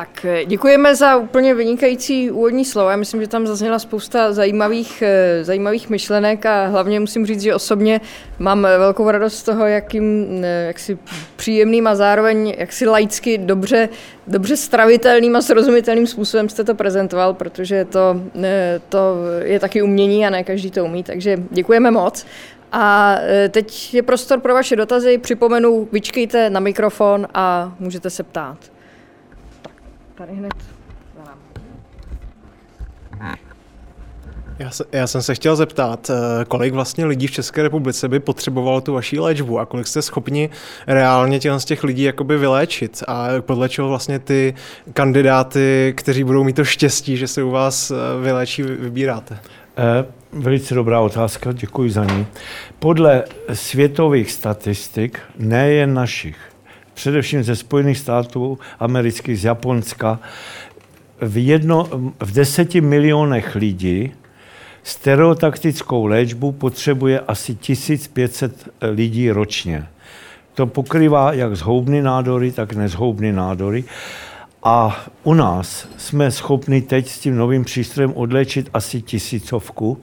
Tak 0.00 0.24
eh, 0.24 0.44
děkujeme 0.44 0.94
za 0.94 1.16
úplně 1.16 1.54
vynikající 1.54 2.30
úvodní 2.30 2.64
slovo. 2.64 2.90
Já 2.90 2.96
myslím, 2.96 3.20
že 3.20 3.28
tam 3.28 3.46
zazněla 3.46 3.78
spousta 3.78 4.32
zajímavých, 4.32 5.02
eh, 5.02 5.44
zajímavých 5.44 5.90
myšlenek 5.90 6.46
a 6.46 6.66
hlavně 6.66 7.00
musím 7.00 7.26
říct, 7.26 7.42
že 7.42 7.54
osobně 7.54 8.00
mám 8.38 8.62
velkou 8.62 9.10
radost 9.10 9.36
z 9.36 9.42
toho, 9.42 9.66
jakým 9.66 10.26
eh, 10.44 10.66
jaksi 10.66 10.98
příjemným 11.36 11.86
a 11.86 11.94
zároveň 11.94 12.54
jaksi 12.58 12.86
laicky 12.86 13.38
dobře, 13.38 13.88
dobře 14.26 14.56
stravitelným 14.56 15.36
a 15.36 15.42
srozumitelným 15.42 16.06
způsobem 16.06 16.48
jste 16.48 16.64
to 16.64 16.74
prezentoval, 16.74 17.34
protože 17.34 17.84
to, 17.84 18.20
to 18.88 19.16
je 19.42 19.60
taky 19.60 19.82
umění 19.82 20.26
a 20.26 20.30
ne 20.30 20.44
každý 20.44 20.70
to 20.70 20.84
umí, 20.84 21.04
takže 21.04 21.42
děkujeme 21.50 21.90
moc. 21.90 22.26
A 22.72 23.16
teď 23.50 23.94
je 23.94 24.02
prostor 24.02 24.40
pro 24.40 24.54
vaše 24.54 24.76
dotazy. 24.76 25.18
Připomenu, 25.18 25.88
vyčkejte 25.92 26.50
na 26.50 26.60
mikrofon 26.60 27.28
a 27.34 27.74
můžete 27.80 28.10
se 28.10 28.22
ptát 28.22 28.79
tady 30.20 30.34
hned 30.34 30.54
Já, 34.58 34.70
se, 34.70 34.84
já 34.92 35.06
jsem 35.06 35.22
se 35.22 35.34
chtěl 35.34 35.56
zeptat, 35.56 36.10
eh, 36.10 36.44
kolik 36.44 36.74
vlastně 36.74 37.04
lidí 37.06 37.26
v 37.26 37.30
České 37.30 37.62
republice 37.62 38.08
by 38.08 38.20
potřebovalo 38.20 38.80
tu 38.80 38.94
vaší 38.94 39.18
léčbu 39.18 39.58
a 39.58 39.66
kolik 39.66 39.86
jste 39.86 40.02
schopni 40.02 40.50
reálně 40.86 41.40
těch 41.40 41.52
z 41.52 41.64
těch 41.64 41.84
lidí 41.84 42.02
jakoby 42.02 42.38
vyléčit 42.38 43.02
a 43.08 43.28
podle 43.40 43.68
čeho 43.68 43.88
vlastně 43.88 44.18
ty 44.18 44.54
kandidáty, 44.92 45.94
kteří 45.96 46.24
budou 46.24 46.44
mít 46.44 46.56
to 46.56 46.64
štěstí, 46.64 47.16
že 47.16 47.28
se 47.28 47.42
u 47.42 47.50
vás 47.50 47.90
eh, 47.90 47.94
vyléčí, 48.22 48.62
vybíráte? 48.62 49.38
Eh, 49.78 50.04
velice 50.32 50.74
dobrá 50.74 51.00
otázka, 51.00 51.52
děkuji 51.52 51.90
za 51.90 52.04
ní. 52.04 52.26
Podle 52.78 53.24
světových 53.52 54.32
statistik, 54.32 55.20
nejen 55.38 55.94
našich, 55.94 56.49
především 57.00 57.42
ze 57.42 57.56
Spojených 57.56 57.98
států 57.98 58.58
amerických, 58.80 59.40
z 59.40 59.44
Japonska, 59.44 60.18
v, 61.20 61.46
jedno, 61.46 61.88
v 62.20 62.32
deseti 62.32 62.80
milionech 62.80 63.54
lidí 63.54 64.12
stereotaktickou 64.82 66.06
léčbu 66.06 66.52
potřebuje 66.52 67.20
asi 67.20 67.54
1500 67.54 68.68
lidí 68.82 69.30
ročně. 69.30 69.86
To 70.54 70.66
pokrývá 70.66 71.32
jak 71.32 71.56
zhoubné 71.56 72.02
nádory, 72.02 72.52
tak 72.52 72.72
nezhoubné 72.72 73.32
nádory. 73.32 73.84
A 74.62 75.04
u 75.22 75.34
nás 75.34 75.88
jsme 75.96 76.30
schopni 76.30 76.82
teď 76.82 77.08
s 77.08 77.18
tím 77.18 77.36
novým 77.36 77.64
přístrojem 77.64 78.12
odléčit 78.14 78.70
asi 78.74 79.02
tisícovku 79.02 79.98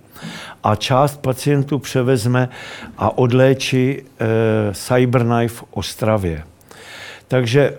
a 0.64 0.76
část 0.76 1.22
pacientů 1.22 1.80
převezme 1.80 2.50
a 2.98 3.18
odléčí 3.18 3.98
e, 3.98 4.04
Cyberknife 4.74 5.66
Ostravě. 5.72 6.57
Takže 7.28 7.78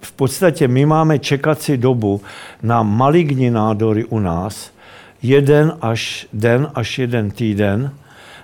v 0.00 0.12
podstatě 0.12 0.68
my 0.68 0.86
máme 0.86 1.18
čekací 1.18 1.76
dobu 1.76 2.20
na 2.62 2.82
maligní 2.82 3.50
nádory 3.50 4.04
u 4.04 4.18
nás 4.18 4.70
jeden 5.22 5.76
až 5.80 6.26
den 6.32 6.70
až 6.74 6.98
jeden 6.98 7.30
týden. 7.30 7.90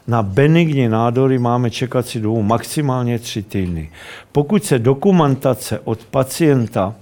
Na 0.07 0.23
benigní 0.23 0.89
nádory 0.89 1.39
máme 1.39 1.71
čekací 1.71 2.21
dobu 2.21 2.43
maximálně 2.43 3.19
tři 3.19 3.43
týdny. 3.43 3.91
Pokud 4.33 4.65
se 4.65 4.79
dokumentace 4.79 5.81
od 5.85 6.05
pacienta 6.05 6.95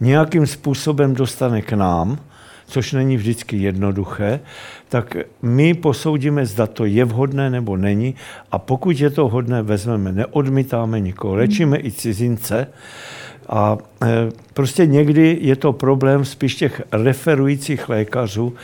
nějakým 0.00 0.46
způsobem 0.46 1.14
dostane 1.14 1.62
k 1.62 1.72
nám, 1.72 2.18
což 2.68 2.92
není 2.92 3.16
vždycky 3.16 3.56
jednoduché, 3.56 4.40
tak 4.88 5.16
my 5.42 5.74
posoudíme, 5.74 6.46
zda 6.46 6.66
to 6.66 6.84
je 6.84 7.04
vhodné 7.04 7.50
nebo 7.50 7.76
není 7.76 8.14
a 8.52 8.58
pokud 8.58 9.00
je 9.00 9.10
to 9.10 9.28
vhodné, 9.28 9.62
vezmeme, 9.62 10.12
neodmítáme 10.12 11.00
nikoho, 11.00 11.34
léčíme 11.34 11.78
i 11.80 11.92
cizince, 11.92 12.66
a 13.48 13.78
e, 14.02 14.06
prostě 14.54 14.86
někdy 14.86 15.38
je 15.40 15.56
to 15.56 15.72
problém 15.72 16.24
spíš 16.24 16.54
těch 16.54 16.82
referujících 16.92 17.88
lékařů, 17.88 18.54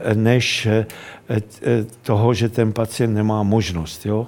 e, 0.00 0.14
než 0.14 0.66
e, 0.66 0.86
toho, 2.02 2.34
že 2.34 2.48
ten 2.48 2.72
pacient 2.72 3.14
nemá 3.14 3.42
možnost. 3.42 4.06
Jo? 4.06 4.26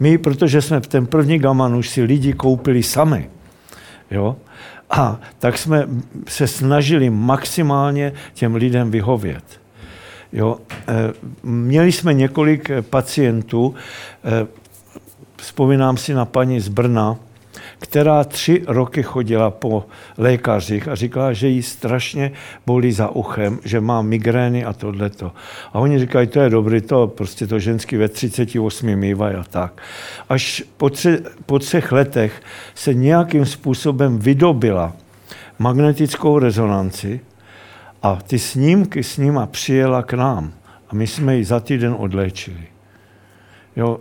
My, 0.00 0.18
protože 0.18 0.62
jsme 0.62 0.80
v 0.80 0.86
ten 0.86 1.06
první 1.06 1.38
gaman 1.38 1.76
už 1.76 1.88
si 1.88 2.02
lidi 2.02 2.32
koupili 2.32 2.82
sami, 2.82 3.30
jo? 4.10 4.36
A 4.94 5.20
tak 5.38 5.58
jsme 5.58 5.88
se 6.28 6.46
snažili 6.46 7.10
maximálně 7.10 8.12
těm 8.34 8.54
lidem 8.54 8.90
vyhovět. 8.90 9.44
Jo? 10.32 10.58
Měli 11.42 11.92
jsme 11.92 12.14
několik 12.14 12.70
pacientů, 12.80 13.74
vzpomínám 15.36 15.96
si 15.96 16.14
na 16.14 16.24
paní 16.24 16.60
z 16.60 16.68
Brna, 16.68 17.16
která 17.84 18.24
tři 18.24 18.62
roky 18.66 19.02
chodila 19.02 19.50
po 19.50 19.86
lékařích 20.18 20.88
a 20.88 20.94
říkala, 20.94 21.32
že 21.32 21.48
jí 21.48 21.62
strašně 21.62 22.32
bolí 22.66 22.92
za 22.92 23.08
uchem, 23.08 23.58
že 23.64 23.80
má 23.80 24.02
migrény 24.02 24.64
a 24.64 24.72
tohleto. 24.72 25.32
A 25.72 25.78
oni 25.78 25.98
říkají, 25.98 26.26
to 26.26 26.40
je 26.40 26.50
dobrý, 26.50 26.80
to 26.80 27.06
prostě 27.06 27.46
to 27.46 27.58
ženský 27.58 27.96
ve 27.96 28.08
38 28.08 28.96
mývají 28.96 29.36
a 29.36 29.44
tak. 29.44 29.82
Až 30.28 30.64
po, 30.76 30.90
tři, 30.90 31.18
po 31.46 31.58
třech 31.58 31.92
letech 31.92 32.42
se 32.74 32.94
nějakým 32.94 33.46
způsobem 33.46 34.18
vydobila 34.18 34.92
magnetickou 35.58 36.38
rezonanci 36.38 37.20
a 38.02 38.18
ty 38.26 38.38
snímky 38.38 39.02
s 39.02 39.16
nima 39.16 39.46
přijela 39.46 40.02
k 40.02 40.12
nám. 40.12 40.52
A 40.88 40.94
my 40.94 41.06
jsme 41.06 41.36
ji 41.36 41.44
za 41.44 41.60
týden 41.60 41.94
odléčili. 41.98 42.66
Jo, 43.76 44.00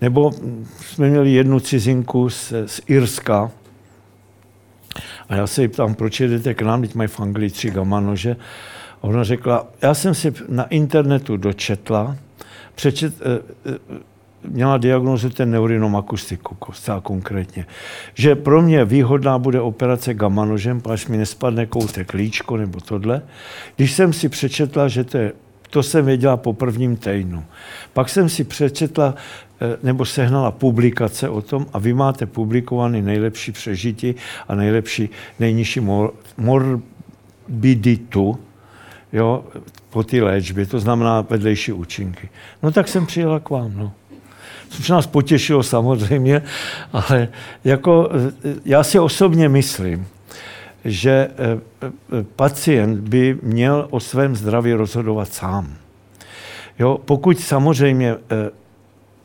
nebo 0.00 0.32
jsme 0.80 1.10
měli 1.10 1.32
jednu 1.32 1.60
cizinku 1.60 2.30
z, 2.30 2.52
z 2.66 2.80
Irska 2.86 3.50
a 5.28 5.36
já 5.36 5.46
se 5.46 5.62
jí 5.62 5.68
ptám, 5.68 5.94
proč 5.94 6.20
jedete 6.20 6.54
k 6.54 6.62
nám, 6.62 6.80
teď 6.80 6.94
mají 6.94 7.08
v 7.08 7.20
Anglii 7.20 7.50
tři 7.50 7.70
gamanože. 7.70 8.36
A 9.02 9.04
ona 9.04 9.24
řekla, 9.24 9.66
já 9.82 9.94
jsem 9.94 10.14
si 10.14 10.32
na 10.48 10.64
internetu 10.64 11.36
dočetla, 11.36 12.16
přečet, 12.74 13.14
eh, 13.20 13.40
eh, 13.66 13.78
měla 14.48 14.78
diagnózu 14.78 15.30
ten 15.30 15.50
neurinom 15.50 15.96
akustiku, 15.96 16.56
zcela 16.72 17.00
konkrétně, 17.00 17.66
že 18.14 18.34
pro 18.34 18.62
mě 18.62 18.84
výhodná 18.84 19.38
bude 19.38 19.60
operace 19.60 20.14
gamanožem, 20.14 20.80
až 20.90 21.06
mi 21.06 21.16
nespadne 21.16 21.66
koutek 21.66 22.12
líčko 22.12 22.56
nebo 22.56 22.80
tohle. 22.80 23.22
Když 23.76 23.92
jsem 23.92 24.12
si 24.12 24.28
přečetla, 24.28 24.88
že 24.88 25.04
to 25.04 25.18
je 25.18 25.32
to 25.74 25.82
jsem 25.82 26.04
věděla 26.04 26.36
po 26.36 26.52
prvním 26.52 26.96
týdnu. 26.96 27.44
Pak 27.92 28.08
jsem 28.08 28.28
si 28.28 28.44
přečetla 28.44 29.14
nebo 29.82 30.04
sehnala 30.04 30.50
publikace 30.50 31.28
o 31.28 31.42
tom 31.42 31.66
a 31.72 31.78
vy 31.78 31.94
máte 31.94 32.26
publikovaný 32.26 33.02
nejlepší 33.02 33.52
přežití 33.52 34.14
a 34.48 34.54
nejlepší, 34.54 35.08
nejnižší 35.38 35.80
mor, 35.80 36.14
morbiditu 36.36 38.38
jo, 39.12 39.44
po 39.90 40.02
té 40.02 40.22
léčbě, 40.22 40.66
to 40.66 40.80
znamená 40.80 41.20
vedlejší 41.20 41.72
účinky. 41.72 42.28
No 42.62 42.72
tak 42.72 42.88
jsem 42.88 43.06
přijela 43.06 43.40
k 43.40 43.50
vám, 43.50 43.72
no. 43.76 43.92
Což 44.68 44.88
nás 44.88 45.06
potěšilo 45.06 45.62
samozřejmě, 45.62 46.42
ale 46.92 47.28
jako 47.64 48.10
eh, 48.12 48.54
já 48.64 48.84
si 48.84 48.98
osobně 48.98 49.48
myslím, 49.48 50.06
že 50.84 51.10
eh, 51.10 51.60
pacient 52.36 53.08
by 53.08 53.38
měl 53.42 53.86
o 53.90 54.00
svém 54.00 54.36
zdraví 54.36 54.72
rozhodovat 54.72 55.32
sám. 55.32 55.74
Jo, 56.78 56.98
pokud 57.04 57.40
samozřejmě 57.40 58.16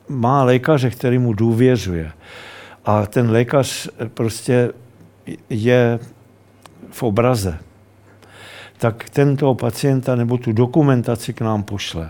má 0.10 0.44
lékaře, 0.44 0.90
který 0.90 1.18
mu 1.18 1.34
důvěřuje. 1.34 2.12
A 2.86 3.06
ten 3.06 3.32
lékař 3.32 3.90
prostě 4.14 4.72
je 5.50 6.00
v 6.90 7.04
obraze. 7.04 7.58
Tak 8.78 9.10
tento 9.10 9.56
pacienta 9.56 10.16
nebo 10.16 10.38
tu 10.38 10.54
dokumentaci 10.54 11.34
k 11.34 11.42
nám 11.42 11.64
pošle. 11.64 12.10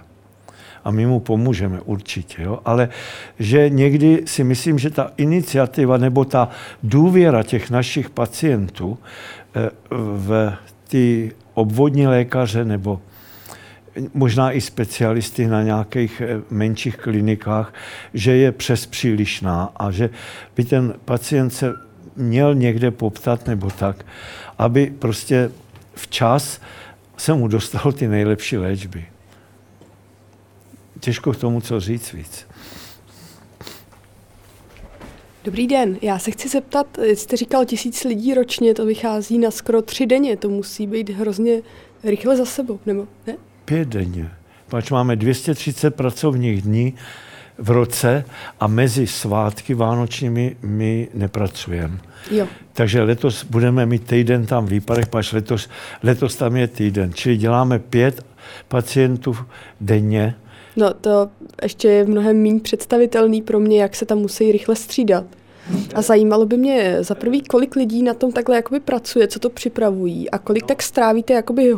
A 0.83 0.91
my 0.91 1.05
mu 1.05 1.19
pomůžeme 1.19 1.81
určitě. 1.81 2.41
Jo? 2.43 2.59
Ale 2.65 2.89
že 3.39 3.69
někdy 3.69 4.23
si 4.25 4.43
myslím, 4.43 4.79
že 4.79 4.89
ta 4.89 5.11
iniciativa 5.17 5.97
nebo 5.97 6.25
ta 6.25 6.49
důvěra 6.83 7.43
těch 7.43 7.69
našich 7.69 8.09
pacientů 8.09 8.97
eh, 9.55 9.69
v 9.91 10.53
ty 10.87 11.31
obvodní 11.53 12.07
lékaře 12.07 12.65
nebo 12.65 13.01
možná 14.13 14.51
i 14.51 14.61
specialisty 14.61 15.47
na 15.47 15.63
nějakých 15.63 16.21
eh, 16.21 16.41
menších 16.49 16.97
klinikách, 16.97 17.73
že 18.13 18.31
je 18.35 18.51
přes 18.51 18.85
přílišná 18.85 19.71
a 19.75 19.91
že 19.91 20.09
by 20.55 20.65
ten 20.65 20.93
pacient 21.05 21.49
se 21.49 21.73
měl 22.15 22.55
někde 22.55 22.91
poptat 22.91 23.47
nebo 23.47 23.69
tak, 23.69 24.05
aby 24.57 24.93
prostě 24.99 25.51
včas 25.93 26.61
se 27.17 27.33
mu 27.33 27.47
dostal 27.47 27.91
ty 27.91 28.07
nejlepší 28.07 28.57
léčby. 28.57 29.05
Těžko 30.99 31.31
k 31.31 31.37
tomu, 31.37 31.61
co 31.61 31.79
říct 31.79 32.13
víc. 32.13 32.47
Dobrý 35.43 35.67
den, 35.67 35.97
já 36.01 36.19
se 36.19 36.31
chci 36.31 36.49
zeptat, 36.49 36.87
jste 36.97 37.37
říkal 37.37 37.65
tisíc 37.65 38.03
lidí 38.03 38.33
ročně, 38.33 38.73
to 38.73 38.85
vychází 38.85 39.37
na 39.37 39.51
skoro 39.51 39.81
tři 39.81 40.05
denně, 40.05 40.37
to 40.37 40.49
musí 40.49 40.87
být 40.87 41.09
hrozně 41.09 41.61
rychle 42.03 42.37
za 42.37 42.45
sebou, 42.45 42.79
nebo 42.85 43.07
ne? 43.27 43.37
Pět 43.69 43.87
denně. 43.87 44.31
Pač 44.69 44.91
máme 44.91 45.15
230 45.15 45.95
pracovních 45.95 46.61
dní 46.61 46.93
v 47.57 47.69
roce 47.69 48.25
a 48.59 48.67
mezi 48.67 49.07
svátky 49.07 49.73
vánočními 49.73 50.55
my 50.61 51.07
nepracujeme. 51.13 51.97
Jo. 52.31 52.47
Takže 52.73 53.01
letos 53.01 53.43
budeme 53.43 53.85
mít 53.85 54.03
týden 54.07 54.45
tam 54.45 54.65
výpadek, 54.65 55.09
pač 55.09 55.33
letos, 55.33 55.69
letos 56.03 56.35
tam 56.35 56.55
je 56.57 56.67
týden. 56.67 57.13
Čili 57.13 57.37
děláme 57.37 57.79
pět 57.79 58.25
pacientů 58.67 59.37
denně. 59.81 60.35
No 60.75 60.93
to 60.93 61.29
ještě 61.63 61.87
je 61.87 62.05
mnohem 62.05 62.41
méně 62.43 62.59
představitelný 62.59 63.41
pro 63.41 63.59
mě, 63.59 63.81
jak 63.81 63.95
se 63.95 64.05
tam 64.05 64.17
musí 64.17 64.51
rychle 64.51 64.75
střídat. 64.75 65.25
A 65.95 66.01
zajímalo 66.01 66.45
by 66.45 66.57
mě 66.57 66.97
za 67.03 67.15
prvý, 67.15 67.41
kolik 67.41 67.75
lidí 67.75 68.03
na 68.03 68.13
tom 68.13 68.31
takhle 68.31 68.55
jakoby 68.55 68.79
pracuje, 68.79 69.27
co 69.27 69.39
to 69.39 69.49
připravují 69.49 70.29
a 70.29 70.37
kolik 70.37 70.65
tak 70.65 70.83
strávíte 70.83 71.33
jakoby 71.33 71.75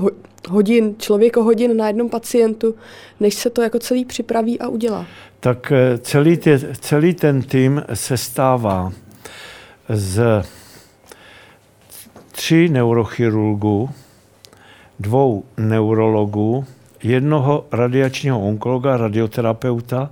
hodin, 0.50 0.96
člověko 0.98 1.44
hodin 1.44 1.78
na 1.78 1.88
jednom 1.88 2.10
pacientu, 2.10 2.76
než 3.20 3.34
se 3.34 3.50
to 3.50 3.62
jako 3.62 3.80
celý 3.80 4.06
připraví 4.06 4.60
a 4.60 4.68
udělá. 4.68 5.06
Tak 5.40 5.72
eh, 5.72 5.98
celý, 5.98 6.38
tě, 6.38 6.60
celý 6.80 7.14
ten 7.14 7.42
tým 7.42 7.84
se 7.94 8.18
stává 8.18 8.94
z 9.90 10.44
tří 12.32 12.70
neurochirurgů, 12.70 13.90
dvou 15.00 15.44
neurologů, 15.58 16.66
jednoho 17.04 17.66
radiačního 17.72 18.42
onkologa, 18.48 18.98
radioterapeuta, 18.98 20.10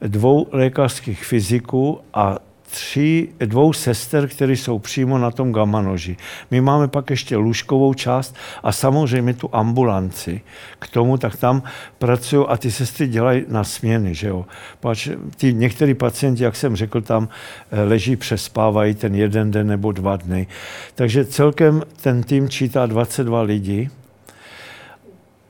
dvou 0.00 0.46
lékařských 0.52 1.24
fyziků 1.24 2.00
a 2.14 2.38
tří, 2.76 3.28
dvou 3.38 3.72
sester, 3.72 4.28
které 4.28 4.52
jsou 4.52 4.78
přímo 4.78 5.18
na 5.18 5.30
tom 5.30 5.52
gamma 5.52 5.82
noži. 5.82 6.16
My 6.50 6.60
máme 6.60 6.88
pak 6.88 7.10
ještě 7.10 7.36
lůžkovou 7.36 7.94
část 7.94 8.36
a 8.62 8.72
samozřejmě 8.72 9.34
tu 9.34 9.48
ambulanci 9.52 10.40
k 10.78 10.88
tomu, 10.88 11.18
tak 11.18 11.36
tam 11.36 11.62
pracují 11.98 12.46
a 12.48 12.56
ty 12.56 12.70
sestry 12.70 13.08
dělají 13.08 13.44
na 13.48 13.64
směny, 13.64 14.14
že 14.14 14.28
jo. 14.28 14.46
Pač 14.80 15.08
ty 15.36 15.54
některý 15.54 15.94
pacienti, 15.94 16.44
jak 16.44 16.56
jsem 16.56 16.76
řekl, 16.76 17.00
tam 17.00 17.28
eh, 17.70 17.82
leží, 17.82 18.16
přespávají 18.16 18.94
ten 18.94 19.14
jeden 19.14 19.50
den 19.50 19.66
nebo 19.66 19.92
dva 19.92 20.16
dny. 20.16 20.46
Takže 20.94 21.24
celkem 21.24 21.82
ten 22.00 22.22
tým 22.22 22.48
čítá 22.48 22.86
22 22.86 23.42
lidí 23.42 23.88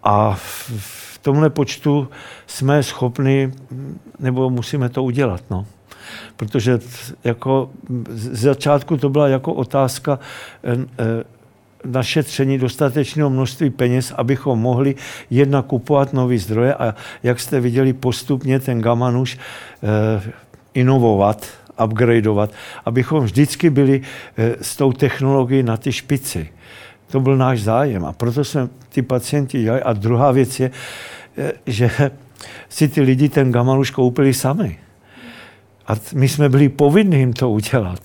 a 0.02 0.34
v 0.78 1.18
tomhle 1.22 1.50
počtu 1.50 2.08
jsme 2.46 2.82
schopni, 2.82 3.52
nebo 4.18 4.50
musíme 4.50 4.88
to 4.88 5.02
udělat, 5.02 5.42
no 5.50 5.66
protože 6.36 6.78
jako 7.24 7.70
z 8.08 8.42
začátku 8.42 8.96
to 8.96 9.08
byla 9.08 9.28
jako 9.28 9.52
otázka 9.52 10.18
eh, 10.64 10.76
eh, 10.98 11.24
našetření 11.84 12.58
dostatečného 12.58 13.30
množství 13.30 13.70
peněz, 13.70 14.12
abychom 14.16 14.58
mohli 14.58 14.94
jedna 15.30 15.62
kupovat 15.62 16.12
nové 16.12 16.38
zdroje 16.38 16.74
a 16.74 16.94
jak 17.22 17.40
jste 17.40 17.60
viděli 17.60 17.92
postupně 17.92 18.60
ten 18.60 18.80
Gamanuš 18.80 19.38
eh, 19.38 20.32
inovovat, 20.74 21.46
upgradeovat, 21.84 22.50
abychom 22.84 23.24
vždycky 23.24 23.70
byli 23.70 24.00
s 24.36 24.76
tou 24.76 24.92
technologií 24.92 25.62
na 25.62 25.76
ty 25.76 25.92
špici. 25.92 26.48
To 27.10 27.20
byl 27.20 27.36
náš 27.36 27.60
zájem 27.60 28.04
a 28.04 28.12
proto 28.12 28.44
jsme 28.44 28.68
ty 28.88 29.02
pacienti 29.02 29.62
dělali. 29.62 29.82
A 29.82 29.92
druhá 29.92 30.32
věc 30.32 30.60
je, 30.60 30.70
že 31.66 31.90
si 32.68 32.88
ty 32.88 33.00
lidi 33.00 33.28
ten 33.28 33.52
Gamanuš 33.52 33.90
koupili 33.90 34.34
sami. 34.34 34.78
A 35.86 35.94
my 36.14 36.28
jsme 36.28 36.48
byli 36.48 36.68
povinni 36.68 37.18
jim 37.18 37.32
to 37.32 37.50
udělat. 37.50 38.00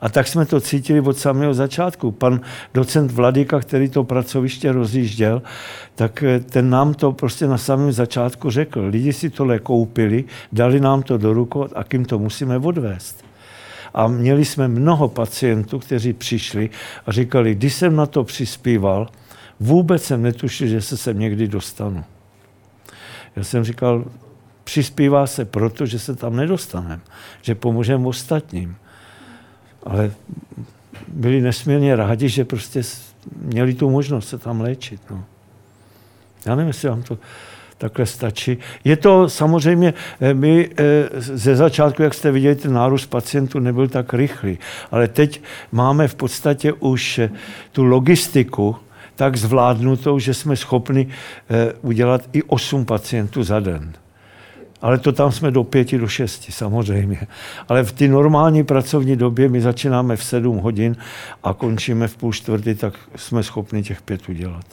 A 0.00 0.08
tak 0.08 0.28
jsme 0.28 0.46
to 0.46 0.60
cítili 0.60 1.00
od 1.00 1.18
samého 1.18 1.54
začátku. 1.54 2.12
Pan 2.12 2.40
docent 2.74 3.10
Vladika, 3.10 3.60
který 3.60 3.88
to 3.88 4.04
pracoviště 4.04 4.72
rozjížděl, 4.72 5.42
tak 5.94 6.22
eh, 6.22 6.40
ten 6.40 6.70
nám 6.70 6.94
to 6.94 7.12
prostě 7.12 7.46
na 7.46 7.58
samém 7.58 7.92
začátku 7.92 8.50
řekl. 8.50 8.86
Lidi 8.86 9.12
si 9.12 9.30
tohle 9.30 9.58
koupili, 9.58 10.24
dali 10.52 10.80
nám 10.80 11.02
to 11.02 11.18
do 11.18 11.32
rukou 11.32 11.68
a 11.74 11.84
kým 11.84 12.04
to 12.04 12.18
musíme 12.18 12.58
odvést. 12.58 13.24
A 13.94 14.08
měli 14.08 14.44
jsme 14.44 14.68
mnoho 14.68 15.08
pacientů, 15.08 15.78
kteří 15.78 16.12
přišli 16.12 16.70
a 17.06 17.12
říkali, 17.12 17.54
když 17.54 17.74
jsem 17.74 17.96
na 17.96 18.06
to 18.06 18.24
přispíval, 18.24 19.08
vůbec 19.60 20.02
jsem 20.04 20.22
netušil, 20.22 20.68
že 20.68 20.80
se 20.80 20.96
sem 20.96 21.18
někdy 21.18 21.48
dostanu. 21.48 22.04
Já 23.36 23.44
jsem 23.44 23.64
říkal, 23.64 24.04
přispívá 24.66 25.26
se 25.26 25.44
proto, 25.44 25.86
že 25.86 25.98
se 25.98 26.16
tam 26.16 26.36
nedostaneme, 26.36 27.00
že 27.42 27.54
pomůžeme 27.54 28.06
ostatním. 28.06 28.76
Ale 29.82 30.10
byli 31.08 31.40
nesmírně 31.40 31.96
rádi, 31.96 32.28
že 32.28 32.44
prostě 32.44 32.82
měli 33.36 33.74
tu 33.74 33.90
možnost 33.90 34.28
se 34.28 34.38
tam 34.38 34.60
léčit. 34.60 35.00
No. 35.10 35.24
Já 36.46 36.54
nevím, 36.54 36.68
jestli 36.68 36.88
vám 36.88 37.02
to 37.02 37.18
takhle 37.78 38.06
stačí. 38.06 38.58
Je 38.84 38.96
to 38.96 39.28
samozřejmě, 39.28 39.94
eh, 40.20 40.34
my 40.34 40.70
eh, 40.76 41.08
ze 41.20 41.56
začátku, 41.56 42.02
jak 42.02 42.14
jste 42.14 42.30
viděli, 42.30 42.54
ten 42.54 42.72
nárůst 42.72 43.06
pacientů 43.06 43.58
nebyl 43.58 43.88
tak 43.88 44.14
rychlý, 44.14 44.58
ale 44.90 45.08
teď 45.08 45.42
máme 45.72 46.08
v 46.08 46.14
podstatě 46.14 46.72
už 46.72 47.18
eh, 47.18 47.30
tu 47.72 47.84
logistiku 47.84 48.76
tak 49.16 49.36
zvládnutou, 49.36 50.18
že 50.18 50.34
jsme 50.34 50.56
schopni 50.56 51.08
udělat 51.82 52.28
i 52.32 52.42
8 52.42 52.84
pacientů 52.84 53.42
za 53.42 53.60
den. 53.60 53.92
Ale 54.82 54.98
to 54.98 55.12
tam 55.12 55.32
jsme 55.32 55.50
do 55.50 55.64
pěti, 55.64 55.98
do 55.98 56.08
šesti, 56.08 56.52
samozřejmě. 56.52 57.26
Ale 57.68 57.82
v 57.82 57.92
té 57.92 58.08
normální 58.08 58.64
pracovní 58.64 59.16
době 59.16 59.48
my 59.48 59.60
začínáme 59.60 60.16
v 60.16 60.24
sedm 60.24 60.58
hodin 60.58 60.96
a 61.42 61.54
končíme 61.54 62.08
v 62.08 62.16
půl 62.16 62.32
čtvrty, 62.32 62.74
tak 62.74 62.94
jsme 63.16 63.42
schopni 63.42 63.82
těch 63.82 64.02
pět 64.02 64.28
udělat. 64.28 64.64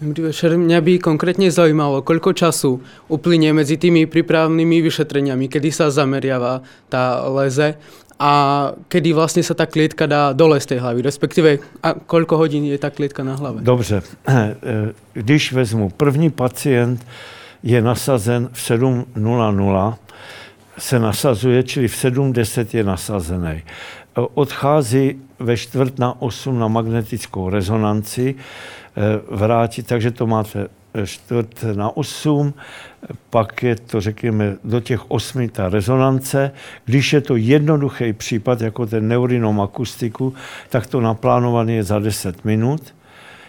Dobrý 0.00 0.32
večer. 0.32 0.56
Mňa 0.56 0.80
by 0.80 0.96
konkrétne 0.96 1.52
zaujímalo, 1.52 2.00
koľko 2.00 2.32
času 2.32 2.80
uplynie 3.12 3.52
medzi 3.52 3.76
tými 3.76 4.08
prípravnými 4.08 4.80
vyšetreniami, 4.80 5.44
kedy 5.44 5.68
sa 5.68 5.92
zameriava 5.92 6.64
tá 6.88 7.20
leze 7.28 7.76
a 8.16 8.32
kedy 8.88 9.12
vlastně 9.12 9.42
sa 9.44 9.54
ta 9.54 9.66
klietka 9.66 10.06
dá 10.06 10.32
dole 10.32 10.60
z 10.60 10.66
té 10.66 10.80
hlavy, 10.80 11.02
respektive 11.02 11.58
a 11.84 11.92
koľko 11.92 12.36
hodin 12.36 12.64
je 12.64 12.78
ta 12.80 12.90
klietka 12.90 13.24
na 13.24 13.36
hlave? 13.36 13.60
Dobře. 13.60 14.02
Když 15.12 15.52
vezmu 15.52 15.90
první 15.90 16.30
pacient, 16.30 17.04
je 17.62 17.82
nasazen 17.82 18.48
v 18.52 18.70
7.00, 18.70 19.94
se 20.78 20.98
nasazuje, 20.98 21.62
čili 21.62 21.88
v 21.88 21.94
7.10 21.94 22.76
je 22.76 22.84
nasazený. 22.84 23.62
Odchází 24.14 25.20
ve 25.38 25.56
čtvrt 25.56 25.98
na 25.98 26.22
8 26.22 26.58
na 26.58 26.68
magnetickou 26.68 27.50
rezonanci, 27.50 28.34
Eh, 28.96 29.20
vrátit, 29.36 29.86
takže 29.86 30.10
to 30.10 30.26
máte 30.26 30.68
čtvrt 31.04 31.64
na 31.74 31.96
8, 31.96 32.54
pak 33.30 33.62
je 33.62 33.76
to, 33.76 34.00
řekněme, 34.00 34.56
do 34.64 34.80
těch 34.80 35.10
osmi 35.10 35.48
ta 35.48 35.68
rezonance. 35.68 36.50
Když 36.84 37.12
je 37.12 37.20
to 37.20 37.36
jednoduchý 37.36 38.12
případ, 38.12 38.60
jako 38.60 38.86
ten 38.86 39.08
neurinom 39.08 39.60
akustiku, 39.60 40.34
tak 40.68 40.86
to 40.86 41.00
naplánované 41.00 41.72
je 41.72 41.82
za 41.82 41.98
10 41.98 42.44
minut, 42.44 42.94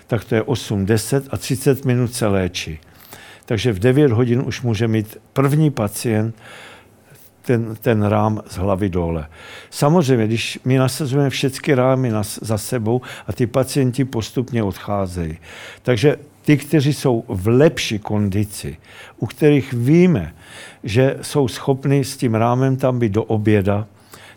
tak 0.07 0.23
to 0.23 0.35
je 0.35 0.41
8, 0.41 0.85
10 0.85 1.27
a 1.31 1.37
30 1.37 1.85
minut 1.85 2.13
se 2.13 2.27
léčí. 2.27 2.79
Takže 3.51 3.73
v 3.73 3.79
9 3.79 4.11
hodin 4.11 4.43
už 4.45 4.61
může 4.61 4.87
mít 4.87 5.17
první 5.33 5.71
pacient 5.71 6.35
ten, 7.41 7.75
ten 7.81 8.03
rám 8.03 8.41
z 8.47 8.55
hlavy 8.55 8.89
dole. 8.89 9.27
Samozřejmě, 9.69 10.27
když 10.27 10.59
my 10.65 10.77
nasazujeme 10.77 11.29
všechny 11.29 11.73
rámy 11.73 12.09
nas, 12.09 12.39
za 12.41 12.57
sebou 12.57 13.01
a 13.27 13.33
ty 13.33 13.47
pacienti 13.47 14.05
postupně 14.05 14.63
odcházejí. 14.63 15.37
Takže 15.81 16.15
ty, 16.41 16.57
kteří 16.57 16.93
jsou 16.93 17.23
v 17.27 17.47
lepší 17.47 17.99
kondici, 17.99 18.77
u 19.19 19.25
kterých 19.25 19.73
víme, 19.73 20.33
že 20.83 21.17
jsou 21.21 21.47
schopni 21.47 22.03
s 22.03 22.17
tím 22.17 22.35
rámem 22.35 22.77
tam 22.77 22.99
být 22.99 23.11
do 23.11 23.23
oběda, 23.23 23.87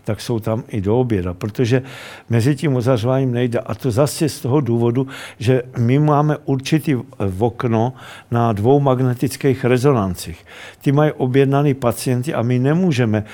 tak 0.05 0.21
jsou 0.21 0.41
tam 0.41 0.63
i 0.69 0.81
do 0.81 1.01
oběda, 1.01 1.35
protože 1.35 1.83
mezi 2.31 2.57
tím 2.57 2.77
ozařováním 2.77 3.33
nejde. 3.33 3.59
A 3.59 3.75
to 3.75 3.91
zase 3.91 4.29
z 4.29 4.41
toho 4.41 4.61
důvodu, 4.61 5.07
že 5.39 5.63
my 5.79 5.99
máme 5.99 6.37
určitý 6.45 6.97
okno 7.39 7.93
na 8.31 8.53
dvou 8.53 8.81
magnetických 8.81 9.65
rezonancích. 9.65 10.47
Ty 10.81 10.93
mají 10.93 11.13
objednaný 11.13 11.75
pacienti 11.75 12.35
a 12.35 12.43
my 12.43 12.59
nemůžeme 12.59 13.25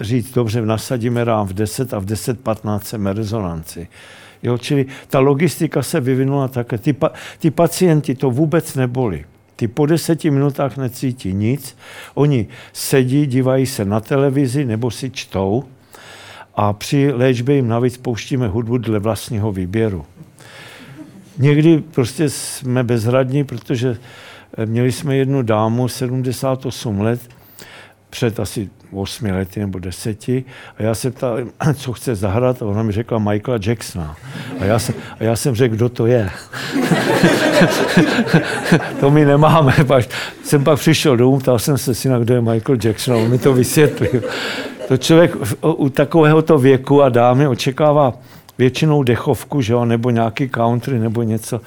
říct, 0.00 0.32
dobře, 0.32 0.62
nasadíme 0.62 1.24
rám 1.24 1.46
v 1.46 1.52
10 1.52 1.94
a 1.94 1.98
v 1.98 2.04
10.15 2.04 2.78
chceme 2.78 3.12
rezonanci. 3.12 3.88
Jo, 4.42 4.58
čili 4.58 4.86
ta 5.08 5.18
logistika 5.18 5.82
se 5.82 6.00
vyvinula 6.00 6.48
také. 6.48 6.78
Ty, 6.78 6.92
pa, 6.92 7.12
ty 7.38 7.50
pacienti 7.50 8.14
to 8.14 8.30
vůbec 8.30 8.74
neboli. 8.74 9.24
Ty 9.62 9.68
po 9.68 9.86
deseti 9.86 10.30
minutách 10.30 10.76
necítí 10.76 11.32
nic, 11.32 11.76
oni 12.14 12.46
sedí, 12.72 13.26
dívají 13.26 13.66
se 13.66 13.84
na 13.84 14.00
televizi 14.00 14.64
nebo 14.64 14.90
si 14.90 15.10
čtou 15.10 15.64
a 16.54 16.72
při 16.72 17.12
léčbě 17.12 17.54
jim 17.56 17.68
navíc 17.68 17.96
pouštíme 17.96 18.48
hudbu 18.48 18.78
dle 18.78 18.98
vlastního 18.98 19.52
výběru. 19.52 20.04
Někdy 21.38 21.78
prostě 21.78 22.30
jsme 22.30 22.84
bezradní, 22.84 23.44
protože 23.44 23.96
měli 24.64 24.92
jsme 24.92 25.16
jednu 25.16 25.42
dámu, 25.42 25.88
78 25.88 27.00
let, 27.00 27.20
před 28.10 28.40
asi 28.40 28.70
8 28.92 29.30
lety 29.30 29.60
nebo 29.60 29.78
10 29.78 30.28
a 30.28 30.42
já 30.78 30.94
se 30.94 31.10
ptal, 31.10 31.38
co 31.74 31.92
chce 31.92 32.14
zahrát 32.14 32.62
a 32.62 32.66
ona 32.66 32.82
mi 32.82 32.92
řekla 32.92 33.18
Michaela 33.18 33.60
Jacksona. 33.66 34.16
A 34.60 34.64
já 34.64 34.78
jsem, 34.78 34.94
a 35.20 35.24
já 35.24 35.36
jsem 35.36 35.54
řekl, 35.54 35.74
kdo 35.74 35.88
to 35.88 36.06
je. 36.06 36.30
to 39.00 39.10
my 39.10 39.24
nemáme. 39.24 39.74
Pak 39.86 40.04
jsem 40.44 40.64
pak 40.64 40.78
přišel 40.78 41.16
domů, 41.16 41.38
ptal 41.38 41.58
jsem 41.58 41.78
se 41.78 41.94
syna, 41.94 42.18
kdo 42.18 42.34
je 42.34 42.40
Michael 42.40 42.78
Jackson 42.84 43.14
a 43.14 43.18
on 43.18 43.30
mi 43.30 43.38
to 43.38 43.52
vysvětlil. 43.52 44.22
To 44.88 44.96
člověk 44.96 45.36
u 45.62 45.88
takovéhoto 45.88 46.58
věku 46.58 47.02
a 47.02 47.08
dámy 47.08 47.48
očekává 47.48 48.12
většinou 48.58 49.02
dechovku, 49.02 49.60
že 49.60 49.72
jo, 49.72 49.84
nebo 49.84 50.10
nějaký 50.10 50.48
country, 50.48 50.98
nebo 50.98 51.22
něco 51.22 51.60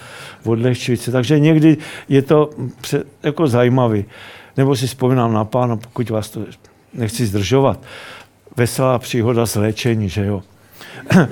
odlehčující. 0.46 1.12
Takže 1.12 1.40
někdy 1.40 1.78
je 2.10 2.22
to 2.22 2.50
jako 3.24 3.48
zajímavý. 3.48 4.06
Nebo 4.58 4.76
si 4.76 4.88
vzpomínám 4.88 5.34
na 5.34 5.46
pána, 5.46 5.78
pokud 5.78 6.10
vás 6.10 6.30
to 6.30 6.42
nechci 6.96 7.26
zdržovat, 7.26 7.80
veselá 8.58 9.00
příhoda 9.00 9.46
z 9.46 9.56
léčení, 9.56 10.10
že 10.10 10.26
jo. 10.26 10.44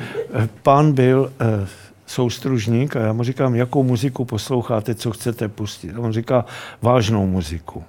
Pán 0.63 0.93
byl 0.93 1.33
eh, 1.39 1.67
soustružník 2.05 2.95
a 2.95 2.99
já 2.99 3.13
mu 3.13 3.23
říkám, 3.23 3.55
jakou 3.55 3.83
muziku 3.83 4.25
posloucháte, 4.25 4.95
co 4.95 5.11
chcete 5.11 5.47
pustit. 5.47 5.97
On 5.97 6.13
říká, 6.13 6.45
vážnou 6.81 7.27
muziku. 7.27 7.83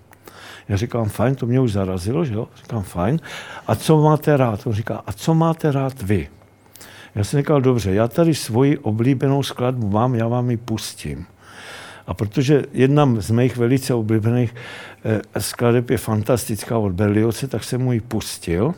Já 0.69 0.77
říkám, 0.77 1.09
fajn, 1.09 1.35
to 1.35 1.47
mě 1.47 1.61
už 1.61 1.73
zarazilo, 1.73 2.25
že 2.25 2.35
jo? 2.35 2.49
Říkám, 2.57 2.83
fajn. 2.83 3.21
A 3.67 3.75
co 3.75 3.97
máte 4.01 4.37
rád? 4.37 4.67
On 4.67 4.73
říká, 4.73 5.03
a 5.07 5.13
co 5.13 5.35
máte 5.35 5.73
rád 5.73 6.03
vy? 6.03 6.29
Já 7.15 7.25
jsem 7.25 7.41
říkal, 7.41 7.61
dobře, 7.61 7.95
já 7.95 8.09
tady 8.09 8.35
svoji 8.35 8.79
oblíbenou 8.79 9.43
skladbu 9.43 9.91
mám, 9.91 10.15
já 10.15 10.29
vám 10.29 10.51
ji 10.51 10.57
pustím. 10.57 11.27
A 12.07 12.15
protože 12.15 12.63
jedna 12.73 13.09
z 13.19 13.31
mých 13.31 13.57
velice 13.57 13.95
oblíbených 13.95 14.55
eh, 15.05 15.41
skladeb 15.41 15.91
je 15.91 15.99
fantastická 15.99 16.79
od 16.79 16.93
Berlioce, 16.93 17.47
tak 17.47 17.65
jsem 17.65 17.81
mu 17.81 17.93
ji 17.93 18.01
pustil 18.01 18.75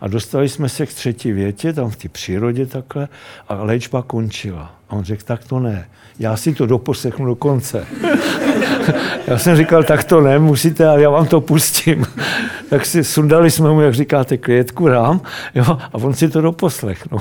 a 0.00 0.08
dostali 0.08 0.48
jsme 0.48 0.68
se 0.68 0.86
k 0.86 0.94
třetí 0.94 1.32
větě, 1.32 1.72
tam 1.72 1.90
v 1.90 1.96
té 1.96 2.08
přírodě 2.08 2.66
takhle, 2.66 3.08
a 3.48 3.54
léčba 3.54 4.02
končila. 4.02 4.74
A 4.88 4.92
on 4.92 5.04
řekl, 5.04 5.22
tak 5.24 5.44
to 5.44 5.58
ne, 5.58 5.88
já 6.18 6.36
si 6.36 6.54
to 6.54 6.66
doposlechnu 6.66 7.26
do 7.26 7.34
konce. 7.34 7.86
já 9.26 9.38
jsem 9.38 9.56
říkal, 9.56 9.84
tak 9.84 10.04
to 10.04 10.20
ne, 10.20 10.38
musíte, 10.38 10.86
ale 10.86 11.02
já 11.02 11.10
vám 11.10 11.26
to 11.26 11.40
pustím. 11.40 12.06
tak 12.70 12.86
si 12.86 13.04
sundali 13.04 13.50
jsme 13.50 13.70
mu, 13.70 13.80
jak 13.80 13.94
říkáte, 13.94 14.36
klietku 14.36 14.88
rám, 14.88 15.20
jo, 15.54 15.64
a 15.64 15.94
on 15.94 16.14
si 16.14 16.28
to 16.28 16.40
doposlechnul. 16.40 17.20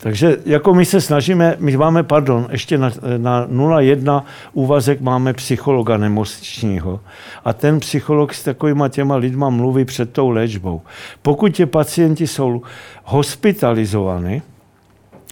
Takže 0.00 0.36
jako 0.46 0.74
my 0.74 0.84
se 0.84 1.00
snažíme, 1.00 1.56
my 1.58 1.76
máme, 1.76 2.02
pardon, 2.02 2.48
ještě 2.50 2.78
na, 2.78 2.90
na 3.16 3.46
0,1 3.46 4.22
úvazek 4.52 5.00
máme 5.00 5.32
psychologa 5.32 5.96
nemocničního. 5.96 7.00
A 7.44 7.52
ten 7.52 7.80
psycholog 7.80 8.34
s 8.34 8.44
takovýma 8.44 8.88
těma 8.88 9.16
lidma 9.16 9.50
mluví 9.50 9.84
před 9.84 10.12
tou 10.12 10.30
léčbou. 10.30 10.82
Pokud 11.22 11.48
ti 11.48 11.66
pacienti 11.66 12.26
jsou 12.26 12.62
hospitalizovaní, 13.04 14.42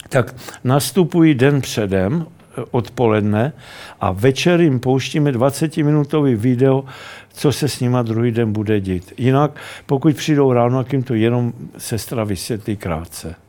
tak 0.08 0.34
nastupují 0.64 1.34
den 1.34 1.60
předem, 1.60 2.26
eh, 2.26 2.64
odpoledne 2.70 3.52
a 4.00 4.12
večer 4.12 4.60
jim 4.60 4.80
pouštíme 4.80 5.32
20-minutový 5.32 6.34
video, 6.34 6.84
co 7.32 7.52
se 7.52 7.68
s 7.68 7.80
nima 7.80 8.02
druhý 8.02 8.30
den 8.30 8.52
bude 8.52 8.80
dít. 8.80 9.12
Jinak, 9.18 9.50
pokud 9.86 10.16
přijdou 10.16 10.52
ráno, 10.52 10.84
tak 10.84 10.92
jim 10.92 11.02
to 11.02 11.14
jenom 11.14 11.52
sestra 11.78 12.24
vysvětlí 12.24 12.76
krátce. 12.76 13.45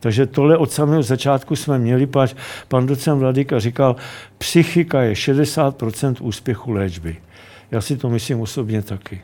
Takže 0.00 0.26
tohle 0.26 0.56
od 0.56 0.72
samého 0.72 1.02
začátku 1.02 1.56
jsme 1.56 1.78
měli, 1.78 2.06
pač 2.06 2.34
pan 2.68 2.86
docent 2.86 3.18
Vladika 3.18 3.58
říkal, 3.58 3.96
psychika 4.38 5.02
je 5.02 5.12
60% 5.12 6.14
úspěchu 6.20 6.72
léčby. 6.72 7.16
Já 7.70 7.80
si 7.80 7.96
to 7.96 8.08
myslím 8.08 8.40
osobně 8.40 8.82
taky. 8.82 9.22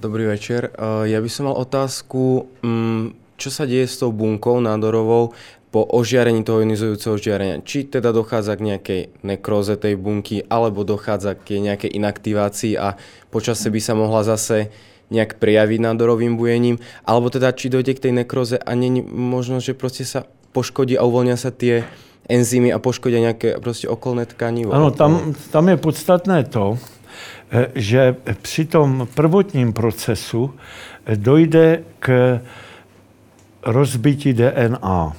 Dobrý 0.00 0.24
večer. 0.26 0.74
Ja 1.06 1.22
by 1.22 1.30
som 1.30 1.46
mal 1.46 1.54
otázku, 1.54 2.48
mm, 2.64 3.36
čo 3.38 3.54
sa 3.54 3.68
deje 3.70 3.86
s 3.86 4.02
tou 4.02 4.10
bunkou 4.10 4.58
nádorovou 4.58 5.30
po 5.70 5.86
ožiarení 5.86 6.42
toho 6.42 6.66
ionizujúceho 6.66 7.14
žiarenia. 7.14 7.62
Či 7.62 7.86
teda 7.86 8.10
dochádza 8.10 8.58
k 8.58 8.66
nejakej 8.66 9.00
nekróze 9.22 9.78
tej 9.78 9.94
bunky, 9.94 10.42
alebo 10.50 10.82
dochádza 10.82 11.38
k 11.38 11.62
nejakej 11.62 11.94
inaktivácii 11.94 12.74
a 12.74 12.98
počase 13.30 13.70
by 13.70 13.78
sa 13.78 13.94
mohla 13.94 14.26
zase 14.26 14.74
nejak 15.10 15.42
prejaviť 15.42 15.78
nádorovým 15.82 16.38
bujením, 16.38 16.78
alebo 17.02 17.30
teda 17.30 17.50
či 17.50 17.70
dojde 17.70 17.98
k 17.98 18.02
tej 18.08 18.12
nekróze 18.24 18.56
a 18.58 18.70
není 18.74 19.02
možno, 19.04 19.58
že 19.58 19.74
proste 19.74 20.06
sa 20.06 20.26
poškodí 20.54 20.94
a 20.98 21.06
uvoľnia 21.06 21.38
sa 21.38 21.50
tie 21.50 21.86
enzymy 22.30 22.70
a 22.70 22.78
poškodí 22.78 23.18
nejaké 23.18 23.58
proste 23.58 23.90
okolné 23.90 24.26
tkanivo. 24.26 24.70
Ano, 24.70 24.94
tam, 24.94 25.34
tam 25.50 25.66
je 25.66 25.76
podstatné 25.76 26.46
to, 26.46 26.78
Eh, 27.52 27.66
že 27.74 28.16
při 28.42 28.64
tom 28.64 29.08
prvotním 29.14 29.72
procesu 29.72 30.54
eh, 31.06 31.16
dojde 31.16 31.82
k 31.98 32.40
rozbití 33.62 34.32
DNA. 34.32 35.12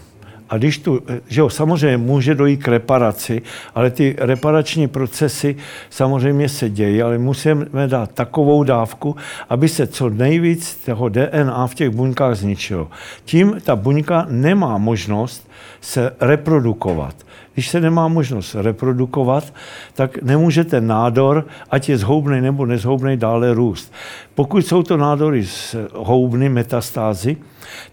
A 0.52 0.57
když 0.57 0.78
tu, 0.78 1.02
že 1.28 1.41
jo, 1.41 1.49
samozřejmě 1.49 1.98
může 1.98 2.36
dojít 2.36 2.64
k 2.64 2.68
reparaci, 2.68 3.41
ale 3.76 3.91
ty 3.91 4.15
reparační 4.19 4.88
procesy 4.88 5.56
samozřejmě 5.90 6.49
se 6.49 6.69
dějí, 6.69 7.02
ale 7.02 7.18
musíme 7.18 7.88
dát 7.88 8.11
takovou 8.11 8.64
dávku, 8.64 9.15
aby 9.49 9.69
se 9.69 9.88
co 9.88 10.10
nejvíc 10.10 10.76
toho 10.86 11.10
DNA 11.10 11.68
v 11.68 11.76
těch 11.76 11.90
buňkách 11.90 12.36
zničilo. 12.36 12.88
Tím 13.26 13.57
ta 13.64 13.76
buňka 13.76 14.26
nemá 14.30 14.78
možnost 14.78 15.49
se 15.82 16.11
reprodukovat. 16.19 17.15
Když 17.53 17.69
se 17.69 17.80
nemá 17.80 18.07
možnost 18.07 18.56
reprodukovat, 18.56 19.53
tak 19.94 20.22
nemůže 20.22 20.64
ten 20.64 20.88
nádor, 20.88 21.45
ať 21.69 21.90
je 21.90 21.98
zhoubný 21.98 22.41
nebo 22.41 22.65
nezhoubný, 22.65 23.18
dále 23.18 23.53
růst. 23.53 23.94
Pokud 24.36 24.68
jsou 24.68 24.84
to 24.84 24.98
nádory 24.98 25.45
z 25.45 25.76
houbny, 25.94 26.49
metastázy, 26.49 27.38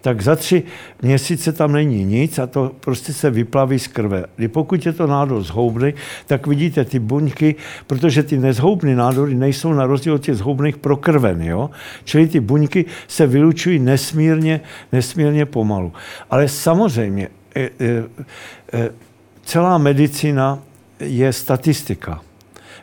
tak 0.01 0.21
za 0.21 0.35
tři 0.35 0.63
měsíce 1.01 1.51
tam 1.51 1.71
není 1.71 2.05
nic 2.05 2.39
a 2.39 2.47
to 2.47 2.71
prostě 2.79 3.13
se 3.13 3.29
vyplaví 3.29 3.79
z 3.79 3.87
krve. 3.87 4.25
I 4.37 4.47
pokud 4.47 4.85
je 4.85 4.93
to 4.93 5.07
nádor 5.07 5.43
zhoubný, 5.43 5.93
tak 6.25 6.47
vidíte 6.47 6.85
ty 6.85 6.99
buňky, 6.99 7.55
protože 7.87 8.23
ty 8.23 8.37
nezhoubné 8.37 8.95
nádory 8.95 9.35
nejsou 9.35 9.73
na 9.73 9.85
rozdíl 9.85 10.13
od 10.13 10.23
těch 10.23 10.35
zhoubných 10.35 10.77
prokrveny. 10.77 11.47
Jo? 11.47 11.69
Čili 12.03 12.27
ty 12.27 12.39
buňky 12.39 12.85
se 13.07 13.27
vylučují 13.27 13.79
nesmírně, 13.79 14.61
nesmírně 14.91 15.45
pomalu. 15.45 15.93
Ale 16.29 16.47
samozřejmě, 16.47 17.27
e, 17.55 17.61
e, 17.61 17.69
e, 18.73 19.08
celá 19.49 19.77
medicína 19.77 20.59
je 20.99 21.33
statistika. 21.33 22.21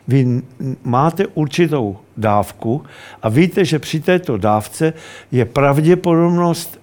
Vy 0.07 0.41
máte 0.83 1.27
určitou 1.27 1.97
dávku 2.17 2.83
a 3.21 3.29
víte, 3.29 3.65
že 3.65 3.79
při 3.79 3.99
této 3.99 4.37
dávce 4.37 4.93
je 5.31 5.45
pravděpodobnost 5.45 6.79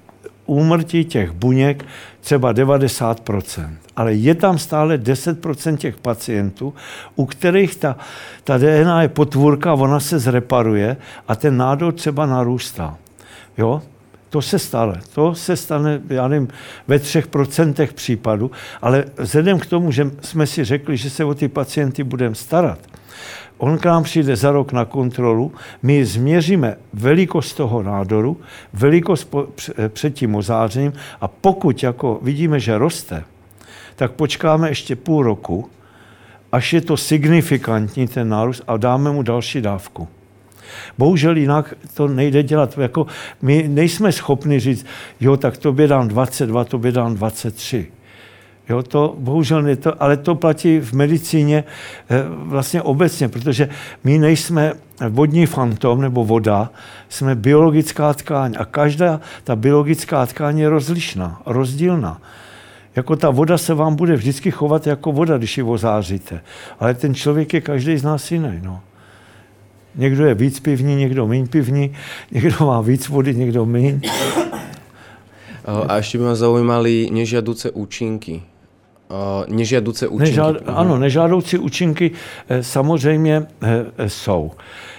úmrtí 0.46 1.04
těch 1.04 1.30
buněk 1.30 1.84
třeba 2.20 2.54
90%. 2.54 3.70
Ale 3.96 4.14
je 4.14 4.34
tam 4.34 4.58
stále 4.58 4.98
10% 4.98 5.76
těch 5.76 5.96
pacientů, 5.96 6.74
u 7.16 7.26
kterých 7.26 7.76
ta, 7.76 7.96
ta 8.44 8.58
DNA 8.58 9.02
je 9.02 9.08
potvůrka, 9.08 9.74
ona 9.74 10.00
se 10.00 10.18
zreparuje 10.18 10.96
a 11.28 11.36
ten 11.36 11.56
nádor 11.56 11.92
třeba 11.92 12.26
narůstá. 12.26 12.96
Jo? 13.58 13.82
To 14.34 14.42
se 14.42 14.58
stane. 14.58 15.00
To 15.14 15.34
se 15.34 15.56
stane, 15.56 16.00
já 16.08 16.28
nevím, 16.28 16.48
ve 16.88 16.98
třech 16.98 17.26
procentech 17.26 17.92
případů, 17.92 18.50
ale 18.82 19.04
vzhledem 19.18 19.58
k 19.58 19.66
tomu, 19.66 19.92
že 19.92 20.10
jsme 20.20 20.46
si 20.46 20.64
řekli, 20.64 20.96
že 20.96 21.10
se 21.10 21.24
o 21.24 21.34
ty 21.34 21.48
pacienty 21.48 22.04
budeme 22.04 22.34
starat, 22.34 22.78
on 23.58 23.78
k 23.78 23.84
nám 23.84 24.02
přijde 24.02 24.36
za 24.36 24.50
rok 24.50 24.72
na 24.72 24.84
kontrolu, 24.84 25.52
my 25.82 26.04
změříme 26.04 26.76
velikost 26.92 27.54
toho 27.54 27.82
nádoru, 27.82 28.40
velikost 28.72 29.34
před 29.88 30.14
tím 30.14 30.34
ozářením 30.34 30.92
a 31.20 31.28
pokud 31.28 31.82
jako 31.82 32.18
vidíme, 32.22 32.60
že 32.60 32.78
roste, 32.78 33.24
tak 33.96 34.12
počkáme 34.12 34.68
ještě 34.68 34.96
půl 34.96 35.22
roku, 35.22 35.70
až 36.52 36.72
je 36.72 36.80
to 36.80 36.96
signifikantní 36.96 38.08
ten 38.08 38.28
nárůst 38.28 38.62
a 38.66 38.76
dáme 38.76 39.10
mu 39.10 39.22
další 39.22 39.60
dávku. 39.60 40.08
Bohužel 40.98 41.36
jinak 41.36 41.74
to 41.94 42.08
nejde 42.08 42.42
dělat. 42.42 42.78
Jako 42.78 43.06
my 43.42 43.64
nejsme 43.68 44.12
schopni 44.12 44.60
říct, 44.60 44.86
jo, 45.20 45.36
tak 45.36 45.56
tobě 45.56 45.88
dám 45.88 46.08
22, 46.08 46.64
tobě 46.64 46.92
dám 46.92 47.14
23. 47.14 47.86
Jo, 48.68 48.82
to 48.82 49.14
bohužel 49.18 49.62
ne 49.62 49.76
to, 49.76 50.02
ale 50.02 50.16
to 50.16 50.34
platí 50.34 50.80
v 50.80 50.92
medicíně 50.92 51.64
eh, 52.10 52.24
vlastně 52.28 52.82
obecně, 52.82 53.28
protože 53.28 53.68
my 54.04 54.18
nejsme 54.18 54.72
vodní 55.08 55.46
fantom 55.46 56.00
nebo 56.00 56.24
voda, 56.24 56.70
jsme 57.08 57.34
biologická 57.34 58.14
tkáň 58.14 58.54
a 58.58 58.64
každá 58.64 59.20
ta 59.44 59.56
biologická 59.56 60.26
tkáň 60.26 60.58
je 60.58 60.68
rozlišná, 60.68 61.42
rozdílná. 61.46 62.20
Jako 62.96 63.16
ta 63.16 63.30
voda 63.30 63.58
se 63.58 63.74
vám 63.74 63.96
bude 63.96 64.16
vždycky 64.16 64.50
chovat 64.50 64.86
jako 64.86 65.12
voda, 65.12 65.38
když 65.38 65.58
ji 65.58 65.62
ozáříte. 65.62 66.40
Ale 66.80 66.94
ten 66.94 67.14
člověk 67.14 67.54
je 67.54 67.60
každý 67.60 67.96
z 67.96 68.02
nás 68.02 68.32
jiný. 68.32 68.60
No. 68.62 68.80
Někdo 69.96 70.26
je 70.26 70.34
víc 70.34 70.60
pivní, 70.60 70.96
někdo 70.96 71.26
méně 71.26 71.46
pivní, 71.46 71.92
někdo 72.32 72.66
má 72.66 72.80
víc 72.80 73.08
vody, 73.08 73.34
někdo 73.34 73.66
méně. 73.66 74.00
A 75.88 75.96
ještě 75.96 76.18
by 76.18 76.24
mě 76.24 76.34
zaujímali 76.34 77.08
nežiaduce 77.12 77.70
účinky. 77.70 78.42
Nežiaduce 79.48 80.08
účinky. 80.08 80.30
Nežád, 80.30 80.56
ano, 80.66 80.98
nežádoucí 80.98 81.58
účinky 81.58 82.10
eh, 82.48 82.62
samozřejmě 82.62 83.46
eh, 83.62 84.08
jsou. 84.08 84.50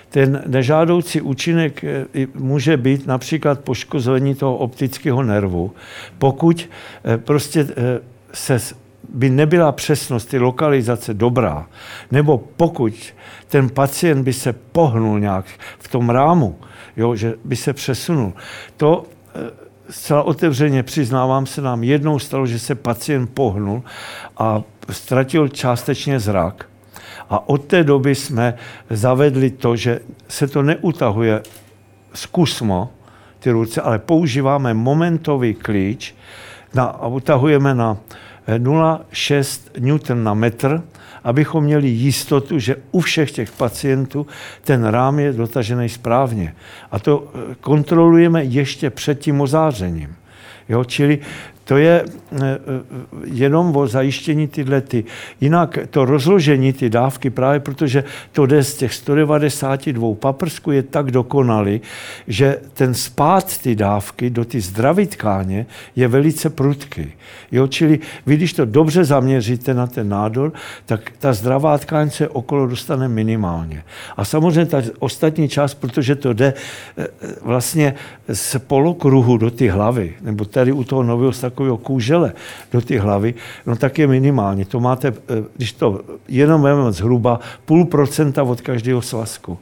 Ten 0.09 0.43
nežádoucí 0.47 1.21
účinek 1.21 1.83
eh, 1.83 2.05
může 2.33 2.77
být 2.77 3.07
například 3.07 3.59
poškození 3.59 4.35
toho 4.35 4.57
optického 4.57 5.23
nervu, 5.23 5.71
pokud 6.17 6.69
prostě 7.17 7.67
se 8.33 8.59
by 9.09 9.29
nebyla 9.29 9.71
přesnost 9.71 10.25
ty 10.25 10.39
lokalizace 10.39 11.13
dobrá, 11.13 11.67
nebo 12.11 12.37
pokud 12.37 12.93
ten 13.47 13.69
pacient 13.69 14.23
by 14.23 14.33
se 14.33 14.53
pohnul 14.53 15.19
nějak 15.19 15.45
v 15.79 15.87
tom 15.87 16.09
rámu, 16.09 16.59
jo, 16.97 17.15
že 17.15 17.33
by 17.43 17.55
se 17.55 17.73
přesunul, 17.73 18.33
to 18.77 19.05
eh, 19.35 19.65
zcela 19.89 20.23
otevřeně 20.23 20.83
přiznávám 20.83 21.45
se 21.45 21.61
nám 21.61 21.83
jednou 21.83 22.19
stalo, 22.19 22.47
že 22.47 22.59
se 22.59 22.75
pacient 22.75 23.27
pohnul 23.33 23.83
a 24.37 24.63
ztratil 24.89 25.47
částečně 25.47 26.19
zrak. 26.19 26.65
A 27.29 27.49
od 27.49 27.65
té 27.65 27.83
doby 27.83 28.15
jsme 28.15 28.53
zavedli 28.89 29.49
to, 29.49 29.75
že 29.75 29.99
se 30.27 30.47
to 30.47 30.61
neutahuje 30.61 31.41
zkusmo, 32.13 32.89
ty 33.39 33.51
ruce, 33.51 33.81
ale 33.81 33.99
používáme 33.99 34.73
momentový 34.73 35.53
klíč 35.53 36.15
na, 36.73 36.83
a 36.83 37.07
utahujeme 37.07 37.75
na 37.75 37.97
0,6 38.47 39.59
Newton 39.79 40.23
na 40.23 40.33
metr, 40.33 40.81
abychom 41.23 41.63
měli 41.63 41.87
jistotu, 41.87 42.59
že 42.59 42.75
u 42.91 43.01
všech 43.01 43.31
těch 43.31 43.51
pacientů 43.51 44.27
ten 44.63 44.85
rám 44.85 45.19
je 45.19 45.33
dotažený 45.33 45.89
správně. 45.89 46.55
A 46.91 46.99
to 46.99 47.27
eh, 47.27 47.55
kontrolujeme 47.61 48.43
ještě 48.43 48.89
před 48.89 49.19
tím 49.19 49.41
ozářením. 49.41 50.15
Jo, 50.69 50.83
čili 50.83 51.19
to 51.65 51.77
je 51.77 52.05
eh, 52.05 52.37
eh, 52.37 52.59
jenom 53.23 53.75
o 53.75 53.87
zajištění 53.87 54.47
tyhle 54.47 54.81
ty. 54.81 55.03
Jinak 55.41 55.77
to 55.89 56.05
rozložení 56.05 56.73
ty 56.73 56.89
dávky, 56.89 57.29
právě 57.29 57.59
protože 57.59 58.03
to 58.31 58.45
jde 58.45 58.63
z 58.63 58.77
těch 58.77 58.93
192 58.93 60.15
paprsků, 60.15 60.71
je 60.71 60.83
tak 60.83 61.11
dokonalý, 61.11 61.81
že 62.27 62.57
ten 62.73 62.93
spát 62.93 63.57
ty 63.57 63.75
dávky 63.75 64.29
do 64.29 64.45
ty 64.45 64.61
zdraví 64.61 65.07
tkáně 65.07 65.65
je 65.95 66.07
velice 66.07 66.49
prudký. 66.49 67.13
Jo, 67.51 67.67
čili 67.67 67.99
vy, 68.25 68.37
když 68.37 68.53
to 68.53 68.65
dobře 68.65 69.05
zaměříte 69.05 69.73
na 69.73 69.87
ten 69.87 70.09
nádor, 70.09 70.53
tak 70.85 71.11
ta 71.19 71.33
zdravá 71.33 71.77
tkáň 71.77 72.09
se 72.09 72.29
okolo 72.29 72.67
dostane 72.67 73.07
minimálně. 73.07 73.83
A 74.17 74.25
samozřejmě 74.25 74.65
ta 74.65 74.81
ostatní 74.99 75.49
část, 75.49 75.73
protože 75.73 76.15
to 76.15 76.33
jde 76.33 76.53
eh, 76.97 77.07
vlastně 77.41 77.93
z 78.29 78.59
polokruhu 78.59 79.37
do 79.37 79.51
ty 79.51 79.67
hlavy, 79.67 80.13
nebo 80.21 80.45
tady 80.45 80.71
u 80.71 80.83
toho 80.83 81.03
nového 81.03 81.33
takového 81.55 81.77
kůžele 81.77 82.33
do 82.71 82.81
ty 82.81 82.97
hlavy, 82.97 83.33
no 83.65 83.75
tak 83.75 83.99
je 83.99 84.07
minimálně. 84.07 84.65
To 84.65 84.79
máte, 84.79 85.07
eh, 85.07 85.43
když 85.55 85.71
to 85.73 86.01
jenom 86.27 86.61
vezmeme 86.61 86.91
zhruba 86.91 87.39
půl 87.65 87.85
procenta 87.85 88.43
od 88.43 88.61
každého 88.61 89.01
svazku. 89.01 89.57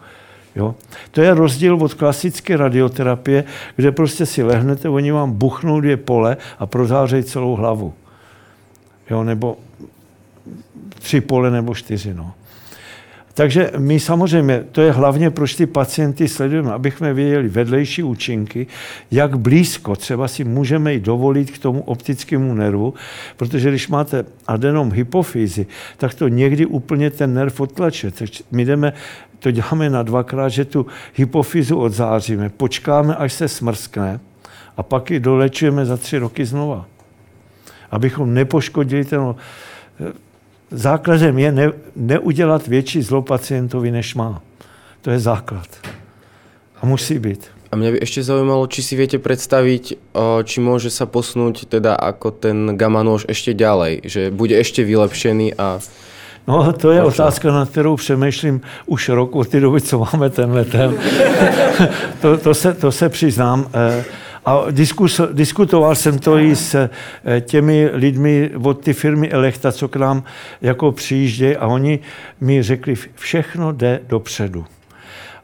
Jo? 0.56 0.76
To 1.12 1.22
je 1.22 1.34
rozdíl 1.34 1.78
od 1.78 1.94
klasické 1.94 2.58
radioterapie, 2.58 3.44
kde 3.76 3.92
prostě 3.92 4.26
si 4.26 4.44
lehnete, 4.44 4.90
oni 4.90 5.12
vám 5.12 5.32
buchnou 5.32 5.82
dvě 5.82 5.98
pole 5.98 6.38
a 6.60 6.66
prozářejí 6.66 7.24
celou 7.24 7.56
hlavu. 7.56 7.94
Jo? 9.10 9.24
Nebo 9.24 9.58
tři 11.00 11.22
pole 11.22 11.52
nebo 11.52 11.76
čtyři. 11.76 12.14
No. 12.14 12.34
Takže 13.34 13.72
my 13.78 14.00
samozřejmě, 14.00 14.66
to 14.72 14.82
je 14.82 14.92
hlavně, 14.92 15.30
proč 15.30 15.56
ty 15.56 15.66
pacienty 15.66 16.28
sledujeme, 16.28 16.72
abychom 16.72 17.14
věděli 17.14 17.48
vedlejší 17.48 18.04
účinky, 18.04 18.68
jak 19.12 19.38
blízko 19.38 19.96
třeba 19.96 20.28
si 20.28 20.44
můžeme 20.44 20.94
i 20.94 21.00
dovolit 21.00 21.52
k 21.52 21.58
tomu 21.58 21.82
optickému 21.82 22.54
nervu, 22.54 22.94
protože 23.38 23.70
když 23.70 23.88
máte 23.88 24.26
adenom 24.48 24.92
hypofýzy, 24.92 25.66
tak 25.98 26.14
to 26.14 26.28
někdy 26.28 26.66
úplně 26.66 27.10
ten 27.10 27.34
nerv 27.34 27.60
otlače. 27.62 28.12
Takže 28.12 28.44
my 28.52 28.66
jdeme 28.66 28.94
to 29.40 29.52
děláme 29.52 29.90
na 29.90 30.04
dvakrát, 30.04 30.50
že 30.50 30.66
tu 30.66 30.86
hypofyzu 31.16 31.78
odzáříme, 31.78 32.50
počkáme, 32.50 33.16
až 33.16 33.34
se 33.34 33.48
smrskne 33.48 34.20
a 34.78 34.84
pak 34.84 35.12
ji 35.12 35.20
dolečujeme 35.20 35.86
za 35.86 35.98
tři 35.98 36.18
roky 36.18 36.46
znova. 36.46 36.86
Abychom 37.92 38.34
nepoškodili 38.34 39.06
ten... 39.06 39.36
Základem 40.74 41.40
je 41.40 41.52
ne, 41.52 41.72
neudělat 41.96 42.68
větší 42.68 43.02
zlo 43.02 43.22
pacientovi, 43.22 43.92
než 43.92 44.16
má. 44.16 44.42
To 45.02 45.12
je 45.12 45.20
základ. 45.20 45.68
A 46.82 46.86
musí 46.86 47.20
být. 47.20 47.48
A 47.72 47.76
mňa 47.76 47.98
by 47.98 48.00
ešte 48.06 48.22
zaujímalo, 48.22 48.70
či 48.70 48.86
si 48.86 48.94
viete 48.94 49.18
predstaviť, 49.18 49.98
či 50.46 50.58
môže 50.62 50.94
sa 50.94 51.10
posnúť 51.10 51.66
teda 51.66 51.98
ako 51.98 52.30
ten 52.30 52.78
gamma 52.78 53.02
nôž 53.02 53.26
ešte 53.26 53.58
ďalej, 53.58 54.06
že 54.06 54.22
bude 54.30 54.54
ešte 54.54 54.86
vylepšený 54.86 55.58
a 55.58 55.82
No, 56.48 56.74
to 56.74 56.92
je 56.92 57.04
otázka, 57.04 57.52
na 57.52 57.66
kterou 57.66 57.96
přemýšlím 57.96 58.62
už 58.86 59.10
rok 59.10 59.36
od 59.36 59.48
té 59.48 59.60
doby, 59.60 59.82
co 59.82 60.00
máme 60.00 60.30
tenhle 60.30 60.66
ten. 60.66 60.98
to, 62.22 62.38
to, 62.38 62.54
se, 62.54 62.74
to 62.74 62.92
se 62.92 63.10
přiznám. 63.10 63.72
Eh, 64.46 64.50
a 64.50 64.72
diskus, 64.72 65.22
diskutoval 65.34 65.96
jsem 65.96 66.20
to 66.20 66.38
i 66.38 66.56
s 66.56 66.76
eh, 66.76 67.42
těmi 67.42 67.90
lidmi 67.94 68.52
od 68.64 68.74
ty 68.74 68.94
firmy 68.94 69.30
Elekta, 69.30 69.72
co 69.72 69.88
k 69.88 69.96
nám 69.96 70.24
jako 70.62 70.92
přijíždějí 70.92 71.58
a 71.58 71.68
oni 71.68 72.00
mi 72.42 72.64
řekli, 72.64 72.96
všechno 73.16 73.72
jde 73.72 74.00
dopředu. 74.08 74.66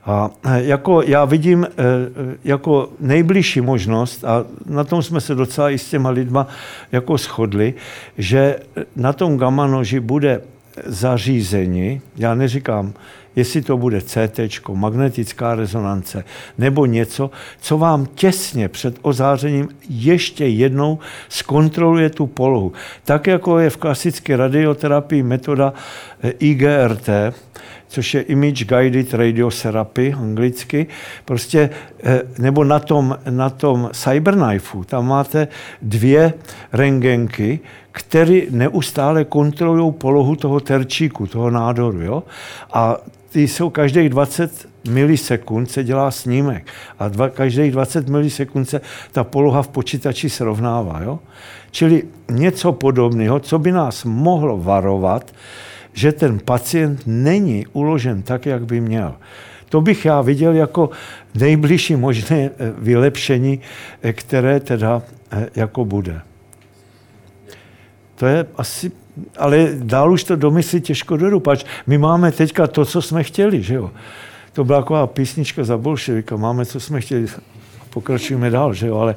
A 0.05 0.30
eh, 0.45 0.63
jako 0.63 1.01
já 1.01 1.26
vidím 1.26 1.67
jako 2.43 2.89
nejbližší 2.99 3.61
možnost, 3.61 4.23
a 4.23 4.45
na 4.65 4.84
tom 4.84 5.03
jsme 5.03 5.21
se 5.21 5.35
docela 5.35 5.69
i 5.69 5.77
s 5.77 5.89
těma 5.89 6.09
lidma 6.09 6.47
jako 6.91 7.17
shodli, 7.17 7.73
že 8.17 8.59
na 8.95 9.13
tom 9.13 9.38
gamma 9.38 9.67
noži 9.67 9.99
bude 9.99 10.41
zařízení, 10.85 12.01
já 12.18 12.35
neříkám, 12.35 12.93
jestli 13.35 13.61
to 13.61 13.77
bude 13.77 14.01
CT, 14.01 14.39
magnetická 14.73 15.56
rezonance 15.56 16.23
nebo 16.57 16.85
něco, 16.85 17.31
co 17.61 17.77
vám 17.77 18.06
těsně 18.06 18.69
před 18.69 18.95
ozářením 19.01 19.69
ještě 19.89 20.47
jednou 20.47 20.99
zkontroluje 21.30 22.10
tu 22.10 22.27
polohu. 22.27 22.73
Tak 23.03 23.27
jako 23.27 23.60
je 23.60 23.69
v 23.69 23.77
klasické 23.77 24.38
radioterapii 24.38 25.23
metoda 25.23 25.73
eh, 26.23 26.30
IGRT, 26.39 27.10
což 27.90 28.14
je 28.14 28.22
Image 28.22 28.66
Guided 28.66 29.14
Radiotherapy 29.14 30.14
anglicky, 30.14 30.88
prostě, 31.26 31.70
eh, 32.03 32.22
nebo 32.38 32.64
na 32.64 32.80
tom, 32.80 33.18
na 33.30 33.49
tom 33.49 33.90
Cyberknifeu, 33.94 34.84
tam 34.84 35.07
máte 35.07 35.48
dvě 35.82 36.34
rengenky, 36.74 37.60
které 37.91 38.41
neustále 38.49 39.26
kontrolují 39.26 39.94
polohu 39.94 40.36
toho 40.36 40.60
terčíku, 40.60 41.28
toho 41.28 41.49
nádoru. 41.49 42.02
Jo? 42.02 42.24
A 42.74 42.98
ty 43.30 43.48
jsou 43.48 43.70
každých 43.70 44.10
20 44.10 44.68
milisekund 44.90 45.72
se 45.72 45.84
dělá 45.84 46.11
snímek 46.11 46.68
a 46.99 47.07
dva, 47.07 47.30
každých 47.30 47.72
20 47.72 48.10
milisekund 48.10 48.70
se 48.70 48.82
ta 49.11 49.24
poloha 49.24 49.61
v 49.61 49.68
počítači 49.68 50.30
srovnává. 50.30 51.02
Jo? 51.02 51.20
Čili 51.72 52.03
něco 52.32 52.72
podobného, 52.72 53.40
co 53.40 53.60
by 53.60 53.72
nás 53.72 54.03
mohlo 54.03 54.57
varovat, 54.57 55.34
že 55.99 56.11
ten 56.11 56.39
pacient 56.39 57.01
není 57.05 57.67
uložen 57.73 58.21
tak, 58.23 58.45
jak 58.45 58.65
by 58.65 58.81
měl. 58.81 59.15
To 59.69 59.81
bych 59.81 60.05
já 60.05 60.21
viděl 60.21 60.53
jako 60.55 60.89
nejbližší 61.35 61.95
možné 61.95 62.38
eh, 62.39 62.71
vylepšení, 62.77 63.59
eh, 64.01 64.13
které 64.13 64.59
teda 64.59 65.01
eh, 65.31 65.49
jako 65.55 65.85
bude. 65.85 66.21
To 68.15 68.26
je 68.26 68.45
asi, 68.55 68.91
ale 69.38 69.69
dál 69.76 70.11
už 70.11 70.23
to 70.23 70.35
domyslit 70.35 70.84
těžko 70.84 71.17
dodu, 71.17 71.39
pač 71.39 71.63
my 71.88 71.97
máme 71.97 72.31
teďka 72.31 72.67
to, 72.67 72.85
co 72.85 73.01
jsme 73.01 73.23
chtěli, 73.23 73.63
že 73.63 73.76
jo. 73.76 73.91
To 74.53 74.63
byla 74.63 74.80
taková 74.81 75.07
písnička 75.07 75.63
za 75.63 75.77
bolševika, 75.77 76.35
máme, 76.35 76.65
co 76.65 76.80
jsme 76.80 77.01
chtěli, 77.01 77.27
pokračujeme 77.89 78.49
dál, 78.49 78.73
že 78.73 78.88
jo, 78.88 78.97
ale 78.97 79.15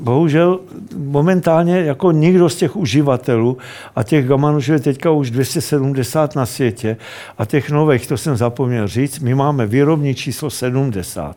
bohužel 0.00 0.60
momentálně 0.96 1.78
jako 1.78 2.12
nikdo 2.12 2.48
z 2.48 2.56
těch 2.56 2.76
uživatelů 2.76 3.58
a 3.96 4.02
těch 4.02 4.28
gamanožů 4.28 4.72
je 4.72 4.80
teďka 4.80 5.10
už 5.10 5.30
270 5.30 6.36
na 6.36 6.46
světě 6.46 6.96
a 7.38 7.44
těch 7.44 7.70
nových, 7.70 8.06
to 8.06 8.16
jsem 8.16 8.36
zapomněl 8.36 8.88
říct, 8.88 9.18
my 9.18 9.34
máme 9.34 9.66
výrobní 9.66 10.14
číslo 10.14 10.50
70. 10.50 11.36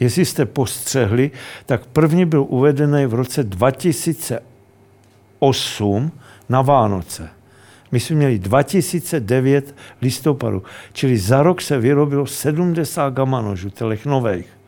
Jestli 0.00 0.24
jste 0.24 0.46
postřehli, 0.46 1.30
tak 1.66 1.86
první 1.86 2.24
byl 2.24 2.46
uvedený 2.48 3.06
v 3.06 3.14
roce 3.14 3.44
2008 3.44 6.12
na 6.48 6.62
Vánoce. 6.62 7.28
My 7.92 8.00
jsme 8.00 8.16
měli 8.16 8.38
2009 8.38 9.74
listopadu, 10.02 10.62
čili 10.92 11.18
za 11.18 11.42
rok 11.42 11.60
se 11.60 11.78
vyrobilo 11.78 12.26
70 12.26 13.14
gamanožů, 13.14 13.70
těch 13.70 14.06
nových. 14.06 14.61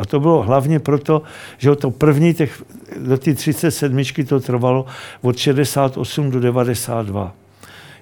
A 0.00 0.04
to 0.04 0.20
bylo 0.20 0.42
hlavně 0.42 0.78
proto, 0.78 1.22
že 1.58 1.76
to 1.76 1.90
první, 1.90 2.34
těch, 2.34 2.62
do 2.96 3.18
té 3.18 3.34
37 3.34 4.02
to 4.28 4.40
trvalo 4.40 4.86
od 5.20 5.36
68 5.36 6.30
do 6.30 6.40
92. 6.40 7.34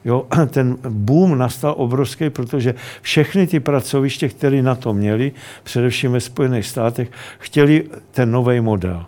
Jo, 0.04 0.26
ten 0.50 0.76
boom 0.88 1.38
nastal 1.38 1.74
obrovský, 1.76 2.30
protože 2.30 2.74
všechny 3.02 3.46
ty 3.46 3.60
pracoviště, 3.60 4.28
které 4.28 4.62
na 4.62 4.74
to 4.74 4.94
měli, 4.94 5.32
především 5.62 6.12
ve 6.12 6.20
Spojených 6.20 6.66
státech, 6.66 7.10
chtěli 7.38 7.84
ten 8.10 8.30
nový 8.30 8.60
model. 8.60 9.06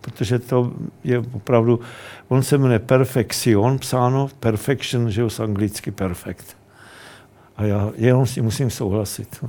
Protože 0.00 0.38
to 0.38 0.72
je 1.04 1.18
opravdu, 1.32 1.80
on 2.28 2.42
se 2.42 2.58
jmenuje 2.58 2.78
Perfection, 2.78 3.78
psáno 3.78 4.28
Perfection, 4.40 5.10
že 5.10 5.20
jo, 5.20 5.30
z 5.30 5.40
anglicky 5.40 5.90
perfect. 5.90 6.56
A 7.56 7.64
já 7.64 7.90
jenom 7.96 8.26
s 8.26 8.34
tím 8.34 8.44
musím 8.44 8.70
souhlasit. 8.70 9.44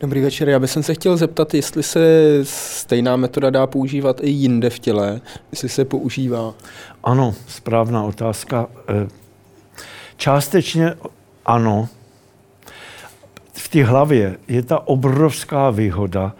Dobrý 0.00 0.20
večer, 0.20 0.48
já 0.48 0.58
bych 0.58 0.70
se 0.70 0.94
chtěl 0.94 1.16
zeptat, 1.16 1.54
jestli 1.54 1.82
se 1.82 2.00
stejná 2.42 3.16
metoda 3.16 3.50
dá 3.50 3.66
používat 3.66 4.20
i 4.20 4.30
jinde 4.30 4.70
v 4.70 4.78
těle, 4.78 5.20
jestli 5.52 5.68
se 5.68 5.84
používá. 5.84 6.54
Ano, 7.04 7.34
správná 7.48 8.02
otázka. 8.02 8.66
Eh, 8.88 9.08
částečně 10.16 10.94
ano. 11.46 11.88
V 13.52 13.68
té 13.68 13.84
hlavě 13.84 14.36
je 14.48 14.62
ta 14.62 14.88
obrovská 14.88 15.70
výhoda, 15.70 16.32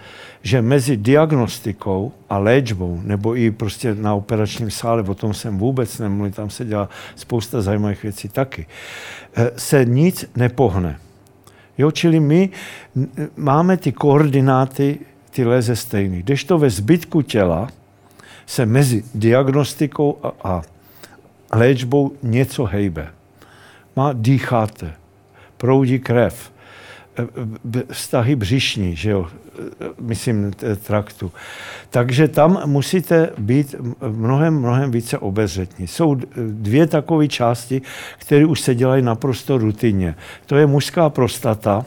že 0.42 0.62
mezi 0.62 0.96
diagnostikou 0.96 2.12
a 2.28 2.38
léčbou, 2.38 3.00
nebo 3.04 3.36
i 3.36 3.50
prostě 3.50 3.94
na 3.94 4.14
operačním 4.14 4.70
sále, 4.70 5.02
o 5.02 5.14
tom 5.14 5.34
jsem 5.34 5.58
vůbec 5.58 5.98
nemluvil, 5.98 6.32
tam 6.32 6.50
se 6.50 6.64
dělá 6.64 6.88
spousta 7.14 7.62
zajímavých 7.62 8.02
věcí 8.02 8.28
taky, 8.28 8.66
eh, 9.36 9.50
se 9.56 9.84
nic 9.84 10.24
nepohne. 10.36 10.98
Jo, 11.78 11.90
čili 11.90 12.20
my 12.20 12.50
máme 13.36 13.76
ty 13.76 13.92
koordináty, 13.92 14.98
ty 15.30 15.44
léze 15.44 15.76
stejný. 15.76 16.22
to 16.44 16.58
ve 16.58 16.70
zbytku 16.70 17.22
těla 17.22 17.68
se 18.46 18.66
mezi 18.66 19.04
diagnostikou 19.14 20.18
a, 20.22 20.32
a 20.44 20.62
léčbou 21.52 22.12
něco 22.22 22.64
hejbe. 22.64 23.08
Má, 23.96 24.12
dýcháte, 24.12 24.94
proudí 25.56 25.98
krev, 25.98 26.52
vztahy 27.90 28.36
břišní, 28.36 28.96
že 28.96 29.10
jo, 29.10 29.26
myslím 30.00 30.52
traktu. 30.86 31.32
Takže 31.90 32.28
tam 32.28 32.62
musíte 32.66 33.30
být 33.38 33.74
mnohem, 34.08 34.58
mnohem 34.58 34.90
více 34.90 35.18
obezřetní. 35.18 35.86
Jsou 35.86 36.14
dvě 36.50 36.86
takové 36.86 37.28
části, 37.28 37.82
které 38.18 38.46
už 38.46 38.60
se 38.60 38.74
dělají 38.74 39.02
naprosto 39.02 39.58
rutinně. 39.58 40.14
To 40.46 40.56
je 40.56 40.66
mužská 40.66 41.10
prostata, 41.10 41.84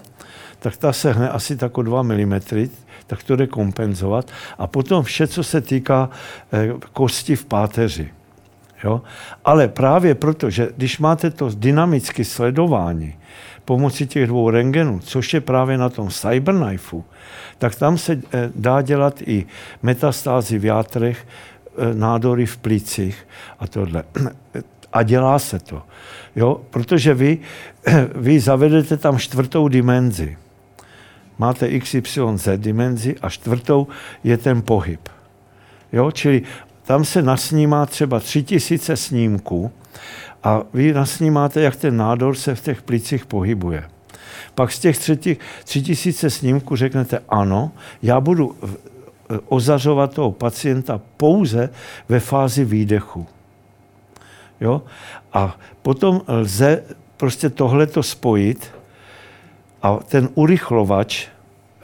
tak 0.60 0.78
ta 0.78 0.94
se 0.94 1.12
hne 1.12 1.30
asi 1.30 1.58
tako 1.58 1.82
2 1.82 2.04
mm, 2.04 2.40
tak 3.08 3.24
to 3.24 3.36
jde 3.36 3.48
kompenzovat. 3.48 4.32
A 4.58 4.68
potom 4.68 5.04
vše, 5.04 5.28
co 5.28 5.44
se 5.44 5.62
týká 5.62 6.10
eh, 6.54 6.70
kosti 6.94 7.36
v 7.36 7.46
páteři. 7.46 8.10
Jo? 8.84 9.02
Ale 9.46 9.68
právě 9.68 10.16
proto, 10.16 10.50
že 10.50 10.70
když 10.78 11.00
máte 11.00 11.30
to 11.30 11.50
dynamické 11.54 12.26
sledování 12.26 13.19
pomocí 13.70 14.08
těch 14.08 14.28
dvou 14.28 14.50
rengenů, 14.50 15.00
což 15.00 15.34
je 15.34 15.42
právě 15.42 15.78
na 15.78 15.90
tom 15.90 16.10
Cyberknifeu, 16.10 17.04
tak 17.58 17.76
tam 17.76 17.98
se 17.98 18.14
eh, 18.14 18.50
dá 18.56 18.82
dělat 18.82 19.22
i 19.22 19.46
metastázy 19.84 20.58
v 20.58 20.66
játrech, 20.66 21.28
eh, 21.78 21.94
nádory 21.94 22.46
v 22.46 22.58
plících 22.58 23.28
a 23.60 23.68
tohle. 23.68 24.04
A 24.94 25.04
dělá 25.04 25.40
se 25.40 25.60
to. 25.60 25.82
Jo? 26.36 26.62
Protože 26.70 27.14
vy, 27.14 27.38
vy 28.16 28.40
zavedete 28.40 28.98
tam 28.98 29.18
čtvrtou 29.18 29.68
dimenzi 29.68 30.38
máte 31.38 31.80
XYZ 31.80 32.48
dimenzi 32.58 33.16
a 33.22 33.30
čtvrtou 33.30 33.88
je 34.24 34.38
ten 34.38 34.62
pohyb. 34.62 35.10
Jo? 35.94 36.12
Čili 36.12 36.42
tam 36.84 37.06
se 37.06 37.22
nasnímá 37.22 37.86
třeba 37.86 38.20
tři 38.20 38.44
tisíce 38.44 38.98
snímků 38.98 39.72
a 40.44 40.62
vy 40.74 40.94
nasnímáte, 40.94 41.62
jak 41.62 41.76
ten 41.76 41.98
nádor 41.98 42.36
se 42.36 42.56
v 42.56 42.62
těch 42.62 42.82
plicích 42.82 43.26
pohybuje. 43.26 43.84
Pak 44.56 44.72
z 44.72 44.80
těch 44.80 44.98
tři, 44.98 45.38
tři 45.64 45.82
tisíce 45.82 46.30
snímků 46.30 46.76
řeknete 46.76 47.20
ano, 47.30 47.72
já 48.02 48.20
budu 48.20 48.56
ozařovat 49.48 50.14
toho 50.14 50.32
pacienta 50.32 51.02
pouze 51.18 51.70
ve 52.10 52.20
fázi 52.20 52.66
výdechu. 52.66 53.28
Jo? 54.62 54.82
A 55.34 55.58
potom 55.82 56.22
lze 56.28 56.84
prostě 57.18 57.50
tohleto 57.50 58.04
spojit 58.04 58.72
a 59.82 59.96
ten 59.96 60.30
urychlovač 60.36 61.28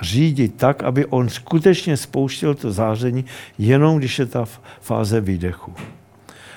řídit 0.02 0.56
tak, 0.56 0.84
aby 0.84 1.06
on 1.06 1.30
skutečně 1.30 1.98
spouštěl 1.98 2.56
to 2.56 2.72
záření 2.72 3.26
jenom, 3.58 3.98
když 3.98 4.20
je 4.20 4.26
ta 4.26 4.46
fáze 4.82 5.22
výdechu. 5.22 5.74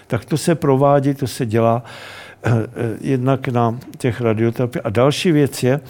Tak 0.09 0.25
to 0.25 0.39
se 0.39 0.55
provádí, 0.55 1.15
to 1.15 1.27
se 1.27 1.47
dělá 1.47 1.83
eh, 2.43 2.51
eh, 2.51 2.67
jednak 3.01 3.49
na 3.49 3.79
těch 3.99 4.21
radioterapiích. 4.21 4.87
A 4.87 4.91
další 4.91 5.33
věc 5.33 5.63
je, 5.63 5.81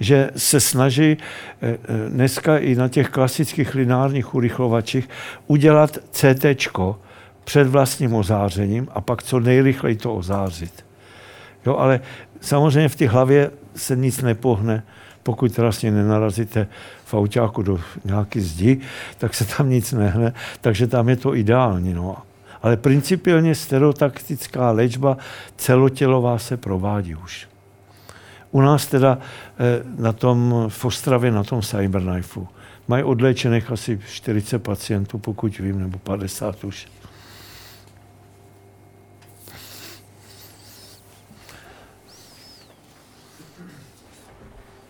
že 0.00 0.30
se 0.36 0.60
snaží 0.60 1.16
eh, 1.62 1.78
dneska 2.08 2.58
i 2.58 2.74
na 2.74 2.88
těch 2.88 3.08
klasických 3.08 3.74
lineárních 3.74 4.34
urychlovačích 4.34 5.08
udělat 5.46 5.98
CT 6.10 6.44
před 7.44 7.66
vlastním 7.66 8.14
ozářením 8.14 8.88
a 8.90 9.00
pak 9.00 9.22
co 9.22 9.40
nejrychleji 9.40 9.96
to 9.96 10.14
ozářit. 10.14 10.84
Jo, 11.66 11.76
ale 11.76 12.00
samozřejmě 12.40 12.88
v 12.88 12.96
té 12.96 13.08
hlavě 13.08 13.50
se 13.76 13.96
nic 13.96 14.22
nepohne, 14.22 14.82
pokud 15.22 15.58
vlastně 15.58 15.90
nenarazíte 15.90 16.66
v 17.04 17.14
autáku 17.14 17.62
do 17.62 17.80
nějaké 18.04 18.40
zdi, 18.40 18.80
tak 19.18 19.34
se 19.34 19.44
tam 19.56 19.70
nic 19.70 19.92
nehne, 19.92 20.32
takže 20.60 20.86
tam 20.86 21.08
je 21.08 21.16
to 21.16 21.34
ideální. 21.34 21.94
No. 21.94 22.16
Ale 22.66 22.76
principiálně 22.76 23.54
stereotaktická 23.54 24.70
léčba 24.70 25.16
celotělová 25.56 26.38
se 26.38 26.56
provádí 26.56 27.14
už. 27.14 27.48
U 28.50 28.60
nás 28.60 28.86
teda 28.86 29.18
eh, 29.58 29.82
na 29.98 30.12
tom 30.12 30.66
v 30.68 30.84
Ostravě, 30.84 31.30
na 31.30 31.44
tom 31.44 31.62
Cyberknifeu, 31.62 32.48
mají 32.88 33.04
odléčených 33.04 33.70
asi 33.70 34.00
40 34.06 34.58
pacientů, 34.58 35.18
pokud 35.18 35.58
vím, 35.58 35.80
nebo 35.80 35.98
50 35.98 36.64
už. 36.64 36.88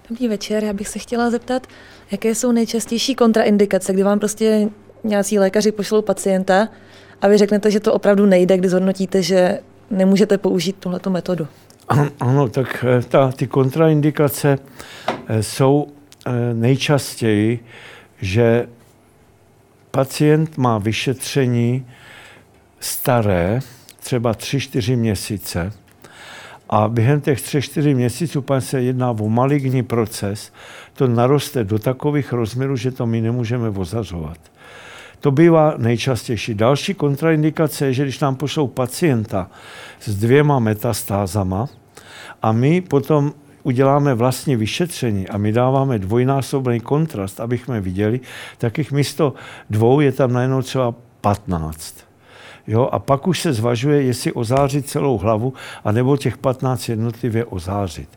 Dobrý 0.08 0.28
večer, 0.28 0.64
já 0.64 0.72
bych 0.72 0.88
se 0.88 0.98
chtěla 0.98 1.30
zeptat, 1.30 1.66
jaké 2.10 2.34
jsou 2.34 2.52
nejčastější 2.52 3.14
kontraindikace, 3.14 3.92
kdy 3.92 4.02
vám 4.02 4.18
prostě 4.18 4.68
nějací 5.04 5.38
lékaři 5.38 5.72
pošlou 5.72 6.02
pacienta 6.02 6.68
a 7.22 7.28
vy 7.28 7.38
řeknete, 7.38 7.70
že 7.70 7.80
to 7.80 7.92
opravdu 7.92 8.26
nejde, 8.26 8.58
kdy 8.58 8.68
zhodnotíte, 8.68 9.22
že 9.22 9.58
nemůžete 9.90 10.38
použít 10.38 10.76
tuhleto 10.76 11.10
metodu. 11.10 11.46
Ano, 12.20 12.48
tak 12.48 12.84
eh, 12.88 13.02
ta, 13.02 13.32
ty 13.32 13.46
kontraindikace 13.46 14.58
eh, 15.28 15.42
jsou 15.42 15.86
eh, 16.26 16.30
nejčastěji, 16.54 17.64
že 18.20 18.68
pacient 19.90 20.58
má 20.58 20.78
vyšetření 20.78 21.86
staré, 22.80 23.60
třeba 24.00 24.34
3-4 24.34 24.96
měsíce, 24.96 25.72
a 26.68 26.88
během 26.88 27.20
těch 27.20 27.38
3-4 27.38 27.94
měsíců, 27.94 28.42
pan 28.42 28.60
se 28.60 28.82
jedná 28.82 29.10
o 29.10 29.28
maligní 29.28 29.82
proces, 29.82 30.52
to 30.94 31.06
naroste 31.06 31.64
do 31.64 31.78
takových 31.78 32.32
rozměrů, 32.32 32.76
že 32.76 32.90
to 32.90 33.06
my 33.06 33.20
nemůžeme 33.20 33.68
ozařovat. 33.68 34.38
To 35.20 35.30
bývá 35.30 35.74
nejčastější. 35.76 36.54
Další 36.54 36.94
kontraindikace 36.94 37.86
je, 37.86 37.92
že 37.92 38.02
když 38.02 38.20
nám 38.20 38.36
pošlou 38.36 38.66
pacienta 38.66 39.50
s 40.00 40.16
dvěma 40.16 40.58
metastázama 40.58 41.68
a 42.42 42.52
my 42.52 42.80
potom 42.80 43.32
uděláme 43.62 44.14
vlastní 44.14 44.56
vyšetření 44.56 45.28
a 45.28 45.38
my 45.38 45.52
dáváme 45.52 45.98
dvojnásobný 45.98 46.80
kontrast, 46.80 47.40
abychom 47.40 47.80
viděli, 47.80 48.20
tak 48.58 48.78
jich 48.78 48.92
místo 48.92 49.34
dvou 49.70 50.00
je 50.00 50.12
tam 50.12 50.32
najednou 50.32 50.62
třeba 50.62 50.94
15. 51.20 51.96
Jo, 52.66 52.88
a 52.92 52.98
pak 52.98 53.26
už 53.26 53.40
se 53.40 53.52
zvažuje, 53.52 54.02
jestli 54.02 54.32
ozářit 54.32 54.88
celou 54.88 55.18
hlavu, 55.18 55.54
anebo 55.84 56.16
těch 56.16 56.38
15 56.38 56.88
jednotlivě 56.88 57.44
ozářit. 57.44 58.08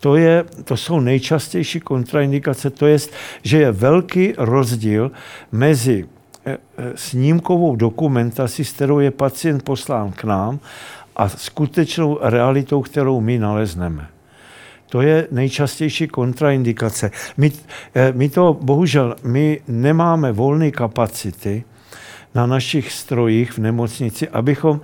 To, 0.00 0.16
je, 0.16 0.44
to 0.64 0.76
jsou 0.76 1.00
nejčastější 1.00 1.80
kontraindikace, 1.80 2.70
to 2.70 2.86
je, 2.86 2.98
že 3.42 3.58
je 3.58 3.72
velký 3.72 4.34
rozdíl 4.38 5.10
mezi 5.52 6.04
snímkovou 6.94 7.76
dokumentací, 7.76 8.64
s 8.64 8.72
kterou 8.72 8.98
je 8.98 9.10
pacient 9.10 9.62
poslán 9.62 10.12
k 10.12 10.24
nám, 10.24 10.60
a 11.16 11.28
skutečnou 11.28 12.18
realitou, 12.22 12.82
kterou 12.82 13.20
my 13.20 13.38
nalezneme. 13.38 14.08
To 14.88 15.02
je 15.02 15.28
nejčastější 15.30 16.08
kontraindikace. 16.08 17.10
My, 17.36 17.52
eh, 17.94 18.12
my 18.12 18.28
to, 18.28 18.58
bohužel, 18.60 19.16
my 19.22 19.60
nemáme 19.68 20.32
volné 20.32 20.70
kapacity, 20.70 21.64
na 22.34 22.46
našich 22.46 22.92
strojích 22.92 23.52
v 23.52 23.58
nemocnici, 23.58 24.28
abychom 24.28 24.80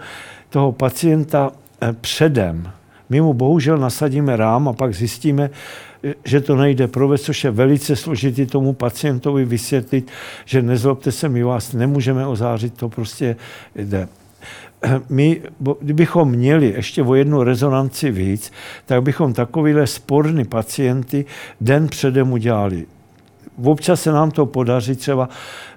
toho 0.48 0.72
pacienta 0.72 1.50
eh, 1.52 1.92
předem, 1.92 2.70
my 3.08 3.20
mu 3.20 3.34
bohužel 3.34 3.78
nasadíme 3.78 4.36
rám 4.36 4.68
a 4.68 4.72
pak 4.72 4.94
zjistíme, 4.94 5.50
eh, 5.50 5.91
že 6.24 6.40
to 6.40 6.56
nejde 6.56 6.88
provést, 6.88 7.22
což 7.22 7.44
je 7.44 7.50
velice 7.50 7.96
složitý 7.96 8.46
tomu 8.46 8.72
pacientovi 8.72 9.44
vysvětlit, 9.44 10.10
že 10.44 10.62
nezlobte 10.62 11.12
se, 11.12 11.28
my 11.28 11.42
vás 11.42 11.72
nemůžeme 11.72 12.26
ozářit, 12.26 12.74
to 12.74 12.88
prostě 12.88 13.36
jde. 13.76 14.08
My, 15.08 15.42
kdybychom 15.80 16.30
měli 16.30 16.66
ještě 16.66 17.02
o 17.02 17.14
jednu 17.14 17.42
rezonanci 17.42 18.10
víc, 18.10 18.52
tak 18.86 19.02
bychom 19.02 19.32
takovýhle 19.32 19.86
sporný 19.86 20.44
pacienty 20.44 21.24
den 21.60 21.88
předem 21.88 22.32
udělali. 22.32 22.86
Občas 23.64 24.02
se 24.02 24.12
nám 24.12 24.30
to 24.30 24.46
podaří, 24.46 24.96
třeba 24.96 25.28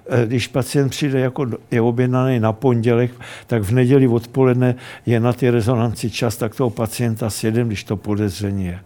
eh, 0.08 0.26
když 0.26 0.48
pacient 0.48 0.88
přijde, 0.88 1.20
jako 1.20 1.46
je 1.70 1.80
objednaný 1.80 2.40
na 2.40 2.52
pondělek, 2.52 3.10
tak 3.46 3.62
v 3.62 3.72
neděli 3.72 4.08
odpoledne 4.08 4.74
je 5.06 5.20
na 5.20 5.32
ty 5.32 5.50
rezonanci 5.50 6.10
čas, 6.10 6.36
tak 6.36 6.54
toho 6.54 6.70
pacienta 6.70 7.30
sjedem, 7.30 7.66
když 7.66 7.84
to 7.84 7.96
podezření 7.96 8.66
je. 8.66 8.80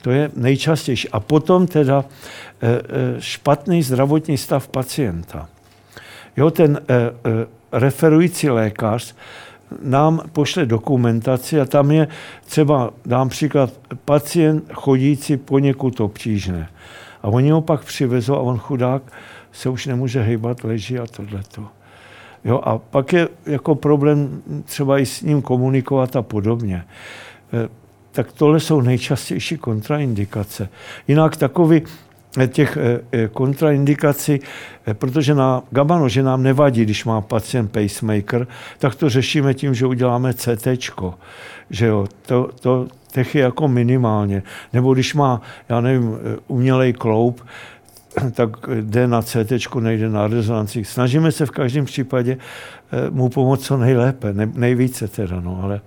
To 0.00 0.10
je 0.10 0.30
nejčastější. 0.36 1.08
A 1.08 1.20
potom 1.20 1.66
teda 1.66 2.04
eh, 2.04 2.68
eh, 2.68 2.80
špatný 3.18 3.82
zdravotní 3.82 4.36
stav 4.38 4.68
pacienta. 4.68 5.48
Jo, 6.36 6.50
ten 6.50 6.80
referující 7.72 8.50
lékař 8.50 9.14
nám 9.82 10.20
pošle 10.32 10.66
dokumentaci 10.66 11.60
a 11.60 11.64
tam 11.64 11.90
je 11.90 12.08
třeba, 12.44 12.90
dám 13.06 13.28
příklad, 13.28 13.70
pacient 14.04 14.64
chodící 14.72 15.36
poněkud 15.36 16.00
obtížné. 16.00 16.68
A 17.22 17.28
oni 17.28 17.50
ho 17.50 17.60
pak 17.60 17.84
přivezou 17.84 18.34
a 18.34 18.38
on 18.38 18.58
chudák 18.58 19.02
se 19.52 19.68
už 19.68 19.86
nemůže 19.86 20.22
hýbat, 20.22 20.64
leží 20.64 20.98
a 20.98 21.06
tohleto. 21.06 21.66
Jo, 22.44 22.60
a 22.64 22.78
pak 22.78 23.12
je 23.12 23.28
jako 23.46 23.74
problém 23.74 24.42
třeba 24.64 24.98
i 24.98 25.06
s 25.06 25.22
ním 25.22 25.42
komunikovat 25.42 26.16
a 26.16 26.22
podobně. 26.22 26.84
Tak 28.12 28.32
tohle 28.32 28.60
jsou 28.60 28.80
nejčastější 28.80 29.58
kontraindikace. 29.58 30.68
Jinak 31.08 31.36
takový 31.36 31.82
e, 32.38 32.46
těch 32.46 32.78
e, 33.12 33.28
kontraindikací, 33.28 34.40
protože 34.92 35.34
na 35.34 35.62
gabanože 35.70 36.22
nám 36.22 36.42
nevadí, 36.42 36.82
když 36.82 37.04
má 37.04 37.20
pacient 37.20 37.72
pacemaker, 37.72 38.46
tak 38.78 38.94
to 38.94 39.10
řešíme 39.10 39.54
tím, 39.54 39.74
že 39.74 39.86
uděláme 39.86 40.34
CT. 40.34 40.68
Že 41.70 41.86
jo, 41.86 42.06
to, 42.26 42.50
to, 42.60 42.86
těch 43.12 43.34
je 43.34 43.42
jako 43.42 43.68
minimálně. 43.68 44.42
Nebo 44.72 44.94
když 44.94 45.14
má, 45.14 45.40
já 45.68 45.80
nevím, 45.80 46.18
umělej 46.48 46.92
kloup, 46.92 47.42
tak 48.32 48.50
jde 48.80 49.06
na 49.06 49.22
CT, 49.22 49.74
nejde 49.80 50.08
na 50.08 50.26
rezonanci. 50.26 50.84
Snažíme 50.84 51.32
se 51.32 51.46
v 51.46 51.50
každém 51.50 51.84
případě 51.84 52.36
eh, 52.92 53.10
mu 53.10 53.28
pomoct 53.28 53.64
co 53.64 53.76
nejlépe, 53.76 54.32
ne, 54.32 54.50
nejvíce 54.54 55.08
teda, 55.08 55.40
no, 55.40 55.60
ale 55.62 55.80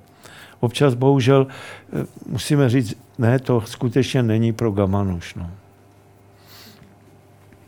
občas 0.61 0.93
bohužel 0.93 1.47
eh, 1.47 2.05
musíme 2.25 2.69
říct, 2.69 2.97
ne, 3.17 3.39
to 3.39 3.61
skutečně 3.61 4.23
není 4.23 4.53
pro 4.53 4.71
Gamanuš. 4.71 5.35
No. 5.35 5.51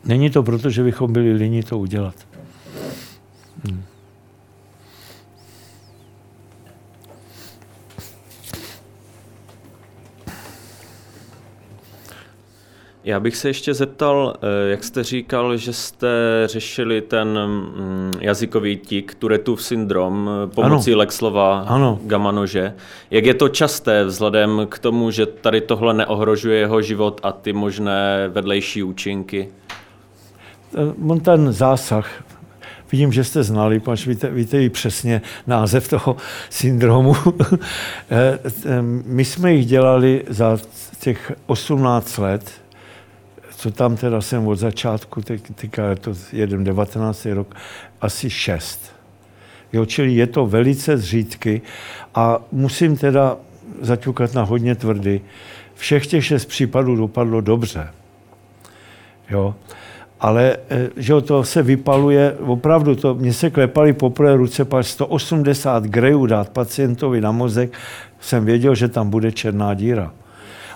Není 0.04 0.30
to 0.30 0.42
proto, 0.42 0.70
že 0.70 0.82
bychom 0.82 1.12
byli 1.12 1.32
líní 1.32 1.62
to 1.62 1.78
udělat. 1.78 2.14
Já 13.04 13.20
bych 13.20 13.36
se 13.36 13.48
ještě 13.48 13.74
zeptal, 13.74 14.34
eh, 14.36 14.70
jak 14.70 14.84
jste 14.84 15.04
říkal, 15.04 15.56
že 15.56 15.72
jste 15.72 16.08
řešili 16.46 17.00
ten 17.00 17.38
mm, 17.46 18.12
jazykový 18.20 18.76
tik, 18.76 19.14
Turetův 19.14 19.62
syndrom, 19.62 20.30
eh, 20.44 20.46
pomocí 20.54 20.90
ano. 20.90 20.98
Lexlova 20.98 21.60
ano. 21.60 21.98
gamanože. 22.02 22.74
Jak 23.10 23.24
je 23.24 23.34
to 23.34 23.48
časté 23.48 24.04
vzhledem 24.04 24.66
k 24.68 24.78
tomu, 24.78 25.10
že 25.10 25.26
tady 25.26 25.60
tohle 25.60 25.94
neohrožuje 25.94 26.58
jeho 26.58 26.82
život 26.82 27.20
a 27.22 27.32
ty 27.32 27.52
možné 27.52 28.28
vedlejší 28.28 28.82
účinky? 28.82 29.48
Eh, 30.74 30.94
on 31.08 31.20
ten 31.20 31.52
zásah 31.52 32.24
vidím, 32.92 33.12
že 33.12 33.24
jste 33.24 33.42
znali, 33.42 33.80
pač 33.80 34.06
víte, 34.06 34.30
víte 34.30 34.62
i 34.62 34.70
přesně 34.70 35.22
název 35.46 35.88
toho 35.88 36.16
syndromu. 36.50 37.14
Eh, 38.10 38.38
my 39.04 39.24
jsme 39.24 39.52
jich 39.52 39.66
dělali 39.66 40.24
za 40.28 40.58
těch 41.00 41.32
18 41.46 42.18
let, 42.18 42.63
co 43.56 43.70
tam 43.70 43.96
teda 43.96 44.20
jsem 44.20 44.46
od 44.46 44.56
začátku, 44.56 45.22
teďka 45.54 45.88
je 45.88 45.96
to 45.96 46.12
jeden 46.32 46.64
19. 46.64 47.26
rok, 47.26 47.54
asi 48.00 48.30
6. 48.30 48.94
Jo, 49.72 49.86
čili 49.86 50.14
je 50.14 50.26
to 50.26 50.46
velice 50.46 50.96
zřídky 50.96 51.62
a 52.14 52.38
musím 52.52 52.96
teda 52.96 53.36
zaťukat 53.80 54.34
na 54.34 54.42
hodně 54.42 54.74
tvrdý. 54.74 55.20
Všech 55.74 56.06
těch 56.06 56.24
šest 56.24 56.44
případů 56.44 56.96
dopadlo 56.96 57.40
dobře. 57.40 57.88
Jo. 59.30 59.54
Ale 60.20 60.56
eh, 60.70 60.88
že 60.96 61.20
to 61.20 61.44
se 61.44 61.62
vypaluje, 61.62 62.36
opravdu 62.40 62.94
to, 62.94 63.14
mě 63.14 63.32
se 63.32 63.50
klepali 63.50 63.92
poprvé 63.92 64.36
ruce, 64.36 64.64
pak 64.64 64.86
180 64.86 65.84
grejů 65.84 66.26
dát 66.26 66.48
pacientovi 66.48 67.20
na 67.20 67.32
mozek, 67.32 67.72
jsem 68.20 68.44
věděl, 68.44 68.74
že 68.74 68.88
tam 68.88 69.10
bude 69.10 69.32
černá 69.32 69.74
díra. 69.74 70.12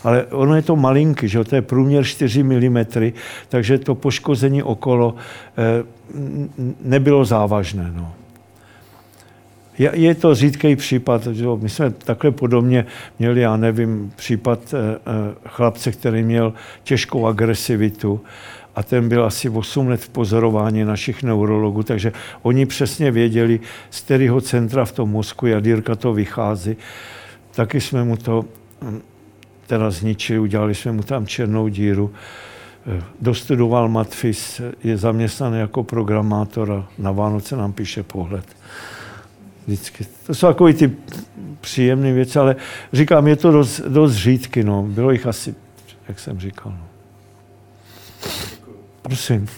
Ale 0.09 0.25
ono 0.33 0.57
je 0.57 0.63
to 0.63 0.77
malinký, 0.77 1.29
že 1.29 1.45
to 1.45 1.55
je 1.55 1.63
průměr 1.63 2.05
4 2.05 2.43
mm, 2.43 2.79
takže 3.49 3.79
to 3.79 3.95
poškození 3.95 4.63
okolo 4.63 5.15
eh, 5.59 5.85
nebylo 6.81 7.25
závažné. 7.25 7.93
No. 7.93 8.13
Je, 9.79 10.15
to 10.15 10.35
řídký 10.35 10.77
případ, 10.77 11.27
že 11.27 11.47
my 11.61 11.69
jsme 11.69 11.91
takhle 11.91 12.31
podobně 12.31 12.87
měli, 13.19 13.41
já 13.41 13.57
nevím, 13.57 14.13
případ 14.17 14.75
eh, 14.75 14.99
chlapce, 15.47 15.93
který 15.93 16.23
měl 16.23 16.53
těžkou 16.83 17.27
agresivitu 17.27 18.21
a 18.77 18.83
ten 18.83 19.09
byl 19.09 19.25
asi 19.25 19.49
8 19.49 19.89
let 19.89 20.01
v 20.01 20.09
pozorování 20.09 20.85
našich 20.85 21.23
neurologů, 21.23 21.83
takže 21.83 22.13
oni 22.43 22.67
přesně 22.67 23.11
věděli, 23.11 23.61
z 23.91 24.01
kterého 24.01 24.41
centra 24.41 24.85
v 24.85 24.93
tom 24.93 25.11
mozku 25.11 25.47
jadírka 25.47 25.95
to 25.95 26.13
vychází. 26.13 26.77
Taky 27.51 27.81
jsme 27.81 28.05
mu 28.05 28.17
to 28.17 28.45
hm, 28.83 29.01
teda 29.69 29.91
zničili, 29.91 30.39
udělali 30.39 30.75
jsme 30.75 30.93
mu 30.93 31.03
tam 31.03 31.27
černou 31.27 31.69
díru. 31.69 32.13
Eh, 32.87 33.03
dostudoval 33.21 33.89
Matfis, 33.89 34.61
je 34.85 34.97
zaměstnaný 34.97 35.59
jako 35.59 35.85
programátor 35.85 36.73
a 36.73 36.89
na 36.99 37.13
Vánoce 37.13 37.57
nám 37.57 37.73
píše 37.73 38.03
pohled. 38.03 38.45
Vždycky. 39.67 40.07
To 40.27 40.35
jsou 40.35 40.47
takové 40.47 40.73
ty 40.73 40.93
příjemné 41.61 42.13
věci, 42.13 42.39
ale 42.39 42.57
říkám, 42.93 43.29
je 43.29 43.37
to 43.37 43.53
dost, 43.53 43.81
dost 43.81 44.15
řídky. 44.15 44.65
No. 44.65 44.83
Bylo 44.83 45.11
jich 45.11 45.27
asi, 45.27 45.55
jak 46.09 46.19
jsem 46.19 46.41
říkal. 46.41 46.73
No. 46.73 46.87
Prosím. 49.03 49.49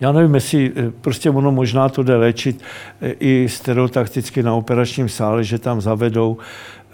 Já 0.00 0.12
nevím, 0.12 0.34
jestli 0.34 0.72
eh, 0.76 0.90
prostě 1.00 1.30
ono 1.30 1.52
možná 1.52 1.88
to 1.88 2.02
jde 2.02 2.16
léčit 2.16 2.62
eh, 3.00 3.10
i 3.10 3.48
stereotakticky 3.48 4.42
na 4.42 4.54
operačním 4.54 5.08
sále, 5.08 5.44
že 5.44 5.58
tam 5.58 5.80
zavedou. 5.80 6.38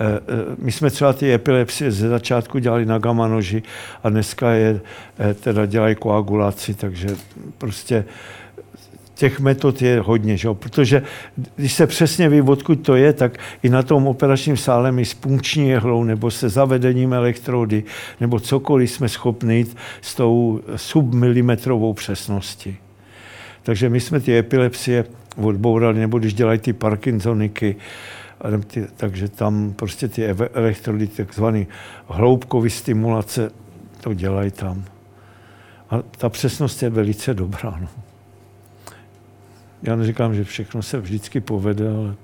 Eh, 0.01 0.21
my 0.59 0.73
jsme 0.73 0.91
třeba 0.91 1.13
ty 1.13 1.33
epilepsie 1.33 1.93
ze 1.93 2.09
začátku 2.09 2.59
dělali 2.59 2.87
na 2.87 2.99
gamma 2.99 3.29
noži 3.29 3.63
a 4.03 4.09
dneska 4.09 4.51
je 4.51 4.81
teda 5.41 5.67
dělají 5.67 5.95
koagulaci, 5.95 6.75
takže 6.75 7.09
prostě 7.59 8.05
těch 9.23 9.41
metod 9.41 9.83
je 9.83 10.01
hodně, 10.01 10.37
že? 10.37 10.49
protože 10.55 11.03
když 11.57 11.73
se 11.73 11.87
přesně 11.87 12.29
ví, 12.29 12.41
odkud 12.41 12.75
to 12.75 12.97
je, 12.97 13.13
tak 13.13 13.39
i 13.63 13.69
na 13.69 13.83
tom 13.83 14.07
operačním 14.07 14.57
sále 14.57 14.93
my 14.93 15.05
s 15.05 15.15
punkční 15.15 15.69
jehlou 15.69 16.05
nebo 16.05 16.31
se 16.31 16.49
zavedením 16.49 17.13
elektrody 17.13 17.85
nebo 18.21 18.41
cokoliv 18.41 18.91
jsme 18.91 19.09
schopni 19.09 19.67
s 20.01 20.15
tou 20.15 20.61
submilimetrovou 20.77 21.93
přesností. 21.93 22.77
Takže 23.63 23.89
my 23.89 24.01
jsme 24.01 24.21
ty 24.21 24.39
epilepsie 24.39 25.05
odbourali, 25.37 26.01
nebo 26.01 26.19
když 26.19 26.35
dělají 26.35 26.59
ty 26.59 26.73
Parkinsoniky, 26.73 27.77
takže 28.97 29.29
tam 29.29 29.73
prostě 29.73 30.09
ty 30.09 30.27
elektrody, 30.27 31.07
takzvané 31.07 31.67
hloubkové 32.07 32.71
stimulace, 32.71 33.51
to 34.01 34.15
dělají 34.15 34.51
tam. 34.51 34.85
A 35.91 36.03
ta 36.03 36.29
přesnost 36.29 36.83
je 36.83 36.91
velice 36.91 37.35
dobrá. 37.35 37.79
No. 37.81 37.89
Já 39.83 39.97
neříkám, 39.97 40.35
že 40.35 40.45
všechno 40.45 40.83
se 40.83 41.01
vždycky 41.01 41.41
povede, 41.41 41.89
ale 41.89 42.15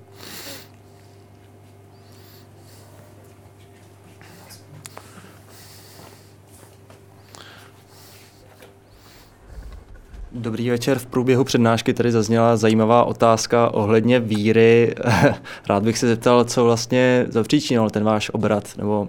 Dobrý 10.39 10.70
večer. 10.70 10.98
V 10.98 11.06
průběhu 11.06 11.44
přednášky 11.44 11.94
tady 11.94 12.12
zazněla 12.12 12.56
zajímavá 12.56 13.05
otázka 13.05 13.70
ohledně 13.70 14.20
víry. 14.20 14.94
Rád 15.69 15.82
bych 15.82 15.98
se 15.98 16.09
zeptal, 16.09 16.44
co 16.44 16.65
vlastně 16.65 17.27
zapříčinil 17.28 17.90
ten 17.90 18.05
váš 18.05 18.31
obrat, 18.31 18.77
nebo... 18.77 19.09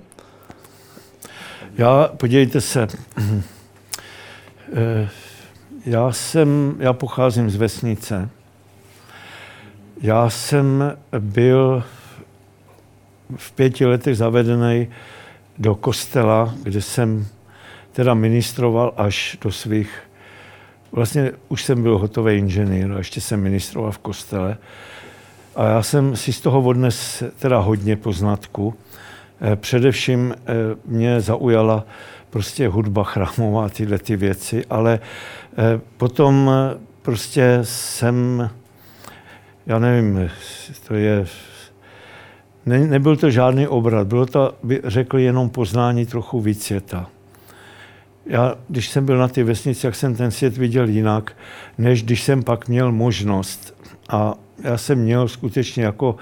Já, 1.77 2.09
podívejte 2.17 2.61
se, 2.61 2.87
eh, 4.73 5.09
já 5.85 6.11
jsem, 6.11 6.75
já 6.79 6.93
pocházím 6.93 7.49
z 7.49 7.55
vesnice, 7.55 8.29
já 10.01 10.29
jsem 10.29 10.97
byl 11.19 11.83
v 13.35 13.51
pěti 13.51 13.85
letech 13.85 14.17
zavedený 14.17 14.87
do 15.57 15.75
kostela, 15.75 16.55
kde 16.63 16.81
jsem 16.81 17.27
teda 17.91 18.13
ministroval 18.13 18.93
až 18.97 19.37
do 19.41 19.51
svých, 19.51 20.08
vlastně 20.91 21.31
už 21.49 21.63
jsem 21.63 21.83
byl 21.83 21.97
hotový 21.97 22.37
inženýr 22.37 22.91
a 22.91 22.97
ještě 22.97 23.21
jsem 23.21 23.41
ministroval 23.41 23.91
v 23.91 23.97
kostele. 23.97 24.57
A 25.55 25.65
já 25.65 25.83
jsem 25.83 26.15
si 26.15 26.33
z 26.33 26.41
toho 26.41 26.61
odnes 26.61 27.23
teda 27.39 27.59
hodně 27.59 27.95
poznatku. 27.95 28.73
Eh, 29.41 29.55
především 29.55 30.35
eh, 30.37 30.53
mě 30.85 31.21
zaujala 31.21 31.85
prostě 32.29 32.67
hudba 32.67 33.03
chrámová, 33.03 33.69
tyhle 33.69 33.97
ty 33.97 34.15
věci, 34.15 34.65
ale 34.69 34.99
eh, 35.57 35.81
potom 35.97 36.51
prostě 37.01 37.59
jsem 37.63 38.49
já 39.69 39.79
nevím, 39.79 40.29
to 40.87 40.93
je, 40.93 41.25
ne, 42.65 42.79
nebyl 42.79 43.15
to 43.15 43.31
žádný 43.31 43.67
obrat, 43.67 44.07
bylo 44.07 44.25
to, 44.25 44.53
by 44.63 44.81
řekl, 44.83 45.17
jenom 45.17 45.49
poznání 45.49 46.05
trochu 46.05 46.41
víc 46.41 46.63
světa. 46.63 47.09
Já, 48.29 48.55
když 48.67 48.89
jsem 48.89 49.05
byl 49.05 49.17
na 49.17 49.27
ty 49.27 49.43
vesnici, 49.43 49.85
jak 49.85 49.95
jsem 49.95 50.15
ten 50.15 50.31
svět 50.31 50.57
viděl 50.57 50.89
jinak, 50.89 51.33
než 51.77 52.03
když 52.03 52.23
jsem 52.23 52.43
pak 52.43 52.67
měl 52.67 52.91
možnost. 52.91 53.75
A 54.09 54.33
já 54.63 54.77
jsem 54.77 54.99
měl 54.99 55.27
skutečně 55.27 55.83
jako 55.83 56.15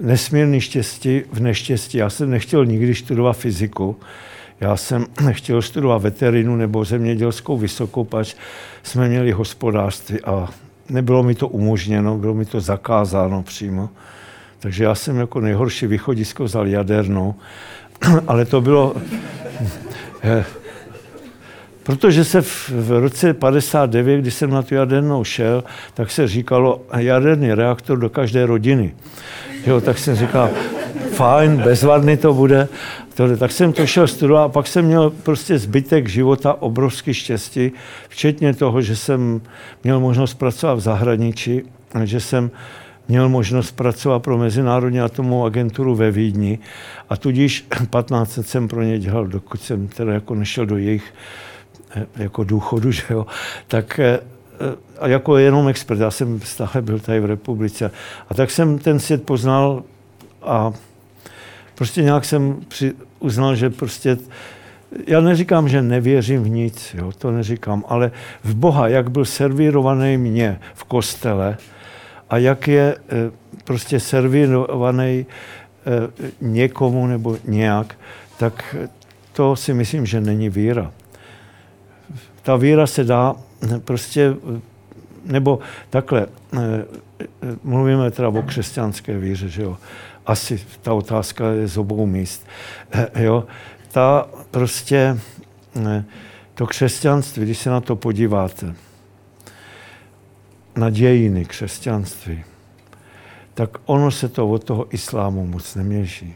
nesmírný 0.00 0.60
štěstí 0.60 1.22
v 1.32 1.40
neštěstí. 1.40 1.98
Já 1.98 2.10
jsem 2.10 2.30
nechtěl 2.30 2.66
nikdy 2.66 2.94
studovat 2.94 3.32
fyziku. 3.32 3.96
Já 4.60 4.76
jsem 4.76 5.06
chtěl 5.32 5.62
studovat 5.62 6.02
veterinu 6.02 6.56
nebo 6.56 6.84
zemědělskou 6.84 7.58
vysokou, 7.58 8.04
pač 8.04 8.34
jsme 8.82 9.08
měli 9.08 9.32
hospodářství 9.32 10.20
a 10.20 10.48
nebylo 10.88 11.22
mi 11.22 11.34
to 11.34 11.48
umožněno, 11.48 12.18
bylo 12.18 12.34
mi 12.34 12.44
to 12.44 12.60
zakázáno 12.60 13.42
přímo. 13.42 13.88
Takže 14.58 14.84
já 14.84 14.94
jsem 14.94 15.16
jako 15.16 15.40
nejhorší 15.40 15.86
východisko 15.86 16.44
vzal 16.44 16.66
jadernou, 16.66 17.34
ale 18.26 18.44
to 18.44 18.60
bylo... 18.60 18.94
Protože 21.82 22.24
se 22.24 22.42
v, 22.42 22.70
v 22.70 23.00
roce 23.00 23.34
59, 23.34 24.20
kdy 24.20 24.30
jsem 24.30 24.50
na 24.50 24.62
tu 24.62 24.74
jadernou 24.74 25.24
šel, 25.24 25.64
tak 25.94 26.10
se 26.10 26.28
říkalo 26.28 26.82
jaderný 26.96 27.54
reaktor 27.54 27.98
do 27.98 28.10
každé 28.10 28.46
rodiny. 28.46 28.94
Jo, 29.66 29.80
tak 29.80 29.98
jsem 29.98 30.16
říkal, 30.16 30.50
fajn, 31.12 31.56
bezvadný 31.56 32.16
to 32.16 32.34
bude. 32.34 32.68
To, 33.14 33.36
tak 33.36 33.52
jsem 33.52 33.72
to 33.72 33.86
šel 33.86 34.06
studovat 34.06 34.44
a 34.44 34.48
pak 34.48 34.66
jsem 34.66 34.84
měl 34.84 35.10
prostě 35.10 35.58
zbytek 35.58 36.08
života 36.08 36.62
obrovský 36.62 37.14
štěstí, 37.14 37.72
včetně 38.08 38.54
toho, 38.54 38.82
že 38.82 38.96
jsem 38.96 39.40
měl 39.84 40.00
možnost 40.00 40.34
pracovat 40.34 40.74
v 40.74 40.80
zahraničí, 40.80 41.62
že 42.04 42.20
jsem 42.20 42.50
měl 43.08 43.28
možnost 43.28 43.72
pracovat 43.72 44.22
pro 44.22 44.38
Mezinárodní 44.38 45.00
atomovou 45.00 45.44
agenturu 45.44 45.94
ve 45.94 46.10
Vídni 46.10 46.58
a 47.08 47.16
tudíž 47.16 47.66
15 47.90 48.36
let 48.36 48.48
jsem 48.48 48.68
pro 48.68 48.82
ně 48.82 48.98
dělal, 48.98 49.26
dokud 49.26 49.62
jsem 49.62 49.88
teda 49.88 50.12
jako 50.12 50.34
nešel 50.34 50.66
do 50.66 50.76
jejich 50.76 51.14
jako 52.16 52.44
důchodu, 52.44 52.90
že 52.92 53.04
jo, 53.10 53.26
tak 53.68 53.98
eh, 53.98 54.18
a 55.00 55.08
jako 55.08 55.36
jenom 55.36 55.68
expert, 55.68 56.00
já 56.00 56.10
jsem 56.10 56.40
stále 56.40 56.82
byl 56.82 56.98
tady 56.98 57.20
v 57.20 57.24
republice. 57.24 57.90
A 58.28 58.34
tak 58.34 58.50
jsem 58.50 58.78
ten 58.78 58.98
svět 58.98 59.22
poznal 59.22 59.82
a 60.42 60.72
prostě 61.74 62.02
nějak 62.02 62.24
jsem 62.24 62.56
při, 62.68 62.92
uznal, 63.18 63.54
že 63.54 63.70
prostě 63.70 64.18
já 65.06 65.20
neříkám, 65.20 65.68
že 65.68 65.82
nevěřím 65.82 66.42
v 66.42 66.48
nic, 66.48 66.94
jo, 66.98 67.12
to 67.18 67.30
neříkám, 67.30 67.84
ale 67.88 68.10
v 68.44 68.54
Boha, 68.54 68.88
jak 68.88 69.10
byl 69.10 69.24
servírovaný 69.24 70.16
mě 70.16 70.60
v 70.74 70.84
kostele 70.84 71.56
a 72.30 72.38
jak 72.38 72.68
je 72.68 72.96
eh, 72.96 73.30
prostě 73.64 74.00
servírovaný 74.00 75.26
eh, 75.26 76.26
někomu 76.40 77.06
nebo 77.06 77.36
nějak, 77.44 77.94
tak 78.38 78.76
to 79.32 79.56
si 79.56 79.74
myslím, 79.74 80.06
že 80.06 80.20
není 80.20 80.48
víra. 80.48 80.92
Ta 82.42 82.56
víra 82.56 82.86
se 82.86 83.04
dá 83.04 83.34
prostě 83.84 84.34
nebo 85.24 85.58
takhle, 85.90 86.26
mluvíme 87.64 88.10
teda 88.10 88.28
o 88.28 88.42
křesťanské 88.42 89.18
víře, 89.18 89.48
že 89.48 89.62
jo. 89.62 89.76
Asi 90.26 90.60
ta 90.82 90.94
otázka 90.94 91.50
je 91.50 91.68
z 91.68 91.78
obou 91.78 92.06
míst. 92.06 92.46
Jo, 93.16 93.44
ta 93.92 94.28
prostě, 94.50 95.18
to 96.54 96.66
křesťanství, 96.66 97.44
když 97.44 97.58
se 97.58 97.70
na 97.70 97.80
to 97.80 97.96
podíváte, 97.96 98.74
na 100.76 100.90
dějiny 100.90 101.44
křesťanství, 101.44 102.44
tak 103.54 103.70
ono 103.84 104.10
se 104.10 104.28
to 104.28 104.48
od 104.48 104.64
toho 104.64 104.94
islámu 104.94 105.46
moc 105.46 105.74
neměří. 105.74 106.34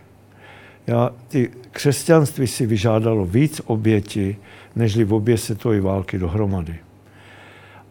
Já, 0.86 1.10
ty 1.28 1.50
křesťanství 1.70 2.46
si 2.46 2.66
vyžádalo 2.66 3.26
víc 3.26 3.60
oběti, 3.64 4.36
nežli 4.76 5.04
v 5.04 5.14
obě 5.14 5.38
světové 5.38 5.80
války 5.80 6.18
dohromady. 6.18 6.74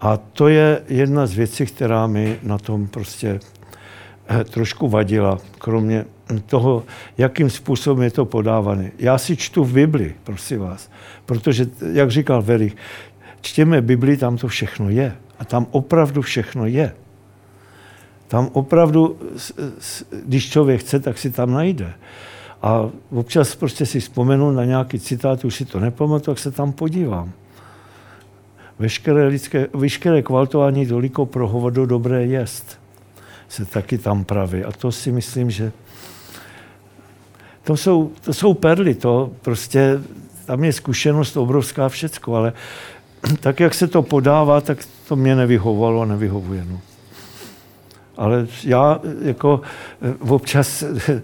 A 0.02 0.18
to 0.18 0.48
je 0.48 0.82
jedna 0.88 1.28
z 1.28 1.34
věcí, 1.34 1.66
která 1.66 2.07
mi 2.07 2.40
na 2.44 2.57
tom 2.57 2.88
prostě 2.88 3.40
eh, 4.28 4.44
trošku 4.44 4.88
vadila, 4.88 5.40
kromě 5.57 6.06
toho, 6.45 6.84
jakým 7.18 7.49
způsobem 7.49 8.03
je 8.03 8.12
to 8.12 8.26
podávané. 8.26 8.91
Já 8.99 9.18
si 9.18 9.38
čtu 9.38 9.64
v 9.64 9.74
Bibli, 9.74 10.16
prosím 10.24 10.60
vás, 10.60 10.91
protože, 11.26 11.68
jak 11.94 12.12
říkal 12.12 12.41
Verich, 12.41 12.76
čtěme 13.41 13.82
Bibli, 13.82 14.18
tam 14.18 14.38
to 14.38 14.48
všechno 14.48 14.90
je. 14.90 15.16
A 15.40 15.45
tam 15.45 15.68
opravdu 15.72 16.22
všechno 16.22 16.66
je. 16.66 16.94
Tam 18.28 18.49
opravdu, 18.53 19.20
když 20.26 20.49
člověk 20.49 20.82
chce, 20.82 20.99
tak 20.99 21.18
si 21.18 21.32
tam 21.32 21.52
najde. 21.52 21.94
A 22.66 22.90
občas 23.12 23.56
prostě 23.56 23.86
si 23.86 24.00
vzpomenu 24.00 24.52
na 24.52 24.66
nějaký 24.66 25.00
citát, 25.00 25.46
už 25.46 25.56
si 25.56 25.66
to 25.66 25.80
nepamatuju, 25.80 26.36
tak 26.36 26.40
se 26.40 26.52
tam 26.52 26.72
podívám. 26.72 27.32
Veškeré, 28.80 29.28
lidské, 29.28 29.68
veškeré 29.74 30.22
kvaltování 30.22 30.88
toliko 30.88 31.26
pro 31.26 31.48
hovodu 31.48 31.86
dobré 31.86 32.26
jest 32.26 32.80
se 33.50 33.66
taky 33.66 33.98
tam 33.98 34.24
praví. 34.24 34.64
A 34.64 34.72
to 34.72 34.92
si 34.92 35.12
myslím, 35.12 35.52
že 35.52 35.72
to 37.64 37.78
jsou, 37.78 38.12
to 38.22 38.34
jsou 38.34 38.54
perly, 38.54 38.96
to 38.96 39.32
prostě, 39.42 40.02
tam 40.46 40.64
je 40.64 40.74
zkušenost 40.74 41.38
obrovská 41.38 41.90
všecko, 41.90 42.36
ale 42.36 42.54
tak, 43.40 43.60
jak 43.60 43.74
se 43.74 43.88
to 43.88 44.02
podává, 44.02 44.62
tak 44.62 44.78
to 45.08 45.16
mě 45.16 45.36
nevyhovovalo 45.36 46.02
a 46.02 46.06
nevyhovuje. 46.06 46.66
No. 46.70 46.80
Ale 48.18 48.48
já 48.64 49.00
jako 49.22 49.62
eh, 50.02 50.14
občas 50.20 50.84
eh, 50.84 51.22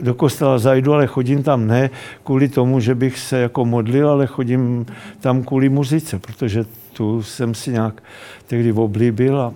do 0.00 0.14
kostela 0.14 0.58
zajdu, 0.58 0.92
ale 0.92 1.06
chodím 1.06 1.42
tam 1.42 1.66
ne 1.66 1.90
kvůli 2.24 2.48
tomu, 2.48 2.80
že 2.80 2.94
bych 2.94 3.18
se 3.18 3.38
jako 3.38 3.64
modlil, 3.64 4.10
ale 4.10 4.26
chodím 4.26 4.86
tam 5.20 5.42
kvůli 5.42 5.68
muzice, 5.68 6.18
protože 6.18 6.64
tu 6.92 7.22
jsem 7.22 7.54
si 7.54 7.70
nějak 7.72 8.02
tehdy 8.46 8.72
oblíbil 8.72 9.40
a 9.40 9.52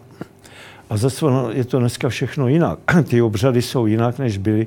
a 0.91 0.97
zase 0.97 1.27
je 1.51 1.65
to 1.65 1.79
dneska 1.79 2.09
všechno 2.09 2.49
jinak. 2.49 2.79
Ty 3.09 3.23
obřady 3.23 3.63
jsou 3.63 3.87
jinak, 3.87 4.19
než 4.19 4.39
byly. 4.39 4.67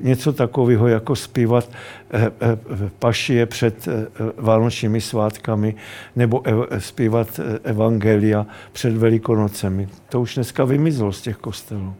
Něco 0.00 0.32
takového, 0.32 0.88
jako 0.88 1.16
zpívat 1.16 1.70
eh, 2.10 2.30
eh, 2.40 2.58
pašie 2.98 3.46
před 3.46 3.88
eh, 3.88 4.06
vánočními 4.36 5.00
svátkami 5.00 5.74
nebo 6.16 6.42
zpívat 6.78 7.40
evangelia 7.64 8.46
před 8.72 8.96
velikonocemi. 8.96 9.88
To 10.08 10.20
už 10.20 10.34
dneska 10.34 10.64
vymizlo 10.64 11.12
z 11.12 11.22
těch 11.22 11.36
kostelů. 11.36 11.94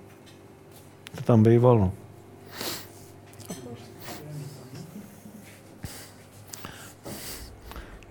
To 1.16 1.22
tam 1.22 1.42
bývalo. 1.42 1.92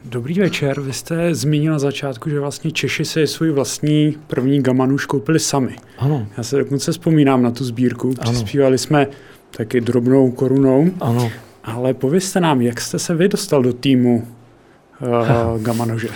Dobrý 0.05 0.39
večer. 0.39 0.81
Vy 0.81 0.93
jste 0.93 1.35
zmínil 1.35 1.71
na 1.71 1.79
začátku, 1.79 2.29
že 2.29 2.39
vlastně 2.39 2.71
Češi 2.71 3.05
si 3.05 3.27
svůj 3.27 3.51
vlastní 3.51 4.17
první 4.27 4.61
gamanuš 4.61 5.05
koupili 5.05 5.39
sami. 5.39 5.75
Ano. 5.97 6.27
Já 6.37 6.43
se 6.43 6.57
dokonce 6.57 6.91
vzpomínám 6.91 7.43
na 7.43 7.51
tu 7.51 7.63
sbírku. 7.65 8.13
Přispívali 8.21 8.77
jsme 8.77 9.07
taky 9.57 9.81
drobnou 9.81 10.31
korunou. 10.31 10.91
Ano. 11.01 11.31
Ale 11.63 11.93
povězte 11.93 12.39
nám, 12.39 12.61
jak 12.61 12.81
jste 12.81 12.99
se 12.99 13.15
vy 13.15 13.27
dostal 13.27 13.63
do 13.63 13.73
týmu 13.73 14.27
uh, 15.01 15.61
Gamanože? 15.61 16.07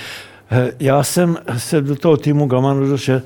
Já 0.79 1.03
jsem 1.03 1.37
se 1.57 1.81
do 1.81 1.95
toho 1.95 2.17
týmu 2.17 2.47
Gamanože 2.47 3.21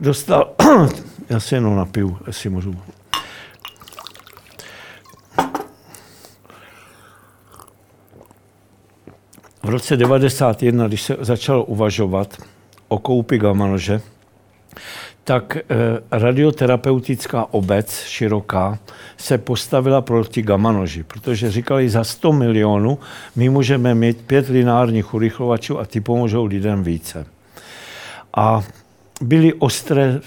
dostal, 0.00 0.50
já 1.28 1.40
se 1.40 1.56
jenom 1.56 1.76
napiju, 1.76 2.18
jestli 2.26 2.50
můžu. 2.50 2.74
v 9.68 9.70
roce 9.70 9.96
1991, 9.96 10.88
když 10.88 11.02
se 11.02 11.16
začalo 11.20 11.64
uvažovat 11.64 12.42
o 12.88 12.98
koupi 12.98 13.38
gamanože, 13.38 14.00
tak 15.28 15.56
eh, 15.56 15.64
radioterapeutická 16.10 17.46
obec 17.52 17.92
široká 17.92 18.78
se 19.16 19.38
postavila 19.38 20.00
proti 20.00 20.42
gamanoži, 20.42 21.02
protože 21.02 21.50
říkali, 21.50 21.88
za 21.88 22.04
100 22.04 22.32
milionů 22.32 22.98
my 23.36 23.48
můžeme 23.48 23.94
mít 23.94 24.20
pět 24.26 24.48
lineárních 24.48 25.14
urychlovačů 25.14 25.78
a 25.78 25.84
ty 25.84 26.00
pomůžou 26.00 26.44
lidem 26.44 26.82
více. 26.82 27.26
A 28.36 28.62
byly 29.20 29.52
ostré, 29.52 30.20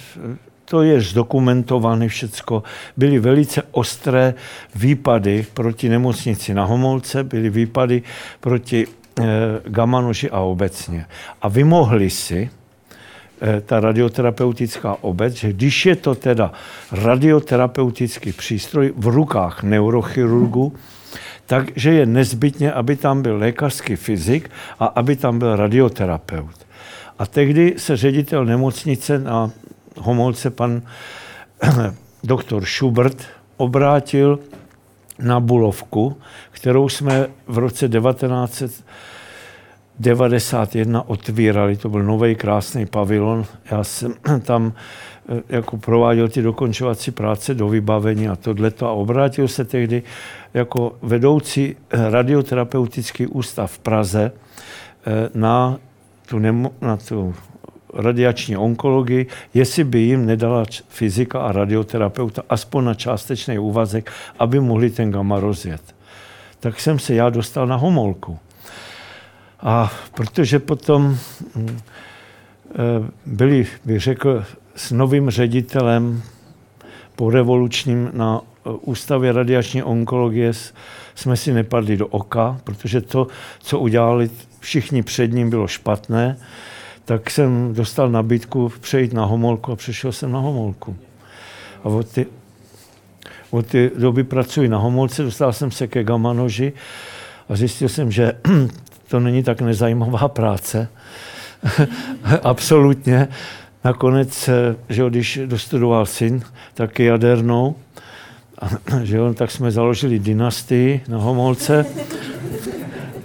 to 0.66 0.82
je 0.82 1.02
zdokumentované 1.02 2.08
všecko, 2.08 2.64
byly 2.98 3.20
velice 3.20 3.64
ostré 3.72 4.34
výpady 4.76 5.46
proti 5.54 5.90
nemocnici 5.90 6.54
na 6.54 6.66
Homolce, 6.66 7.24
byly 7.24 7.50
výpady 7.50 8.04
proti 8.40 8.88
Eh, 9.20 9.62
gamanoži 9.66 10.30
a 10.30 10.40
obecně. 10.40 11.06
A 11.42 11.48
vymohli 11.48 12.10
si, 12.10 12.50
ta 13.66 13.80
radioterapeutická 13.80 14.98
obec, 15.02 15.34
že 15.34 15.54
když 15.54 15.86
je 15.86 15.96
to 15.96 16.16
teda 16.16 16.52
radioterapeutický 16.92 18.32
přístroj 18.32 18.94
v 18.96 19.08
rukách 19.08 19.64
neurochirurgu, 19.64 20.74
takže 21.46 21.94
je 21.94 22.06
nezbytně, 22.06 22.72
aby 22.72 22.96
tam 22.96 23.22
byl 23.22 23.38
lékařský 23.38 23.96
fyzik 23.96 24.50
a 24.80 24.86
aby 24.86 25.16
tam 25.16 25.40
byl 25.40 25.56
radioterapeut. 25.56 26.56
A 27.20 27.26
tehdy 27.26 27.74
se 27.78 27.98
ředitel 27.98 28.46
nemocnice 28.46 29.20
na 29.20 29.52
Homolce, 29.98 30.50
pan 30.50 30.82
doktor 32.24 32.66
Schubert, 32.66 33.26
obrátil 33.58 34.40
na 35.20 35.40
Bulovku, 35.40 36.18
kterou 36.52 36.90
jsme 36.90 37.28
v 37.48 37.58
roce 37.58 37.88
1991 40.02 41.10
otvírali. 41.10 41.78
To 41.78 41.90
byl 41.90 42.04
nový 42.04 42.36
krásný 42.36 42.86
pavilon. 42.86 43.46
Já 43.72 43.84
jsem 43.84 44.14
tam 44.42 44.74
eh, 45.30 45.42
jako 45.50 45.78
prováděl 45.78 46.30
ty 46.30 46.42
dokončovací 46.42 47.12
práce 47.12 47.54
do 47.54 47.70
vybavení 47.70 48.28
a 48.28 48.36
tohleto 48.36 48.88
a 48.88 48.92
obrátil 48.92 49.48
se 49.48 49.66
tehdy 49.66 50.04
jako 50.54 50.96
vedoucí 51.02 51.76
radioterapeutický 51.92 53.28
ústav 53.28 53.72
v 53.72 53.80
Praze 53.80 54.32
eh, 54.32 55.30
na 55.34 55.78
tu, 56.26 56.40
nemo, 56.40 56.72
na 56.82 56.98
tu 56.98 57.36
radiační 57.94 58.58
onkologii, 58.58 59.28
jestli 59.54 59.84
by 59.84 60.00
jim 60.00 60.26
nedala 60.26 60.64
fyzika 60.90 61.42
a 61.42 61.52
radioterapeuta 61.52 62.42
aspoň 62.50 62.84
na 62.84 62.94
částečný 62.94 63.60
úvazek, 63.60 64.12
aby 64.40 64.60
mohli 64.60 64.90
ten 64.90 65.12
gamma 65.12 65.40
rozjet. 65.40 65.96
Tak 66.60 66.80
jsem 66.80 67.00
se 67.00 67.14
já 67.14 67.30
dostal 67.30 67.68
na 67.68 67.76
homolku. 67.76 68.40
A 69.62 69.92
protože 70.14 70.60
potom 70.60 71.18
hm, 71.56 71.78
eh, 72.70 72.76
byli, 73.26 73.68
bych 73.86 74.02
řekl, 74.02 74.44
s 74.76 74.92
novým 74.92 75.30
ředitelem 75.30 76.22
po 77.16 77.30
revolučním 77.30 78.10
na 78.14 78.42
eh, 78.42 78.70
Ústavě 78.82 79.32
radiační 79.32 79.84
onkologie 79.84 80.52
jsme 81.16 81.38
si 81.38 81.54
nepadli 81.54 81.98
do 81.98 82.08
oka, 82.08 82.60
protože 82.64 83.02
to, 83.02 83.28
co 83.60 83.80
udělali 83.80 84.30
všichni 84.60 85.04
před 85.04 85.32
ním, 85.32 85.50
bylo 85.50 85.68
špatné 85.68 86.38
tak 87.06 87.30
jsem 87.30 87.74
dostal 87.74 88.10
nabídku 88.10 88.72
přejít 88.80 89.14
na 89.14 89.26
Homolku 89.26 89.72
a 89.72 89.76
přešel 89.76 90.12
jsem 90.12 90.32
na 90.32 90.40
Homolku. 90.40 90.96
A 91.84 91.86
od 91.86 92.08
ty, 92.08 92.26
od 93.50 93.66
ty 93.66 93.92
doby 93.98 94.24
pracuji 94.24 94.70
na 94.70 94.78
Homolce, 94.78 95.24
dostal 95.24 95.54
jsem 95.54 95.72
se 95.72 95.88
ke 95.88 96.04
gamanoži 96.04 96.74
a 97.50 97.56
zjistil 97.56 97.90
jsem, 97.90 98.12
že 98.12 98.34
to 99.12 99.20
není 99.20 99.44
tak 99.44 99.62
nezajímavá 99.62 100.28
práce. 100.28 100.88
Absolutně. 102.44 103.28
Nakonec, 103.84 104.50
že 104.90 105.10
když 105.10 105.40
dostudoval 105.46 106.06
syn, 106.06 106.42
tak 106.74 107.00
jadernou, 107.00 107.76
že 109.04 109.18
jo, 109.18 109.34
tak 109.34 109.52
jsme 109.52 109.72
založili 109.72 110.20
dynastii 110.20 111.02
na 111.08 111.18
Homolce 111.18 111.86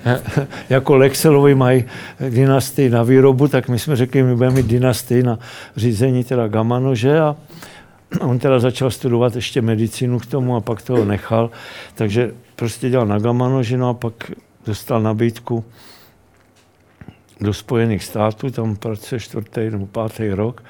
jako 0.70 0.96
Lexelovi 0.96 1.54
mají 1.54 1.84
dynastii 2.30 2.90
na 2.90 3.02
výrobu, 3.02 3.48
tak 3.48 3.68
my 3.68 3.78
jsme 3.78 3.96
řekli, 3.96 4.22
my 4.22 4.36
budeme 4.36 4.56
mít 4.56 4.66
dynastii 4.66 5.22
na 5.22 5.38
řízení 5.76 6.24
teda 6.24 6.48
gamanože 6.48 7.20
a 7.20 7.36
on 8.20 8.38
teda 8.38 8.58
začal 8.58 8.90
studovat 8.90 9.36
ještě 9.36 9.62
medicínu 9.62 10.18
k 10.18 10.26
tomu 10.26 10.56
a 10.56 10.60
pak 10.60 10.82
toho 10.82 11.04
nechal, 11.04 11.50
takže 11.94 12.30
prostě 12.56 12.90
dělal 12.90 13.06
na 13.06 13.18
gamanoži, 13.18 13.76
no 13.76 13.88
a 13.88 13.94
pak 13.94 14.14
dostal 14.66 15.02
nabídku 15.02 15.64
do 17.40 17.55
Spojených 17.55 18.05
států, 18.05 18.51
tam 18.51 18.76
pracuje 18.76 19.20
čtvrtý 19.20 19.70
nebo 19.70 19.86
pátý 19.86 20.28
rok 20.28 20.62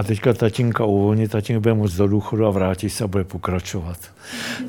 a 0.00 0.04
teďka 0.04 0.32
tatínka 0.32 0.84
uvolní, 0.84 1.28
tatínek 1.28 1.62
bude 1.62 1.74
moc 1.74 1.92
do 1.92 2.08
důchodu 2.08 2.46
a 2.46 2.50
vrátí 2.50 2.90
se 2.90 3.04
a 3.04 3.06
bude 3.06 3.24
pokračovat. 3.24 3.98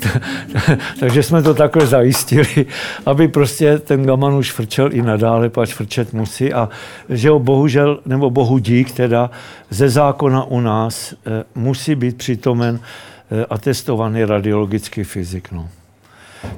Takže 1.00 1.24
jsme 1.24 1.44
to 1.44 1.54
takhle 1.54 1.88
zajistili, 1.88 2.66
aby 3.06 3.28
prostě 3.28 3.78
ten 3.78 4.04
gaman 4.04 4.34
už 4.34 4.52
frčel 4.52 4.90
i 4.94 5.02
nadále, 5.02 5.50
pač 5.50 5.74
frčet 5.74 6.14
musí 6.14 6.54
a 6.54 6.70
že 7.10 7.30
ho 7.30 7.40
bohužel, 7.40 8.00
nebo 8.06 8.30
bohu 8.30 8.58
dík 8.58 8.92
teda, 8.92 9.32
ze 9.70 9.90
zákona 9.90 10.44
u 10.44 10.60
nás 10.60 11.14
eh, 11.14 11.44
musí 11.56 11.96
být 11.96 12.18
přitomen 12.18 12.80
eh, 12.80 13.46
atestovaný 13.50 14.26
radiologický 14.26 15.04
fyzik. 15.04 15.52
No. 15.52 15.70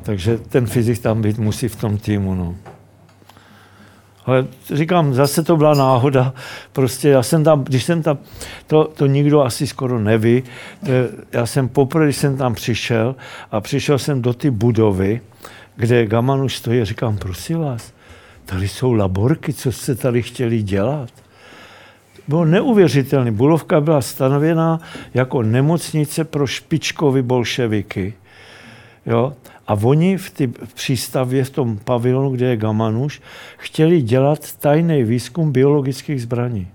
Takže 0.03 0.37
ten 0.37 0.65
fyzik 0.65 0.99
tam 0.99 1.21
být 1.21 1.37
musí 1.37 1.67
v 1.67 1.75
tom 1.75 1.97
týmu. 1.97 2.35
No. 2.35 2.55
Ale 4.25 4.47
říkám, 4.73 5.13
zase 5.13 5.43
to 5.43 5.57
byla 5.57 5.73
náhoda. 5.73 6.33
Prostě 6.73 7.09
já 7.09 7.23
jsem 7.23 7.43
tam, 7.43 7.63
když 7.63 7.83
jsem 7.83 8.03
tam, 8.03 8.17
to, 8.67 8.83
to 8.83 9.05
nikdo 9.05 9.41
asi 9.41 9.67
skoro 9.67 9.99
neví, 9.99 10.43
to, 10.85 10.91
já 11.31 11.45
jsem 11.45 11.69
poprvé, 11.69 12.05
když 12.05 12.17
jsem 12.17 12.37
tam 12.37 12.53
přišel 12.53 13.15
a 13.51 13.61
přišel 13.61 13.99
jsem 13.99 14.21
do 14.21 14.33
ty 14.33 14.51
budovy, 14.51 15.21
kde 15.75 16.05
Gaman 16.05 16.41
už 16.41 16.55
stojí 16.55 16.85
říkám, 16.85 17.17
prosím 17.17 17.59
vás, 17.59 17.93
tady 18.45 18.67
jsou 18.67 18.93
laborky, 18.93 19.53
co 19.53 19.71
jste 19.71 19.95
tady 19.95 20.21
chtěli 20.21 20.63
dělat? 20.63 21.09
Bylo 22.27 22.45
neuvěřitelné. 22.45 23.31
Bulovka 23.31 23.81
byla 23.81 24.01
stanovená 24.01 24.79
jako 25.13 25.43
nemocnice 25.43 26.23
pro 26.23 26.47
špičkovy 26.47 27.21
bolševiky. 27.21 28.13
Jo? 29.05 29.33
A 29.67 29.73
oni 29.73 30.17
v, 30.17 30.29
ty, 30.29 30.47
přístavě, 30.73 31.43
v 31.43 31.49
tom 31.49 31.77
pavilonu, 31.77 32.29
kde 32.29 32.45
je 32.45 32.57
Gamanuš, 32.57 33.21
chtěli 33.57 34.01
dělat 34.01 34.55
tajný 34.55 35.03
výzkum 35.03 35.51
biologických 35.51 36.21
zbraní. 36.21 36.67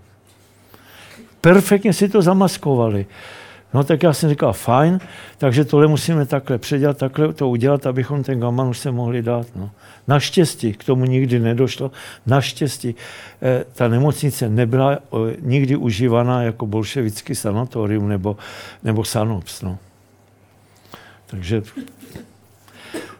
Perfektně 1.40 1.93
si 1.93 2.09
to 2.09 2.23
zamaskovali. 2.23 3.06
No 3.74 3.85
tak 3.85 4.02
já 4.02 4.12
jsem 4.12 4.31
říkal, 4.31 4.52
fajn, 4.52 5.01
takže 5.39 5.65
tohle 5.65 5.86
musíme 5.86 6.27
takhle 6.27 6.59
předělat, 6.59 6.98
takhle 6.98 7.32
to 7.32 7.48
udělat, 7.48 7.86
abychom 7.86 8.23
ten 8.23 8.40
gaman 8.40 8.69
už 8.69 8.78
se 8.78 8.90
mohli 8.90 9.23
dát. 9.23 9.47
No. 9.56 9.70
Naštěstí, 10.09 10.73
k 10.73 10.85
tomu 10.85 11.05
nikdy 11.05 11.39
nedošlo, 11.39 11.90
naštěstí 12.27 12.94
eh, 13.43 13.65
ta 13.74 13.89
nemocnice 13.89 14.48
nebyla 14.48 14.93
eh, 14.93 14.98
nikdy 15.40 15.77
užívaná 15.77 16.43
jako 16.43 16.66
bolševický 16.66 17.35
sanatorium 17.35 18.09
nebo, 18.09 18.36
nebo 18.85 19.05
sanops. 19.05 19.62
No. 19.62 19.78
Takže 21.27 21.62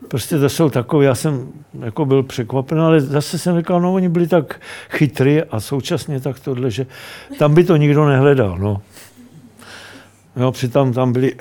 prostě 0.09 0.39
to 0.39 0.49
jsou 0.49 0.71
takové, 0.71 1.05
já 1.05 1.15
jsem 1.15 1.49
jako 1.81 2.05
byl 2.05 2.23
překvapen, 2.23 2.81
ale 2.81 3.01
zase 3.01 3.39
jsem 3.39 3.59
říkal, 3.59 3.81
no 3.81 3.95
oni 3.95 4.09
byli 4.09 4.27
tak 4.29 4.61
chytrý 4.91 5.43
a 5.43 5.61
současně 5.61 6.21
tak 6.21 6.41
tohle, 6.41 6.71
že 6.71 6.87
tam 7.39 7.55
by 7.55 7.65
to 7.65 7.77
nikdo 7.77 8.09
nehledal, 8.09 8.59
no. 8.59 8.83
No, 10.37 10.53
přitom 10.53 10.93
tam 10.93 11.13
byli, 11.13 11.35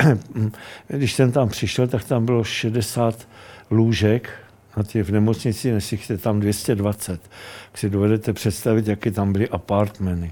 když 0.87 1.13
jsem 1.13 1.31
tam 1.31 1.49
přišel, 1.49 1.87
tak 1.87 2.03
tam 2.03 2.25
bylo 2.25 2.43
60 2.43 3.27
lůžek, 3.71 4.29
na 4.77 4.83
tě 4.83 5.03
v 5.03 5.11
nemocnici 5.11 5.71
nesíchte 5.71 6.17
tam 6.17 6.39
220. 6.39 7.21
Tak 7.71 7.77
si 7.77 7.89
dovedete 7.89 8.33
představit, 8.33 8.87
jaké 8.87 9.11
tam 9.11 9.33
byly 9.33 9.49
apartmeny. 9.49 10.31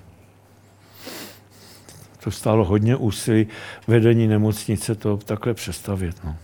To 2.24 2.32
stálo 2.32 2.66
hodně 2.66 2.95
úsilí 2.95 3.48
vedení 3.88 4.28
nemocnice 4.28 4.95
to 4.95 5.18
takhle 5.18 5.53
přestavět. 5.53 6.16
No. 6.24 6.36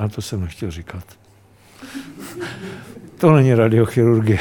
A 0.00 0.08
to 0.08 0.22
jsem 0.22 0.40
nechtěl 0.40 0.70
říkat. 0.70 1.04
To 3.18 3.30
není 3.30 3.54
radiochirurgie. 3.54 4.38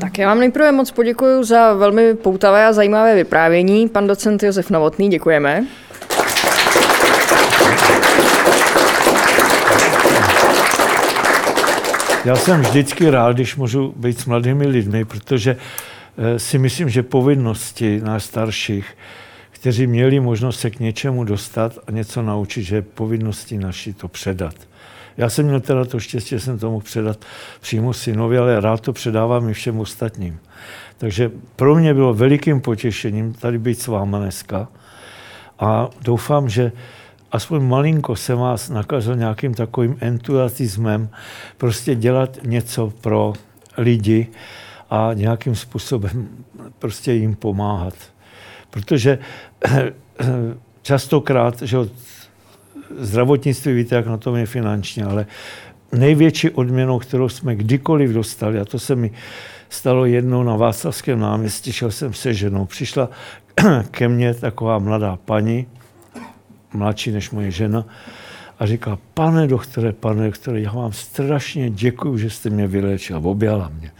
Tak 0.00 0.18
já 0.18 0.28
vám 0.28 0.40
nejprve 0.40 0.72
moc 0.72 0.90
poděkuji 0.90 1.44
za 1.44 1.72
velmi 1.72 2.14
poutavé 2.14 2.66
a 2.66 2.72
zajímavé 2.72 3.14
vyprávění. 3.14 3.88
Pan 3.88 4.06
docent 4.06 4.42
Josef 4.42 4.70
Novotný, 4.70 5.08
děkujeme. 5.08 5.66
Já 12.24 12.36
jsem 12.36 12.60
vždycky 12.60 13.10
rád, 13.10 13.32
když 13.32 13.56
můžu 13.56 13.94
být 13.96 14.20
s 14.20 14.24
mladými 14.24 14.66
lidmi, 14.66 15.04
protože 15.04 15.56
eh, 16.18 16.38
si 16.38 16.58
myslím, 16.58 16.88
že 16.88 17.02
povinnosti 17.02 18.00
nás 18.04 18.24
starších 18.24 18.86
kteří 19.66 19.86
měli 19.86 20.20
možnost 20.20 20.60
se 20.60 20.70
k 20.70 20.80
něčemu 20.80 21.24
dostat 21.24 21.78
a 21.86 21.90
něco 21.90 22.22
naučit, 22.22 22.62
že 22.62 22.76
je 22.76 22.82
povinností 22.82 23.58
naší 23.58 23.92
to 23.92 24.08
předat. 24.08 24.54
Já 25.16 25.30
jsem 25.30 25.46
měl 25.46 25.60
teda 25.60 25.84
to 25.84 26.00
štěstí, 26.00 26.30
že 26.30 26.40
jsem 26.40 26.58
to 26.58 26.70
mohl 26.70 26.84
předat 26.84 27.24
přímo 27.60 27.92
synovi, 27.92 28.38
ale 28.38 28.60
rád 28.60 28.80
to 28.80 28.92
předávám 28.92 29.48
i 29.48 29.52
všem 29.52 29.80
ostatním. 29.80 30.38
Takže 30.98 31.30
pro 31.56 31.74
mě 31.74 31.94
bylo 31.94 32.14
velikým 32.14 32.60
potěšením 32.60 33.32
tady 33.34 33.58
být 33.58 33.80
s 33.80 33.86
váma 33.86 34.18
dneska 34.18 34.68
a 35.58 35.88
doufám, 36.02 36.48
že 36.48 36.72
aspoň 37.32 37.62
malinko 37.62 38.16
se 38.16 38.34
vás 38.34 38.68
nakazil 38.68 39.16
nějakým 39.16 39.54
takovým 39.54 39.96
entuziasmem 40.00 41.08
prostě 41.56 41.94
dělat 41.94 42.38
něco 42.44 42.92
pro 43.00 43.32
lidi 43.78 44.26
a 44.90 45.10
nějakým 45.14 45.54
způsobem 45.54 46.28
prostě 46.78 47.12
jim 47.12 47.34
pomáhat. 47.34 47.94
Protože 48.70 49.18
častokrát, 50.82 51.62
že 51.62 51.78
zdravotnictví 52.98 53.72
víte, 53.72 53.94
jak 53.94 54.06
na 54.06 54.16
tom 54.16 54.36
je 54.36 54.46
finančně, 54.46 55.04
ale 55.04 55.26
největší 55.92 56.50
odměnou, 56.50 56.98
kterou 56.98 57.28
jsme 57.28 57.56
kdykoliv 57.56 58.10
dostali, 58.10 58.60
a 58.60 58.64
to 58.64 58.78
se 58.78 58.96
mi 58.96 59.10
stalo 59.68 60.04
jednou 60.04 60.42
na 60.42 60.56
Václavském 60.56 61.20
náměstí, 61.20 61.72
šel 61.72 61.90
jsem 61.90 62.14
se 62.14 62.34
ženou, 62.34 62.66
přišla 62.66 63.08
ke 63.90 64.08
mně 64.08 64.34
taková 64.34 64.78
mladá 64.78 65.18
paní, 65.24 65.66
mladší 66.72 67.10
než 67.10 67.30
moje 67.30 67.50
žena, 67.50 67.84
a 68.58 68.66
říká, 68.66 68.98
pane 69.14 69.46
doktore, 69.46 69.92
pane 69.92 70.26
doktore, 70.26 70.60
já 70.60 70.72
vám 70.72 70.92
strašně 70.92 71.70
děkuji, 71.70 72.18
že 72.18 72.30
jste 72.30 72.50
mě 72.50 72.66
vylečil. 72.66 73.20
Objala 73.22 73.70
mě. 73.78 73.90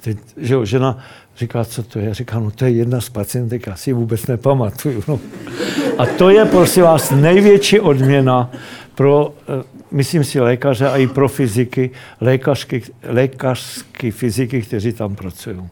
Teď, 0.00 0.18
že 0.36 0.54
jo, 0.54 0.64
žena 0.64 0.98
Říká, 1.36 1.64
co 1.64 1.82
to 1.82 1.98
je? 1.98 2.14
Říká, 2.14 2.38
no 2.38 2.50
to 2.50 2.64
je 2.64 2.70
jedna 2.70 3.00
z 3.00 3.08
pacientek, 3.08 3.66
já 3.66 3.76
si 3.76 3.92
vůbec 3.92 4.26
nepamatuju. 4.26 5.04
No. 5.08 5.20
A 5.98 6.06
to 6.06 6.30
je, 6.30 6.44
prosím 6.44 6.82
vás, 6.82 7.10
největší 7.10 7.80
odměna 7.80 8.50
pro, 8.94 9.34
eh, 9.48 9.64
myslím 9.90 10.24
si, 10.24 10.40
lékaře 10.40 10.88
a 10.88 10.96
i 10.96 11.06
pro 11.06 11.28
fyziky, 11.28 11.90
lékařky, 12.20 12.82
lékařské 13.02 14.10
fyziky, 14.10 14.62
kteří 14.62 14.92
tam 14.92 15.16
pracují. 15.16 15.68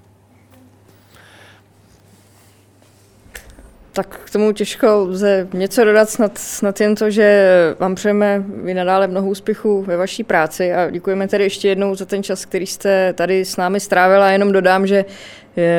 Tak 3.92 4.20
k 4.24 4.30
tomu 4.30 4.52
těžko 4.52 4.86
lze 4.86 5.48
něco 5.52 5.84
dodat, 5.84 6.10
snad, 6.10 6.38
snad 6.38 6.80
jen 6.80 6.94
to, 6.94 7.10
že 7.10 7.50
vám 7.78 7.94
přejeme 7.94 8.44
vy 8.46 8.74
nadále 8.74 9.06
mnoho 9.06 9.28
úspěchů 9.28 9.82
ve 9.82 9.96
vaší 9.96 10.24
práci 10.24 10.72
a 10.72 10.90
děkujeme 10.90 11.28
tedy 11.28 11.44
ještě 11.44 11.68
jednou 11.68 11.94
za 11.94 12.04
ten 12.04 12.22
čas, 12.22 12.44
který 12.44 12.66
jste 12.66 13.12
tady 13.12 13.44
s 13.44 13.56
námi 13.56 13.80
strávila. 13.80 14.30
Jenom 14.30 14.52
dodám, 14.52 14.86
že 14.86 15.04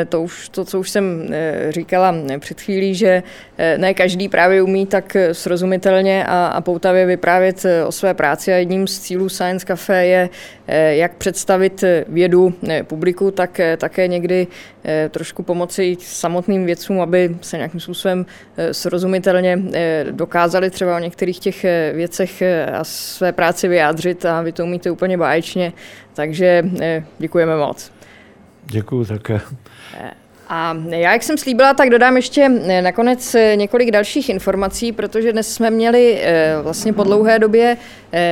to, 0.10 0.22
už, 0.22 0.49
to, 0.49 0.65
co 0.65 0.80
už 0.80 0.89
jsem 0.89 1.27
eh, 1.31 1.72
říkala 1.72 2.15
před 2.39 2.61
chvílí, 2.61 2.95
že 2.95 3.23
eh, 3.57 3.77
ne 3.77 3.93
každý 3.93 4.30
právě 4.30 4.61
umí 4.61 4.85
tak 4.85 5.18
srozumitelně 5.31 6.26
a, 6.26 6.48
a 6.48 6.61
poutavě 6.61 7.06
vyprávět 7.06 7.65
eh, 7.65 7.85
o 7.85 7.91
své 7.91 8.14
práci 8.14 8.53
a 8.53 8.56
jedním 8.56 8.88
z 8.88 8.99
cílů 8.99 9.30
Science 9.30 9.65
Cafe 9.65 10.06
je 10.06 10.30
jak 10.89 11.15
představit 11.15 11.84
vědu 12.07 12.53
publiku, 12.84 13.31
tak 13.31 13.61
také 13.77 14.07
někdy 14.07 14.48
trošku 15.10 15.43
pomoci 15.43 15.98
samotným 15.99 16.65
vědcům, 16.65 17.02
aby 17.02 17.35
se 17.41 17.57
nějakým 17.57 17.80
způsobem 17.80 18.26
srozumitelně 18.72 19.60
dokázali 20.11 20.69
třeba 20.69 20.95
o 20.95 20.99
některých 20.99 21.39
těch 21.39 21.65
věcech 21.93 22.43
a 22.73 22.84
své 22.84 23.31
práci 23.31 23.68
vyjádřit 23.68 24.26
a 24.26 24.41
vy 24.41 24.52
to 24.52 24.64
umíte 24.64 24.91
úplně 24.91 25.18
báječně, 25.18 25.73
takže 26.14 26.64
děkujeme 27.19 27.57
moc. 27.57 27.91
Děkuju 28.65 29.05
také. 29.05 29.41
A 30.53 30.77
já, 30.89 31.11
jak 31.11 31.23
jsem 31.23 31.38
slíbila, 31.38 31.73
tak 31.73 31.89
dodám 31.89 32.15
ještě 32.15 32.51
eh, 32.67 32.81
nakonec 32.81 33.35
eh, 33.35 33.55
několik 33.55 33.91
dalších 33.91 34.29
informací, 34.29 34.91
protože 34.91 35.31
dnes 35.31 35.53
jsme 35.53 35.69
měli 35.69 36.19
eh, 36.21 36.55
vlastně 36.63 36.93
po 36.93 37.03
dlouhé 37.03 37.39
době 37.39 37.77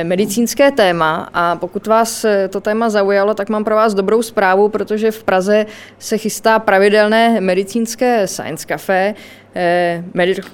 medicínské 0.02 0.70
téma 0.70 1.30
a 1.34 1.56
pokud 1.56 1.86
vás 1.86 2.26
to 2.50 2.60
téma 2.60 2.90
zaujalo, 2.90 3.34
tak 3.34 3.48
mám 3.48 3.64
pro 3.64 3.74
vás 3.74 3.94
dobrou 3.94 4.22
zprávu, 4.22 4.68
protože 4.68 5.10
v 5.10 5.24
Praze 5.24 5.66
se 5.98 6.18
chystá 6.18 6.58
pravidelné 6.58 7.40
medicínské 7.40 8.26
Science 8.26 8.66
Café. 8.66 9.14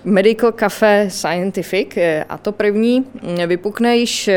Medical 0.04 0.52
Cafe 0.52 1.06
Scientific 1.10 1.98
a 2.28 2.38
to 2.38 2.52
první 2.52 3.00
mm, 3.00 3.46
vypukne 3.46 3.96
již 3.96 4.30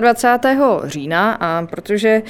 26. 0.00 0.46
října 0.84 1.32
a 1.40 1.66
protože 1.66 2.22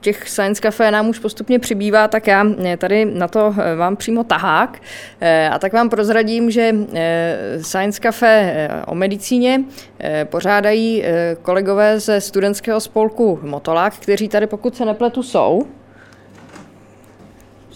těch 0.00 0.28
Science 0.28 0.62
Cafe 0.62 0.90
nám 0.90 1.08
už 1.08 1.18
postupně 1.18 1.58
přibývá, 1.58 2.08
tak 2.08 2.26
já 2.26 2.46
tady 2.78 3.04
na 3.04 3.28
to 3.28 3.54
vám 3.76 3.96
přímo 3.96 4.24
tahák 4.24 4.82
a 5.50 5.58
tak 5.58 5.72
vám 5.72 5.90
prozradím, 5.90 6.50
že 6.50 6.74
Science 7.60 8.00
Cafe 8.02 8.68
o 8.86 8.94
medicíně 8.94 9.64
pořádají 10.24 11.04
kolegové 11.42 12.00
ze 12.00 12.20
studentského 12.20 12.80
spolku 12.80 13.38
Motolák, 13.42 13.94
kteří 13.94 14.28
tady, 14.28 14.46
pokud 14.46 14.76
se 14.76 14.84
nepletu, 14.84 15.22
jsou 15.22 15.66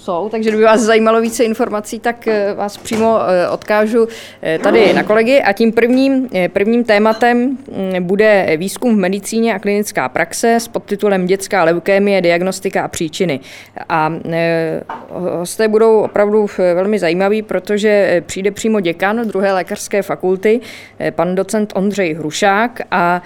jsou, 0.07 0.29
takže 0.29 0.51
kdyby 0.51 0.65
vás 0.65 0.81
zajímalo 0.81 1.21
více 1.21 1.45
informací, 1.45 2.01
tak 2.01 2.29
eh, 2.29 2.55
vás 2.55 2.77
přímo 2.77 3.19
eh, 3.21 3.49
odkážu 3.49 4.09
eh, 4.43 4.59
tady 4.59 4.93
na 4.93 5.03
kolegy. 5.03 5.43
A 5.43 5.53
tím 5.53 5.73
prvním, 5.73 6.29
prvním 6.53 6.85
tématem 6.85 7.39
mm, 7.39 7.57
bude 8.01 8.55
výzkum 8.57 8.95
v 8.95 8.99
medicíně 8.99 9.55
a 9.55 9.59
klinická 9.59 10.09
praxe 10.09 10.55
s 10.55 10.69
podtitulem 10.69 11.27
Dětská 11.27 11.65
leukémie, 11.65 12.23
diagnostika 12.23 12.83
a 12.83 12.89
příčiny. 12.89 13.41
A 13.89 14.13
hosté 15.11 15.69
budou 15.69 16.01
opravdu 16.01 16.47
velmi 16.75 16.99
zajímaví, 16.99 17.43
protože 17.43 18.23
přijde 18.27 18.51
přímo 18.51 18.81
děkan 18.81 19.29
druhé 19.29 19.53
lékařské 19.53 20.03
fakulty, 20.03 20.61
pan 21.11 21.35
docent 21.35 21.73
Ondřej 21.75 22.15
Hrušák 22.15 22.81
a 22.91 23.23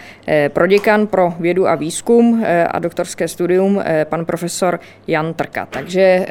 proděkan 0.48 1.06
pro 1.06 1.34
vědu 1.40 1.68
a 1.68 1.74
výzkum 1.74 2.44
a 2.70 2.78
doktorské 2.78 3.28
studium 3.28 3.82
pan 4.04 4.24
profesor 4.24 4.80
Jan 5.06 5.34
Trka. 5.34 5.66
Takže 5.70 6.26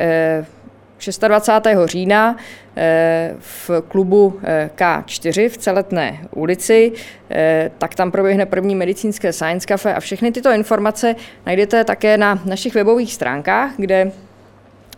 26. 0.99 1.65
října 1.85 2.37
eh, 2.77 3.35
v 3.39 3.71
klubu 3.87 4.39
eh, 4.43 4.69
K4 4.77 5.49
v 5.49 5.57
Celetné 5.57 6.19
ulici, 6.35 6.91
eh, 7.31 7.71
tak 7.77 7.95
tam 7.95 8.11
proběhne 8.11 8.45
první 8.45 8.75
medicínské 8.75 9.33
Science 9.33 9.67
Cafe 9.67 9.93
a 9.93 9.99
všechny 9.99 10.31
tyto 10.31 10.51
informace 10.51 11.15
najdete 11.45 11.83
také 11.83 12.17
na 12.17 12.41
našich 12.45 12.75
webových 12.75 13.13
stránkách, 13.13 13.71
kde 13.77 14.11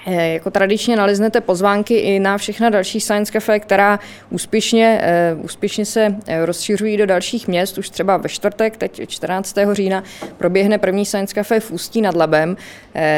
jako 0.07 0.51
tradičně 0.51 0.95
naleznete 0.95 1.41
pozvánky 1.41 1.95
i 1.95 2.19
na 2.19 2.37
všechna 2.37 2.69
další 2.69 3.01
Science 3.01 3.31
Cafe, 3.31 3.59
která 3.59 3.99
úspěšně, 4.29 5.01
úspěšně 5.41 5.85
se 5.85 6.15
rozšiřují 6.45 6.97
do 6.97 7.05
dalších 7.05 7.47
měst. 7.47 7.77
Už 7.77 7.89
třeba 7.89 8.17
ve 8.17 8.29
čtvrtek, 8.29 8.77
teď 8.77 9.09
14. 9.09 9.55
října, 9.71 10.03
proběhne 10.37 10.77
první 10.77 11.05
Science 11.05 11.35
Cafe 11.35 11.59
v 11.59 11.71
Ústí 11.71 12.01
nad 12.01 12.15
Labem 12.15 12.57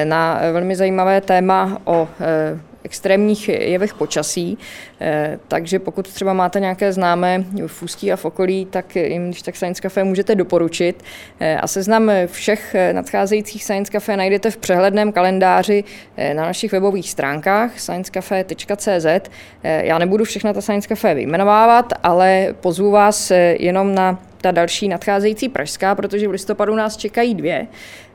na 0.04 0.40
velmi 0.52 0.76
zajímavé 0.76 1.22
téma 1.22 1.82
o 1.86 2.08
extrémních 2.84 3.50
jevech 3.50 3.94
počasí, 3.94 4.58
eh, 5.02 5.40
takže 5.48 5.80
pokud 5.80 6.08
třeba 6.08 6.34
máte 6.34 6.60
nějaké 6.60 6.94
známé 6.94 7.44
v 7.68 7.84
Ústí 7.84 8.12
a 8.12 8.16
v 8.16 8.26
okolí, 8.26 8.66
tak 8.66 8.96
jim 8.96 9.28
když 9.28 9.42
tak 9.42 9.56
Science 9.56 9.82
Café 9.82 10.04
můžete 10.04 10.36
doporučit. 10.36 11.04
Eh, 11.40 11.58
a 11.58 11.68
seznam 11.68 12.12
všech 12.26 12.76
nadcházejících 12.92 13.64
Science 13.64 13.92
Café 13.92 14.18
najdete 14.18 14.52
v 14.52 14.58
přehledném 14.58 15.12
kalendáři 15.12 15.84
eh, 16.18 16.34
na 16.34 16.44
našich 16.44 16.72
webových 16.72 17.10
stránkách 17.10 17.80
sciencecafe.cz. 17.80 19.30
Já 19.64 19.98
nebudu 19.98 20.26
všechna 20.26 20.54
ta 20.54 20.62
Science 20.62 20.88
Café 20.88 21.14
vyjmenovávat, 21.14 21.94
ale 22.04 22.56
pozvu 22.62 22.92
vás 22.92 23.32
jenom 23.60 23.96
na 23.96 24.20
ta 24.44 24.52
další 24.52 24.88
nadcházející 24.88 25.50
pražská, 25.50 25.96
protože 25.96 26.28
v 26.28 26.32
listopadu 26.32 26.76
nás 26.76 26.98
čekají 26.98 27.36
dvě. 27.36 27.68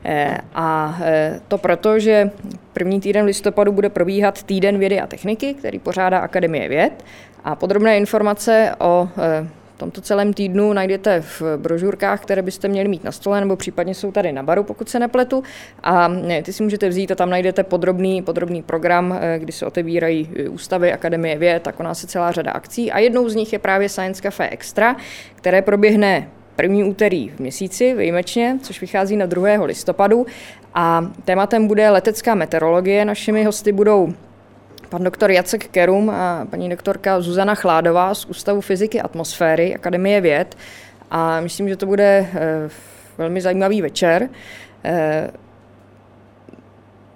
Eh, 0.05 0.37
a 0.53 0.97
eh, 1.01 1.39
to 1.47 1.57
proto, 1.57 1.99
že 1.99 2.31
první 2.73 2.99
týden 2.99 3.25
listopadu 3.25 3.71
bude 3.71 3.89
probíhat 3.89 4.43
týden 4.43 4.77
vědy 4.77 4.99
a 4.99 5.07
techniky, 5.07 5.53
který 5.53 5.79
pořádá 5.79 6.19
Akademie 6.19 6.69
věd. 6.69 7.05
A 7.43 7.55
podrobné 7.55 7.97
informace 7.97 8.75
o 8.79 9.09
eh, 9.17 9.47
tomto 9.79 10.01
celém 10.01 10.33
týdnu 10.33 10.73
najdete 10.73 11.21
v 11.21 11.41
brožurkách, 11.57 12.21
které 12.21 12.41
byste 12.41 12.67
měli 12.67 12.87
mít 12.87 13.03
na 13.03 13.11
stole, 13.11 13.39
nebo 13.39 13.55
případně 13.55 13.95
jsou 13.95 14.11
tady 14.11 14.31
na 14.31 14.43
baru, 14.43 14.63
pokud 14.63 14.89
se 14.89 14.99
nepletu. 14.99 15.43
A 15.83 16.11
ty 16.43 16.53
si 16.53 16.63
můžete 16.63 16.89
vzít 16.89 17.11
a 17.11 17.15
tam 17.15 17.29
najdete 17.29 17.63
podrobný, 17.63 18.21
podrobný 18.21 18.61
program, 18.61 19.19
kdy 19.37 19.51
se 19.51 19.65
otevírají 19.65 20.29
ústavy 20.49 20.93
Akademie 20.93 21.37
věd 21.37 21.67
a 21.67 21.71
koná 21.71 21.93
se 21.93 22.07
celá 22.07 22.31
řada 22.31 22.51
akcí. 22.51 22.91
A 22.91 22.99
jednou 22.99 23.29
z 23.29 23.35
nich 23.35 23.53
je 23.53 23.59
právě 23.59 23.89
Science 23.89 24.21
Cafe 24.21 24.49
Extra, 24.49 24.95
které 25.35 25.61
proběhne 25.61 26.29
první 26.55 26.83
úterý 26.83 27.29
v 27.29 27.39
měsíci 27.39 27.93
výjimečně, 27.93 28.57
což 28.61 28.81
vychází 28.81 29.17
na 29.17 29.25
2. 29.25 29.65
listopadu. 29.65 30.25
A 30.73 31.11
tématem 31.25 31.67
bude 31.67 31.89
letecká 31.89 32.35
meteorologie. 32.35 33.05
Našimi 33.05 33.43
hosty 33.43 33.71
budou 33.71 34.13
pan 34.89 35.03
doktor 35.03 35.31
Jacek 35.31 35.67
Kerum 35.67 36.09
a 36.09 36.47
paní 36.49 36.69
doktorka 36.69 37.21
Zuzana 37.21 37.55
Chládová 37.55 38.15
z 38.15 38.25
Ústavu 38.25 38.61
fyziky 38.61 39.01
atmosféry 39.01 39.75
Akademie 39.75 40.21
věd. 40.21 40.57
A 41.11 41.41
myslím, 41.41 41.69
že 41.69 41.75
to 41.75 41.85
bude 41.85 42.27
eh, 42.33 42.69
velmi 43.17 43.41
zajímavý 43.41 43.81
večer. 43.81 44.29
Eh, 44.83 45.31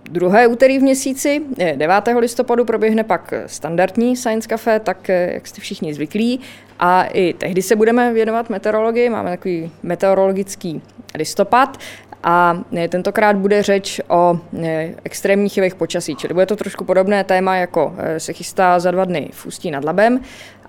druhé 0.03 0.47
úterý 0.47 0.79
v 0.79 0.81
měsíci, 0.81 1.41
9. 1.75 1.95
listopadu, 2.19 2.65
proběhne 2.65 3.03
pak 3.03 3.33
standardní 3.45 4.15
Science 4.15 4.47
Cafe, 4.47 4.79
tak 4.79 5.09
eh, 5.09 5.33
jak 5.33 5.47
jste 5.47 5.61
všichni 5.61 5.93
zvyklí. 5.93 6.39
A 6.79 7.03
i 7.03 7.33
tehdy 7.33 7.61
se 7.61 7.75
budeme 7.75 8.13
věnovat 8.13 8.49
meteorologii, 8.49 9.09
máme 9.09 9.29
takový 9.29 9.71
meteorologický 9.83 10.81
listopad 11.15 11.77
a 12.23 12.63
eh, 12.77 12.87
tentokrát 12.87 13.35
bude 13.35 13.63
řeč 13.63 14.01
o 14.07 14.39
eh, 14.63 14.95
extrémních 15.03 15.57
jevech 15.57 15.75
počasí, 15.75 16.15
čili 16.15 16.33
bude 16.33 16.45
to 16.45 16.55
trošku 16.55 16.85
podobné 16.85 17.23
téma, 17.23 17.55
jako 17.55 17.95
se 18.17 18.33
chystá 18.33 18.79
za 18.79 18.91
dva 18.91 19.05
dny 19.05 19.29
v 19.33 19.45
Ústí 19.45 19.71
nad 19.71 19.83
Labem, 19.83 20.19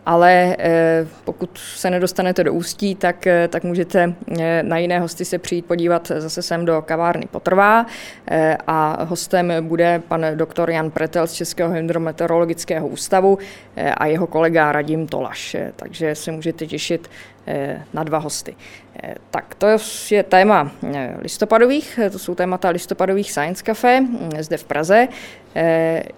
ale 0.07 0.57
pokud 1.25 1.59
se 1.59 1.91
nedostanete 1.91 2.45
do 2.45 2.53
Ústí, 2.53 2.95
tak, 2.95 3.29
tak 3.49 3.65
můžete 3.65 4.15
na 4.63 4.79
jiné 4.79 5.01
hosty 5.01 5.25
se 5.25 5.39
přijít 5.39 5.67
podívat 5.67 6.13
zase 6.17 6.43
sem 6.43 6.65
do 6.65 6.83
kavárny 6.83 7.27
Potrvá 7.31 7.87
a 8.67 9.05
hostem 9.05 9.53
bude 9.61 10.03
pan 10.09 10.27
doktor 10.35 10.71
Jan 10.71 10.91
Pretel 10.91 11.27
z 11.27 11.33
Českého 11.33 11.71
hydrometeorologického 11.71 12.89
ústavu 12.89 13.39
a 13.97 14.07
jeho 14.07 14.27
kolega 14.27 14.73
Radim 14.73 15.07
Tolaš, 15.07 15.57
takže 15.77 16.15
se 16.15 16.33
můžete 16.33 16.67
těšit 16.67 17.09
na 17.93 18.05
dva 18.05 18.19
hosty. 18.19 18.57
Tak 19.31 19.55
to 19.55 19.67
je 20.11 20.23
téma 20.23 20.73
listopadových, 21.19 22.01
to 22.13 22.19
jsou 22.19 22.35
témata 22.35 22.69
listopadových 22.69 23.33
Science 23.33 23.65
Cafe 23.65 24.01
hm, 24.01 24.31
zde 24.39 24.57
v 24.57 24.65
Praze. 24.65 25.09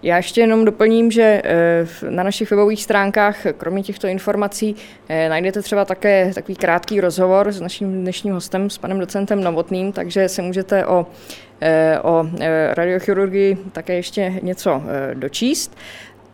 Já 0.03 0.17
ještě 0.17 0.41
jenom 0.41 0.65
doplním, 0.65 1.11
že 1.11 1.41
na 2.09 2.23
našich 2.23 2.51
webových 2.51 2.83
stránkách, 2.83 3.37
kromě 3.57 3.83
těchto 3.83 4.07
informací, 4.07 4.75
najdete 5.29 5.61
třeba 5.61 5.85
také 5.85 6.31
takový 6.33 6.55
krátký 6.55 7.01
rozhovor 7.01 7.51
s 7.51 7.61
naším 7.61 8.01
dnešním 8.01 8.33
hostem, 8.33 8.69
s 8.69 8.77
panem 8.77 8.99
docentem 8.99 9.43
Novotným, 9.43 9.91
takže 9.91 10.29
se 10.29 10.41
můžete 10.41 10.85
o, 10.85 11.07
o 12.03 12.25
radiochirurgii 12.73 13.57
také 13.71 13.93
ještě 13.93 14.33
něco 14.41 14.83
dočíst. 15.13 15.77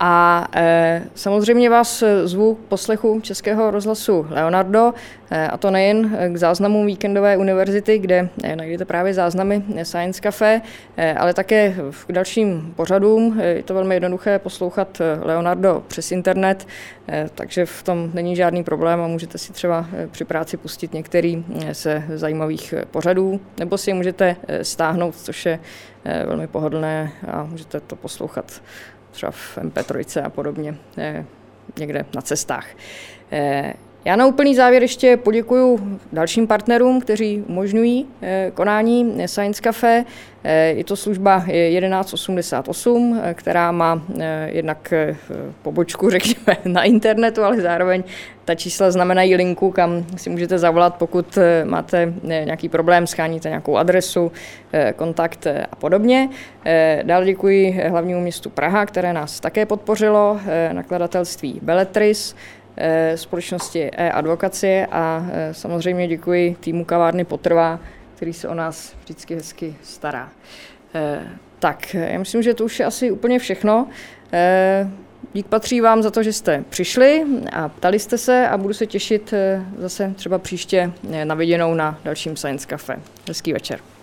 A 0.06 0.46
e, 0.56 1.02
samozřejmě 1.14 1.70
vás 1.70 2.04
zvu 2.24 2.54
k 2.54 2.58
poslechu 2.58 3.20
Českého 3.20 3.70
rozhlasu 3.70 4.26
Leonardo, 4.30 4.94
e, 5.30 5.48
a 5.48 5.56
to 5.56 5.70
nejen 5.70 6.18
k 6.32 6.36
záznamu 6.36 6.84
Víkendové 6.84 7.36
univerzity, 7.36 7.98
kde 7.98 8.28
e, 8.42 8.56
najdete 8.56 8.84
právě 8.84 9.14
záznamy 9.14 9.62
Science 9.82 10.20
Cafe, 10.20 10.60
e, 10.96 11.14
ale 11.14 11.34
také 11.34 11.74
k 12.06 12.12
dalším 12.12 12.72
pořadům. 12.76 13.40
E, 13.40 13.46
je 13.46 13.62
to 13.62 13.74
velmi 13.74 13.94
jednoduché 13.94 14.38
poslouchat 14.38 15.00
Leonardo 15.22 15.82
přes 15.88 16.12
internet, 16.12 16.66
e, 17.08 17.28
takže 17.34 17.66
v 17.66 17.82
tom 17.82 18.10
není 18.14 18.36
žádný 18.36 18.64
problém 18.64 19.00
a 19.00 19.06
můžete 19.06 19.38
si 19.38 19.52
třeba 19.52 19.86
při 20.10 20.24
práci 20.24 20.56
pustit 20.56 20.92
některý 20.92 21.44
se 21.72 22.04
zajímavých 22.14 22.74
pořadů, 22.90 23.40
nebo 23.58 23.78
si 23.78 23.90
je 23.90 23.94
můžete 23.94 24.36
stáhnout, 24.62 25.14
což 25.14 25.46
je 25.46 25.58
velmi 26.26 26.46
pohodlné 26.46 27.12
a 27.32 27.44
můžete 27.44 27.80
to 27.80 27.96
poslouchat 27.96 28.62
třeba 29.14 29.32
v 29.32 29.58
MP3 29.58 30.24
a 30.24 30.30
podobně, 30.30 30.76
eh, 30.98 31.24
někde 31.78 32.04
na 32.14 32.22
cestách. 32.22 32.66
Eh, 34.04 34.08
já 34.08 34.16
na 34.16 34.26
úplný 34.26 34.54
závěr 34.54 34.82
ještě 34.82 35.16
poděkuji 35.16 35.78
dalším 36.12 36.46
partnerům, 36.46 37.00
kteří 37.00 37.44
umožňují 37.48 38.06
eh, 38.22 38.50
konání 38.54 39.26
Science 39.26 39.62
Cafe. 39.62 40.04
Eh, 40.44 40.66
je 40.66 40.84
to 40.84 40.96
služba 40.96 41.44
1188, 41.46 43.20
eh, 43.22 43.34
která 43.34 43.72
má 43.72 44.02
jednak 44.46 44.92
pobočku, 45.62 46.10
řekněme, 46.18 46.58
na 46.64 46.82
internetu, 46.82 47.42
ale 47.42 47.60
zároveň 47.60 48.02
ta 48.44 48.54
čísla 48.54 48.90
znamenají 48.90 49.36
linku, 49.36 49.70
kam 49.70 50.04
si 50.16 50.30
můžete 50.30 50.58
zavolat, 50.58 50.96
pokud 50.96 51.38
máte 51.64 52.14
nějaký 52.22 52.68
problém, 52.68 53.06
scháníte 53.06 53.48
nějakou 53.48 53.76
adresu, 53.76 54.32
kontakt 54.96 55.46
a 55.72 55.76
podobně. 55.76 56.28
Dál 57.02 57.24
děkuji 57.24 57.80
hlavnímu 57.88 58.20
městu 58.20 58.50
Praha, 58.50 58.86
které 58.86 59.12
nás 59.12 59.40
také 59.40 59.66
podpořilo, 59.66 60.40
nakladatelství 60.72 61.60
Beletris, 61.62 62.34
Eh, 62.34 62.63
společnosti 63.14 63.90
e-advokacie 63.96 64.86
a 64.86 65.26
eh, 65.32 65.54
samozřejmě 65.54 66.08
děkuji 66.08 66.56
týmu 66.60 66.84
kavárny 66.84 67.24
Potrvá, 67.24 67.80
který 68.14 68.32
se 68.32 68.48
o 68.48 68.54
nás 68.54 68.94
vždycky 69.04 69.34
hezky 69.34 69.76
stará. 69.82 70.28
Eh, 70.94 71.20
tak, 71.58 71.94
já 71.94 72.18
myslím, 72.18 72.42
že 72.42 72.54
to 72.54 72.64
už 72.64 72.80
je 72.80 72.86
asi 72.86 73.10
úplně 73.10 73.38
všechno. 73.38 73.88
dík 75.32 75.46
patří 75.46 75.80
vám 75.80 76.02
za 76.02 76.10
to, 76.10 76.22
že 76.22 76.32
jste 76.32 76.64
přišli 76.68 77.24
a 77.52 77.68
ptali 77.68 77.98
jste 77.98 78.18
se 78.18 78.48
a 78.48 78.58
budu 78.58 78.74
se 78.74 78.86
těšit 78.86 79.34
zase 79.78 80.12
třeba 80.16 80.38
příště 80.38 80.92
na 81.24 81.34
viděnou 81.34 81.74
na 81.74 81.98
dalším 82.04 82.36
Science 82.36 82.66
Cafe. 82.66 82.96
Hezký 83.28 83.52
večer. 83.52 83.93